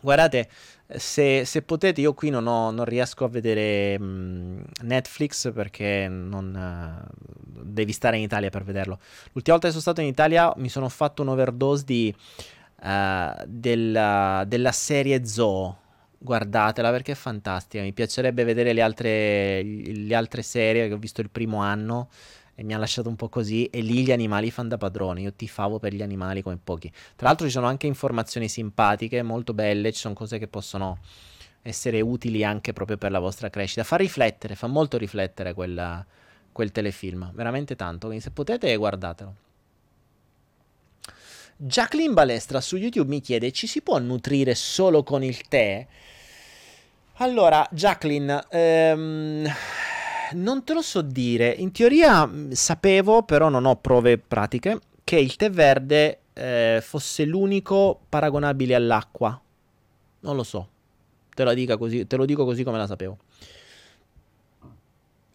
guardate, 0.01 0.49
se, 0.87 1.45
se, 1.45 1.61
potete, 1.61 2.01
io 2.01 2.15
qui 2.15 2.31
non, 2.31 2.47
ho, 2.47 2.71
non 2.71 2.85
riesco 2.85 3.23
a 3.23 3.29
vedere 3.29 3.99
mh, 3.99 4.03
mm, 4.03 4.61
Netflix 4.81 5.53
perché 5.53 6.07
non, 6.09 7.05
uh, 7.05 7.61
devi 7.63 7.91
stare 7.91 8.17
in 8.17 8.23
Italia 8.23 8.49
per 8.49 8.63
vederlo. 8.63 8.99
L'ultima 9.33 9.57
volta 9.57 9.67
che 9.67 9.73
sono 9.73 9.81
stato 9.81 10.01
in 10.01 10.07
Italia 10.07 10.51
mi 10.57 10.69
sono 10.69 10.89
fatto 10.89 11.21
un 11.21 11.27
overdose 11.27 11.83
di, 11.85 12.15
uh, 12.81 13.43
della, 13.45 14.43
della, 14.47 14.71
serie 14.71 15.23
Zoo. 15.23 15.77
Guardatela 16.23 16.91
perché 16.91 17.13
è 17.13 17.15
fantastica. 17.15 17.81
Mi 17.81 17.93
piacerebbe 17.93 18.43
vedere 18.43 18.73
le 18.73 18.81
altre, 18.83 19.63
le 19.63 20.13
altre 20.13 20.43
serie 20.43 20.87
che 20.87 20.93
ho 20.93 20.97
visto 20.97 21.19
il 21.21 21.31
primo 21.31 21.61
anno 21.61 22.09
e 22.53 22.63
mi 22.63 22.75
ha 22.75 22.77
lasciato 22.77 23.09
un 23.09 23.15
po' 23.15 23.27
così. 23.27 23.65
E 23.65 23.81
lì 23.81 24.03
gli 24.03 24.11
animali 24.11 24.51
fanno 24.51 24.69
da 24.69 24.77
padroni. 24.77 25.23
Io 25.23 25.33
tifavo 25.33 25.79
per 25.79 25.95
gli 25.95 26.03
animali 26.03 26.43
come 26.43 26.59
pochi. 26.63 26.91
Tra 27.15 27.25
l'altro, 27.25 27.47
ci 27.47 27.51
sono 27.51 27.65
anche 27.65 27.87
informazioni 27.87 28.47
simpatiche, 28.47 29.23
molto 29.23 29.55
belle. 29.55 29.91
Ci 29.91 29.99
sono 29.99 30.13
cose 30.13 30.37
che 30.37 30.47
possono 30.47 30.99
essere 31.63 32.01
utili 32.01 32.43
anche 32.43 32.71
proprio 32.71 32.97
per 32.97 33.09
la 33.09 33.19
vostra 33.19 33.49
crescita. 33.49 33.83
Fa 33.83 33.95
riflettere, 33.95 34.53
fa 34.53 34.67
molto 34.67 34.99
riflettere 34.99 35.55
quella, 35.55 36.05
quel 36.51 36.71
telefilm. 36.71 37.31
Veramente 37.33 37.75
tanto. 37.75 38.05
Quindi, 38.05 38.23
se 38.23 38.29
potete, 38.29 38.75
guardatelo. 38.75 39.35
Jacqueline 41.63 42.13
Balestra 42.13 42.59
su 42.59 42.75
YouTube 42.75 43.07
mi 43.07 43.21
chiede: 43.21 43.51
ci 43.51 43.67
si 43.67 43.81
può 43.81 43.99
nutrire 43.99 44.55
solo 44.55 45.03
con 45.03 45.23
il 45.23 45.47
tè? 45.47 45.85
Allora, 47.17 47.67
Jacqueline, 47.69 48.45
ehm, 48.49 49.47
non 50.33 50.63
te 50.63 50.73
lo 50.73 50.81
so 50.81 51.03
dire. 51.03 51.49
In 51.49 51.71
teoria 51.71 52.25
mm, 52.25 52.53
sapevo, 52.53 53.21
però 53.21 53.49
non 53.49 53.65
ho 53.65 53.75
prove 53.75 54.17
pratiche, 54.17 54.79
che 55.03 55.17
il 55.17 55.35
tè 55.35 55.51
verde 55.51 56.21
eh, 56.33 56.79
fosse 56.81 57.25
l'unico 57.25 57.99
paragonabile 58.09 58.73
all'acqua. 58.73 59.39
Non 60.21 60.35
lo 60.35 60.43
so. 60.43 60.67
Te, 61.31 61.77
così, 61.77 62.07
te 62.07 62.15
lo 62.15 62.25
dico 62.25 62.43
così 62.43 62.63
come 62.63 62.79
la 62.79 62.87
sapevo. 62.87 63.17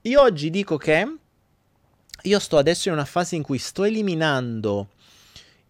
Io 0.02 0.20
oggi 0.20 0.50
dico 0.50 0.76
che 0.76 1.06
io 2.22 2.38
sto 2.40 2.58
adesso 2.58 2.88
in 2.88 2.94
una 2.94 3.04
fase 3.04 3.36
in 3.36 3.42
cui 3.42 3.58
sto 3.58 3.84
eliminando 3.84 4.88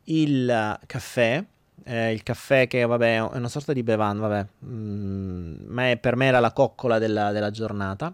il 0.07 0.79
caffè. 0.87 1.45
Eh, 1.85 2.13
il 2.13 2.23
caffè 2.25 2.67
che 2.67 2.85
vabbè 2.85 3.17
è 3.17 3.21
una 3.21 3.49
sorta 3.49 3.73
di 3.73 3.85
bevanda, 3.85 4.27
vabbè, 4.27 4.47
mm, 4.65 5.55
ma 5.69 5.91
è, 5.91 5.97
per 5.99 6.17
me 6.17 6.27
era 6.27 6.41
la 6.41 6.53
coccola 6.53 6.99
della, 6.99 7.31
della 7.31 7.51
giornata 7.51 8.13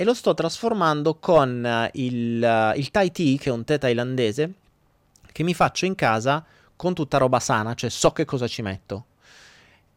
e 0.00 0.04
lo 0.04 0.14
sto 0.14 0.32
trasformando 0.32 1.16
con 1.16 1.66
eh, 1.66 1.90
il, 1.94 2.40
uh, 2.40 2.78
il 2.78 2.88
Thai 2.92 3.10
Tea, 3.10 3.36
che 3.36 3.48
è 3.48 3.52
un 3.52 3.64
tè 3.64 3.78
thailandese, 3.78 4.52
che 5.32 5.42
mi 5.42 5.54
faccio 5.54 5.86
in 5.86 5.96
casa 5.96 6.44
con 6.76 6.94
tutta 6.94 7.18
roba 7.18 7.40
sana, 7.40 7.74
cioè 7.74 7.90
so 7.90 8.12
che 8.12 8.24
cosa 8.24 8.46
ci 8.46 8.62
metto. 8.62 9.06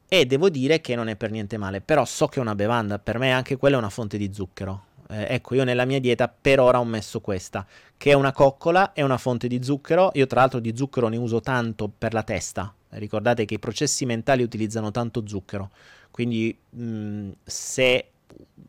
E 0.08 0.26
devo 0.26 0.50
dire 0.50 0.82
che 0.82 0.96
non 0.96 1.08
è 1.08 1.16
per 1.16 1.30
niente 1.30 1.56
male, 1.58 1.82
però 1.82 2.04
so 2.06 2.26
che 2.28 2.40
è 2.40 2.42
una 2.42 2.56
bevanda, 2.56 2.98
per 2.98 3.20
me 3.20 3.32
anche 3.32 3.58
quella 3.58 3.76
è 3.76 3.78
una 3.78 3.92
fonte 3.92 4.18
di 4.18 4.34
zucchero. 4.34 4.86
Eh, 5.12 5.36
ecco, 5.36 5.56
io 5.56 5.66
nella 5.66 5.84
mia 5.84 6.00
dieta 6.00 6.30
per 6.30 6.62
ora 6.62 6.80
ho 6.80 6.86
messo 6.86 7.20
questa, 7.20 7.66
che 7.98 8.12
è 8.12 8.14
una 8.14 8.32
coccola, 8.32 8.94
è 8.94 9.02
una 9.02 9.18
fonte 9.18 9.48
di 9.48 9.62
zucchero. 9.62 10.12
Io 10.14 10.26
tra 10.26 10.40
l'altro 10.40 10.60
di 10.60 10.74
zucchero 10.76 11.10
ne 11.10 11.18
uso 11.18 11.42
tanto 11.42 11.92
per 11.96 12.14
la 12.14 12.24
testa. 12.24 12.74
Ricordate 12.90 13.46
che 13.46 13.56
i 13.56 13.60
processi 13.60 14.06
mentali 14.06 14.42
utilizzano 14.42 14.92
tanto 14.92 15.24
zucchero. 15.28 15.70
Quindi 16.12 16.58
mh, 16.70 17.30
se 17.44 18.11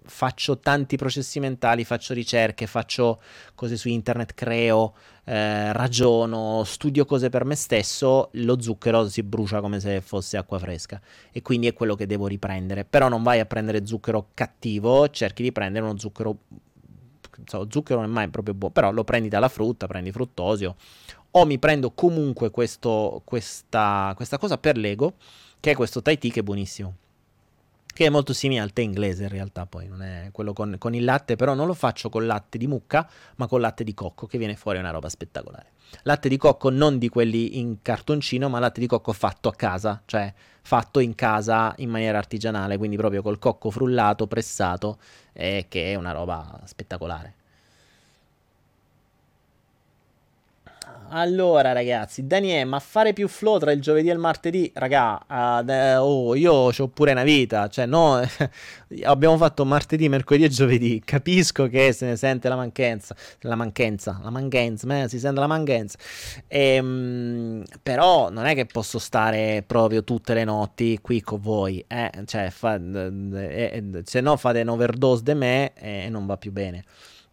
faccio 0.04 0.58
tanti 0.58 0.96
processi 0.96 1.40
mentali, 1.40 1.84
faccio 1.84 2.14
ricerche, 2.14 2.66
faccio 2.66 3.20
cose 3.54 3.76
su 3.76 3.88
internet, 3.88 4.34
creo, 4.34 4.94
eh, 5.24 5.72
ragiono, 5.72 6.62
studio 6.64 7.04
cose 7.04 7.28
per 7.28 7.44
me 7.44 7.54
stesso, 7.54 8.30
lo 8.32 8.60
zucchero 8.60 9.08
si 9.08 9.22
brucia 9.22 9.60
come 9.60 9.80
se 9.80 10.00
fosse 10.00 10.36
acqua 10.36 10.58
fresca. 10.58 11.00
E 11.30 11.42
quindi 11.42 11.66
è 11.66 11.72
quello 11.72 11.94
che 11.94 12.06
devo 12.06 12.26
riprendere. 12.26 12.84
Però 12.84 13.08
non 13.08 13.22
vai 13.22 13.40
a 13.40 13.46
prendere 13.46 13.86
zucchero 13.86 14.28
cattivo, 14.34 15.08
cerchi 15.10 15.42
di 15.42 15.52
prendere 15.52 15.84
uno 15.84 15.98
zucchero 15.98 16.36
so, 17.46 17.66
zucchero 17.70 18.00
non 18.00 18.10
è 18.10 18.12
mai 18.12 18.28
proprio 18.28 18.54
buono, 18.54 18.72
però 18.72 18.92
lo 18.92 19.04
prendi 19.04 19.28
dalla 19.28 19.48
frutta, 19.48 19.86
prendi 19.86 20.12
fruttosio. 20.12 20.76
O 21.34 21.46
mi 21.46 21.58
prendo 21.58 21.92
comunque 21.92 22.50
questo, 22.50 23.22
questa, 23.24 24.12
questa 24.14 24.36
cosa 24.36 24.58
per 24.58 24.76
Lego, 24.76 25.14
che 25.58 25.70
è 25.70 25.74
questo 25.74 26.02
tea 26.02 26.16
che 26.16 26.40
è 26.40 26.42
buonissimo 26.42 26.96
che 27.92 28.06
è 28.06 28.08
molto 28.08 28.32
simile 28.32 28.60
al 28.60 28.72
tè 28.72 28.82
inglese 28.82 29.24
in 29.24 29.28
realtà 29.28 29.66
poi, 29.66 29.88
non 29.88 30.02
è 30.02 30.28
quello 30.32 30.52
con, 30.52 30.76
con, 30.78 30.94
il 30.94 31.04
latte, 31.04 31.36
però 31.36 31.54
non 31.54 31.66
lo 31.66 31.74
faccio 31.74 32.08
con 32.08 32.26
latte 32.26 32.58
di 32.58 32.66
mucca, 32.66 33.08
ma 33.36 33.46
con 33.46 33.60
latte 33.60 33.84
di 33.84 33.94
cocco, 33.94 34.26
che 34.26 34.38
viene 34.38 34.56
fuori 34.56 34.78
una 34.78 34.90
roba 34.90 35.08
spettacolare. 35.08 35.72
Latte 36.04 36.28
di 36.28 36.38
cocco 36.38 36.70
non 36.70 36.98
di 36.98 37.08
quelli 37.08 37.58
in 37.58 37.82
cartoncino, 37.82 38.48
ma 38.48 38.58
latte 38.58 38.80
di 38.80 38.86
cocco 38.86 39.12
fatto 39.12 39.48
a 39.48 39.54
casa, 39.54 40.00
cioè 40.06 40.32
fatto 40.62 41.00
in 41.00 41.14
casa 41.14 41.74
in 41.78 41.90
maniera 41.90 42.18
artigianale, 42.18 42.78
quindi 42.78 42.96
proprio 42.96 43.20
col 43.20 43.38
cocco 43.38 43.70
frullato, 43.70 44.26
pressato, 44.26 44.98
eh, 45.32 45.66
che 45.68 45.92
è 45.92 45.94
una 45.94 46.12
roba 46.12 46.60
spettacolare. 46.64 47.34
Allora, 51.14 51.72
ragazzi, 51.72 52.26
Daniele, 52.26 52.64
ma 52.64 52.78
fare 52.78 53.12
più 53.12 53.28
flow 53.28 53.58
tra 53.58 53.70
il 53.70 53.82
giovedì 53.82 54.08
e 54.08 54.12
il 54.12 54.18
martedì, 54.18 54.72
raga, 54.74 55.22
uh, 55.28 56.00
oh, 56.00 56.34
io 56.34 56.52
ho 56.54 56.88
pure 56.88 57.12
una 57.12 57.22
vita, 57.22 57.68
cioè 57.68 57.84
no, 57.84 58.18
abbiamo 59.04 59.36
fatto 59.36 59.66
martedì, 59.66 60.08
mercoledì 60.08 60.44
e 60.44 60.48
giovedì, 60.48 61.02
capisco 61.04 61.66
che 61.66 61.92
se 61.92 62.06
ne 62.06 62.16
sente 62.16 62.48
la 62.48 62.56
mancanza, 62.56 63.14
la 63.40 63.56
mancanza, 63.56 64.20
la 64.22 64.30
mancanza, 64.30 65.02
eh, 65.02 65.08
si 65.10 65.18
sente 65.18 65.38
la 65.38 65.46
mancanza, 65.46 65.98
ehm, 66.48 67.62
però 67.82 68.30
non 68.30 68.46
è 68.46 68.54
che 68.54 68.64
posso 68.64 68.98
stare 68.98 69.62
proprio 69.66 70.04
tutte 70.04 70.32
le 70.32 70.44
notti 70.44 70.98
qui 71.02 71.20
con 71.20 71.42
voi, 71.42 71.84
eh, 71.88 72.10
cioè, 72.24 72.48
fa, 72.48 72.76
eh, 72.76 73.12
eh, 73.34 74.02
se 74.04 74.22
no 74.22 74.38
fate 74.38 74.62
un 74.62 74.68
overdose 74.68 75.22
di 75.22 75.34
me 75.34 75.74
e 75.74 76.08
non 76.08 76.24
va 76.24 76.38
più 76.38 76.52
bene. 76.52 76.84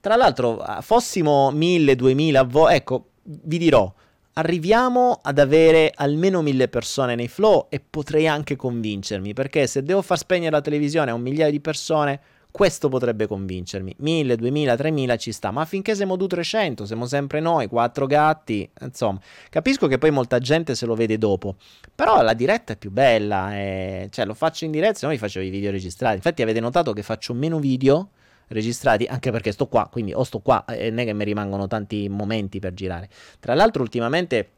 Tra 0.02 0.18
l'altro, 0.18 0.64
fossimo 0.82 1.52
1000, 1.52 1.96
2000, 1.96 2.44
vo- 2.44 2.70
ecco, 2.70 3.10
vi 3.44 3.58
dirò, 3.58 3.92
arriviamo 4.34 5.20
ad 5.22 5.38
avere 5.38 5.92
almeno 5.94 6.42
mille 6.42 6.68
persone 6.68 7.16
nei 7.16 7.28
flow 7.28 7.68
e 7.70 7.80
potrei 7.80 8.28
anche 8.28 8.56
convincermi, 8.56 9.34
perché 9.34 9.68
se 9.68 9.84
devo 9.84 10.02
far 10.02 10.18
spegnere 10.18 10.52
la 10.52 10.62
televisione 10.62 11.12
a 11.12 11.14
un 11.14 11.22
migliaio 11.22 11.52
di 11.52 11.60
persone, 11.60 12.20
questo 12.52 12.90
potrebbe 12.90 13.28
convincermi. 13.28 13.94
1000, 13.98 14.36
2000, 14.36 14.76
3000 14.76 15.18
ci 15.18 15.32
sta, 15.32 15.52
ma 15.52 15.66
finché 15.66 15.94
siamo 15.94 16.16
200, 16.16 16.86
siamo 16.86 17.06
sempre 17.06 17.40
noi, 17.40 17.68
quattro 17.68 18.08
gatti, 18.08 18.68
insomma, 18.82 19.20
capisco 19.50 19.88
che 19.88 20.00
poi 20.00 20.10
molta 20.10 20.40
gente 20.40 20.74
se 20.74 20.88
lo 20.88 20.96
vede 20.96 21.20
dopo, 21.20 21.58
però 21.94 22.24
la 22.24 22.34
diretta 22.34 22.74
è 22.74 22.78
più 22.78 22.90
bella, 22.90 23.56
e... 23.56 24.08
cioè 24.12 24.26
lo 24.26 24.34
faccio 24.34 24.66
in 24.66 24.72
diretta, 24.72 24.98
se 24.98 25.06
no 25.06 25.12
mi 25.12 25.20
facevo 25.20 25.46
i 25.46 25.50
video 25.50 25.70
registrati. 25.70 26.16
Infatti 26.16 26.42
avete 26.42 26.60
notato 26.60 26.94
che 26.94 27.04
faccio 27.04 27.34
meno 27.34 27.60
video 27.60 28.10
registrati, 28.50 29.06
anche 29.06 29.32
perché 29.32 29.52
sto 29.52 29.68
qua, 29.68 29.88
quindi 29.92 30.14
o 30.14 30.24
sto 30.24 30.40
qua 30.40 30.66
e 30.66 30.90
non 30.90 31.00
è 31.00 31.06
che 31.06 31.14
mi 31.14 31.24
rimangono 31.24 31.68
tanti 31.68 32.08
momenti 32.10 32.60
per 32.60 32.74
girare. 32.74 33.10
Tra 33.40 33.54
l'altro 33.54 33.82
ultimamente 33.82 34.50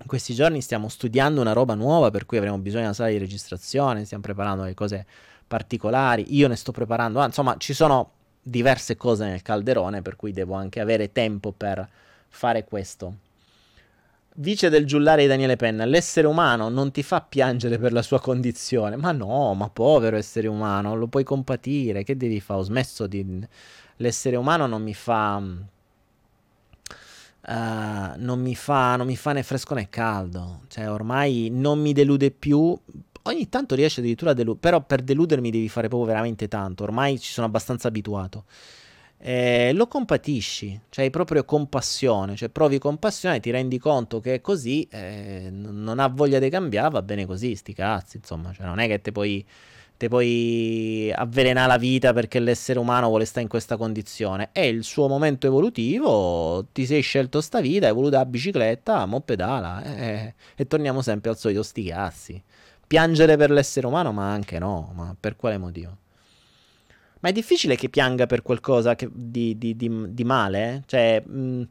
in 0.00 0.06
questi 0.06 0.34
giorni 0.34 0.60
stiamo 0.60 0.88
studiando 0.88 1.40
una 1.40 1.52
roba 1.52 1.74
nuova 1.74 2.10
per 2.10 2.26
cui 2.26 2.36
avremo 2.36 2.58
bisogno 2.58 2.82
di 2.82 2.86
una 2.86 2.94
sala 2.94 3.10
di 3.10 3.18
registrazione, 3.18 4.04
stiamo 4.04 4.22
preparando 4.22 4.62
delle 4.62 4.74
cose 4.74 5.06
particolari, 5.46 6.36
io 6.36 6.48
ne 6.48 6.56
sto 6.56 6.72
preparando, 6.72 7.20
ah, 7.20 7.26
insomma 7.26 7.56
ci 7.58 7.72
sono 7.72 8.12
diverse 8.42 8.96
cose 8.96 9.24
nel 9.24 9.42
calderone 9.42 10.02
per 10.02 10.16
cui 10.16 10.32
devo 10.32 10.54
anche 10.54 10.80
avere 10.80 11.12
tempo 11.12 11.52
per 11.52 11.86
fare 12.28 12.64
questo. 12.64 13.14
Vice 14.40 14.68
del 14.68 14.86
giullare 14.86 15.22
di 15.22 15.26
Daniele 15.26 15.56
Penna, 15.56 15.84
l'essere 15.84 16.28
umano 16.28 16.68
non 16.68 16.92
ti 16.92 17.02
fa 17.02 17.20
piangere 17.20 17.76
per 17.76 17.92
la 17.92 18.02
sua 18.02 18.20
condizione. 18.20 18.94
Ma 18.94 19.10
no, 19.10 19.52
ma 19.54 19.68
povero 19.68 20.16
essere 20.16 20.46
umano, 20.46 20.94
lo 20.94 21.08
puoi 21.08 21.24
compatire, 21.24 22.04
che 22.04 22.16
devi 22.16 22.40
fare? 22.40 22.60
Ho 22.60 22.62
smesso 22.62 23.08
di... 23.08 23.44
L'essere 23.96 24.36
umano 24.36 24.66
non 24.68 24.80
mi 24.80 24.94
fa... 24.94 25.42
Uh, 27.48 28.12
non, 28.16 28.40
mi 28.40 28.54
fa 28.54 28.94
non 28.96 29.06
mi 29.06 29.16
fa 29.16 29.32
né 29.32 29.42
fresco 29.42 29.74
né 29.74 29.88
caldo. 29.88 30.60
Cioè, 30.68 30.88
ormai 30.88 31.48
non 31.50 31.80
mi 31.80 31.92
delude 31.92 32.30
più. 32.30 32.78
Ogni 33.22 33.48
tanto 33.48 33.74
riesce 33.74 33.98
addirittura 33.98 34.30
a 34.30 34.34
deludere, 34.34 34.60
però 34.60 34.80
per 34.84 35.02
deludermi 35.02 35.50
devi 35.50 35.68
fare 35.68 35.88
proprio 35.88 36.10
veramente 36.10 36.46
tanto. 36.46 36.84
Ormai 36.84 37.18
ci 37.18 37.32
sono 37.32 37.48
abbastanza 37.48 37.88
abituato 37.88 38.44
eh, 39.20 39.72
lo 39.74 39.88
compatisci, 39.88 40.80
cioè 40.90 41.04
hai 41.04 41.10
proprio 41.10 41.44
compassione, 41.44 42.36
cioè 42.36 42.48
provi 42.50 42.78
compassione, 42.78 43.40
ti 43.40 43.50
rendi 43.50 43.78
conto 43.78 44.20
che 44.20 44.34
è 44.34 44.40
così, 44.40 44.86
eh, 44.90 45.48
non 45.50 45.98
ha 45.98 46.06
voglia 46.06 46.38
di 46.38 46.48
cambiare, 46.48 46.90
va 46.90 47.02
bene 47.02 47.26
così, 47.26 47.54
sti 47.56 47.72
cazzi, 47.72 48.18
insomma, 48.18 48.52
cioè 48.52 48.64
non 48.66 48.78
è 48.78 48.86
che 48.86 49.00
te 49.00 49.10
puoi, 49.10 49.44
te 49.96 50.08
puoi 50.08 51.12
avvelenare 51.12 51.66
la 51.66 51.78
vita 51.78 52.12
perché 52.12 52.38
l'essere 52.38 52.78
umano 52.78 53.08
vuole 53.08 53.24
stare 53.24 53.42
in 53.42 53.48
questa 53.48 53.76
condizione, 53.76 54.50
è 54.52 54.60
il 54.60 54.84
suo 54.84 55.08
momento 55.08 55.48
evolutivo, 55.48 56.66
ti 56.72 56.86
sei 56.86 57.02
scelto 57.02 57.40
sta 57.40 57.60
vita, 57.60 57.88
hai 57.88 57.92
voluto 57.92 58.16
la 58.16 58.24
bicicletta, 58.26 59.04
mo 59.06 59.20
pedala, 59.20 59.82
eh, 59.82 60.34
e 60.54 60.66
torniamo 60.66 61.02
sempre 61.02 61.30
al 61.30 61.36
solito 61.36 61.62
sti 61.64 61.84
cazzi. 61.84 62.42
Piangere 62.86 63.36
per 63.36 63.50
l'essere 63.50 63.86
umano, 63.86 64.12
ma 64.12 64.30
anche 64.32 64.58
no, 64.58 64.92
ma 64.94 65.14
per 65.18 65.36
quale 65.36 65.58
motivo? 65.58 65.96
Ma 67.20 67.30
è 67.30 67.32
difficile 67.32 67.74
che 67.74 67.88
pianga 67.88 68.26
per 68.26 68.42
qualcosa 68.42 68.94
che, 68.94 69.08
di, 69.12 69.58
di, 69.58 69.76
di, 69.76 70.14
di, 70.14 70.24
male? 70.24 70.82
Cioè, 70.86 71.22
mh, 71.24 71.40
mm, 71.40 71.62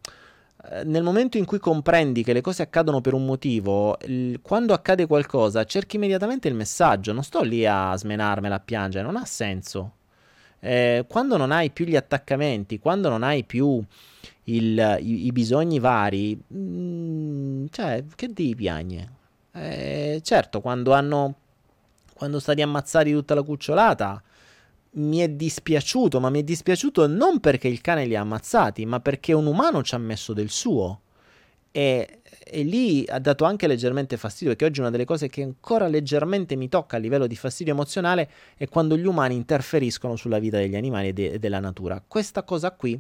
eh, 0.72 0.84
nel 0.84 1.04
momento 1.04 1.38
in 1.38 1.46
cui 1.46 1.60
comprendi 1.60 2.24
che 2.24 2.34
le 2.34 2.42
cose 2.42 2.64
accadono 2.64 3.00
per 3.00 3.14
un 3.14 3.26
motivo, 3.26 3.98
il, 4.06 4.40
quando 4.42 4.74
accade 4.74 5.08
qualcosa, 5.08 5.64
cerchi 5.64 5.96
immediatamente 5.96 6.48
il 6.48 6.56
messaggio. 6.56 7.14
Non 7.14 7.24
sto 7.24 7.42
lì 7.44 7.66
a 7.66 7.96
smenarmela, 7.96 8.56
a 8.56 8.60
piangere, 8.60 9.06
non 9.06 9.16
ha 9.16 9.26
senso. 9.26 9.94
Eh, 10.60 11.06
quando 11.08 11.38
non 11.38 11.52
hai 11.52 11.70
più 11.72 11.86
gli 11.86 11.96
attaccamenti, 11.96 12.80
quando 12.80 13.10
non 13.10 13.24
hai 13.24 13.44
più 13.44 13.82
il, 14.46 14.98
i, 15.02 15.26
i, 15.28 15.32
bisogni 15.32 15.80
vari, 15.80 16.36
mh, 16.36 16.58
mm, 16.58 17.66
cioè, 17.72 18.04
che 18.16 18.28
devi 18.34 18.56
piagne? 18.56 19.14
Eh, 19.54 20.20
certo, 20.24 20.62
quando 20.62 20.94
hanno. 20.94 21.36
Quando 22.14 22.40
stati 22.40 22.64
ammazzati 22.64 23.12
tutta 23.12 23.36
la 23.36 23.44
cucciolata 23.44 24.24
mi 24.92 25.20
è 25.20 25.30
dispiaciuto, 25.30 26.20
ma 26.20 26.30
mi 26.30 26.40
è 26.40 26.44
dispiaciuto 26.44 27.08
non 27.08 27.40
perché 27.40 27.68
il 27.68 27.82
cane 27.82 28.06
li 28.06 28.16
ha 28.16 28.22
ammazzati, 28.22 28.86
ma 28.86 29.00
perché 29.00 29.34
un 29.34 29.46
umano 29.46 29.84
ci 29.84 29.96
ha 29.96 30.00
messo 30.00 30.34
del 30.34 30.50
suo. 30.50 31.02
E, 31.72 32.22
e, 32.44 32.64
lì 32.64 33.06
ha 33.08 33.20
dato 33.20 33.46
anche 33.46 33.68
leggermente 33.68 34.18
fastidio, 34.18 34.50
perché 34.50 34.66
oggi 34.66 34.80
una 34.80 34.90
delle 34.90 35.06
cose 35.06 35.28
che 35.28 35.44
ancora 35.44 35.88
leggermente 35.88 36.56
mi 36.56 36.70
tocca 36.70 36.98
a 36.98 37.00
livello 37.00 37.28
di 37.28 37.36
fastidio 37.36 37.74
emozionale 37.74 38.30
è 38.58 38.68
quando 38.68 38.98
gli 38.98 39.06
umani 39.06 39.36
interferiscono 39.36 40.16
sulla 40.16 40.40
vita 40.40 40.58
degli 40.58 40.76
animali 40.76 41.10
e, 41.10 41.14
de- 41.14 41.40
della 41.40 41.60
natura. 41.60 42.04
Questa 42.06 42.44
cosa 42.44 42.72
qui 42.72 43.00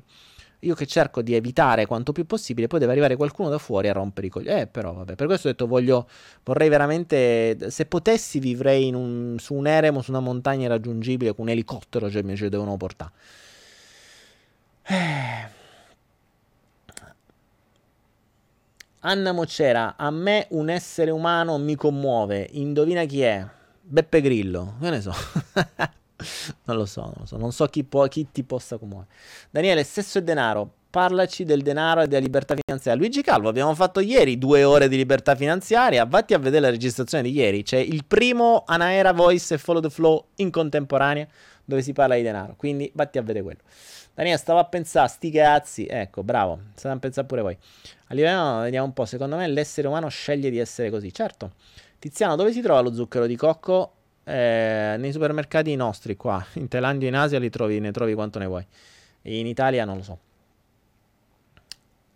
io 0.62 0.74
che 0.74 0.88
cerco 0.88 1.22
di 1.22 1.36
evitare 1.36 1.86
quanto 1.86 2.12
più 2.12 2.26
possibile, 2.26 2.68
poi 2.68 2.80
deve 2.80 2.92
arrivare 2.92 3.16
qualcuno 3.16 3.50
da 3.50 3.58
fuori 3.58 3.90
a 3.90 3.94
rompere 3.94 4.28
i 4.28 4.30
coglioni. 4.30 4.62
Eh, 4.62 4.68
però 4.68 4.94
vabbè, 4.94 5.16
per 5.16 5.28
questo 5.28 5.48
ho 5.48 5.52
detto 5.52 5.68
voglio, 5.68 6.08
vorrei 6.44 6.70
veramente, 6.70 7.70
se 7.70 7.86
potessi 7.86 8.40
vivrei 8.40 8.92
un, 8.94 9.36
su 9.40 9.54
un 9.54 9.68
eremo, 9.68 10.02
su 10.02 10.12
una 10.12 10.20
montagna 10.20 10.66
irraggiungibile 10.66 11.36
con 11.36 11.46
un 11.46 11.52
elicottero, 11.52 12.10
cioè 12.10 12.24
mi 12.24 12.36
ci 12.36 12.50
devono 12.50 12.78
portare. 12.78 13.12
Eh. 14.84 15.56
Anna 19.02 19.32
Moccera, 19.32 19.96
a 19.96 20.10
me 20.10 20.48
un 20.50 20.70
essere 20.70 21.12
umano 21.12 21.58
mi 21.58 21.76
commuove, 21.76 22.48
indovina 22.52 23.06
chi 23.06 23.22
è? 23.22 23.46
Beppe 23.82 24.22
Grillo, 24.22 24.76
che 24.82 24.90
ne 24.90 25.02
so. 25.02 25.14
non 26.66 26.78
lo 26.78 26.86
so, 26.86 27.02
non 27.02 27.14
lo 27.20 27.26
so, 27.26 27.38
non 27.38 27.52
so 27.52 27.66
chi, 27.68 27.84
può, 27.84 28.08
chi 28.08 28.28
ti 28.32 28.44
possa 28.44 28.78
commuovere. 28.78 29.10
Daniele, 29.50 29.84
stesso 29.84 30.18
e 30.18 30.24
denaro, 30.24 30.72
parlaci 30.90 31.44
del 31.44 31.62
denaro 31.62 32.02
e 32.02 32.08
della 32.08 32.22
libertà 32.22 32.56
finanziaria. 32.56 33.00
Luigi 33.00 33.22
Calvo, 33.22 33.50
abbiamo 33.50 33.76
fatto 33.76 34.00
ieri 34.00 34.38
due 34.38 34.64
ore 34.64 34.88
di 34.88 34.98
libertà 34.98 35.36
finanziaria, 35.36 36.06
vatti 36.06 36.34
a 36.34 36.40
vedere 36.40 36.62
la 36.62 36.70
registrazione 36.70 37.24
di 37.24 37.32
ieri, 37.32 37.64
c'è 37.64 37.78
il 37.78 38.04
primo 38.06 38.64
Anaera 38.66 39.14
Voice 39.14 39.54
e 39.54 39.58
Follow 39.58 39.82
the 39.82 39.90
Flow 39.90 40.26
in 40.36 40.50
contemporanea 40.50 41.28
dove 41.64 41.82
si 41.82 41.92
parla 41.94 42.16
di 42.16 42.22
denaro, 42.22 42.56
quindi 42.56 42.90
vatti 42.96 43.18
a 43.18 43.22
vedere 43.22 43.44
quello. 43.44 43.60
Daniele, 44.14 44.40
stavo 44.40 44.58
a 44.58 44.66
pensare, 44.66 45.10
sti 45.10 45.30
cazzi, 45.30 45.86
ecco, 45.86 46.24
bravo, 46.24 46.60
state 46.74 46.96
a 46.96 46.98
pensare 46.98 47.28
pure 47.28 47.42
voi. 47.42 47.58
A 48.08 48.14
livello, 48.16 48.62
vediamo 48.62 48.86
un 48.86 48.94
po', 48.94 49.06
secondo 49.06 49.36
me 49.36 49.48
l'essere 49.48 49.88
umano 49.88 50.08
sceglie 50.08 50.50
di 50.50 50.58
essere 50.58 50.90
così, 50.90 51.14
certo. 51.14 51.52
Tiziano, 52.00 52.36
dove 52.36 52.52
si 52.52 52.62
trova 52.62 52.80
lo 52.80 52.94
zucchero 52.94 53.28
di 53.28 53.36
cocco? 53.36 53.97
Eh, 54.30 54.96
nei 55.00 55.14
supermercati 55.14 55.74
nostri 55.78 56.18
qua, 56.18 56.46
in 56.56 56.68
Thailandia 56.68 57.08
e 57.08 57.12
in 57.12 57.16
Asia 57.16 57.40
li 57.40 57.50
trovi, 57.50 57.80
ne 57.80 57.92
trovi 57.92 58.14
quanto 58.14 58.40
ne 58.40 58.46
vuoi. 58.46 58.66
In 59.22 59.48
Italia 59.48 59.86
non 59.86 59.96
lo 59.96 60.04
so. 60.04 60.20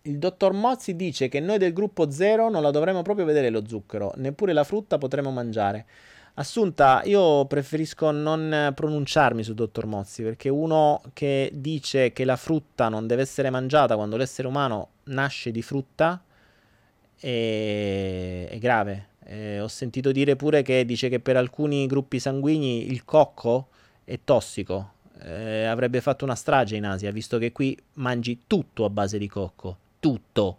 Il 0.02 0.18
dottor 0.18 0.52
Mozzi 0.52 0.98
dice 0.98 1.30
che 1.30 1.40
noi 1.40 1.58
del 1.58 1.72
gruppo 1.72 2.12
zero 2.12 2.50
non 2.50 2.64
la 2.64 2.72
dovremmo 2.72 3.02
proprio 3.02 3.24
vedere 3.24 3.50
lo 3.50 3.66
zucchero, 3.66 4.12
neppure 4.18 4.52
la 4.52 4.66
frutta 4.66 4.98
potremo 4.98 5.32
mangiare. 5.32 5.86
Assunta, 6.34 7.02
io 7.06 7.46
preferisco 7.46 8.12
non 8.12 8.74
pronunciarmi 8.76 9.44
su 9.44 9.54
Dottor 9.54 9.86
Mozzi 9.86 10.24
perché 10.24 10.50
uno 10.50 11.02
che 11.14 11.52
dice 11.54 12.12
che 12.12 12.26
la 12.26 12.36
frutta 12.36 12.90
non 12.90 13.08
deve 13.08 13.22
essere 13.22 13.50
mangiata 13.50 13.96
quando 13.96 14.18
l'essere 14.18 14.48
umano 14.48 14.90
nasce 15.04 15.52
di 15.52 15.62
frutta 15.62 16.22
è, 17.18 18.48
è 18.50 18.58
grave. 18.60 19.08
Eh, 19.26 19.60
ho 19.60 19.68
sentito 19.68 20.12
dire 20.12 20.36
pure 20.36 20.62
che 20.62 20.86
dice 20.86 21.10
che 21.10 21.20
per 21.20 21.38
alcuni 21.38 21.86
gruppi 21.86 22.20
sanguigni 22.20 22.92
il 22.92 23.06
cocco 23.06 23.68
è 24.04 24.20
tossico. 24.24 24.94
Eh, 25.22 25.66
avrebbe 25.66 26.02
fatto 26.02 26.26
una 26.26 26.36
strage 26.36 26.76
in 26.76 26.86
Asia, 26.86 27.12
visto 27.12 27.38
che 27.38 27.52
qui 27.52 27.78
mangi 27.94 28.44
tutto 28.48 28.86
a 28.86 28.90
base 28.90 29.18
di 29.18 29.28
cocco. 29.28 29.78
Tutto 30.00 30.58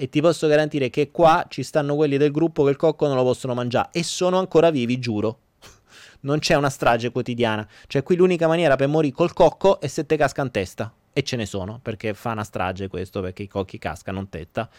e 0.00 0.08
ti 0.08 0.20
posso 0.20 0.46
garantire 0.46 0.90
che 0.90 1.10
qua 1.10 1.44
ci 1.48 1.64
stanno 1.64 1.96
quelli 1.96 2.18
del 2.18 2.30
gruppo 2.30 2.62
che 2.62 2.70
il 2.70 2.76
cocco 2.76 3.08
non 3.08 3.16
lo 3.16 3.24
possono 3.24 3.52
mangiare 3.52 3.88
e 3.90 4.04
sono 4.04 4.38
ancora 4.38 4.70
vivi, 4.70 5.00
giuro. 5.00 5.40
Non 6.20 6.38
c'è 6.38 6.54
una 6.54 6.70
strage 6.70 7.10
quotidiana. 7.10 7.66
Cioè, 7.88 8.04
qui 8.04 8.14
l'unica 8.14 8.46
maniera 8.46 8.76
per 8.76 8.86
morire 8.86 9.12
col 9.12 9.32
cocco 9.32 9.80
è 9.80 9.88
se 9.88 10.06
te 10.06 10.16
casca 10.16 10.42
in 10.42 10.52
testa. 10.52 10.92
E 11.12 11.24
ce 11.24 11.34
ne 11.34 11.46
sono, 11.46 11.80
perché 11.82 12.14
fa 12.14 12.30
una 12.30 12.44
strage 12.44 12.86
questo, 12.86 13.20
perché 13.20 13.42
i 13.42 13.48
cocchi 13.48 13.78
cascano 13.78 14.20
in 14.20 14.28
testa. 14.28 14.70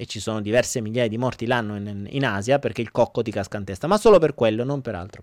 E 0.00 0.06
ci 0.06 0.18
sono 0.18 0.40
diverse 0.40 0.80
migliaia 0.80 1.08
di 1.08 1.18
morti 1.18 1.44
l'anno 1.44 1.76
in, 1.76 2.06
in 2.08 2.24
Asia 2.24 2.58
perché 2.58 2.80
il 2.80 2.90
cocco 2.90 3.20
ti 3.20 3.30
casca 3.30 3.58
in 3.58 3.64
testa. 3.64 3.86
Ma 3.86 3.98
solo 3.98 4.18
per 4.18 4.34
quello, 4.34 4.64
non 4.64 4.80
per 4.80 4.94
altro. 4.94 5.22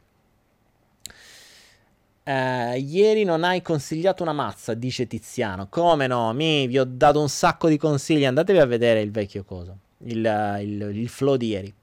Uh, 2.24 2.78
ieri 2.78 3.24
non 3.24 3.44
hai 3.44 3.64
consigliato 3.64 4.22
una 4.22 4.34
mazza, 4.34 4.76
dice 4.76 5.08
Tiziano. 5.08 5.66
Come 5.68 6.06
no? 6.06 6.32
Mi, 6.34 6.68
vi 6.68 6.78
ho 6.78 6.86
dato 6.88 7.20
un 7.20 7.28
sacco 7.28 7.70
di 7.70 7.78
consigli. 7.78 8.24
Andatevi 8.24 8.60
a 8.60 8.66
vedere 8.66 9.02
il 9.02 9.10
vecchio 9.10 9.44
coso. 9.44 9.80
Il, 10.04 10.20
il, 10.62 10.92
il 10.94 11.10
flow 11.10 11.38
di 11.38 11.48
ieri. 11.48 11.74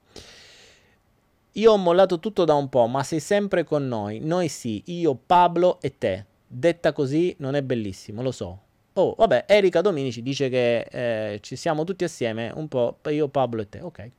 Io 1.51 1.71
ho 1.73 1.77
mollato 1.77 2.19
tutto 2.19 2.45
da 2.45 2.53
un 2.53 2.69
po', 2.69 2.87
ma 2.87 3.03
sei 3.03 3.19
sempre 3.19 3.65
con 3.65 3.85
noi. 3.89 4.21
Noi 4.21 4.47
sì, 4.47 4.81
io, 4.85 5.15
Pablo 5.15 5.81
e 5.81 5.97
te. 5.97 6.25
Detta 6.47 6.93
così 6.93 7.35
non 7.39 7.55
è 7.55 7.61
bellissimo, 7.61 8.21
lo 8.21 8.31
so. 8.31 8.59
Oh, 8.97 9.13
vabbè, 9.17 9.43
Erika 9.47 9.81
Dominici 9.81 10.21
dice 10.21 10.47
che 10.47 10.87
eh, 10.89 11.39
ci 11.41 11.57
siamo 11.57 11.83
tutti 11.83 12.05
assieme, 12.05 12.49
un 12.55 12.69
po', 12.69 12.99
io, 13.09 13.27
Pablo 13.27 13.61
e 13.61 13.67
te. 13.67 13.81
Ok, 13.81 14.09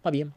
va 0.00 0.08
bene. 0.08 0.30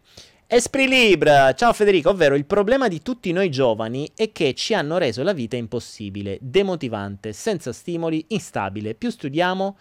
Esprit 0.47 0.89
Libre, 0.89 1.53
ciao 1.55 1.71
Federico, 1.71 2.09
ovvero 2.09 2.35
il 2.35 2.43
problema 2.43 2.89
di 2.89 3.01
tutti 3.01 3.31
noi 3.31 3.49
giovani 3.49 4.11
è 4.15 4.33
che 4.33 4.53
ci 4.53 4.73
hanno 4.73 4.97
reso 4.97 5.23
la 5.23 5.31
vita 5.31 5.55
impossibile, 5.55 6.37
demotivante, 6.41 7.31
senza 7.31 7.71
stimoli, 7.71 8.25
instabile. 8.29 8.95
Più 8.95 9.09
studiamo 9.09 9.77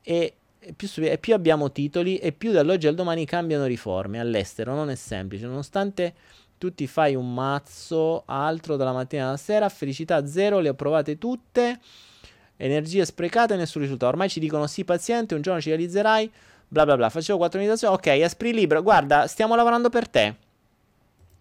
e 0.00 0.34
più, 0.74 0.88
studi- 0.88 1.08
e 1.08 1.18
più 1.18 1.34
abbiamo 1.34 1.70
titoli 1.70 2.16
e 2.16 2.32
più 2.32 2.52
dall'oggi 2.52 2.86
al 2.86 2.94
domani 2.94 3.26
cambiano 3.26 3.66
riforme. 3.66 4.18
All'estero 4.18 4.74
non 4.74 4.88
è 4.88 4.94
semplice, 4.94 5.44
nonostante 5.44 6.14
tu 6.56 6.72
ti 6.72 6.86
fai 6.86 7.14
un 7.14 7.34
mazzo 7.34 8.22
altro 8.24 8.76
dalla 8.76 8.92
mattina 8.92 9.28
alla 9.28 9.36
sera, 9.36 9.68
felicità 9.68 10.26
zero, 10.26 10.58
le 10.58 10.70
ho 10.70 10.74
provate 10.74 11.18
tutte, 11.18 11.80
energie 12.56 13.04
sprecate 13.04 13.54
e 13.54 13.56
nessun 13.56 13.82
risultato. 13.82 14.10
Ormai 14.10 14.28
ci 14.28 14.40
dicono 14.40 14.66
sì 14.66 14.84
paziente, 14.84 15.34
un 15.34 15.42
giorno 15.42 15.60
ci 15.60 15.68
realizzerai 15.68 16.30
bla 16.68 16.84
bla 16.84 16.96
bla. 16.96 17.10
Facevo 17.10 17.38
quattro 17.38 17.58
meditazioni. 17.58 17.94
Ok, 17.94 18.06
Esprit 18.06 18.54
Libero, 18.54 18.82
guarda, 18.82 19.26
stiamo 19.26 19.54
lavorando 19.54 19.88
per 19.88 20.08
te. 20.08 20.34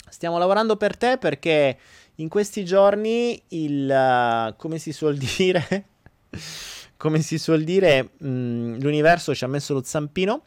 Stiamo 0.09 0.37
lavorando 0.37 0.75
per 0.77 0.95
te 0.95 1.17
perché 1.17 1.77
in 2.15 2.29
questi 2.29 2.63
giorni 2.63 3.41
il 3.49 3.89
uh, 3.89 4.55
come 4.55 4.77
si 4.77 4.93
suol 4.93 5.17
dire 5.17 5.85
come 6.97 7.21
si 7.21 7.37
suol 7.37 7.63
dire 7.63 8.11
mh, 8.17 8.27
mm, 8.27 8.79
l'universo 8.79 9.35
ci 9.35 9.43
ha 9.43 9.47
messo 9.47 9.73
lo 9.73 9.83
zampino 9.83 10.41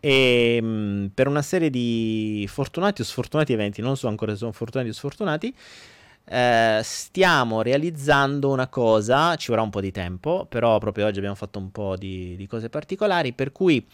e 0.00 0.60
mh, 0.60 0.66
mm, 0.66 1.06
per 1.14 1.28
una 1.28 1.42
serie 1.42 1.70
di 1.70 2.44
fortunati 2.50 3.02
o 3.02 3.04
sfortunati 3.04 3.52
eventi, 3.52 3.80
non 3.80 3.96
so 3.96 4.08
ancora 4.08 4.32
se 4.32 4.38
sono 4.38 4.52
fortunati 4.52 4.90
o 4.90 4.92
sfortunati, 4.92 5.54
eh, 6.24 6.80
stiamo 6.82 7.62
realizzando 7.62 8.50
una 8.50 8.68
cosa, 8.68 9.34
ci 9.36 9.50
vorrà 9.50 9.62
un 9.62 9.70
po' 9.70 9.80
di 9.80 9.90
tempo, 9.90 10.46
però 10.48 10.78
proprio 10.78 11.06
oggi 11.06 11.18
abbiamo 11.18 11.34
fatto 11.34 11.58
un 11.58 11.70
po' 11.70 11.96
di, 11.96 12.36
di 12.36 12.46
cose 12.46 12.68
particolari, 12.68 13.32
per 13.32 13.52
cui 13.52 13.86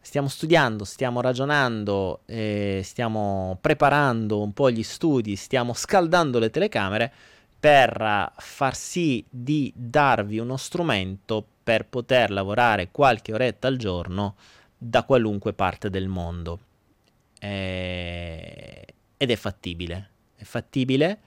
stiamo 0.00 0.28
studiando, 0.28 0.84
stiamo 0.84 1.20
ragionando, 1.20 2.20
eh, 2.26 2.80
stiamo 2.84 3.58
preparando 3.60 4.40
un 4.40 4.52
po' 4.52 4.70
gli 4.70 4.82
studi, 4.82 5.36
stiamo 5.36 5.74
scaldando 5.74 6.38
le 6.38 6.50
telecamere 6.50 7.12
per 7.60 8.32
far 8.36 8.74
sì 8.76 9.24
di 9.28 9.72
darvi 9.74 10.38
uno 10.38 10.56
strumento 10.56 11.44
per 11.62 11.86
poter 11.86 12.30
lavorare 12.30 12.90
qualche 12.90 13.34
oretta 13.34 13.66
al 13.66 13.76
giorno 13.76 14.36
da 14.78 15.02
qualunque 15.02 15.52
parte 15.52 15.90
del 15.90 16.06
mondo. 16.06 16.60
Eh, 17.40 18.86
ed 19.16 19.30
è 19.30 19.36
fattibile. 19.36 20.10
È 20.36 20.44
fattibile 20.44 21.18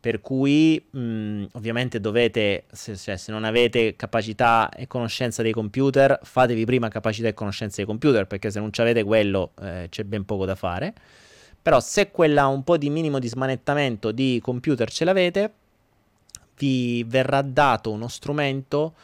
per 0.00 0.20
cui 0.20 0.82
mh, 0.90 1.46
ovviamente 1.52 2.00
dovete, 2.00 2.64
se, 2.70 2.96
cioè, 2.96 3.16
se, 3.16 3.32
non 3.32 3.44
avete 3.44 3.96
capacità 3.96 4.68
e 4.70 4.86
conoscenza 4.86 5.42
dei 5.42 5.52
computer, 5.52 6.20
fatevi 6.22 6.64
prima 6.64 6.88
capacità 6.88 7.28
e 7.28 7.34
conoscenza 7.34 7.76
dei 7.76 7.86
computer, 7.86 8.26
perché 8.26 8.50
se 8.50 8.60
non 8.60 8.70
avete 8.76 9.02
quello 9.02 9.52
eh, 9.60 9.88
c'è 9.90 10.04
ben 10.04 10.24
poco 10.24 10.44
da 10.44 10.54
fare. 10.54 10.94
Però 11.60 11.80
se 11.80 12.10
quella 12.10 12.46
un 12.46 12.62
po' 12.62 12.76
di 12.76 12.88
minimo 12.90 13.18
di 13.18 13.28
smanettamento 13.28 14.12
di 14.12 14.38
computer 14.42 14.88
ce 14.90 15.04
l'avete, 15.04 15.52
vi 16.56 17.04
verrà 17.06 17.42
dato 17.42 17.90
uno 17.90 18.08
strumento 18.08 18.94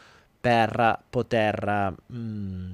per 0.41 1.01
poter 1.11 1.95
mh, 2.07 2.73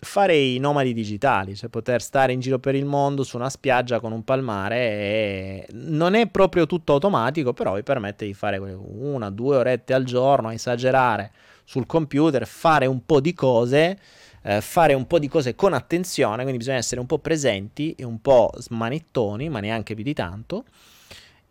fare 0.00 0.36
i 0.36 0.58
nomadi 0.58 0.92
digitali, 0.92 1.56
cioè 1.56 1.68
poter 1.68 2.00
stare 2.02 2.32
in 2.32 2.40
giro 2.40 2.58
per 2.58 2.74
il 2.74 2.84
mondo 2.84 3.22
su 3.22 3.36
una 3.36 3.50
spiaggia 3.50 4.00
con 4.00 4.12
un 4.12 4.24
palmare 4.24 4.76
e 4.76 5.66
non 5.72 6.14
è 6.14 6.28
proprio 6.28 6.66
tutto 6.66 6.92
automatico, 6.94 7.52
però 7.52 7.74
vi 7.74 7.82
permette 7.82 8.26
di 8.26 8.34
fare 8.34 8.58
una, 8.58 9.30
due 9.30 9.56
orette 9.56 9.94
al 9.94 10.04
giorno, 10.04 10.50
esagerare 10.50 11.32
sul 11.64 11.86
computer, 11.86 12.46
fare 12.46 12.86
un 12.86 13.04
po' 13.04 13.20
di 13.20 13.34
cose, 13.34 13.98
eh, 14.42 14.60
fare 14.60 14.94
un 14.94 15.06
po' 15.06 15.18
di 15.18 15.28
cose 15.28 15.54
con 15.54 15.72
attenzione, 15.72 16.42
quindi 16.42 16.58
bisogna 16.58 16.78
essere 16.78 17.00
un 17.00 17.06
po' 17.06 17.18
presenti 17.18 17.94
e 17.94 18.04
un 18.04 18.20
po' 18.20 18.50
smanettoni, 18.56 19.48
ma 19.48 19.60
neanche 19.60 19.94
più 19.94 20.04
di 20.04 20.14
tanto 20.14 20.64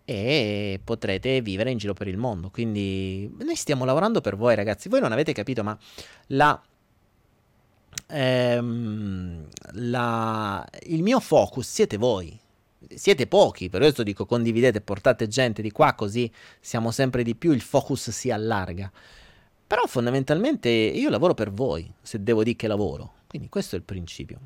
e 0.10 0.80
potrete 0.82 1.42
vivere 1.42 1.70
in 1.70 1.78
giro 1.78 1.94
per 1.94 2.08
il 2.08 2.16
mondo. 2.16 2.50
Quindi 2.50 3.30
noi 3.40 3.56
stiamo 3.56 3.84
lavorando 3.84 4.22
per 4.22 4.38
voi 4.38 4.56
ragazzi, 4.56 4.88
voi 4.88 5.02
non 5.02 5.12
avete 5.12 5.34
capito, 5.34 5.64
ma 5.64 5.78
la 6.28 6.60
ehm, 8.08 9.46
la, 9.74 10.68
il 10.84 11.04
mio 11.04 11.20
focus 11.20 11.68
siete 11.68 11.98
voi. 11.98 12.38
Siete 12.94 13.28
pochi, 13.28 13.70
per 13.70 13.82
questo 13.82 14.04
dico 14.04 14.26
condividete, 14.26 14.82
portate 14.82 15.28
gente 15.28 15.62
di 15.62 15.72
qua 15.72 15.94
così 15.94 16.32
siamo 16.60 16.92
sempre 16.92 17.24
di 17.24 17.36
più, 17.36 17.52
il 17.52 17.62
focus 17.62 18.12
si 18.12 18.32
allarga. 18.32 18.90
Però 19.68 19.86
fondamentalmente 19.86 20.70
io 20.70 21.10
lavoro 21.10 21.34
per 21.34 21.52
voi, 21.52 21.92
se 22.02 22.24
devo 22.24 22.44
dire 22.44 22.56
che 22.56 22.68
lavoro. 22.68 23.14
Quindi 23.28 23.50
questo 23.50 23.76
è 23.76 23.80
il 23.80 23.84
principio. 23.84 24.40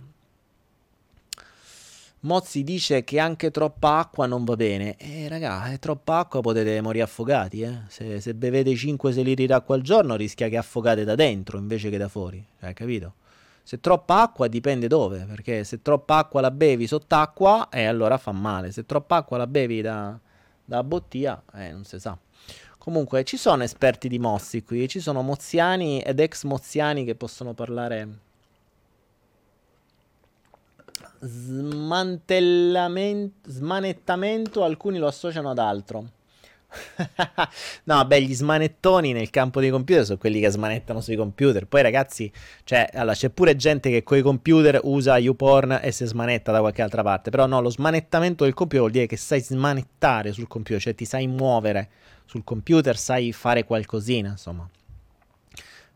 Mozzi 2.21 2.63
dice 2.63 3.03
che 3.03 3.19
anche 3.19 3.49
troppa 3.49 3.97
acqua 3.97 4.27
non 4.27 4.43
va 4.43 4.55
bene. 4.55 4.95
Eh, 4.97 5.27
raga, 5.27 5.71
è 5.71 5.79
troppa 5.79 6.19
acqua 6.19 6.41
potete 6.41 6.79
morire 6.81 7.03
affogati, 7.03 7.61
eh. 7.61 7.81
Se, 7.87 8.21
se 8.21 8.33
bevete 8.35 8.71
5-6 8.71 9.23
litri 9.23 9.45
d'acqua 9.47 9.75
al 9.75 9.81
giorno 9.81 10.15
rischia 10.15 10.47
che 10.47 10.57
affogate 10.57 11.03
da 11.03 11.15
dentro 11.15 11.57
invece 11.57 11.89
che 11.89 11.97
da 11.97 12.07
fuori. 12.07 12.43
Cioè, 12.59 12.73
capito? 12.73 13.13
Se 13.63 13.79
troppa 13.79 14.21
acqua 14.21 14.47
dipende 14.47 14.87
dove, 14.87 15.25
perché 15.25 15.63
se 15.63 15.81
troppa 15.81 16.17
acqua 16.17 16.41
la 16.41 16.51
bevi 16.51 16.87
sott'acqua, 16.87 17.69
eh, 17.69 17.85
allora 17.85 18.17
fa 18.17 18.31
male. 18.31 18.71
Se 18.71 18.85
troppa 18.85 19.17
acqua 19.17 19.37
la 19.37 19.47
bevi 19.47 19.81
da, 19.81 20.17
da 20.65 20.83
bottiglia, 20.83 21.41
eh, 21.53 21.71
non 21.71 21.83
si 21.83 21.99
sa. 21.99 22.17
Comunque, 22.77 23.23
ci 23.23 23.37
sono 23.37 23.63
esperti 23.63 24.07
di 24.07 24.17
mozzi 24.17 24.63
qui, 24.63 24.87
ci 24.87 24.99
sono 24.99 25.21
moziani 25.21 26.01
ed 26.01 26.19
ex 26.19 26.45
moziani 26.45 27.05
che 27.05 27.13
possono 27.15 27.53
parlare. 27.53 28.17
Smantellamento, 31.19 33.51
smanettamento, 33.51 34.63
alcuni 34.63 34.97
lo 34.97 35.05
associano 35.05 35.51
ad 35.51 35.59
altro. 35.59 36.19
no, 37.83 38.05
beh, 38.05 38.21
gli 38.21 38.33
smanettoni 38.33 39.11
nel 39.11 39.29
campo 39.29 39.59
dei 39.59 39.69
computer 39.69 40.05
sono 40.05 40.17
quelli 40.17 40.39
che 40.39 40.49
smanettano 40.49 41.01
sui 41.01 41.15
computer. 41.15 41.67
Poi, 41.67 41.81
ragazzi, 41.81 42.31
cioè, 42.63 42.89
allora, 42.93 43.13
c'è 43.13 43.29
pure 43.29 43.55
gente 43.55 43.89
che 43.89 44.03
con 44.03 44.17
i 44.17 44.21
computer 44.21 44.79
usa 44.83 45.17
YouPorn 45.17 45.79
e 45.81 45.91
si 45.91 46.05
smanetta 46.05 46.51
da 46.51 46.59
qualche 46.59 46.81
altra 46.81 47.03
parte. 47.03 47.29
Però, 47.29 47.45
no, 47.45 47.61
lo 47.61 47.69
smanettamento 47.69 48.43
del 48.43 48.53
computer 48.53 48.79
vuol 48.81 48.91
dire 48.91 49.07
che 49.07 49.17
sai 49.17 49.41
smanettare 49.41 50.31
sul 50.31 50.47
computer, 50.47 50.81
cioè 50.81 50.95
ti 50.95 51.05
sai 51.05 51.27
muovere 51.27 51.89
sul 52.25 52.43
computer, 52.43 52.97
sai 52.97 53.31
fare 53.33 53.65
qualcosina, 53.65 54.29
insomma. 54.29 54.67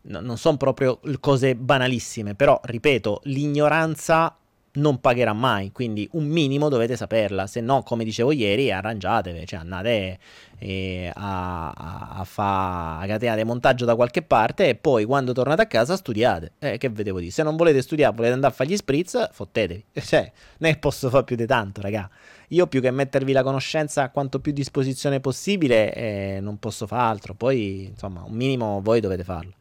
No, 0.07 0.19
non 0.19 0.37
sono 0.37 0.57
proprio 0.57 0.99
cose 1.19 1.55
banalissime, 1.55 2.35
però, 2.35 2.59
ripeto, 2.63 3.21
l'ignoranza 3.23 4.37
non 4.75 4.99
pagherà 4.99 5.33
mai, 5.33 5.71
quindi 5.71 6.07
un 6.13 6.25
minimo 6.25 6.69
dovete 6.69 6.95
saperla, 6.95 7.47
se 7.47 7.61
no 7.61 7.83
come 7.83 8.03
dicevo 8.03 8.31
ieri 8.31 8.71
arrangiatevi, 8.71 9.45
cioè 9.45 9.59
andate 9.59 10.19
eh, 10.59 11.11
a, 11.13 11.69
a, 11.69 12.09
a 12.17 12.23
fare 12.23 13.07
catena 13.07 13.35
di 13.35 13.43
montaggio 13.43 13.85
da 13.85 13.95
qualche 13.95 14.21
parte 14.21 14.69
e 14.69 14.75
poi 14.75 15.05
quando 15.05 15.33
tornate 15.33 15.61
a 15.61 15.65
casa 15.65 15.95
studiate, 15.95 16.53
eh, 16.59 16.77
che 16.77 16.89
vedevo 16.89 17.19
dire, 17.19 17.31
se 17.31 17.43
non 17.43 17.55
volete 17.55 17.81
studiare, 17.81 18.15
volete 18.15 18.33
andare 18.33 18.53
a 18.53 18.55
fare 18.55 18.69
gli 18.69 18.75
spritz, 18.75 19.29
fottetevi, 19.31 19.85
cioè 20.01 20.31
ne 20.57 20.77
posso 20.77 21.09
fare 21.09 21.23
più 21.23 21.35
di 21.35 21.45
tanto 21.45 21.81
raga, 21.81 22.09
io 22.49 22.67
più 22.67 22.81
che 22.81 22.91
mettervi 22.91 23.31
la 23.31 23.43
conoscenza 23.43 24.03
a 24.03 24.09
quanto 24.09 24.39
più 24.39 24.51
disposizione 24.51 25.19
possibile 25.19 25.93
eh, 25.93 26.39
non 26.41 26.57
posso 26.59 26.87
fare 26.87 27.03
altro, 27.03 27.33
poi 27.33 27.85
insomma 27.85 28.23
un 28.23 28.33
minimo 28.33 28.81
voi 28.81 28.99
dovete 28.99 29.23
farlo. 29.23 29.53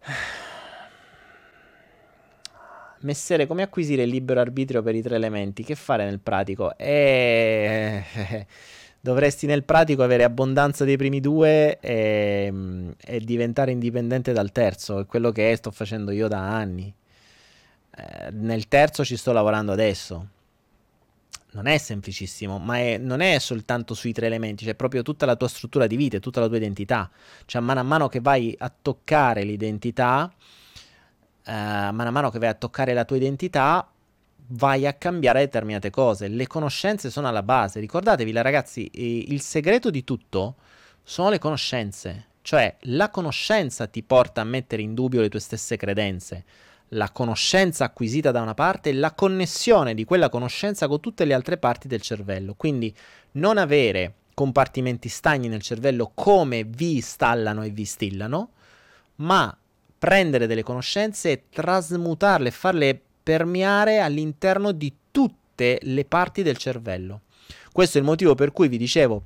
Messere, 3.02 3.46
come 3.46 3.62
acquisire 3.62 4.02
il 4.02 4.10
libero 4.10 4.40
arbitrio 4.40 4.82
per 4.82 4.94
i 4.94 5.00
tre 5.00 5.16
elementi? 5.16 5.64
Che 5.64 5.74
fare 5.74 6.04
nel 6.04 6.20
pratico? 6.20 6.76
Eh, 6.76 8.04
dovresti 9.00 9.46
nel 9.46 9.64
pratico 9.64 10.02
avere 10.02 10.22
abbondanza 10.24 10.84
dei 10.84 10.98
primi 10.98 11.20
due 11.20 11.80
e, 11.80 12.52
e, 13.02 13.20
diventare 13.20 13.70
indipendente 13.70 14.32
dal 14.32 14.52
terzo, 14.52 15.00
è 15.00 15.06
quello 15.06 15.32
che 15.32 15.54
sto 15.56 15.70
facendo 15.70 16.10
io 16.10 16.28
da 16.28 16.40
anni. 16.40 16.94
Eh, 17.96 18.30
nel 18.32 18.68
terzo 18.68 19.02
ci 19.02 19.16
sto 19.16 19.32
lavorando 19.32 19.72
adesso. 19.72 20.28
Non 21.52 21.66
è 21.66 21.78
semplicissimo, 21.78 22.58
ma 22.58 22.76
è, 22.76 22.98
non 22.98 23.20
è 23.20 23.38
soltanto 23.38 23.94
sui 23.94 24.12
tre 24.12 24.26
elementi, 24.26 24.64
c'è 24.66 24.74
proprio 24.74 25.02
tutta 25.02 25.24
la 25.24 25.36
tua 25.36 25.48
struttura 25.48 25.86
di 25.86 25.96
vita, 25.96 26.18
tutta 26.18 26.40
la 26.40 26.48
tua 26.48 26.58
identità. 26.58 27.10
Cioè, 27.46 27.62
mano 27.62 27.80
a 27.80 27.82
mano 27.82 28.08
che 28.08 28.20
vai 28.20 28.54
a 28.58 28.70
toccare 28.70 29.42
l'identità, 29.42 30.32
uh, 31.50 31.92
mano 31.92 32.08
a 32.08 32.10
mano 32.10 32.30
che 32.30 32.38
vai 32.38 32.48
a 32.48 32.54
toccare 32.54 32.92
la 32.94 33.04
tua 33.04 33.16
identità, 33.16 33.90
vai 34.52 34.86
a 34.86 34.92
cambiare 34.94 35.40
determinate 35.40 35.90
cose. 35.90 36.28
Le 36.28 36.46
conoscenze 36.46 37.10
sono 37.10 37.28
alla 37.28 37.42
base. 37.42 37.80
Ricordatevi, 37.80 38.32
ragazzi, 38.32 38.88
il 38.92 39.40
segreto 39.40 39.90
di 39.90 40.04
tutto 40.04 40.56
sono 41.02 41.30
le 41.30 41.38
conoscenze. 41.38 42.26
Cioè, 42.42 42.76
la 42.82 43.10
conoscenza 43.10 43.86
ti 43.86 44.02
porta 44.02 44.40
a 44.40 44.44
mettere 44.44 44.82
in 44.82 44.94
dubbio 44.94 45.20
le 45.20 45.28
tue 45.28 45.40
stesse 45.40 45.76
credenze. 45.76 46.44
La 46.94 47.10
conoscenza 47.10 47.84
acquisita 47.84 48.30
da 48.30 48.40
una 48.40 48.54
parte 48.54 48.90
e 48.90 48.94
la 48.94 49.12
connessione 49.12 49.94
di 49.94 50.04
quella 50.04 50.28
conoscenza 50.28 50.88
con 50.88 51.00
tutte 51.00 51.24
le 51.24 51.34
altre 51.34 51.58
parti 51.58 51.86
del 51.86 52.00
cervello. 52.00 52.54
Quindi 52.54 52.94
non 53.32 53.58
avere 53.58 54.14
compartimenti 54.34 55.08
stagni 55.08 55.48
nel 55.48 55.62
cervello 55.62 56.10
come 56.14 56.64
vi 56.64 56.96
installano 56.96 57.62
e 57.62 57.70
vi 57.70 57.84
stillano, 57.84 58.50
ma 59.16 59.54
prendere 60.00 60.46
delle 60.46 60.62
conoscenze 60.62 61.30
e 61.30 61.42
trasmutarle 61.50 62.50
farle 62.50 62.98
permeare 63.22 64.00
all'interno 64.00 64.72
di 64.72 64.90
tutte 65.10 65.78
le 65.82 66.06
parti 66.06 66.42
del 66.42 66.56
cervello. 66.56 67.20
Questo 67.70 67.98
è 67.98 68.00
il 68.00 68.06
motivo 68.06 68.34
per 68.34 68.50
cui 68.50 68.68
vi 68.68 68.78
dicevo 68.78 69.22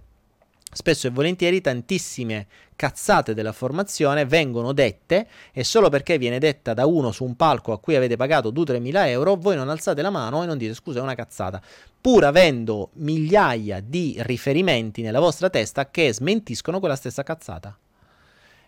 spesso 0.75 1.07
e 1.07 1.11
volentieri 1.11 1.61
tantissime 1.61 2.49
cazzate 2.75 3.35
della 3.35 3.53
formazione 3.53 4.27
vengono 4.27 4.73
dette 4.73 5.29
e 5.53 5.63
solo 5.63 5.89
perché 5.89 6.19
viene 6.19 6.41
detta 6.41 6.75
da 6.75 6.87
uno 6.87 7.13
su 7.13 7.23
un 7.23 7.37
palco 7.37 7.71
a 7.71 7.79
cui 7.79 7.95
avete 7.95 8.17
pagato 8.17 8.51
2-3 8.51 8.81
mila 8.81 9.09
euro, 9.09 9.37
voi 9.37 9.55
non 9.55 9.69
alzate 9.69 10.03
la 10.03 10.11
mano 10.11 10.43
e 10.43 10.47
non 10.47 10.59
dite 10.59 10.75
scusa 10.75 10.99
è 10.99 11.03
una 11.03 11.15
cazzata, 11.15 11.63
pur 12.01 12.25
avendo 12.25 12.91
migliaia 12.95 13.81
di 13.81 14.17
riferimenti 14.19 15.03
nella 15.03 15.21
vostra 15.21 15.49
testa 15.49 15.89
che 15.89 16.13
smentiscono 16.13 16.81
quella 16.81 16.97
stessa 16.97 17.23
cazzata. 17.23 17.79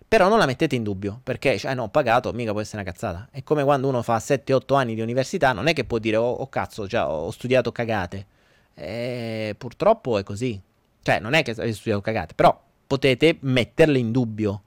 Però 0.09 0.28
non 0.28 0.39
la 0.39 0.47
mettete 0.47 0.77
in 0.77 0.85
dubbio, 0.85 1.20
perché 1.23 1.59
cioè, 1.59 1.74
no, 1.74 1.85
ho 1.85 1.89
pagato, 1.89 2.33
mica 2.33 2.53
può 2.53 2.61
essere 2.61 2.83
una 2.83 2.91
cazzata. 2.91 3.28
È 3.33 3.43
come 3.43 3.65
quando 3.65 3.89
uno 3.89 4.03
fa 4.03 4.19
7-8 4.19 4.77
anni 4.77 4.95
di 4.95 5.01
università, 5.01 5.53
non 5.53 5.66
è 5.66 5.73
che 5.73 5.85
può 5.85 5.99
dire, 5.99 6.16
oh, 6.16 6.31
oh 6.31 6.49
cazzo, 6.49 6.87
cioè, 6.87 7.03
ho 7.03 7.31
studiato 7.33 7.73
cagate. 7.73 8.27
E 8.74 9.57
purtroppo 9.59 10.16
è 10.19 10.23
così. 10.23 10.61
Cioè, 11.03 11.19
non 11.19 11.35
è 11.35 11.43
che 11.43 11.51
avete 11.53 11.73
studiato 11.73 12.03
cagate, 12.03 12.35
però 12.35 12.59
potete 12.87 13.39
metterle 13.41 13.99
in 13.99 14.12
dubbio. 14.12 14.62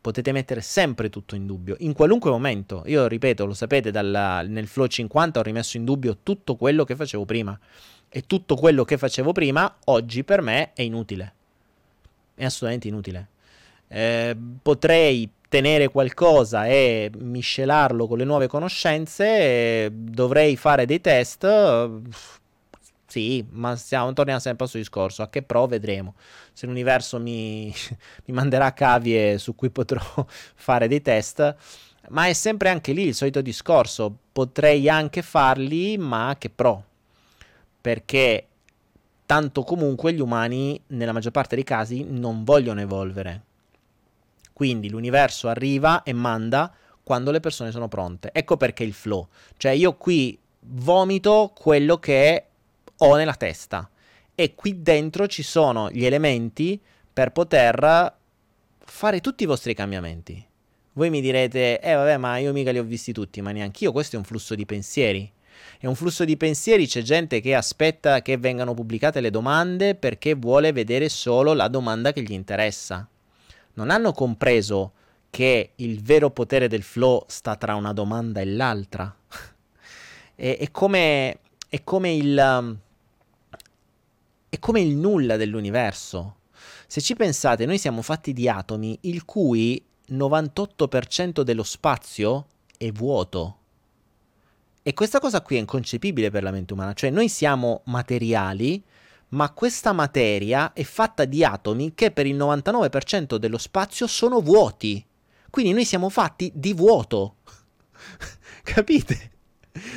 Potete 0.00 0.32
mettere 0.32 0.62
sempre 0.62 1.10
tutto 1.10 1.34
in 1.34 1.44
dubbio, 1.44 1.76
in 1.80 1.92
qualunque 1.92 2.30
momento. 2.30 2.82
Io 2.86 3.06
ripeto, 3.06 3.44
lo 3.44 3.52
sapete, 3.52 3.90
dalla, 3.90 4.40
nel 4.42 4.68
Flow 4.68 4.86
50 4.86 5.38
ho 5.38 5.42
rimesso 5.42 5.76
in 5.76 5.84
dubbio 5.84 6.18
tutto 6.22 6.56
quello 6.56 6.84
che 6.84 6.96
facevo 6.96 7.26
prima. 7.26 7.58
E 8.08 8.22
tutto 8.22 8.56
quello 8.56 8.84
che 8.84 8.96
facevo 8.96 9.32
prima, 9.32 9.76
oggi 9.86 10.24
per 10.24 10.40
me 10.40 10.72
è 10.72 10.80
inutile. 10.80 11.34
È 12.34 12.44
assolutamente 12.44 12.88
inutile 12.88 13.28
eh, 13.88 14.36
potrei 14.62 15.30
tenere 15.48 15.88
qualcosa 15.88 16.66
e 16.66 17.10
miscelarlo 17.18 18.06
con 18.06 18.18
le 18.18 18.24
nuove 18.24 18.46
conoscenze, 18.46 19.90
dovrei 19.92 20.56
fare 20.56 20.86
dei 20.86 21.00
test. 21.00 21.90
Sì, 23.06 23.42
ma 23.52 23.74
stiamo, 23.74 24.12
torniamo 24.12 24.38
sempre 24.38 24.64
al 24.64 24.70
suo 24.70 24.78
discorso. 24.78 25.22
A 25.22 25.30
che 25.30 25.42
pro 25.42 25.66
vedremo. 25.66 26.14
Se 26.52 26.66
l'universo 26.66 27.18
mi, 27.18 27.72
mi 28.26 28.34
manderà 28.34 28.74
cavie 28.74 29.38
su 29.38 29.54
cui 29.54 29.70
potrò 29.70 30.00
fare 30.54 30.88
dei 30.88 31.00
test. 31.00 31.56
Ma 32.10 32.26
è 32.26 32.32
sempre 32.34 32.68
anche 32.68 32.92
lì 32.92 33.06
il 33.06 33.14
solito 33.14 33.40
discorso. 33.40 34.14
Potrei 34.32 34.88
anche 34.90 35.22
farli, 35.22 35.96
ma 35.96 36.28
a 36.28 36.36
che 36.36 36.50
pro. 36.50 36.84
Perché 37.80 38.46
tanto 39.24 39.62
comunque 39.62 40.12
gli 40.12 40.20
umani, 40.20 40.78
nella 40.88 41.12
maggior 41.12 41.32
parte 41.32 41.54
dei 41.54 41.64
casi, 41.64 42.04
non 42.04 42.44
vogliono 42.44 42.80
evolvere. 42.80 43.46
Quindi 44.58 44.90
l'universo 44.90 45.46
arriva 45.46 46.02
e 46.02 46.12
manda 46.12 46.74
quando 47.04 47.30
le 47.30 47.38
persone 47.38 47.70
sono 47.70 47.86
pronte. 47.86 48.30
Ecco 48.32 48.56
perché 48.56 48.82
il 48.82 48.92
flow. 48.92 49.28
Cioè 49.56 49.70
io 49.70 49.94
qui 49.94 50.36
vomito 50.62 51.52
quello 51.54 51.98
che 51.98 52.44
ho 52.96 53.14
nella 53.14 53.36
testa 53.36 53.88
e 54.34 54.56
qui 54.56 54.82
dentro 54.82 55.28
ci 55.28 55.44
sono 55.44 55.92
gli 55.92 56.04
elementi 56.04 56.76
per 57.12 57.30
poter 57.30 58.16
fare 58.80 59.20
tutti 59.20 59.44
i 59.44 59.46
vostri 59.46 59.74
cambiamenti. 59.74 60.44
Voi 60.94 61.08
mi 61.08 61.20
direte, 61.20 61.78
eh 61.78 61.94
vabbè, 61.94 62.16
ma 62.16 62.38
io 62.38 62.52
mica 62.52 62.72
li 62.72 62.80
ho 62.80 62.84
visti 62.84 63.12
tutti, 63.12 63.40
ma 63.40 63.52
neanche 63.52 63.84
io. 63.84 63.92
Questo 63.92 64.16
è 64.16 64.18
un 64.18 64.24
flusso 64.24 64.56
di 64.56 64.66
pensieri. 64.66 65.30
È 65.78 65.86
un 65.86 65.94
flusso 65.94 66.24
di 66.24 66.36
pensieri, 66.36 66.88
c'è 66.88 67.02
gente 67.02 67.40
che 67.40 67.54
aspetta 67.54 68.22
che 68.22 68.36
vengano 68.38 68.74
pubblicate 68.74 69.20
le 69.20 69.30
domande 69.30 69.94
perché 69.94 70.34
vuole 70.34 70.72
vedere 70.72 71.08
solo 71.08 71.52
la 71.52 71.68
domanda 71.68 72.12
che 72.12 72.22
gli 72.22 72.32
interessa 72.32 73.08
non 73.78 73.90
hanno 73.90 74.12
compreso 74.12 74.92
che 75.30 75.72
il 75.76 76.02
vero 76.02 76.30
potere 76.30 76.66
del 76.66 76.82
flow 76.82 77.24
sta 77.28 77.54
tra 77.54 77.76
una 77.76 77.92
domanda 77.92 78.40
e 78.40 78.44
l'altra. 78.44 79.14
è, 80.34 80.56
è, 80.58 80.70
come, 80.72 81.38
è, 81.68 81.84
come 81.84 82.12
il, 82.12 82.36
um, 82.36 82.76
è 84.48 84.58
come 84.58 84.80
il 84.80 84.96
nulla 84.96 85.36
dell'universo. 85.36 86.38
Se 86.88 87.00
ci 87.00 87.14
pensate, 87.14 87.66
noi 87.66 87.78
siamo 87.78 88.02
fatti 88.02 88.32
di 88.32 88.48
atomi 88.48 88.98
il 89.02 89.24
cui 89.24 89.80
98% 90.10 91.42
dello 91.42 91.62
spazio 91.62 92.46
è 92.76 92.90
vuoto. 92.90 93.56
E 94.82 94.92
questa 94.92 95.20
cosa 95.20 95.40
qui 95.40 95.56
è 95.56 95.60
inconcepibile 95.60 96.30
per 96.30 96.42
la 96.42 96.50
mente 96.50 96.72
umana, 96.72 96.94
cioè 96.94 97.10
noi 97.10 97.28
siamo 97.28 97.82
materiali, 97.84 98.82
ma 99.30 99.50
questa 99.50 99.92
materia 99.92 100.72
è 100.72 100.82
fatta 100.84 101.24
di 101.24 101.44
atomi 101.44 101.94
che 101.94 102.10
per 102.10 102.26
il 102.26 102.36
99% 102.36 103.36
dello 103.36 103.58
spazio 103.58 104.06
sono 104.06 104.40
vuoti. 104.40 105.04
Quindi 105.50 105.72
noi 105.72 105.84
siamo 105.84 106.08
fatti 106.08 106.50
di 106.54 106.72
vuoto. 106.72 107.36
Capite? 108.62 109.32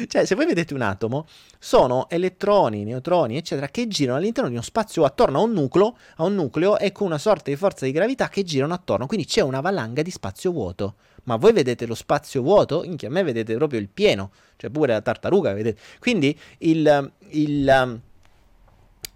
Cioè, 0.08 0.26
se 0.26 0.36
voi 0.36 0.46
vedete 0.46 0.74
un 0.74 0.82
atomo, 0.82 1.26
sono 1.58 2.08
elettroni, 2.10 2.84
neutroni, 2.84 3.38
eccetera, 3.38 3.68
che 3.68 3.88
girano 3.88 4.18
all'interno 4.18 4.50
di 4.50 4.56
uno 4.56 4.64
spazio 4.64 5.04
attorno 5.04 5.40
a 5.40 5.44
un 5.44 5.52
nucleo, 5.54 5.98
a 6.18 6.24
un 6.24 6.36
nucleo 6.36 6.78
e 6.78 6.92
con 6.92 7.08
una 7.08 7.18
sorta 7.18 7.50
di 7.50 7.56
forza 7.56 7.86
di 7.86 7.92
gravità 7.92 8.30
che 8.30 8.44
girano 8.44 8.74
attorno. 8.74 9.08
Quindi 9.08 9.26
c'è 9.26 9.42
una 9.42 9.62
valanga 9.62 10.02
di 10.02 10.12
spazio 10.12 10.52
vuoto. 10.52 10.96
Ma 11.24 11.36
voi 11.36 11.54
vedete 11.54 11.86
lo 11.86 11.96
spazio 11.96 12.42
vuoto? 12.42 12.84
Inchia, 12.84 13.08
a 13.08 13.12
me 13.12 13.24
vedete 13.24 13.56
proprio 13.56 13.80
il 13.80 13.90
pieno, 13.90 14.32
cioè 14.58 14.70
pure 14.70 14.94
la 14.94 15.02
tartaruga, 15.02 15.54
vedete. 15.54 15.80
Quindi 16.00 16.38
il, 16.60 17.12
il 17.30 18.02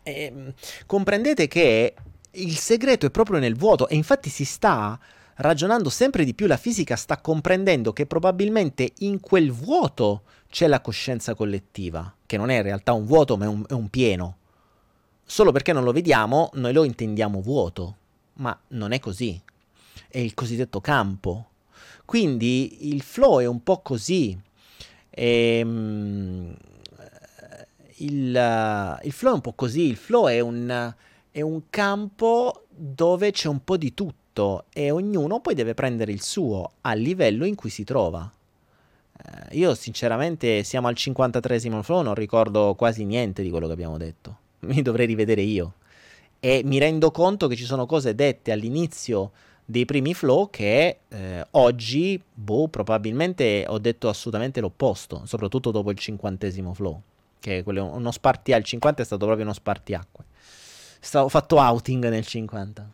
eh, 0.05 0.53
comprendete 0.85 1.47
che 1.47 1.95
il 2.31 2.55
segreto 2.57 3.07
è 3.07 3.11
proprio 3.11 3.39
nel 3.39 3.55
vuoto 3.55 3.87
e 3.87 3.95
infatti 3.95 4.29
si 4.29 4.45
sta 4.45 4.99
ragionando 5.37 5.89
sempre 5.89 6.23
di 6.23 6.33
più, 6.33 6.45
la 6.45 6.57
fisica 6.57 6.95
sta 6.95 7.19
comprendendo 7.19 7.91
che 7.91 8.05
probabilmente 8.05 8.93
in 8.99 9.19
quel 9.19 9.51
vuoto 9.51 10.23
c'è 10.49 10.67
la 10.67 10.79
coscienza 10.79 11.33
collettiva, 11.33 12.13
che 12.25 12.37
non 12.37 12.49
è 12.49 12.57
in 12.57 12.61
realtà 12.61 12.93
un 12.93 13.05
vuoto 13.05 13.35
ma 13.35 13.45
è 13.45 13.47
un, 13.47 13.65
è 13.67 13.73
un 13.73 13.89
pieno. 13.89 14.37
Solo 15.25 15.51
perché 15.51 15.73
non 15.73 15.83
lo 15.83 15.91
vediamo, 15.91 16.51
noi 16.53 16.71
lo 16.71 16.83
intendiamo 16.83 17.41
vuoto, 17.41 17.95
ma 18.33 18.57
non 18.69 18.91
è 18.91 18.99
così. 18.99 19.41
È 20.07 20.19
il 20.19 20.35
cosiddetto 20.35 20.79
campo. 20.81 21.49
Quindi 22.05 22.93
il 22.93 23.01
flow 23.01 23.39
è 23.39 23.47
un 23.47 23.63
po' 23.63 23.79
così. 23.79 24.39
Ehm, 25.09 26.55
il, 27.97 28.99
il 29.03 29.11
flow 29.11 29.31
è 29.31 29.35
un 29.35 29.41
po' 29.41 29.53
così, 29.53 29.87
il 29.87 29.95
flow 29.95 30.27
è 30.27 30.39
un, 30.39 30.93
è 31.31 31.41
un 31.41 31.61
campo 31.69 32.65
dove 32.69 33.31
c'è 33.31 33.47
un 33.47 33.63
po' 33.63 33.77
di 33.77 33.93
tutto 33.93 34.65
e 34.73 34.91
ognuno 34.91 35.39
poi 35.39 35.53
deve 35.53 35.73
prendere 35.73 36.11
il 36.11 36.21
suo 36.21 36.71
al 36.81 36.99
livello 36.99 37.45
in 37.45 37.55
cui 37.55 37.69
si 37.69 37.83
trova. 37.83 38.29
Eh, 39.17 39.57
io 39.57 39.73
sinceramente 39.75 40.63
siamo 40.63 40.87
al 40.87 40.95
53 40.95 41.59
flow, 41.83 42.01
non 42.01 42.15
ricordo 42.15 42.75
quasi 42.75 43.05
niente 43.05 43.41
di 43.41 43.49
quello 43.49 43.67
che 43.67 43.73
abbiamo 43.73 43.97
detto. 43.97 44.37
Mi 44.65 44.81
dovrei 44.81 45.05
rivedere 45.05 45.41
io. 45.41 45.75
E 46.39 46.61
mi 46.63 46.77
rendo 46.77 47.09
conto 47.11 47.47
che 47.47 47.55
ci 47.55 47.63
sono 47.63 47.85
cose 47.85 48.13
dette 48.13 48.51
all'inizio 48.51 49.31
dei 49.65 49.85
primi 49.85 50.13
flow 50.13 50.49
che 50.51 50.99
eh, 51.07 51.47
oggi, 51.51 52.21
boh, 52.31 52.67
probabilmente 52.67 53.65
ho 53.67 53.79
detto 53.79 54.09
assolutamente 54.09 54.61
l'opposto, 54.61 55.23
soprattutto 55.25 55.71
dopo 55.71 55.89
il 55.89 55.97
cinquantesimo 55.97 56.73
flow. 56.73 57.01
Che 57.45 57.61
quello, 57.61 57.85
uno 57.85 58.09
spartia, 58.09 58.57
il 58.57 58.63
50 58.63 59.03
è 59.03 59.05
stato 59.05 59.23
proprio 59.23 59.45
uno 59.45 59.53
spartiacque. 59.53 60.23
Ho 61.13 61.29
fatto 61.29 61.57
outing 61.57 62.09
nel 62.09 62.25
50. 62.25 62.91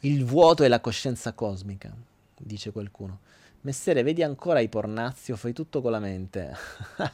Il 0.00 0.24
vuoto 0.24 0.64
e 0.64 0.68
la 0.68 0.80
coscienza 0.80 1.32
cosmica, 1.32 1.94
dice 2.36 2.72
qualcuno. 2.72 3.20
Messere, 3.60 4.02
vedi 4.02 4.24
ancora 4.24 4.58
i 4.58 4.68
pornazio, 4.68 5.36
fai 5.36 5.52
tutto 5.52 5.80
con 5.80 5.92
la 5.92 6.00
mente. 6.00 6.56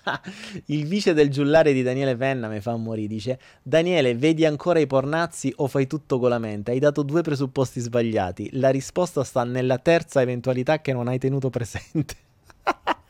il 0.69 0.87
vice 0.87 1.12
del 1.12 1.29
giullare 1.29 1.74
di 1.74 1.83
Daniele 1.83 2.16
Penna 2.16 2.49
mi 2.49 2.61
fa 2.62 2.74
morire. 2.77 3.09
Dice: 3.09 3.39
Daniele, 3.62 4.15
vedi 4.15 4.47
ancora 4.47 4.79
i 4.79 4.87
pornazzi 4.87 5.53
o 5.57 5.66
fai 5.66 5.87
tutto 5.87 6.19
con 6.19 6.31
la 6.31 6.39
mente? 6.39 6.70
Hai 6.70 6.79
dato 6.79 7.03
due 7.03 7.20
presupposti 7.20 7.79
sbagliati. 7.79 8.49
La 8.59 8.70
risposta 8.70 9.23
sta 9.23 9.45
nella 9.45 9.77
terza 9.77 10.23
eventualità 10.23 10.81
che 10.81 10.95
non 10.95 11.09
hai 11.09 11.19
tenuto 11.19 11.51
presente. 11.51 12.16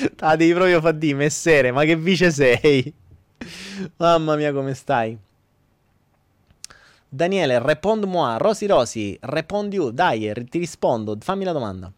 ah, 0.20 0.36
devi 0.36 0.52
proprio 0.52 0.80
far 0.80 0.94
di 0.94 1.14
messere, 1.14 1.72
ma 1.72 1.84
che 1.84 1.96
vice 1.96 2.30
sei? 2.30 2.92
Mamma 3.96 4.36
mia, 4.36 4.52
come 4.52 4.74
stai? 4.74 5.18
Daniele, 7.08 7.58
répond-moi. 7.58 8.38
Rosi 8.38 8.66
Rosi, 8.66 9.18
réponds 9.20 9.74
you. 9.74 9.90
Dai, 9.90 10.32
ti 10.48 10.58
rispondo. 10.58 11.16
Fammi 11.18 11.44
la 11.44 11.52
domanda. 11.52 11.92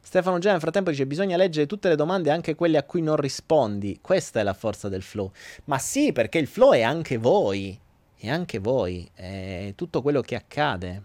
Stefano 0.00 0.38
Già 0.38 0.52
nel 0.52 0.60
frattempo 0.60 0.90
dice 0.90 1.06
bisogna 1.06 1.36
leggere 1.36 1.66
tutte 1.66 1.88
le 1.88 1.96
domande 1.96 2.30
anche 2.30 2.54
quelle 2.54 2.78
a 2.78 2.82
cui 2.82 3.02
non 3.02 3.16
rispondi. 3.16 3.98
Questa 4.00 4.40
è 4.40 4.42
la 4.42 4.54
forza 4.54 4.88
del 4.88 5.02
flow. 5.02 5.30
Ma 5.64 5.78
sì, 5.78 6.12
perché 6.12 6.38
il 6.38 6.46
flow 6.46 6.72
è 6.72 6.82
anche 6.82 7.16
voi. 7.16 7.78
È 8.16 8.28
anche 8.28 8.58
voi. 8.58 9.08
È 9.14 9.72
tutto 9.76 10.02
quello 10.02 10.20
che 10.20 10.34
accade. 10.34 11.02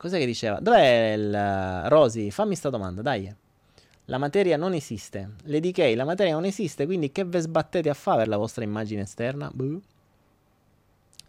Cos'è 0.00 0.18
che 0.18 0.24
diceva? 0.24 0.58
Dov'è 0.60 1.12
il... 1.12 1.88
Rosy, 1.88 2.30
fammi 2.30 2.54
sta 2.56 2.70
domanda, 2.70 3.02
dai. 3.02 3.30
La 4.06 4.16
materia 4.16 4.56
non 4.56 4.72
esiste. 4.72 5.32
Le 5.42 5.60
DK, 5.60 5.92
la 5.94 6.04
materia 6.04 6.32
non 6.32 6.46
esiste, 6.46 6.86
quindi 6.86 7.12
che 7.12 7.24
ve 7.24 7.40
sbattete 7.40 7.90
a 7.90 7.94
fare 7.94 8.20
per 8.20 8.28
la 8.28 8.38
vostra 8.38 8.64
immagine 8.64 9.02
esterna? 9.02 9.50
Buh 9.52 9.80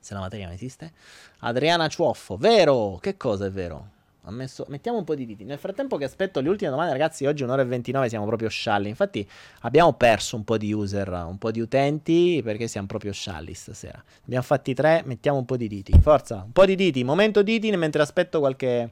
se 0.01 0.15
la 0.15 0.19
materia 0.19 0.45
non 0.45 0.55
esiste. 0.55 0.91
Adriana 1.39 1.87
Ciuoffo, 1.87 2.35
vero? 2.35 2.97
Che 2.99 3.15
cosa 3.17 3.45
è 3.45 3.51
vero? 3.51 3.99
Messo... 4.29 4.65
Mettiamo 4.69 4.99
un 4.99 5.03
po' 5.03 5.15
di 5.15 5.25
diti. 5.25 5.43
Nel 5.43 5.57
frattempo 5.57 5.97
che 5.97 6.03
aspetto 6.03 6.39
le 6.39 6.49
ultime 6.49 6.69
domande, 6.69 6.91
ragazzi, 6.91 7.25
oggi 7.25 7.43
un'ora 7.43 7.63
e 7.63 7.65
29 7.65 8.09
siamo 8.09 8.25
proprio 8.25 8.49
scialli. 8.49 8.87
Infatti 8.87 9.27
abbiamo 9.61 9.93
perso 9.93 10.35
un 10.35 10.43
po' 10.43 10.57
di 10.57 10.71
user, 10.71 11.09
un 11.09 11.37
po' 11.37 11.49
di 11.49 11.59
utenti, 11.59 12.41
perché 12.43 12.67
siamo 12.67 12.87
proprio 12.87 13.11
scialli 13.11 13.53
stasera. 13.53 14.01
Abbiamo 14.23 14.43
fatti 14.43 14.73
tre, 14.73 15.01
mettiamo 15.05 15.39
un 15.39 15.45
po' 15.45 15.57
di 15.57 15.67
diti. 15.67 15.93
Forza, 15.99 16.43
un 16.45 16.51
po' 16.51 16.65
di 16.65 16.75
diti. 16.75 17.03
Momento 17.03 17.41
diti 17.41 17.75
mentre 17.75 18.03
aspetto 18.03 18.39
qualche, 18.39 18.91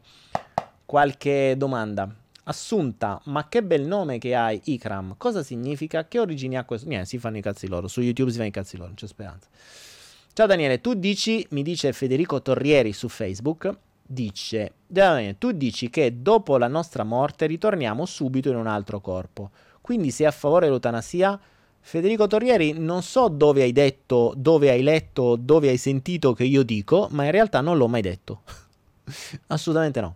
qualche 0.86 1.54
domanda. 1.56 2.14
Assunta, 2.46 3.22
ma 3.26 3.48
che 3.48 3.62
bel 3.62 3.86
nome 3.86 4.18
che 4.18 4.34
hai, 4.34 4.60
Ikram. 4.64 5.14
Cosa 5.18 5.44
significa? 5.44 6.08
Che 6.08 6.18
origini 6.18 6.58
ha 6.58 6.64
questo? 6.64 6.88
Niente, 6.88 7.06
si 7.06 7.20
fanno 7.20 7.38
i 7.38 7.42
cazzi 7.42 7.68
loro. 7.68 7.88
Su 7.88 8.02
YouTube 8.02 8.32
si 8.32 8.38
fanno 8.38 8.50
i 8.50 8.52
cazzi 8.52 8.76
loro, 8.76 8.88
non 8.88 8.96
c'è 8.96 9.06
speranza. 9.06 9.48
Ciao 10.34 10.48
Daniele, 10.48 10.80
tu 10.80 10.94
dici, 10.94 11.46
mi 11.52 11.64
dice 11.64 11.92
Federico 11.92 12.42
Torrieri 12.42 12.94
su 12.94 13.10
Facebook, 13.10 13.72
dice, 14.12 14.74
tu 15.38 15.52
dici 15.52 15.90
che 15.92 16.22
dopo 16.22 16.58
la 16.58 16.68
nostra 16.68 17.04
morte 17.04 17.46
ritorniamo 17.46 18.06
subito 18.06 18.50
in 18.50 18.56
un 18.56 18.66
altro 18.66 19.00
corpo. 19.00 19.52
Quindi 19.82 20.10
sei 20.10 20.26
a 20.26 20.32
favore 20.32 20.66
dell'eutanasia? 20.66 21.40
Federico 21.82 22.28
Torrieri, 22.28 22.74
non 22.74 23.04
so 23.04 23.28
dove 23.30 23.62
hai 23.62 23.72
detto, 23.72 24.34
dove 24.36 24.70
hai 24.70 24.82
letto, 24.82 25.36
dove 25.36 25.70
hai 25.70 25.78
sentito 25.78 26.34
che 26.34 26.44
io 26.44 26.64
dico, 26.64 27.08
ma 27.12 27.26
in 27.26 27.32
realtà 27.32 27.62
non 27.62 27.78
l'ho 27.78 27.88
mai 27.88 28.02
detto. 28.02 28.42
Assolutamente 29.48 30.02
no. 30.02 30.16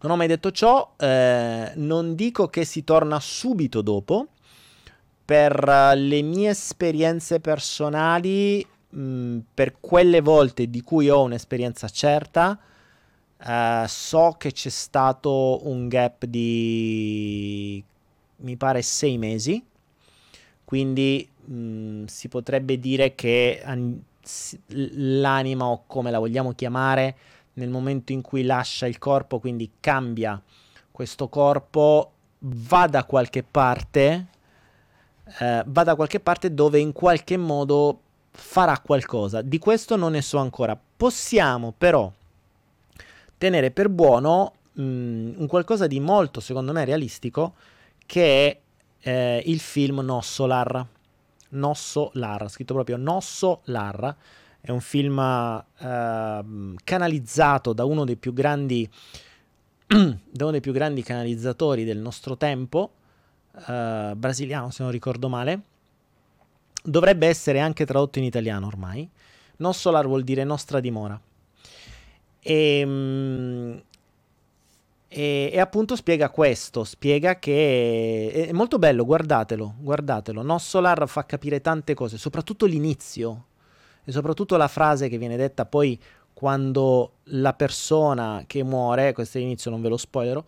Non 0.00 0.12
ho 0.12 0.16
mai 0.16 0.26
detto 0.26 0.50
ciò, 0.50 0.94
eh, 0.98 1.72
non 1.74 2.14
dico 2.14 2.48
che 2.48 2.64
si 2.64 2.82
torna 2.84 3.20
subito 3.20 3.82
dopo. 3.82 4.28
Per 5.24 5.92
le 5.96 6.22
mie 6.22 6.50
esperienze 6.50 7.38
personali 7.40 8.66
mh, 8.92 9.38
per 9.54 9.76
quelle 9.80 10.20
volte 10.20 10.68
di 10.68 10.82
cui 10.82 11.08
ho 11.08 11.22
un'esperienza 11.22 11.88
certa, 11.88 12.58
uh, 13.44 13.86
so 13.86 14.34
che 14.38 14.52
c'è 14.52 14.68
stato 14.68 15.60
un 15.68 15.88
gap 15.88 16.24
di, 16.26 17.82
mi 18.36 18.56
pare, 18.56 18.82
sei 18.82 19.18
mesi. 19.18 19.64
Quindi 20.64 21.28
mh, 21.44 22.04
si 22.04 22.28
potrebbe 22.28 22.78
dire 22.78 23.14
che 23.14 23.60
an- 23.64 24.00
l'anima 24.68 25.66
o 25.66 25.84
come 25.86 26.10
la 26.10 26.18
vogliamo 26.18 26.52
chiamare, 26.52 27.16
nel 27.54 27.68
momento 27.68 28.12
in 28.12 28.22
cui 28.22 28.44
lascia 28.44 28.86
il 28.86 28.98
corpo, 28.98 29.38
quindi 29.38 29.70
cambia 29.80 30.40
questo 30.90 31.28
corpo, 31.28 32.12
va 32.38 32.86
da 32.86 33.04
qualche 33.04 33.42
parte, 33.42 34.26
eh, 35.38 35.62
va 35.66 35.82
da 35.82 35.94
qualche 35.94 36.20
parte 36.20 36.54
dove 36.54 36.78
in 36.78 36.92
qualche 36.92 37.36
modo 37.36 38.01
farà 38.32 38.78
qualcosa. 38.80 39.42
Di 39.42 39.58
questo 39.58 39.96
non 39.96 40.12
ne 40.12 40.22
so 40.22 40.38
ancora. 40.38 40.78
Possiamo 40.96 41.72
però 41.76 42.10
tenere 43.38 43.70
per 43.70 43.88
buono 43.88 44.54
mh, 44.72 44.82
mm, 44.82 45.32
un 45.36 45.46
qualcosa 45.46 45.86
di 45.86 46.00
molto, 46.00 46.40
secondo 46.40 46.72
me, 46.72 46.84
realistico, 46.84 47.54
che 48.06 48.48
è 48.48 48.60
eh, 49.08 49.42
il 49.46 49.60
film 49.60 50.00
Nossolar. 50.00 50.86
Nossolar, 51.50 52.50
scritto 52.50 52.74
proprio 52.74 52.96
Nossolar. 52.96 54.16
È 54.60 54.70
un 54.70 54.80
film 54.80 55.18
eh, 55.18 56.44
canalizzato 56.84 57.72
da 57.72 57.84
uno 57.84 58.04
dei 58.04 58.16
più 58.16 58.32
grandi 58.32 58.88
da 59.92 60.44
uno 60.44 60.52
dei 60.52 60.60
più 60.60 60.72
grandi 60.72 61.02
canalizzatori 61.02 61.84
del 61.84 61.98
nostro 61.98 62.36
tempo, 62.36 62.92
eh, 63.68 64.14
brasiliano 64.16 64.70
se 64.70 64.82
non 64.82 64.92
ricordo 64.92 65.28
male, 65.28 65.60
dovrebbe 66.82 67.26
essere 67.26 67.60
anche 67.60 67.86
tradotto 67.86 68.18
in 68.18 68.24
italiano 68.24 68.66
ormai. 68.66 69.08
Nossolar 69.56 70.06
vuol 70.06 70.24
dire 70.24 70.44
nostra 70.44 70.80
dimora. 70.80 71.20
E, 72.40 72.78
ehm, 72.78 73.82
e, 75.14 75.50
e, 75.52 75.60
appunto 75.60 75.94
spiega 75.94 76.30
questo, 76.30 76.84
spiega 76.84 77.38
che 77.38 78.46
è 78.48 78.52
molto 78.52 78.78
bello, 78.78 79.04
guardatelo, 79.04 79.74
guardatelo. 79.78 80.42
Nossolar 80.42 81.06
fa 81.06 81.26
capire 81.26 81.60
tante 81.60 81.92
cose, 81.94 82.16
soprattutto 82.16 82.64
l'inizio 82.64 83.46
e 84.04 84.10
soprattutto 84.10 84.56
la 84.56 84.68
frase 84.68 85.08
che 85.08 85.18
viene 85.18 85.36
detta 85.36 85.66
poi 85.66 86.00
quando 86.32 87.18
la 87.24 87.52
persona 87.52 88.44
che 88.46 88.64
muore, 88.64 89.12
questo 89.12 89.36
è 89.38 89.40
l'inizio, 89.42 89.70
non 89.70 89.82
ve 89.82 89.88
lo 89.90 89.96
spoilerò, 89.98 90.42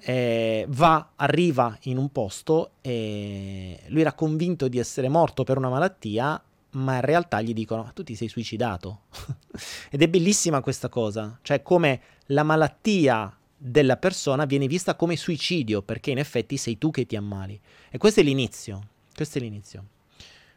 eh, 0.00 0.66
va, 0.68 1.10
arriva 1.16 1.76
in 1.82 1.96
un 1.96 2.10
posto 2.10 2.72
e 2.80 3.80
lui 3.88 4.00
era 4.00 4.12
convinto 4.12 4.68
di 4.68 4.78
essere 4.78 5.08
morto 5.08 5.44
per 5.44 5.56
una 5.56 5.68
malattia, 5.68 6.42
ma 6.72 6.94
in 6.96 7.00
realtà 7.00 7.40
gli 7.40 7.52
dicono 7.52 7.90
tu 7.94 8.02
ti 8.02 8.14
sei 8.14 8.28
suicidato. 8.28 9.02
Ed 9.90 10.02
è 10.02 10.08
bellissima 10.08 10.60
questa 10.60 10.88
cosa, 10.88 11.38
cioè 11.42 11.62
come 11.62 12.00
la 12.26 12.42
malattia 12.42 13.34
della 13.56 13.96
persona 13.96 14.46
viene 14.46 14.66
vista 14.66 14.94
come 14.94 15.16
suicidio, 15.16 15.82
perché 15.82 16.10
in 16.10 16.18
effetti 16.18 16.56
sei 16.56 16.78
tu 16.78 16.90
che 16.90 17.06
ti 17.06 17.16
ammali. 17.16 17.60
E 17.90 17.98
questo 17.98 18.20
è 18.20 18.22
l'inizio, 18.22 18.80
questo 19.14 19.38
è 19.38 19.40
l'inizio. 19.40 19.84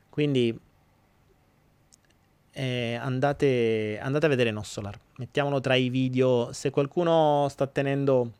Quindi 0.09 0.57
eh, 2.51 2.93
andate, 2.95 3.99
andate 4.01 4.25
a 4.25 4.29
vedere 4.29 4.51
Nossolar, 4.51 4.97
mettiamolo 5.17 5.59
tra 5.59 5.75
i 5.75 5.89
video, 5.89 6.53
se 6.53 6.69
qualcuno 6.69 7.47
sta 7.49 7.67
tenendo 7.67 8.31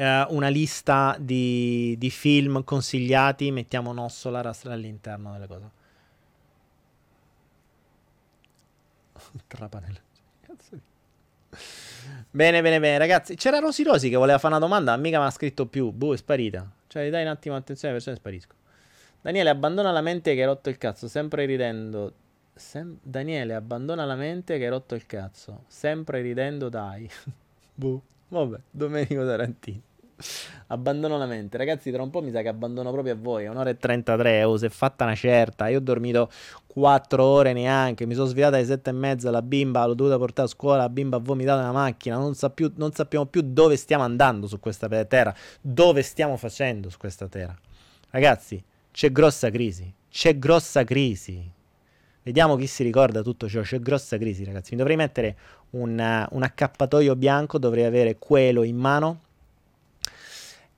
eh, 0.00 0.26
una 0.30 0.48
lista 0.48 1.14
di, 1.20 1.94
di, 1.98 2.08
film 2.08 2.64
consigliati, 2.64 3.50
mettiamo 3.50 3.92
Nossolar 3.92 4.50
all'interno 4.64 5.32
delle 5.32 5.46
cose. 5.46 5.70
Di... 10.70 10.80
Bene, 12.30 12.62
bene, 12.62 12.80
bene, 12.80 12.96
ragazzi. 12.96 13.34
C'era 13.34 13.58
Rosi 13.58 13.82
Rosi 13.82 14.08
che 14.08 14.16
voleva 14.16 14.38
fare 14.38 14.54
una 14.54 14.64
domanda, 14.64 14.96
mica 14.96 15.18
mi 15.18 15.26
ha 15.26 15.30
scritto 15.30 15.66
più. 15.66 15.90
Boh, 15.90 16.14
è 16.14 16.16
sparita. 16.16 16.66
Cioè, 16.86 17.10
dai 17.10 17.22
un 17.22 17.28
attimo 17.28 17.56
attenzione, 17.56 17.92
persone 17.92 18.16
sparisco. 18.16 18.54
Daniele, 19.20 19.50
abbandona 19.50 19.90
la 19.90 20.00
mente 20.00 20.34
che 20.34 20.40
hai 20.40 20.46
rotto 20.46 20.70
il 20.70 20.78
cazzo, 20.78 21.08
sempre 21.08 21.44
ridendo. 21.44 22.14
Sem- 22.54 22.98
Daniele, 23.02 23.54
abbandona 23.54 24.04
la 24.06 24.14
mente 24.14 24.56
che 24.56 24.64
hai 24.64 24.70
rotto 24.70 24.94
il 24.94 25.04
cazzo, 25.04 25.64
sempre 25.66 26.22
ridendo, 26.22 26.70
dai. 26.70 27.10
boh. 27.74 28.02
Vabbè, 28.28 28.60
Domenico 28.70 29.26
Tarantino. 29.26 29.88
Abbandono 30.68 31.18
la 31.18 31.26
mente. 31.26 31.56
Ragazzi, 31.56 31.90
tra 31.90 32.02
un 32.02 32.10
po' 32.10 32.22
mi 32.22 32.30
sa 32.30 32.42
che 32.42 32.48
abbandono 32.48 32.92
proprio 32.92 33.14
a 33.14 33.16
voi. 33.16 33.46
Un'ora 33.46 33.70
e 33.70 33.76
33, 33.76 34.44
oh, 34.44 34.56
si 34.56 34.66
è 34.66 34.68
fatta 34.68 35.04
una 35.04 35.14
certa. 35.14 35.68
Io 35.68 35.78
ho 35.78 35.80
dormito 35.80 36.30
4 36.68 37.24
ore 37.24 37.52
neanche. 37.52 38.06
Mi 38.06 38.14
sono 38.14 38.26
svegliata 38.26 38.56
alle 38.56 38.64
7 38.64 38.90
e 38.90 38.92
mezza. 38.92 39.30
La 39.30 39.42
bimba 39.42 39.84
l'ho 39.86 39.94
dovuta 39.94 40.16
portare 40.16 40.46
a 40.46 40.50
scuola. 40.50 40.82
La 40.82 40.88
bimba 40.88 41.16
ha 41.16 41.20
vomitato 41.20 41.58
nella 41.58 41.72
macchina. 41.72 42.16
Non, 42.16 42.34
sa 42.34 42.50
più, 42.50 42.72
non 42.76 42.92
sappiamo 42.92 43.26
più 43.26 43.42
dove 43.44 43.76
stiamo 43.76 44.04
andando 44.04 44.46
su 44.46 44.60
questa 44.60 44.88
terra. 45.04 45.34
Dove 45.60 46.02
stiamo 46.02 46.36
facendo 46.36 46.88
su 46.88 46.98
questa 46.98 47.26
terra. 47.26 47.56
Ragazzi, 48.10 48.62
c'è 48.92 49.10
grossa 49.10 49.50
crisi. 49.50 49.92
C'è 50.08 50.38
grossa 50.38 50.84
crisi. 50.84 51.50
Vediamo 52.22 52.54
chi 52.54 52.68
si 52.68 52.84
ricorda 52.84 53.22
tutto 53.22 53.48
ciò. 53.48 53.62
C'è 53.62 53.80
grossa 53.80 54.18
crisi, 54.18 54.44
ragazzi. 54.44 54.70
Mi 54.72 54.78
dovrei 54.78 54.96
mettere 54.96 55.36
un, 55.70 56.28
un 56.30 56.42
accappatoio 56.42 57.16
bianco. 57.16 57.58
Dovrei 57.58 57.84
avere 57.84 58.18
quello 58.18 58.62
in 58.62 58.76
mano 58.76 59.20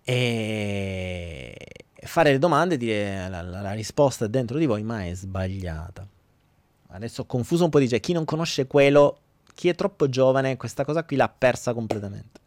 e 0.05 1.55
fare 2.03 2.33
le 2.33 2.39
domande 2.39 2.75
e 2.75 2.79
dire 2.79 3.29
la, 3.29 3.43
la, 3.43 3.61
la 3.61 3.73
risposta 3.73 4.27
dentro 4.27 4.59
di 4.59 4.67
voi, 4.67 4.83
ma 4.83 5.05
è 5.05 5.15
sbagliata. 5.15 6.07
Adesso 6.89 7.23
ho 7.23 7.27
confuso 7.27 7.65
un 7.65 7.71
po' 7.71 7.79
dice 7.79 8.01
chi 8.01 8.13
non 8.13 8.25
conosce 8.25 8.67
quello, 8.67 9.19
chi 9.55 9.69
è 9.69 9.75
troppo 9.75 10.09
giovane, 10.09 10.57
questa 10.57 10.85
cosa 10.85 11.05
qui 11.05 11.17
l'ha 11.17 11.29
persa 11.29 11.73
completamente. 11.73 12.41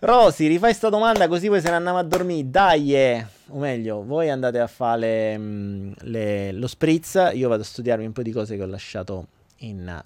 Rosy, 0.00 0.46
rifai 0.46 0.74
sta 0.74 0.88
domanda 0.90 1.26
così 1.26 1.48
poi 1.48 1.60
se 1.60 1.70
ne 1.70 1.76
andiamo 1.76 1.98
a 1.98 2.02
dormire. 2.04 2.48
Dai, 2.48 2.94
eh. 2.94 3.26
o 3.48 3.58
meglio, 3.58 4.04
voi 4.04 4.30
andate 4.30 4.60
a 4.60 4.68
fare 4.68 5.36
le, 5.36 5.94
le, 5.98 6.52
lo 6.52 6.66
spritz, 6.68 7.30
io 7.34 7.48
vado 7.48 7.62
a 7.62 7.64
studiarmi 7.64 8.06
un 8.06 8.12
po' 8.12 8.22
di 8.22 8.30
cose 8.30 8.56
che 8.56 8.62
ho 8.62 8.66
lasciato 8.66 9.26
in, 9.58 10.00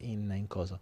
in, 0.00 0.32
in 0.34 0.46
cosa. 0.48 0.78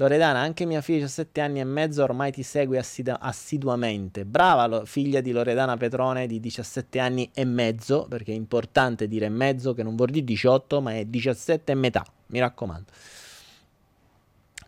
Loredana, 0.00 0.38
anche 0.38 0.64
mia 0.64 0.80
figlia 0.80 1.00
di 1.00 1.04
17 1.04 1.42
anni 1.42 1.60
e 1.60 1.64
mezzo 1.64 2.02
ormai 2.02 2.32
ti 2.32 2.42
segue 2.42 2.78
assidu- 2.78 3.18
assiduamente. 3.20 4.24
Brava 4.24 4.66
lo- 4.66 4.86
figlia 4.86 5.20
di 5.20 5.30
Loredana 5.30 5.76
Petrone 5.76 6.26
di 6.26 6.40
17 6.40 6.98
anni 6.98 7.30
e 7.34 7.44
mezzo, 7.44 8.06
perché 8.08 8.32
è 8.32 8.34
importante 8.34 9.06
dire 9.06 9.28
mezzo 9.28 9.74
che 9.74 9.82
non 9.82 9.96
vuol 9.96 10.08
dire 10.08 10.24
18, 10.24 10.80
ma 10.80 10.94
è 10.94 11.04
17 11.04 11.72
e 11.72 11.74
metà, 11.74 12.02
mi 12.28 12.38
raccomando. 12.38 12.90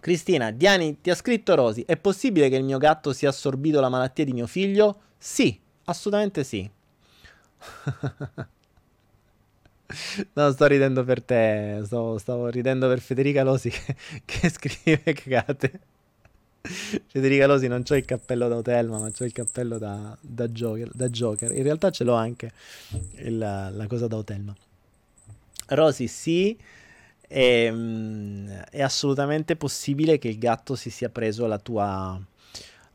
Cristina, 0.01 0.51
Diani, 0.51 1.01
ti 1.01 1.09
ha 1.09 1.15
scritto 1.15 1.55
Rosi, 1.55 1.83
è 1.87 1.97
possibile 1.97 2.51
che 2.51 2.57
il 2.57 2.65
mio 2.65 2.77
gatto 2.77 3.15
sia 3.15 3.31
assorbito 3.31 3.81
la 3.81 3.89
malattia 3.89 4.27
di 4.27 4.35
mio 4.35 4.47
figlio? 4.47 5.01
Sì, 5.17 5.59
assolutamente 5.85 6.45
sì. 6.45 6.71
No, 10.35 10.51
sto 10.53 10.67
ridendo 10.67 11.05
per 11.05 11.23
te. 11.23 11.83
Stavo, 11.85 12.19
stavo 12.19 12.49
ridendo 12.49 12.89
per 12.89 13.01
Federica 13.01 13.43
Losi 13.43 13.71
che, 13.71 13.97
che 14.25 14.49
scrive 14.49 15.13
cagate. 15.13 15.81
Federica 17.07 17.47
Losi 17.47 17.69
non 17.69 17.83
c'ho 17.83 17.97
il 17.97 18.05
cappello 18.05 18.49
da 18.49 18.57
Otelma, 18.57 18.99
ma 18.99 19.11
c'ho 19.11 19.25
il 19.25 19.33
cappello 19.33 19.79
da, 19.79 20.17
da, 20.21 20.49
Joker, 20.49 20.91
da 20.93 21.09
Joker. 21.09 21.53
In 21.53 21.63
realtà 21.63 21.91
ce 21.91 22.05
l'ho 22.05 22.15
anche 22.15 22.53
il, 23.17 23.39
la 23.39 23.87
cosa 23.89 24.07
da 24.07 24.17
Otelma. 24.17 24.55
Rosy, 25.69 26.07
sì. 26.07 26.57
È, 27.27 27.65
ehm, 27.67 28.65
è, 28.71 28.83
assolutamente 28.83 29.57
possibile 29.57 30.19
che 30.19 30.29
il 30.29 30.39
gatto 30.39 30.75
si 30.75 30.91
sia 30.91 31.09
preso 31.09 31.47
la 31.47 31.59
tua, 31.59 32.21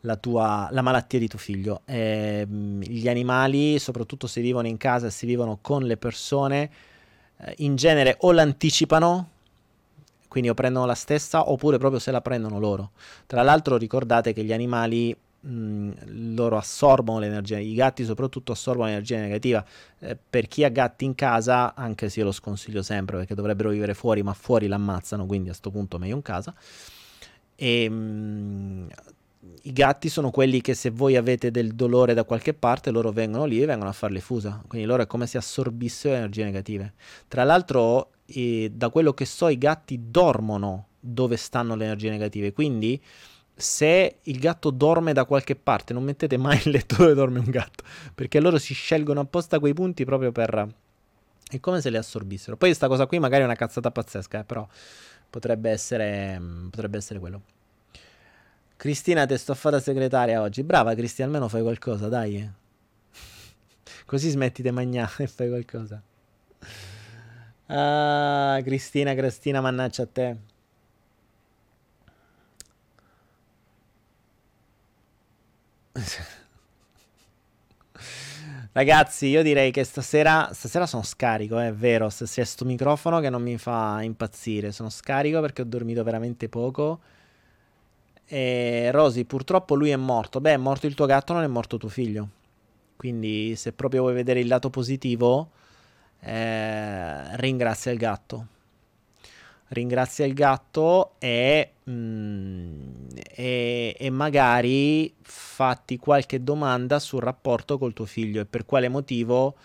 la, 0.01 0.15
tua, 0.15 0.69
la 0.71 0.81
malattia 0.81 1.19
di 1.19 1.27
tuo 1.27 1.39
figlio. 1.39 1.81
Eh, 1.85 2.45
gli 2.47 3.09
animali, 3.09 3.79
soprattutto 3.79 4.27
se 4.27 4.41
vivono 4.41 4.67
in 4.67 4.77
casa 4.77 5.07
e 5.07 5.11
se 5.11 5.25
vivono 5.25 5.57
con 5.59 5.83
le 5.83 5.97
persone, 5.97 6.69
in 7.57 7.75
genere 7.75 8.17
o 8.21 8.31
l'anticipano, 8.31 9.29
quindi 10.27 10.49
o 10.49 10.53
prendono 10.53 10.85
la 10.85 10.95
stessa, 10.95 11.49
oppure 11.49 11.77
proprio 11.77 11.99
se 11.99 12.11
la 12.11 12.21
prendono 12.21 12.59
loro. 12.59 12.91
Tra 13.25 13.41
l'altro 13.41 13.77
ricordate 13.77 14.33
che 14.33 14.43
gli 14.43 14.53
animali 14.53 15.15
loro 15.39 16.57
assorbono 16.57 17.19
l'energia, 17.19 17.57
i 17.57 17.73
gatti 17.73 18.03
soprattutto 18.03 18.51
assorbono 18.51 18.87
l'energia 18.87 19.19
negativa. 19.19 19.63
Eh, 19.99 20.17
per 20.29 20.47
chi 20.47 20.63
ha 20.63 20.69
gatti 20.69 21.05
in 21.05 21.15
casa, 21.15 21.73
anche 21.75 22.09
se 22.09 22.19
io 22.19 22.25
lo 22.25 22.31
sconsiglio 22.31 22.81
sempre 22.81 23.17
perché 23.17 23.35
dovrebbero 23.35 23.69
vivere 23.69 23.93
fuori, 23.93 24.23
ma 24.23 24.33
fuori 24.33 24.67
l'ammazzano, 24.67 25.25
quindi 25.25 25.47
a 25.47 25.51
questo 25.51 25.69
punto 25.69 25.97
meglio 25.97 26.15
in 26.15 26.21
casa. 26.21 26.53
E 27.55 27.89
mh, 27.89 28.87
i 29.63 29.73
gatti 29.73 30.09
sono 30.09 30.31
quelli 30.31 30.61
che 30.61 30.73
se 30.73 30.89
voi 30.89 31.15
avete 31.15 31.51
del 31.51 31.73
dolore 31.73 32.13
da 32.13 32.23
qualche 32.23 32.53
parte, 32.53 32.91
loro 32.91 33.11
vengono 33.11 33.45
lì 33.45 33.61
e 33.61 33.65
vengono 33.65 33.89
a 33.89 33.93
fare 33.93 34.13
le 34.13 34.19
fusa. 34.19 34.63
Quindi 34.67 34.87
loro 34.87 35.03
è 35.03 35.07
come 35.07 35.27
se 35.27 35.37
assorbissero 35.37 36.15
energie 36.15 36.43
negative. 36.43 36.93
Tra 37.27 37.43
l'altro, 37.43 38.11
eh, 38.25 38.71
da 38.73 38.89
quello 38.89 39.13
che 39.13 39.25
so, 39.25 39.47
i 39.47 39.57
gatti 39.57 39.99
dormono 40.09 40.87
dove 40.99 41.37
stanno 41.37 41.75
le 41.75 41.85
energie 41.85 42.09
negative. 42.09 42.53
Quindi 42.53 43.01
se 43.53 44.19
il 44.21 44.39
gatto 44.39 44.69
dorme 44.69 45.13
da 45.13 45.25
qualche 45.25 45.55
parte, 45.55 45.93
non 45.93 46.03
mettete 46.03 46.37
mai 46.37 46.59
il 46.63 46.71
letto 46.71 46.95
dove 46.97 47.13
dorme 47.13 47.39
un 47.39 47.49
gatto, 47.49 47.83
perché 48.13 48.39
loro 48.39 48.57
si 48.57 48.73
scelgono 48.73 49.21
apposta 49.21 49.59
quei 49.59 49.73
punti 49.73 50.05
proprio 50.05 50.31
per... 50.31 50.67
È 51.49 51.59
come 51.61 51.79
se 51.79 51.89
le 51.89 51.97
assorbissero. 51.97 52.57
Poi 52.57 52.69
questa 52.69 52.87
cosa 52.87 53.05
qui 53.05 53.19
magari 53.19 53.41
è 53.41 53.45
una 53.45 53.55
cazzata 53.55 53.89
pazzesca, 53.89 54.39
eh, 54.39 54.43
però 54.43 54.67
potrebbe 55.29 55.69
essere, 55.69 56.41
potrebbe 56.69 56.97
essere 56.97 57.19
quello. 57.19 57.41
Cristina, 58.77 59.25
ti 59.25 59.35
sto 59.37 59.55
fatta 59.55 59.79
segretaria 59.79 60.39
oggi. 60.39 60.61
Brava, 60.63 60.93
Cristina, 60.93 61.27
almeno 61.27 61.47
fai 61.49 61.63
qualcosa, 61.63 62.07
dai. 62.09 62.47
Così 64.05 64.29
smetti 64.29 64.61
di 64.61 64.69
mangiare 64.69 65.23
e 65.23 65.27
fai 65.27 65.49
qualcosa. 65.49 65.99
Ah, 67.67 68.59
Cristina, 68.63 69.15
Cristina, 69.15 69.61
mannaggia 69.61 70.03
a 70.03 70.07
te. 70.07 70.37
Ragazzi, 78.73 79.25
io 79.25 79.41
direi 79.41 79.71
che 79.71 79.83
stasera, 79.83 80.51
stasera 80.53 80.85
sono 80.85 81.01
scarico, 81.01 81.57
è 81.57 81.73
vero, 81.73 82.11
se 82.11 82.25
c'è 82.25 82.43
sto 82.43 82.63
microfono 82.63 83.19
che 83.19 83.31
non 83.31 83.41
mi 83.41 83.57
fa 83.57 84.03
impazzire, 84.03 84.71
sono 84.71 84.89
scarico 84.91 85.41
perché 85.41 85.63
ho 85.63 85.65
dormito 85.65 86.03
veramente 86.03 86.47
poco 86.47 86.99
e 88.27 88.91
Rosy, 88.91 89.23
purtroppo 89.23 89.75
lui 89.75 89.89
è 89.89 89.95
morto. 89.95 90.41
Beh, 90.41 90.53
è 90.53 90.57
morto 90.57 90.85
il 90.85 90.93
tuo 90.95 91.05
gatto, 91.05 91.33
non 91.33 91.43
è 91.43 91.47
morto 91.47 91.77
tuo 91.77 91.89
figlio. 91.89 92.29
Quindi, 92.97 93.55
se 93.55 93.71
proprio 93.71 94.01
vuoi 94.01 94.13
vedere 94.13 94.41
il 94.41 94.47
lato 94.47 94.69
positivo, 94.69 95.51
eh, 96.19 97.37
ringrazia 97.37 97.91
il 97.91 97.97
gatto. 97.97 98.47
Ringrazia 99.69 100.25
il 100.25 100.33
gatto 100.33 101.13
e, 101.19 101.71
mm, 101.89 103.07
e, 103.35 103.95
e 103.97 104.09
magari 104.09 105.13
fatti 105.21 105.97
qualche 105.97 106.43
domanda 106.43 106.99
sul 106.99 107.21
rapporto 107.21 107.77
col 107.77 107.93
tuo 107.93 108.05
figlio 108.05 108.41
e 108.41 108.45
per 108.45 108.65
quale 108.65 108.87
motivo 108.87 109.55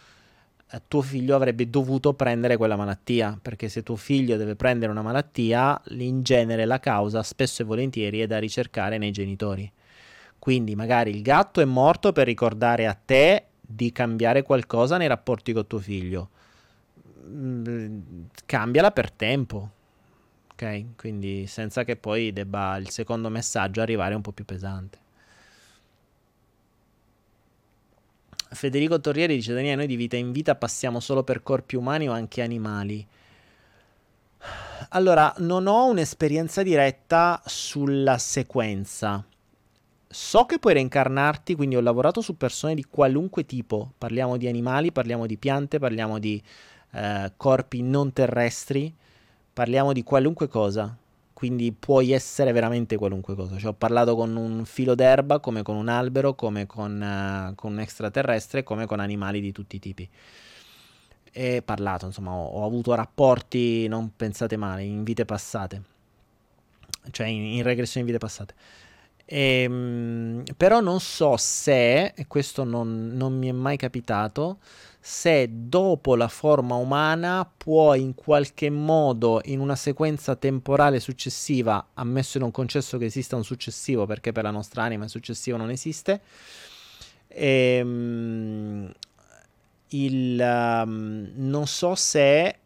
tuo 0.81 1.03
figlio 1.03 1.37
avrebbe 1.37 1.69
dovuto 1.69 2.15
prendere 2.15 2.57
quella 2.57 2.77
malattia, 2.77 3.39
perché 3.41 3.69
se 3.69 3.83
tuo 3.83 3.97
figlio 3.97 4.37
deve 4.37 4.57
prendere 4.57 4.91
una 4.91 5.03
malattia, 5.03 5.81
in 5.91 6.23
genere 6.23 6.65
la 6.65 6.81
causa 6.81 7.23
spesso 7.23 7.63
e 7.63 7.65
volentieri 7.65 8.21
è 8.21 8.27
da 8.27 8.39
ricercare 8.39 8.97
nei 8.97 9.11
genitori. 9.11 9.71
Quindi 10.39 10.75
magari 10.75 11.11
il 11.11 11.23
gatto 11.23 11.61
è 11.61 11.65
morto 11.65 12.13
per 12.13 12.27
ricordare 12.27 12.87
a 12.87 12.95
te 12.95 13.45
di 13.61 13.93
cambiare 13.93 14.43
qualcosa 14.43 14.97
nei 14.97 15.09
rapporti 15.09 15.53
con 15.53 15.67
tuo 15.67 15.79
figlio. 15.79 16.31
Mm, 17.27 18.01
cambiala 18.47 18.91
per 18.91 19.11
tempo. 19.11 19.71
Ok? 20.53 20.97
Quindi 20.97 21.47
senza 21.47 21.85
che 21.85 21.97
poi 21.97 22.33
debba 22.33 22.77
il 22.77 22.91
secondo 22.91 23.29
messaggio 23.29 23.81
arrivare 23.81 24.15
un 24.15 24.23
po' 24.23 24.33
più 24.33 24.45
pesante. 24.45 24.99
Federico 28.53 29.01
Torrieri 29.01 29.35
dice: 29.35 29.53
Daniele, 29.55 29.77
noi 29.77 29.87
di 29.87 29.97
vita 29.97 30.17
in 30.17 30.33
vita 30.33 30.55
passiamo 30.55 31.01
solo 31.01 31.23
per 31.23 31.43
corpi 31.43 31.77
umani 31.77 32.09
o 32.09 32.13
anche 32.13 32.43
animali? 32.43 33.07
Allora, 34.91 35.33
non 35.39 35.67
ho 35.67 35.87
un'esperienza 35.87 36.63
diretta 36.63 37.41
sulla 37.47 38.19
sequenza. 38.19 39.25
So 40.09 40.45
che 40.45 40.59
puoi 40.59 40.75
reincarnarti, 40.75 41.55
quindi 41.55 41.77
ho 41.77 41.81
lavorato 41.81 42.21
su 42.21 42.37
persone 42.37 42.75
di 42.75 42.85
qualunque 42.85 43.47
tipo. 43.47 43.93
Parliamo 43.97 44.37
di 44.37 44.47
animali, 44.47 44.93
parliamo 44.93 45.27
di 45.27 45.39
piante, 45.39 45.79
parliamo 45.79 46.19
di 46.19 46.43
eh, 46.93 47.33
corpi 47.37 47.83
non 47.83 48.13
terrestri, 48.13 48.95
parliamo 49.53 49.93
di 49.93 50.03
qualunque 50.03 50.49
cosa 50.49 50.97
quindi 51.43 51.73
puoi 51.73 52.13
essere 52.13 52.53
veramente 52.53 52.97
qualunque 52.97 53.35
cosa. 53.35 53.59
Cioè, 53.59 53.71
ho 53.71 53.75
parlato 53.75 54.15
con 54.15 54.37
un 54.37 54.65
filo 54.65 54.95
d'erba, 54.95 55.41
come 55.41 55.63
con 55.63 55.75
un 55.75 55.89
albero, 55.89 56.37
come 56.37 56.67
con, 56.67 57.01
uh, 57.51 57.53
con 57.57 57.73
un 57.73 57.81
extraterrestre, 57.81 58.63
come 58.63 58.87
con 58.87 59.01
animali 59.01 59.41
di 59.41 59.51
tutti 59.51 59.75
i 59.75 59.79
tipi. 59.81 60.09
E 61.33 61.61
parlato, 61.63 62.07
insomma, 62.07 62.31
ho, 62.31 62.47
ho, 62.47 62.65
avuto 62.65 62.95
rapporti, 62.95 63.89
non 63.89 64.13
pensate 64.15 64.57
male, 64.57 64.85
in 64.85 65.03
vite 65.03 65.25
passate. 65.25 65.83
Cioè, 67.11 67.27
in, 67.27 67.43
in 67.43 67.65
regressione 67.65 68.07
in 68.07 68.13
vite 68.13 68.25
passate. 68.25 68.55
E, 69.25 69.63
ehm, 69.63 70.45
però 70.57 70.79
non 70.79 71.01
so 71.01 71.37
se, 71.37 72.13
e 72.15 72.27
questo 72.29 72.63
non, 72.63 73.17
non 73.17 73.37
mi 73.37 73.49
è 73.49 73.53
mai 73.53 73.77
capitato, 73.77 74.59
se 75.05 75.49
dopo 75.51 76.15
la 76.15 76.29
forma 76.29 76.77
umana 76.77 77.45
può 77.45 77.95
in 77.95 78.15
qualche 78.15 78.71
modo 78.71 79.41
in 79.47 79.59
una 79.59 79.75
sequenza 79.75 80.37
temporale 80.37 81.01
successiva, 81.01 81.89
ammesso 81.95 82.39
e 82.39 82.41
non 82.41 82.53
concesso 82.53 82.99
che 82.99 83.07
esista 83.07 83.35
un 83.35 83.43
successivo, 83.43 84.07
perché 84.07 84.31
per 84.31 84.45
la 84.45 84.53
nostra 84.53 84.85
anima 84.85 85.03
il 85.03 85.11
successivo 85.11 85.57
non 85.57 85.71
esiste, 85.71 86.21
ehm, 87.27 88.93
il, 89.89 90.83
um, 90.85 91.33
non 91.35 91.67
so 91.67 91.97
se 91.97 92.59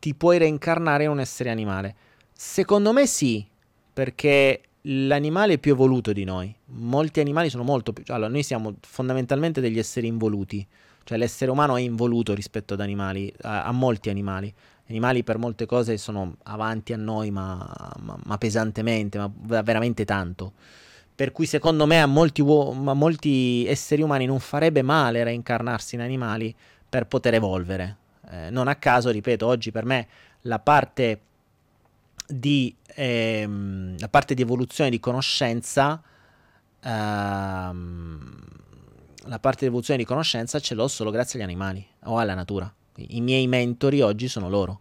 ti 0.00 0.12
puoi 0.12 0.38
reincarnare 0.38 1.04
in 1.04 1.10
un 1.10 1.20
essere 1.20 1.50
animale. 1.50 1.94
Secondo 2.32 2.92
me 2.92 3.06
sì, 3.06 3.46
perché 3.92 4.60
l'animale 4.82 5.54
è 5.54 5.58
più 5.58 5.70
evoluto 5.70 6.12
di 6.12 6.24
noi. 6.24 6.52
Molti 6.66 7.20
animali 7.20 7.48
sono 7.48 7.62
molto 7.62 7.92
più... 7.92 8.02
Allora, 8.08 8.28
noi 8.28 8.42
siamo 8.42 8.74
fondamentalmente 8.80 9.60
degli 9.60 9.78
esseri 9.78 10.08
involuti. 10.08 10.66
Cioè 11.06 11.18
l'essere 11.18 11.52
umano 11.52 11.76
è 11.76 11.80
involuto 11.82 12.34
rispetto 12.34 12.74
ad 12.74 12.80
animali, 12.80 13.32
a, 13.42 13.62
a 13.62 13.70
molti 13.70 14.10
animali. 14.10 14.52
Gli 14.84 14.90
animali 14.90 15.22
per 15.22 15.38
molte 15.38 15.64
cose 15.64 15.98
sono 15.98 16.34
avanti 16.42 16.92
a 16.92 16.96
noi, 16.96 17.30
ma, 17.30 17.94
ma, 18.00 18.18
ma 18.24 18.38
pesantemente, 18.38 19.16
ma 19.16 19.30
veramente 19.62 20.04
tanto. 20.04 20.52
Per 21.14 21.30
cui 21.30 21.46
secondo 21.46 21.86
me 21.86 22.02
a 22.02 22.06
molti, 22.06 22.42
uo- 22.42 22.72
a 22.72 22.94
molti, 22.94 23.64
esseri 23.68 24.02
umani 24.02 24.26
non 24.26 24.40
farebbe 24.40 24.82
male 24.82 25.22
reincarnarsi 25.22 25.94
in 25.94 26.00
animali 26.00 26.52
per 26.88 27.06
poter 27.06 27.34
evolvere. 27.34 27.96
Eh, 28.28 28.50
non 28.50 28.66
a 28.66 28.74
caso, 28.74 29.10
ripeto, 29.10 29.46
oggi 29.46 29.70
per 29.70 29.84
me 29.84 30.08
la 30.40 30.58
parte 30.58 31.20
di, 32.26 32.74
ehm, 32.84 33.96
la 34.00 34.08
parte 34.08 34.34
di 34.34 34.42
evoluzione 34.42 34.90
di 34.90 34.98
conoscenza 34.98 36.02
ehm, 36.80 38.34
la 39.26 39.38
parte 39.38 39.60
di 39.60 39.66
evoluzione 39.66 39.98
di 39.98 40.06
conoscenza 40.06 40.58
ce 40.58 40.74
l'ho 40.74 40.88
solo 40.88 41.10
grazie 41.10 41.38
agli 41.38 41.44
animali 41.44 41.86
o 42.04 42.18
alla 42.18 42.34
natura. 42.34 42.72
I 42.96 43.20
miei 43.20 43.46
mentori 43.46 44.00
oggi 44.00 44.28
sono 44.28 44.48
loro. 44.48 44.80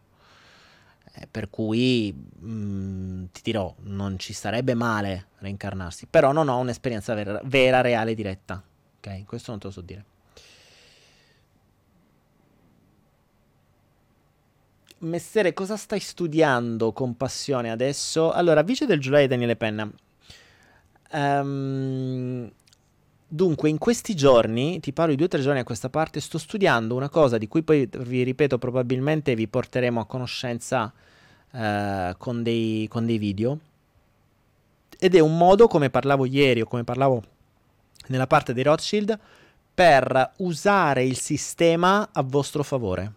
Eh, 1.17 1.27
per 1.29 1.49
cui 1.49 2.13
mh, 2.13 2.49
mm, 2.49 3.23
ti 3.31 3.41
dirò, 3.43 3.73
non 3.83 4.19
ci 4.19 4.33
sarebbe 4.33 4.73
male 4.73 5.27
reincarnarsi, 5.39 6.07
però 6.07 6.31
non 6.31 6.49
ho 6.49 6.57
un'esperienza 6.57 7.13
vera, 7.13 7.39
vera 7.45 7.81
reale, 7.81 8.13
diretta. 8.15 8.61
Ok, 8.97 9.25
questo 9.25 9.51
non 9.51 9.59
te 9.59 9.67
lo 9.67 9.73
so 9.73 9.81
dire. 9.81 10.05
Messere, 14.99 15.53
cosa 15.53 15.77
stai 15.77 15.99
studiando 15.99 16.91
con 16.91 17.15
passione 17.15 17.69
adesso? 17.69 18.31
Allora, 18.31 18.63
Vice 18.63 18.85
del 18.85 18.99
Giulai 18.99 19.25
e 19.25 19.27
Daniele 19.27 19.55
Penna. 19.55 19.89
Um, 21.11 22.51
Dunque, 23.27 23.69
in 23.69 23.79
questi 23.79 24.15
giorni, 24.15 24.79
ti 24.79 24.93
parlo 24.93 25.11
di 25.11 25.17
due 25.17 25.25
o 25.25 25.29
tre 25.29 25.41
giorni 25.41 25.59
a 25.59 25.63
questa 25.63 25.89
parte, 25.89 26.19
sto 26.19 26.37
studiando 26.37 26.95
una 26.95 27.09
cosa 27.09 27.37
di 27.37 27.47
cui 27.47 27.63
poi 27.63 27.89
vi 27.99 28.23
ripeto 28.23 28.57
probabilmente 28.57 29.33
vi 29.33 29.47
porteremo 29.47 29.99
a 29.99 30.05
conoscenza 30.05 30.93
eh, 31.51 32.15
con, 32.17 32.43
dei, 32.43 32.87
con 32.87 33.05
dei 33.05 33.17
video. 33.17 33.59
Ed 34.97 35.15
è 35.15 35.19
un 35.19 35.37
modo, 35.37 35.67
come 35.67 35.89
parlavo 35.89 36.25
ieri 36.25 36.61
o 36.61 36.65
come 36.65 36.83
parlavo 36.83 37.23
nella 38.07 38.27
parte 38.27 38.53
dei 38.53 38.63
Rothschild, 38.63 39.19
per 39.73 40.33
usare 40.37 41.03
il 41.03 41.17
sistema 41.17 42.09
a 42.11 42.21
vostro 42.21 42.63
favore. 42.63 43.13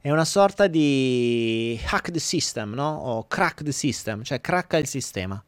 È 0.00 0.10
una 0.10 0.26
sorta 0.26 0.66
di 0.66 1.80
hack 1.90 2.10
the 2.10 2.18
system, 2.18 2.74
no? 2.74 2.94
O 2.94 3.26
crack 3.26 3.62
the 3.62 3.72
system, 3.72 4.22
cioè 4.22 4.40
cracca 4.40 4.76
il 4.76 4.86
sistema. 4.86 5.42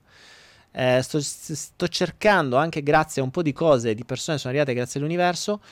Eh, 0.78 1.01
sto, 1.01 1.20
sto, 1.23 1.89
cercando 1.89 2.57
anche 2.57 2.82
grazie 2.82 3.23
a 3.23 3.24
un 3.24 3.31
po' 3.31 3.40
di 3.40 3.55
cose, 3.55 3.94
di 3.94 4.05
persone 4.05 4.36
che 4.36 4.43
sono 4.43 4.53
arrivate 4.53 4.77
grazie 4.77 5.01
all'universo, 5.01 5.62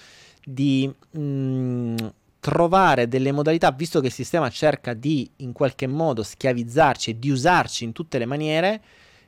di 0.43 0.91
mh, 1.11 1.21
mm, 1.21 1.97
trovare 2.41 3.07
delle 3.07 3.31
modalità, 3.31 3.71
visto 3.71 4.01
che 4.01 4.07
il 4.07 4.13
sistema 4.15 4.49
cerca 4.49 4.95
di 4.95 5.31
in 5.37 5.53
qualche 5.53 5.87
modo 5.87 6.23
schiavizzarci 6.23 7.11
e 7.11 7.19
di 7.19 7.29
usarci 7.29 7.85
in 7.85 7.93
tutte 7.93 8.17
le 8.17 8.25
maniere, 8.25 8.83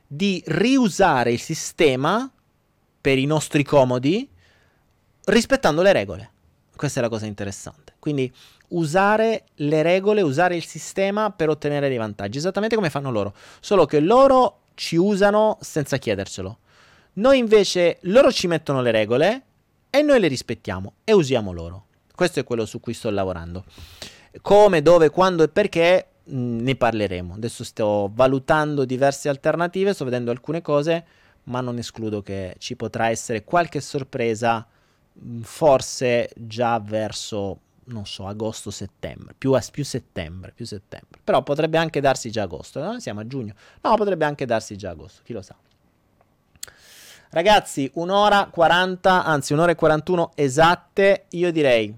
di 0.07 0.41
riusare 0.47 1.31
il 1.31 1.39
sistema 1.39 2.27
per 2.99 3.19
i 3.19 3.25
nostri 3.25 3.63
comodi 3.63 4.27
rispettando 5.25 5.83
le 5.83 5.93
regole. 5.93 6.31
Questa 6.75 6.99
è 6.99 7.03
la 7.03 7.09
cosa 7.09 7.27
interessante. 7.27 7.93
Quindi 7.99 8.33
usare 8.69 9.43
le 9.57 9.83
regole, 9.83 10.21
usare 10.21 10.55
il 10.55 10.65
sistema 10.65 11.29
per 11.29 11.49
ottenere 11.49 11.87
dei 11.87 11.97
vantaggi, 11.97 12.39
esattamente 12.39 12.75
come 12.75 12.89
fanno 12.89 13.11
loro. 13.11 13.35
Solo 13.59 13.85
che 13.85 13.99
loro 13.99 14.61
ci 14.77 14.95
usano 14.95 15.57
senza 15.59 15.97
chiedercelo. 15.97 16.59
Noi 17.13 17.39
invece, 17.39 17.97
loro 18.01 18.31
ci 18.31 18.45
mettono 18.45 18.81
le 18.81 18.91
regole 18.91 19.41
e 19.89 20.03
noi 20.03 20.19
le 20.19 20.27
rispettiamo 20.27 20.93
e 21.03 21.13
usiamo 21.13 21.51
loro. 21.51 21.85
Questo 22.13 22.39
è 22.39 22.43
quello 22.43 22.65
su 22.67 22.79
cui 22.79 22.93
sto 22.93 23.09
lavorando. 23.09 23.65
Come, 24.41 24.83
dove, 24.83 25.09
quando 25.09 25.41
e 25.41 25.47
perché 25.47 26.09
mh, 26.25 26.37
mm, 26.37 26.59
ne 26.59 26.75
parleremo. 26.75 27.33
Adesso 27.33 27.63
sto 27.63 28.11
valutando 28.13 28.85
diverse 28.85 29.29
alternative, 29.29 29.93
sto 29.93 30.05
vedendo 30.05 30.29
alcune 30.29 30.61
cose, 30.61 31.05
ma 31.45 31.59
non 31.59 31.79
escludo 31.79 32.21
che 32.21 32.53
ci 32.59 32.75
potrà 32.75 33.09
essere 33.09 33.43
qualche 33.43 33.81
sorpresa, 33.81 34.67
mh, 35.13 35.37
mm, 35.37 35.41
forse 35.41 36.29
già 36.35 36.79
verso 36.79 37.61
non 37.87 38.05
so, 38.05 38.27
agosto-settembre, 38.27 39.33
più, 39.37 39.57
più, 39.71 39.83
settembre, 39.83 40.51
più 40.53 40.65
settembre. 40.65 41.19
Però 41.23 41.43
potrebbe 41.43 41.77
anche 41.77 42.01
darsi 42.01 42.31
già 42.31 42.43
agosto, 42.43 42.81
no? 42.81 42.99
siamo 42.99 43.19
a 43.19 43.27
giugno. 43.27 43.53
No, 43.81 43.95
potrebbe 43.95 44.25
anche 44.25 44.45
darsi 44.45 44.75
già 44.77 44.91
agosto, 44.91 45.21
chi 45.23 45.33
lo 45.33 45.41
sa. 45.41 45.55
Ragazzi, 47.29 47.89
un'ora 47.95 48.47
40, 48.47 49.25
anzi 49.25 49.53
un'ora 49.53 49.71
e 49.71 49.75
41 49.75 50.31
esatte, 50.35 51.25
io 51.29 51.51
direi, 51.51 51.93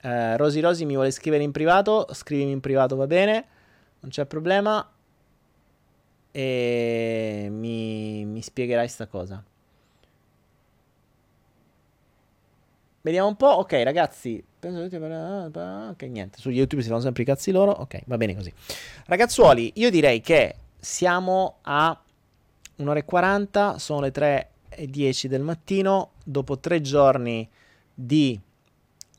eh, 0.00 0.36
Rosi 0.36 0.60
Rosi 0.60 0.84
mi 0.84 0.94
vuole 0.94 1.10
scrivere 1.10 1.42
in 1.42 1.52
privato, 1.52 2.06
scrivimi 2.12 2.52
in 2.52 2.60
privato 2.60 2.96
va 2.96 3.06
bene, 3.06 3.46
non 4.00 4.10
c'è 4.10 4.24
problema, 4.24 4.86
e 6.30 7.48
mi, 7.50 8.24
mi 8.24 8.42
spiegherai 8.42 8.88
sta 8.88 9.06
cosa. 9.06 9.42
Vediamo 13.04 13.28
un 13.28 13.36
po'. 13.36 13.58
Ok, 13.58 13.72
ragazzi. 13.84 14.42
Ok, 15.90 16.02
niente. 16.04 16.38
Su 16.40 16.48
YouTube 16.48 16.80
si 16.80 16.88
fanno 16.88 17.02
sempre 17.02 17.22
i 17.22 17.26
cazzi 17.26 17.50
loro. 17.50 17.70
Ok, 17.70 18.00
va 18.06 18.16
bene 18.16 18.34
così. 18.34 18.50
Ragazzuoli, 19.04 19.72
io 19.74 19.90
direi 19.90 20.22
che 20.22 20.54
siamo 20.78 21.58
a 21.64 22.02
un'ora 22.76 22.98
e 22.98 23.04
40. 23.04 23.78
Sono 23.78 24.00
le 24.00 24.10
3 24.10 24.50
e 24.70 24.86
10 24.86 25.28
del 25.28 25.42
mattino. 25.42 26.12
Dopo 26.24 26.58
tre 26.58 26.80
giorni 26.80 27.46
di. 27.92 28.40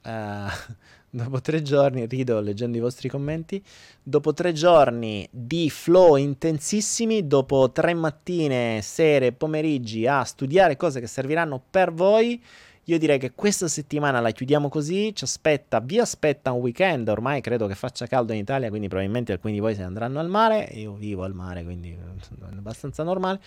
Uh, 0.04 0.50
dopo 1.16 1.40
tre 1.42 1.62
giorni, 1.62 2.08
rido 2.08 2.40
leggendo 2.40 2.78
i 2.78 2.82
vostri 2.82 3.08
commenti, 3.08 3.64
dopo 4.02 4.34
tre 4.34 4.52
giorni 4.52 5.28
di 5.30 5.70
flow 5.70 6.16
intensissimi, 6.16 7.28
dopo 7.28 7.72
tre 7.72 7.94
mattine, 7.94 8.82
sere, 8.82 9.32
pomeriggi 9.32 10.08
a 10.08 10.24
studiare 10.24 10.76
cose 10.76 11.00
che 11.00 11.08
serviranno 11.08 11.64
per 11.70 11.94
voi, 11.94 12.42
io 12.86 13.00
direi 13.00 13.18
che 13.18 13.32
questa 13.34 13.68
settimana 13.68 14.20
la 14.20 14.32
chiudiamo 14.32 14.70
così, 14.70 15.14
ci 15.16 15.24
aspetta, 15.24 15.80
vi 15.80 16.00
aspetta 16.00 16.52
un 16.52 16.62
weekend, 16.62 17.08
ormai 17.08 17.42
credo 17.42 17.66
che 17.66 17.74
faccia 17.74 18.06
caldo 18.06 18.34
in 18.34 18.40
Italia, 18.40 18.70
quindi 18.70 18.88
probabilmente 18.88 19.32
alcuni 19.32 19.54
di 19.54 19.60
voi 19.60 19.74
se 19.74 19.82
ne 19.82 19.88
andranno 19.88 20.20
al 20.20 20.30
mare, 20.30 20.70
io 20.74 20.94
vivo 20.94 21.24
al 21.24 21.34
mare, 21.34 21.64
quindi 21.64 21.92
è 21.92 22.56
abbastanza 22.56 23.02
normale. 23.02 23.40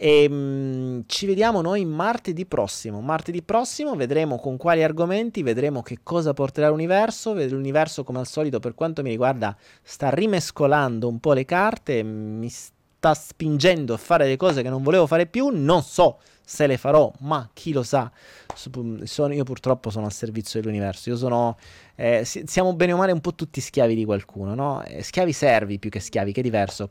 E 0.00 0.28
mh, 0.28 0.34
mm, 0.34 1.00
ci 1.06 1.26
vediamo 1.26 1.60
noi 1.60 1.84
martedì 1.84 2.46
prossimo. 2.46 3.00
Martedì 3.00 3.42
prossimo 3.42 3.96
vedremo 3.96 4.38
con 4.38 4.56
quali 4.56 4.84
argomenti, 4.84 5.42
vedremo 5.42 5.82
che 5.82 5.98
cosa 6.04 6.34
porterà 6.34 6.68
l'universo. 6.68 7.34
L'universo, 7.34 8.04
come 8.04 8.20
al 8.20 8.28
solito, 8.28 8.60
per 8.60 8.74
quanto 8.74 9.02
mi 9.02 9.10
riguarda, 9.10 9.56
sta 9.82 10.10
rimescolando 10.10 11.08
un 11.08 11.18
po' 11.18 11.32
le 11.32 11.44
carte, 11.44 12.04
mi 12.04 12.48
sta 12.48 12.77
spingendo 13.14 13.94
a 13.94 13.96
fare 13.96 14.26
le 14.26 14.36
cose 14.36 14.62
che 14.62 14.68
non 14.68 14.82
volevo 14.82 15.06
fare 15.06 15.26
più. 15.26 15.48
Non 15.48 15.82
so 15.82 16.18
se 16.44 16.66
le 16.66 16.76
farò, 16.76 17.12
ma 17.20 17.48
chi 17.52 17.72
lo 17.72 17.82
sa. 17.82 18.10
Sono, 18.54 19.34
io 19.34 19.44
purtroppo 19.44 19.90
sono 19.90 20.06
al 20.06 20.12
servizio 20.12 20.60
dell'universo. 20.60 21.10
Io 21.10 21.16
sono. 21.16 21.56
Eh, 21.94 22.24
siamo 22.24 22.74
bene 22.74 22.92
o 22.92 22.96
male 22.96 23.12
un 23.12 23.20
po' 23.20 23.34
tutti 23.34 23.60
schiavi 23.60 23.94
di 23.94 24.04
qualcuno, 24.04 24.54
no? 24.54 24.82
Eh, 24.84 25.02
schiavi 25.02 25.32
servi 25.32 25.78
più 25.78 25.90
che 25.90 26.00
schiavi, 26.00 26.32
che 26.32 26.40
è 26.40 26.42
diverso. 26.42 26.90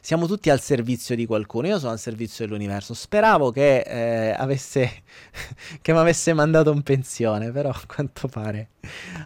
Siamo 0.00 0.26
tutti 0.26 0.50
al 0.50 0.60
servizio 0.60 1.14
di 1.14 1.26
qualcuno. 1.26 1.66
Io 1.66 1.78
sono 1.78 1.92
al 1.92 1.98
servizio 1.98 2.46
dell'universo. 2.46 2.94
Speravo 2.94 3.50
che 3.50 3.80
eh, 3.80 4.30
avesse. 4.30 5.02
che 5.82 5.92
mi 5.92 5.98
avesse 5.98 6.32
mandato 6.32 6.72
in 6.72 6.82
pensione, 6.82 7.50
però 7.50 7.70
a 7.70 7.80
quanto 7.86 8.28
pare. 8.28 8.68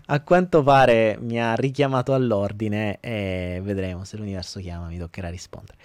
A 0.07 0.21
quanto 0.23 0.63
pare 0.63 1.17
mi 1.21 1.41
ha 1.41 1.55
richiamato 1.55 2.15
all'ordine 2.15 2.99
e 3.01 3.61
vedremo 3.63 4.05
se 4.05 4.17
l'universo 4.17 4.61
chiama, 4.61 4.87
mi 4.87 4.99
toccherà 4.99 5.29
rispondere. 5.29 5.79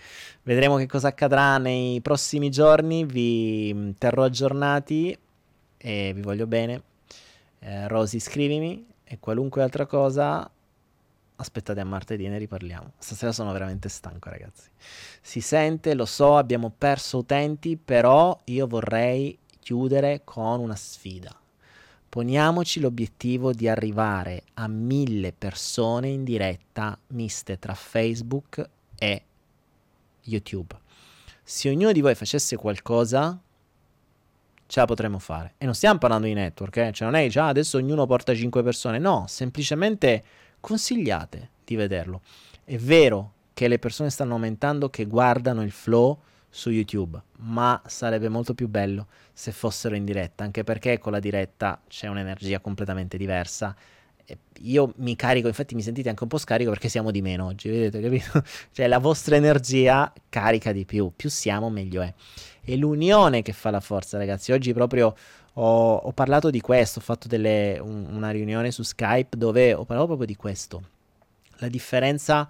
Vedremo 0.43 0.77
che 0.77 0.87
cosa 0.87 1.09
accadrà 1.09 1.57
nei 1.57 2.01
prossimi 2.01 2.49
giorni, 2.49 3.05
vi 3.05 3.71
mm, 3.73 3.89
terrò 3.97 4.23
aggiornati 4.23 5.17
e 5.77 6.11
vi 6.15 6.21
voglio 6.21 6.47
bene. 6.47 6.81
Eh, 7.59 7.87
Rosy, 7.87 8.19
scrivimi 8.19 8.85
e 9.03 9.19
qualunque 9.19 9.61
altra 9.61 9.85
cosa 9.85 10.49
aspettate 11.37 11.79
a 11.79 11.85
martedì 11.85 12.27
ne 12.27 12.37
riparliamo. 12.37 12.93
Stasera 12.97 13.31
sono 13.31 13.51
veramente 13.51 13.89
stanco, 13.89 14.29
ragazzi. 14.29 14.69
Si 15.21 15.41
sente, 15.41 15.93
lo 15.93 16.05
so, 16.05 16.37
abbiamo 16.37 16.71
perso 16.75 17.19
utenti, 17.19 17.77
però 17.77 18.37
io 18.45 18.67
vorrei 18.67 19.37
chiudere 19.59 20.21
con 20.23 20.59
una 20.59 20.75
sfida. 20.75 21.35
Poniamoci 22.09 22.79
l'obiettivo 22.79 23.51
di 23.51 23.67
arrivare 23.67 24.43
a 24.55 24.67
mille 24.67 25.33
persone 25.33 26.07
in 26.07 26.23
diretta 26.23 26.97
miste 27.07 27.59
tra 27.59 27.73
Facebook 27.73 28.69
e 28.97 29.23
YouTube. 30.23 30.75
Se 31.43 31.69
ognuno 31.69 31.91
di 31.91 32.01
voi 32.01 32.15
facesse 32.15 32.55
qualcosa, 32.55 33.39
ce 34.67 34.79
la 34.79 34.85
potremmo 34.85 35.19
fare. 35.19 35.53
E 35.57 35.65
non 35.65 35.73
stiamo 35.73 35.99
parlando 35.99 36.27
di 36.27 36.33
network, 36.33 36.77
eh? 36.77 36.91
cioè 36.91 37.09
non 37.09 37.19
è 37.19 37.29
che 37.29 37.39
ah, 37.39 37.47
adesso 37.47 37.77
ognuno 37.77 38.05
porta 38.05 38.33
5 38.33 38.63
persone, 38.63 38.99
no, 38.99 39.25
semplicemente 39.27 40.23
consigliate 40.59 41.49
di 41.63 41.75
vederlo. 41.75 42.21
È 42.63 42.77
vero 42.77 43.33
che 43.53 43.67
le 43.67 43.79
persone 43.79 44.09
stanno 44.09 44.33
aumentando 44.33 44.89
che 44.89 45.05
guardano 45.05 45.63
il 45.63 45.71
flow 45.71 46.19
su 46.49 46.69
YouTube, 46.69 47.21
ma 47.37 47.81
sarebbe 47.85 48.29
molto 48.29 48.53
più 48.53 48.67
bello 48.67 49.07
se 49.33 49.51
fossero 49.51 49.95
in 49.95 50.05
diretta, 50.05 50.43
anche 50.43 50.63
perché 50.63 50.97
con 50.97 51.11
la 51.11 51.19
diretta 51.19 51.81
c'è 51.87 52.07
un'energia 52.07 52.59
completamente 52.59 53.17
diversa. 53.17 53.75
Io 54.61 54.93
mi 54.97 55.15
carico, 55.15 55.47
infatti 55.47 55.75
mi 55.75 55.81
sentite 55.81 56.09
anche 56.09 56.23
un 56.23 56.29
po' 56.29 56.37
scarico 56.37 56.69
perché 56.69 56.89
siamo 56.89 57.11
di 57.11 57.21
meno 57.21 57.45
oggi, 57.45 57.69
vedete, 57.69 58.01
capito? 58.01 58.43
cioè 58.73 58.87
la 58.87 58.97
vostra 58.97 59.35
energia 59.35 60.11
carica 60.29 60.71
di 60.71 60.85
più, 60.85 61.11
più 61.15 61.29
siamo 61.29 61.69
meglio 61.69 62.01
è. 62.01 62.13
È 62.61 62.75
l'unione 62.75 63.41
che 63.41 63.53
fa 63.53 63.71
la 63.71 63.79
forza, 63.79 64.17
ragazzi. 64.17 64.51
Oggi 64.51 64.73
proprio 64.73 65.15
ho, 65.59 65.95
ho 65.95 66.11
parlato 66.11 66.49
di 66.49 66.61
questo, 66.61 66.99
ho 66.99 67.01
fatto 67.01 67.27
delle, 67.27 67.79
un, 67.81 68.07
una 68.09 68.29
riunione 68.29 68.71
su 68.71 68.83
Skype 68.83 69.37
dove 69.37 69.73
ho 69.73 69.85
parlato 69.85 70.07
proprio 70.07 70.27
di 70.27 70.35
questo. 70.35 70.83
La 71.57 71.67
differenza 71.67 72.47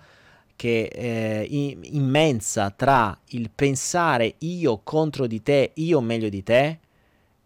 che 0.56 0.90
eh, 0.92 1.48
immensa 1.50 2.72
tra 2.72 3.18
il 3.28 3.50
pensare 3.54 4.36
io 4.40 4.82
contro 4.84 5.28
di 5.28 5.42
te, 5.42 5.72
io 5.76 6.02
meglio 6.02 6.30
di 6.30 6.44
te, 6.44 6.80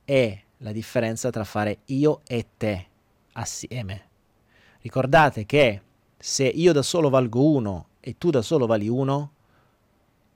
e 0.04 0.44
la 0.58 0.72
differenza 0.72 1.30
tra 1.30 1.44
fare 1.44 1.80
io 1.86 2.22
e 2.26 2.48
te 2.58 2.88
assieme. 3.34 4.10
Ricordate 4.82 5.46
che 5.46 5.82
se 6.18 6.46
io 6.46 6.74
da 6.74 6.82
solo 6.82 7.10
valgo 7.10 7.46
uno 7.46 7.88
e 8.00 8.18
tu 8.18 8.32
da 8.32 8.42
solo 8.42 8.66
vali 8.66 8.88
uno, 8.88 9.34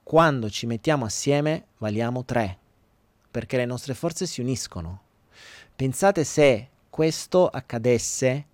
quando 0.04 0.48
ci 0.50 0.66
mettiamo 0.66 1.04
assieme 1.04 1.66
valiamo 1.78 2.24
tre, 2.24 2.58
perché 3.28 3.56
le 3.56 3.64
nostre 3.64 3.94
forze 3.94 4.26
si 4.26 4.40
uniscono. 4.40 5.05
Pensate 5.76 6.24
se 6.24 6.68
questo 6.88 7.48
accadesse 7.48 8.46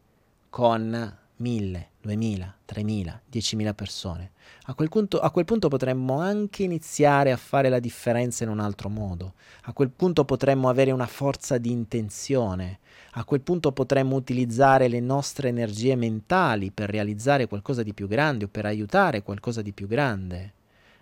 con 0.51 1.19
1000, 1.37 1.89
2000, 2.01 2.57
3000, 2.65 3.23
10.000 3.33 3.75
persone. 3.75 4.31
A 4.65 4.75
quel, 4.75 4.89
punto, 4.89 5.21
a 5.21 5.31
quel 5.31 5.45
punto 5.45 5.69
potremmo 5.69 6.19
anche 6.19 6.65
iniziare 6.65 7.31
a 7.31 7.37
fare 7.37 7.69
la 7.69 7.79
differenza 7.79 8.43
in 8.43 8.51
un 8.51 8.59
altro 8.59 8.89
modo. 8.89 9.35
A 9.63 9.73
quel 9.73 9.91
punto 9.91 10.25
potremmo 10.25 10.69
avere 10.69 10.91
una 10.91 11.07
forza 11.07 11.59
di 11.59 11.71
intenzione. 11.71 12.81
A 13.13 13.23
quel 13.23 13.43
punto 13.43 13.71
potremmo 13.71 14.17
utilizzare 14.17 14.89
le 14.89 14.99
nostre 14.99 15.47
energie 15.47 15.95
mentali 15.95 16.73
per 16.73 16.91
realizzare 16.91 17.47
qualcosa 17.47 17.85
di 17.85 17.95
più 17.95 18.09
grande 18.09 18.47
o 18.47 18.49
per 18.49 18.67
aiutare 18.67 19.23
qualcosa 19.23 19.63
di 19.63 19.71
più 19.73 19.87
grande. 19.87 20.55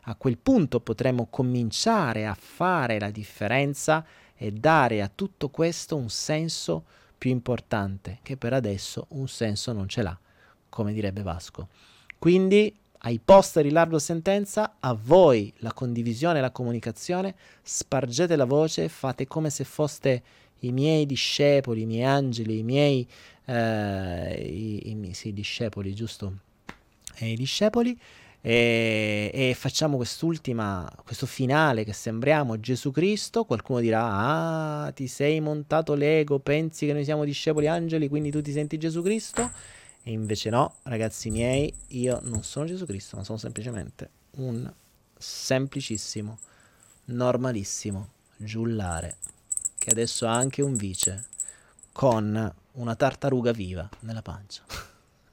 A 0.02 0.14
quel 0.16 0.36
punto 0.36 0.80
potremmo 0.80 1.28
cominciare 1.30 2.26
a 2.26 2.36
fare 2.38 2.98
la 2.98 3.10
differenza 3.10 4.04
e 4.42 4.52
dare 4.52 5.02
a 5.02 5.10
tutto 5.14 5.50
questo 5.50 5.96
un 5.96 6.08
senso 6.08 6.84
più 7.18 7.30
importante, 7.30 8.20
che 8.22 8.38
per 8.38 8.54
adesso 8.54 9.04
un 9.10 9.28
senso 9.28 9.72
non 9.74 9.86
ce 9.86 10.02
l'ha 10.02 10.18
come 10.70 10.94
direbbe 10.94 11.20
Vasco. 11.20 11.68
Quindi 12.18 12.74
ai 13.02 13.20
posteri 13.22 13.70
largo 13.70 13.98
sentenza, 13.98 14.76
a 14.80 14.94
voi 14.94 15.52
la 15.58 15.74
condivisione 15.74 16.38
e 16.38 16.40
la 16.40 16.50
comunicazione, 16.50 17.34
spargete 17.60 18.34
la 18.34 18.46
voce, 18.46 18.88
fate 18.88 19.26
come 19.26 19.50
se 19.50 19.64
foste 19.64 20.22
i 20.60 20.72
miei 20.72 21.04
discepoli, 21.04 21.82
i 21.82 21.86
miei 21.86 22.04
angeli, 22.04 22.58
i 22.58 22.62
miei, 22.62 23.06
eh, 23.44 24.34
i, 24.42 24.90
i, 24.90 25.14
sì, 25.14 25.34
discepoli, 25.34 25.94
giusto? 25.94 26.38
E 27.16 27.32
I 27.32 27.36
discepoli, 27.36 27.98
e, 28.42 29.30
e, 29.34 29.54
facciamo 29.54 29.96
quest'ultima, 29.96 30.90
questo 31.04 31.26
finale 31.26 31.84
che 31.84 31.92
sembriamo 31.92 32.58
Gesù 32.58 32.90
Cristo. 32.90 33.44
Qualcuno 33.44 33.80
dirà: 33.80 34.84
Ah, 34.84 34.92
ti 34.92 35.06
sei 35.08 35.40
montato 35.40 35.94
l'ego, 35.94 36.38
pensi 36.38 36.86
che 36.86 36.92
noi 36.92 37.04
siamo 37.04 37.24
discepoli 37.24 37.66
angeli, 37.66 38.08
quindi 38.08 38.30
tu 38.30 38.40
ti 38.40 38.52
senti 38.52 38.78
Gesù 38.78 39.02
Cristo? 39.02 39.50
E 40.02 40.12
invece 40.12 40.48
no, 40.48 40.76
ragazzi 40.84 41.30
miei, 41.30 41.72
io 41.88 42.20
non 42.22 42.42
sono 42.42 42.64
Gesù 42.64 42.86
Cristo, 42.86 43.16
ma 43.16 43.24
sono 43.24 43.36
semplicemente 43.36 44.08
un 44.36 44.72
semplicissimo, 45.18 46.38
normalissimo 47.06 48.12
giullare, 48.38 49.16
che 49.78 49.90
adesso 49.90 50.26
ha 50.26 50.32
anche 50.32 50.62
un 50.62 50.74
vice, 50.76 51.26
con 51.92 52.54
una 52.72 52.96
tartaruga 52.96 53.52
viva 53.52 53.86
nella 54.00 54.22
pancia. 54.22 54.62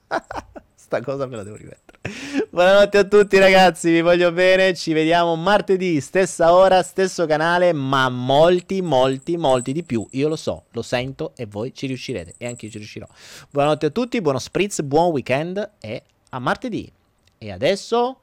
Sta 0.88 1.02
cosa 1.02 1.26
me 1.26 1.36
la 1.36 1.42
devo 1.42 1.56
rimettere. 1.56 1.98
Buonanotte 2.48 2.96
a 2.96 3.04
tutti 3.04 3.38
ragazzi, 3.38 3.90
vi 3.90 4.00
voglio 4.00 4.32
bene, 4.32 4.72
ci 4.72 4.94
vediamo 4.94 5.36
martedì, 5.36 6.00
stessa 6.00 6.54
ora, 6.54 6.82
stesso 6.82 7.26
canale, 7.26 7.74
ma 7.74 8.08
molti, 8.08 8.80
molti, 8.80 9.36
molti 9.36 9.72
di 9.72 9.82
più. 9.82 10.06
Io 10.12 10.28
lo 10.28 10.36
so, 10.36 10.64
lo 10.70 10.80
sento 10.80 11.32
e 11.36 11.44
voi 11.44 11.74
ci 11.74 11.86
riuscirete 11.86 12.36
e 12.38 12.46
anche 12.46 12.64
io 12.64 12.70
ci 12.70 12.78
riuscirò. 12.78 13.06
Buonanotte 13.50 13.84
a 13.84 13.90
tutti, 13.90 14.18
buono 14.22 14.38
spritz, 14.38 14.80
buon 14.80 15.10
weekend 15.10 15.72
e 15.78 16.02
a 16.30 16.38
martedì. 16.38 16.90
E 17.36 17.52
adesso 17.52 18.20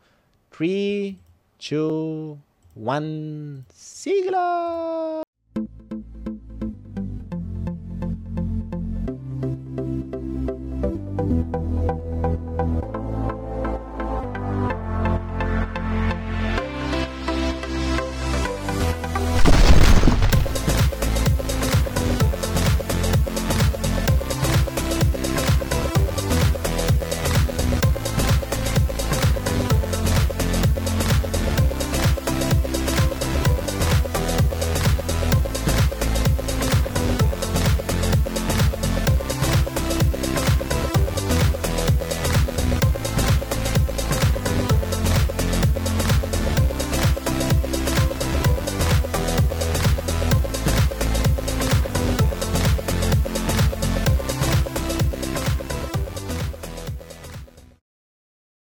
3, 0.50 1.16
2, 1.70 2.36
1, 2.74 3.64
sigla! 3.72 5.22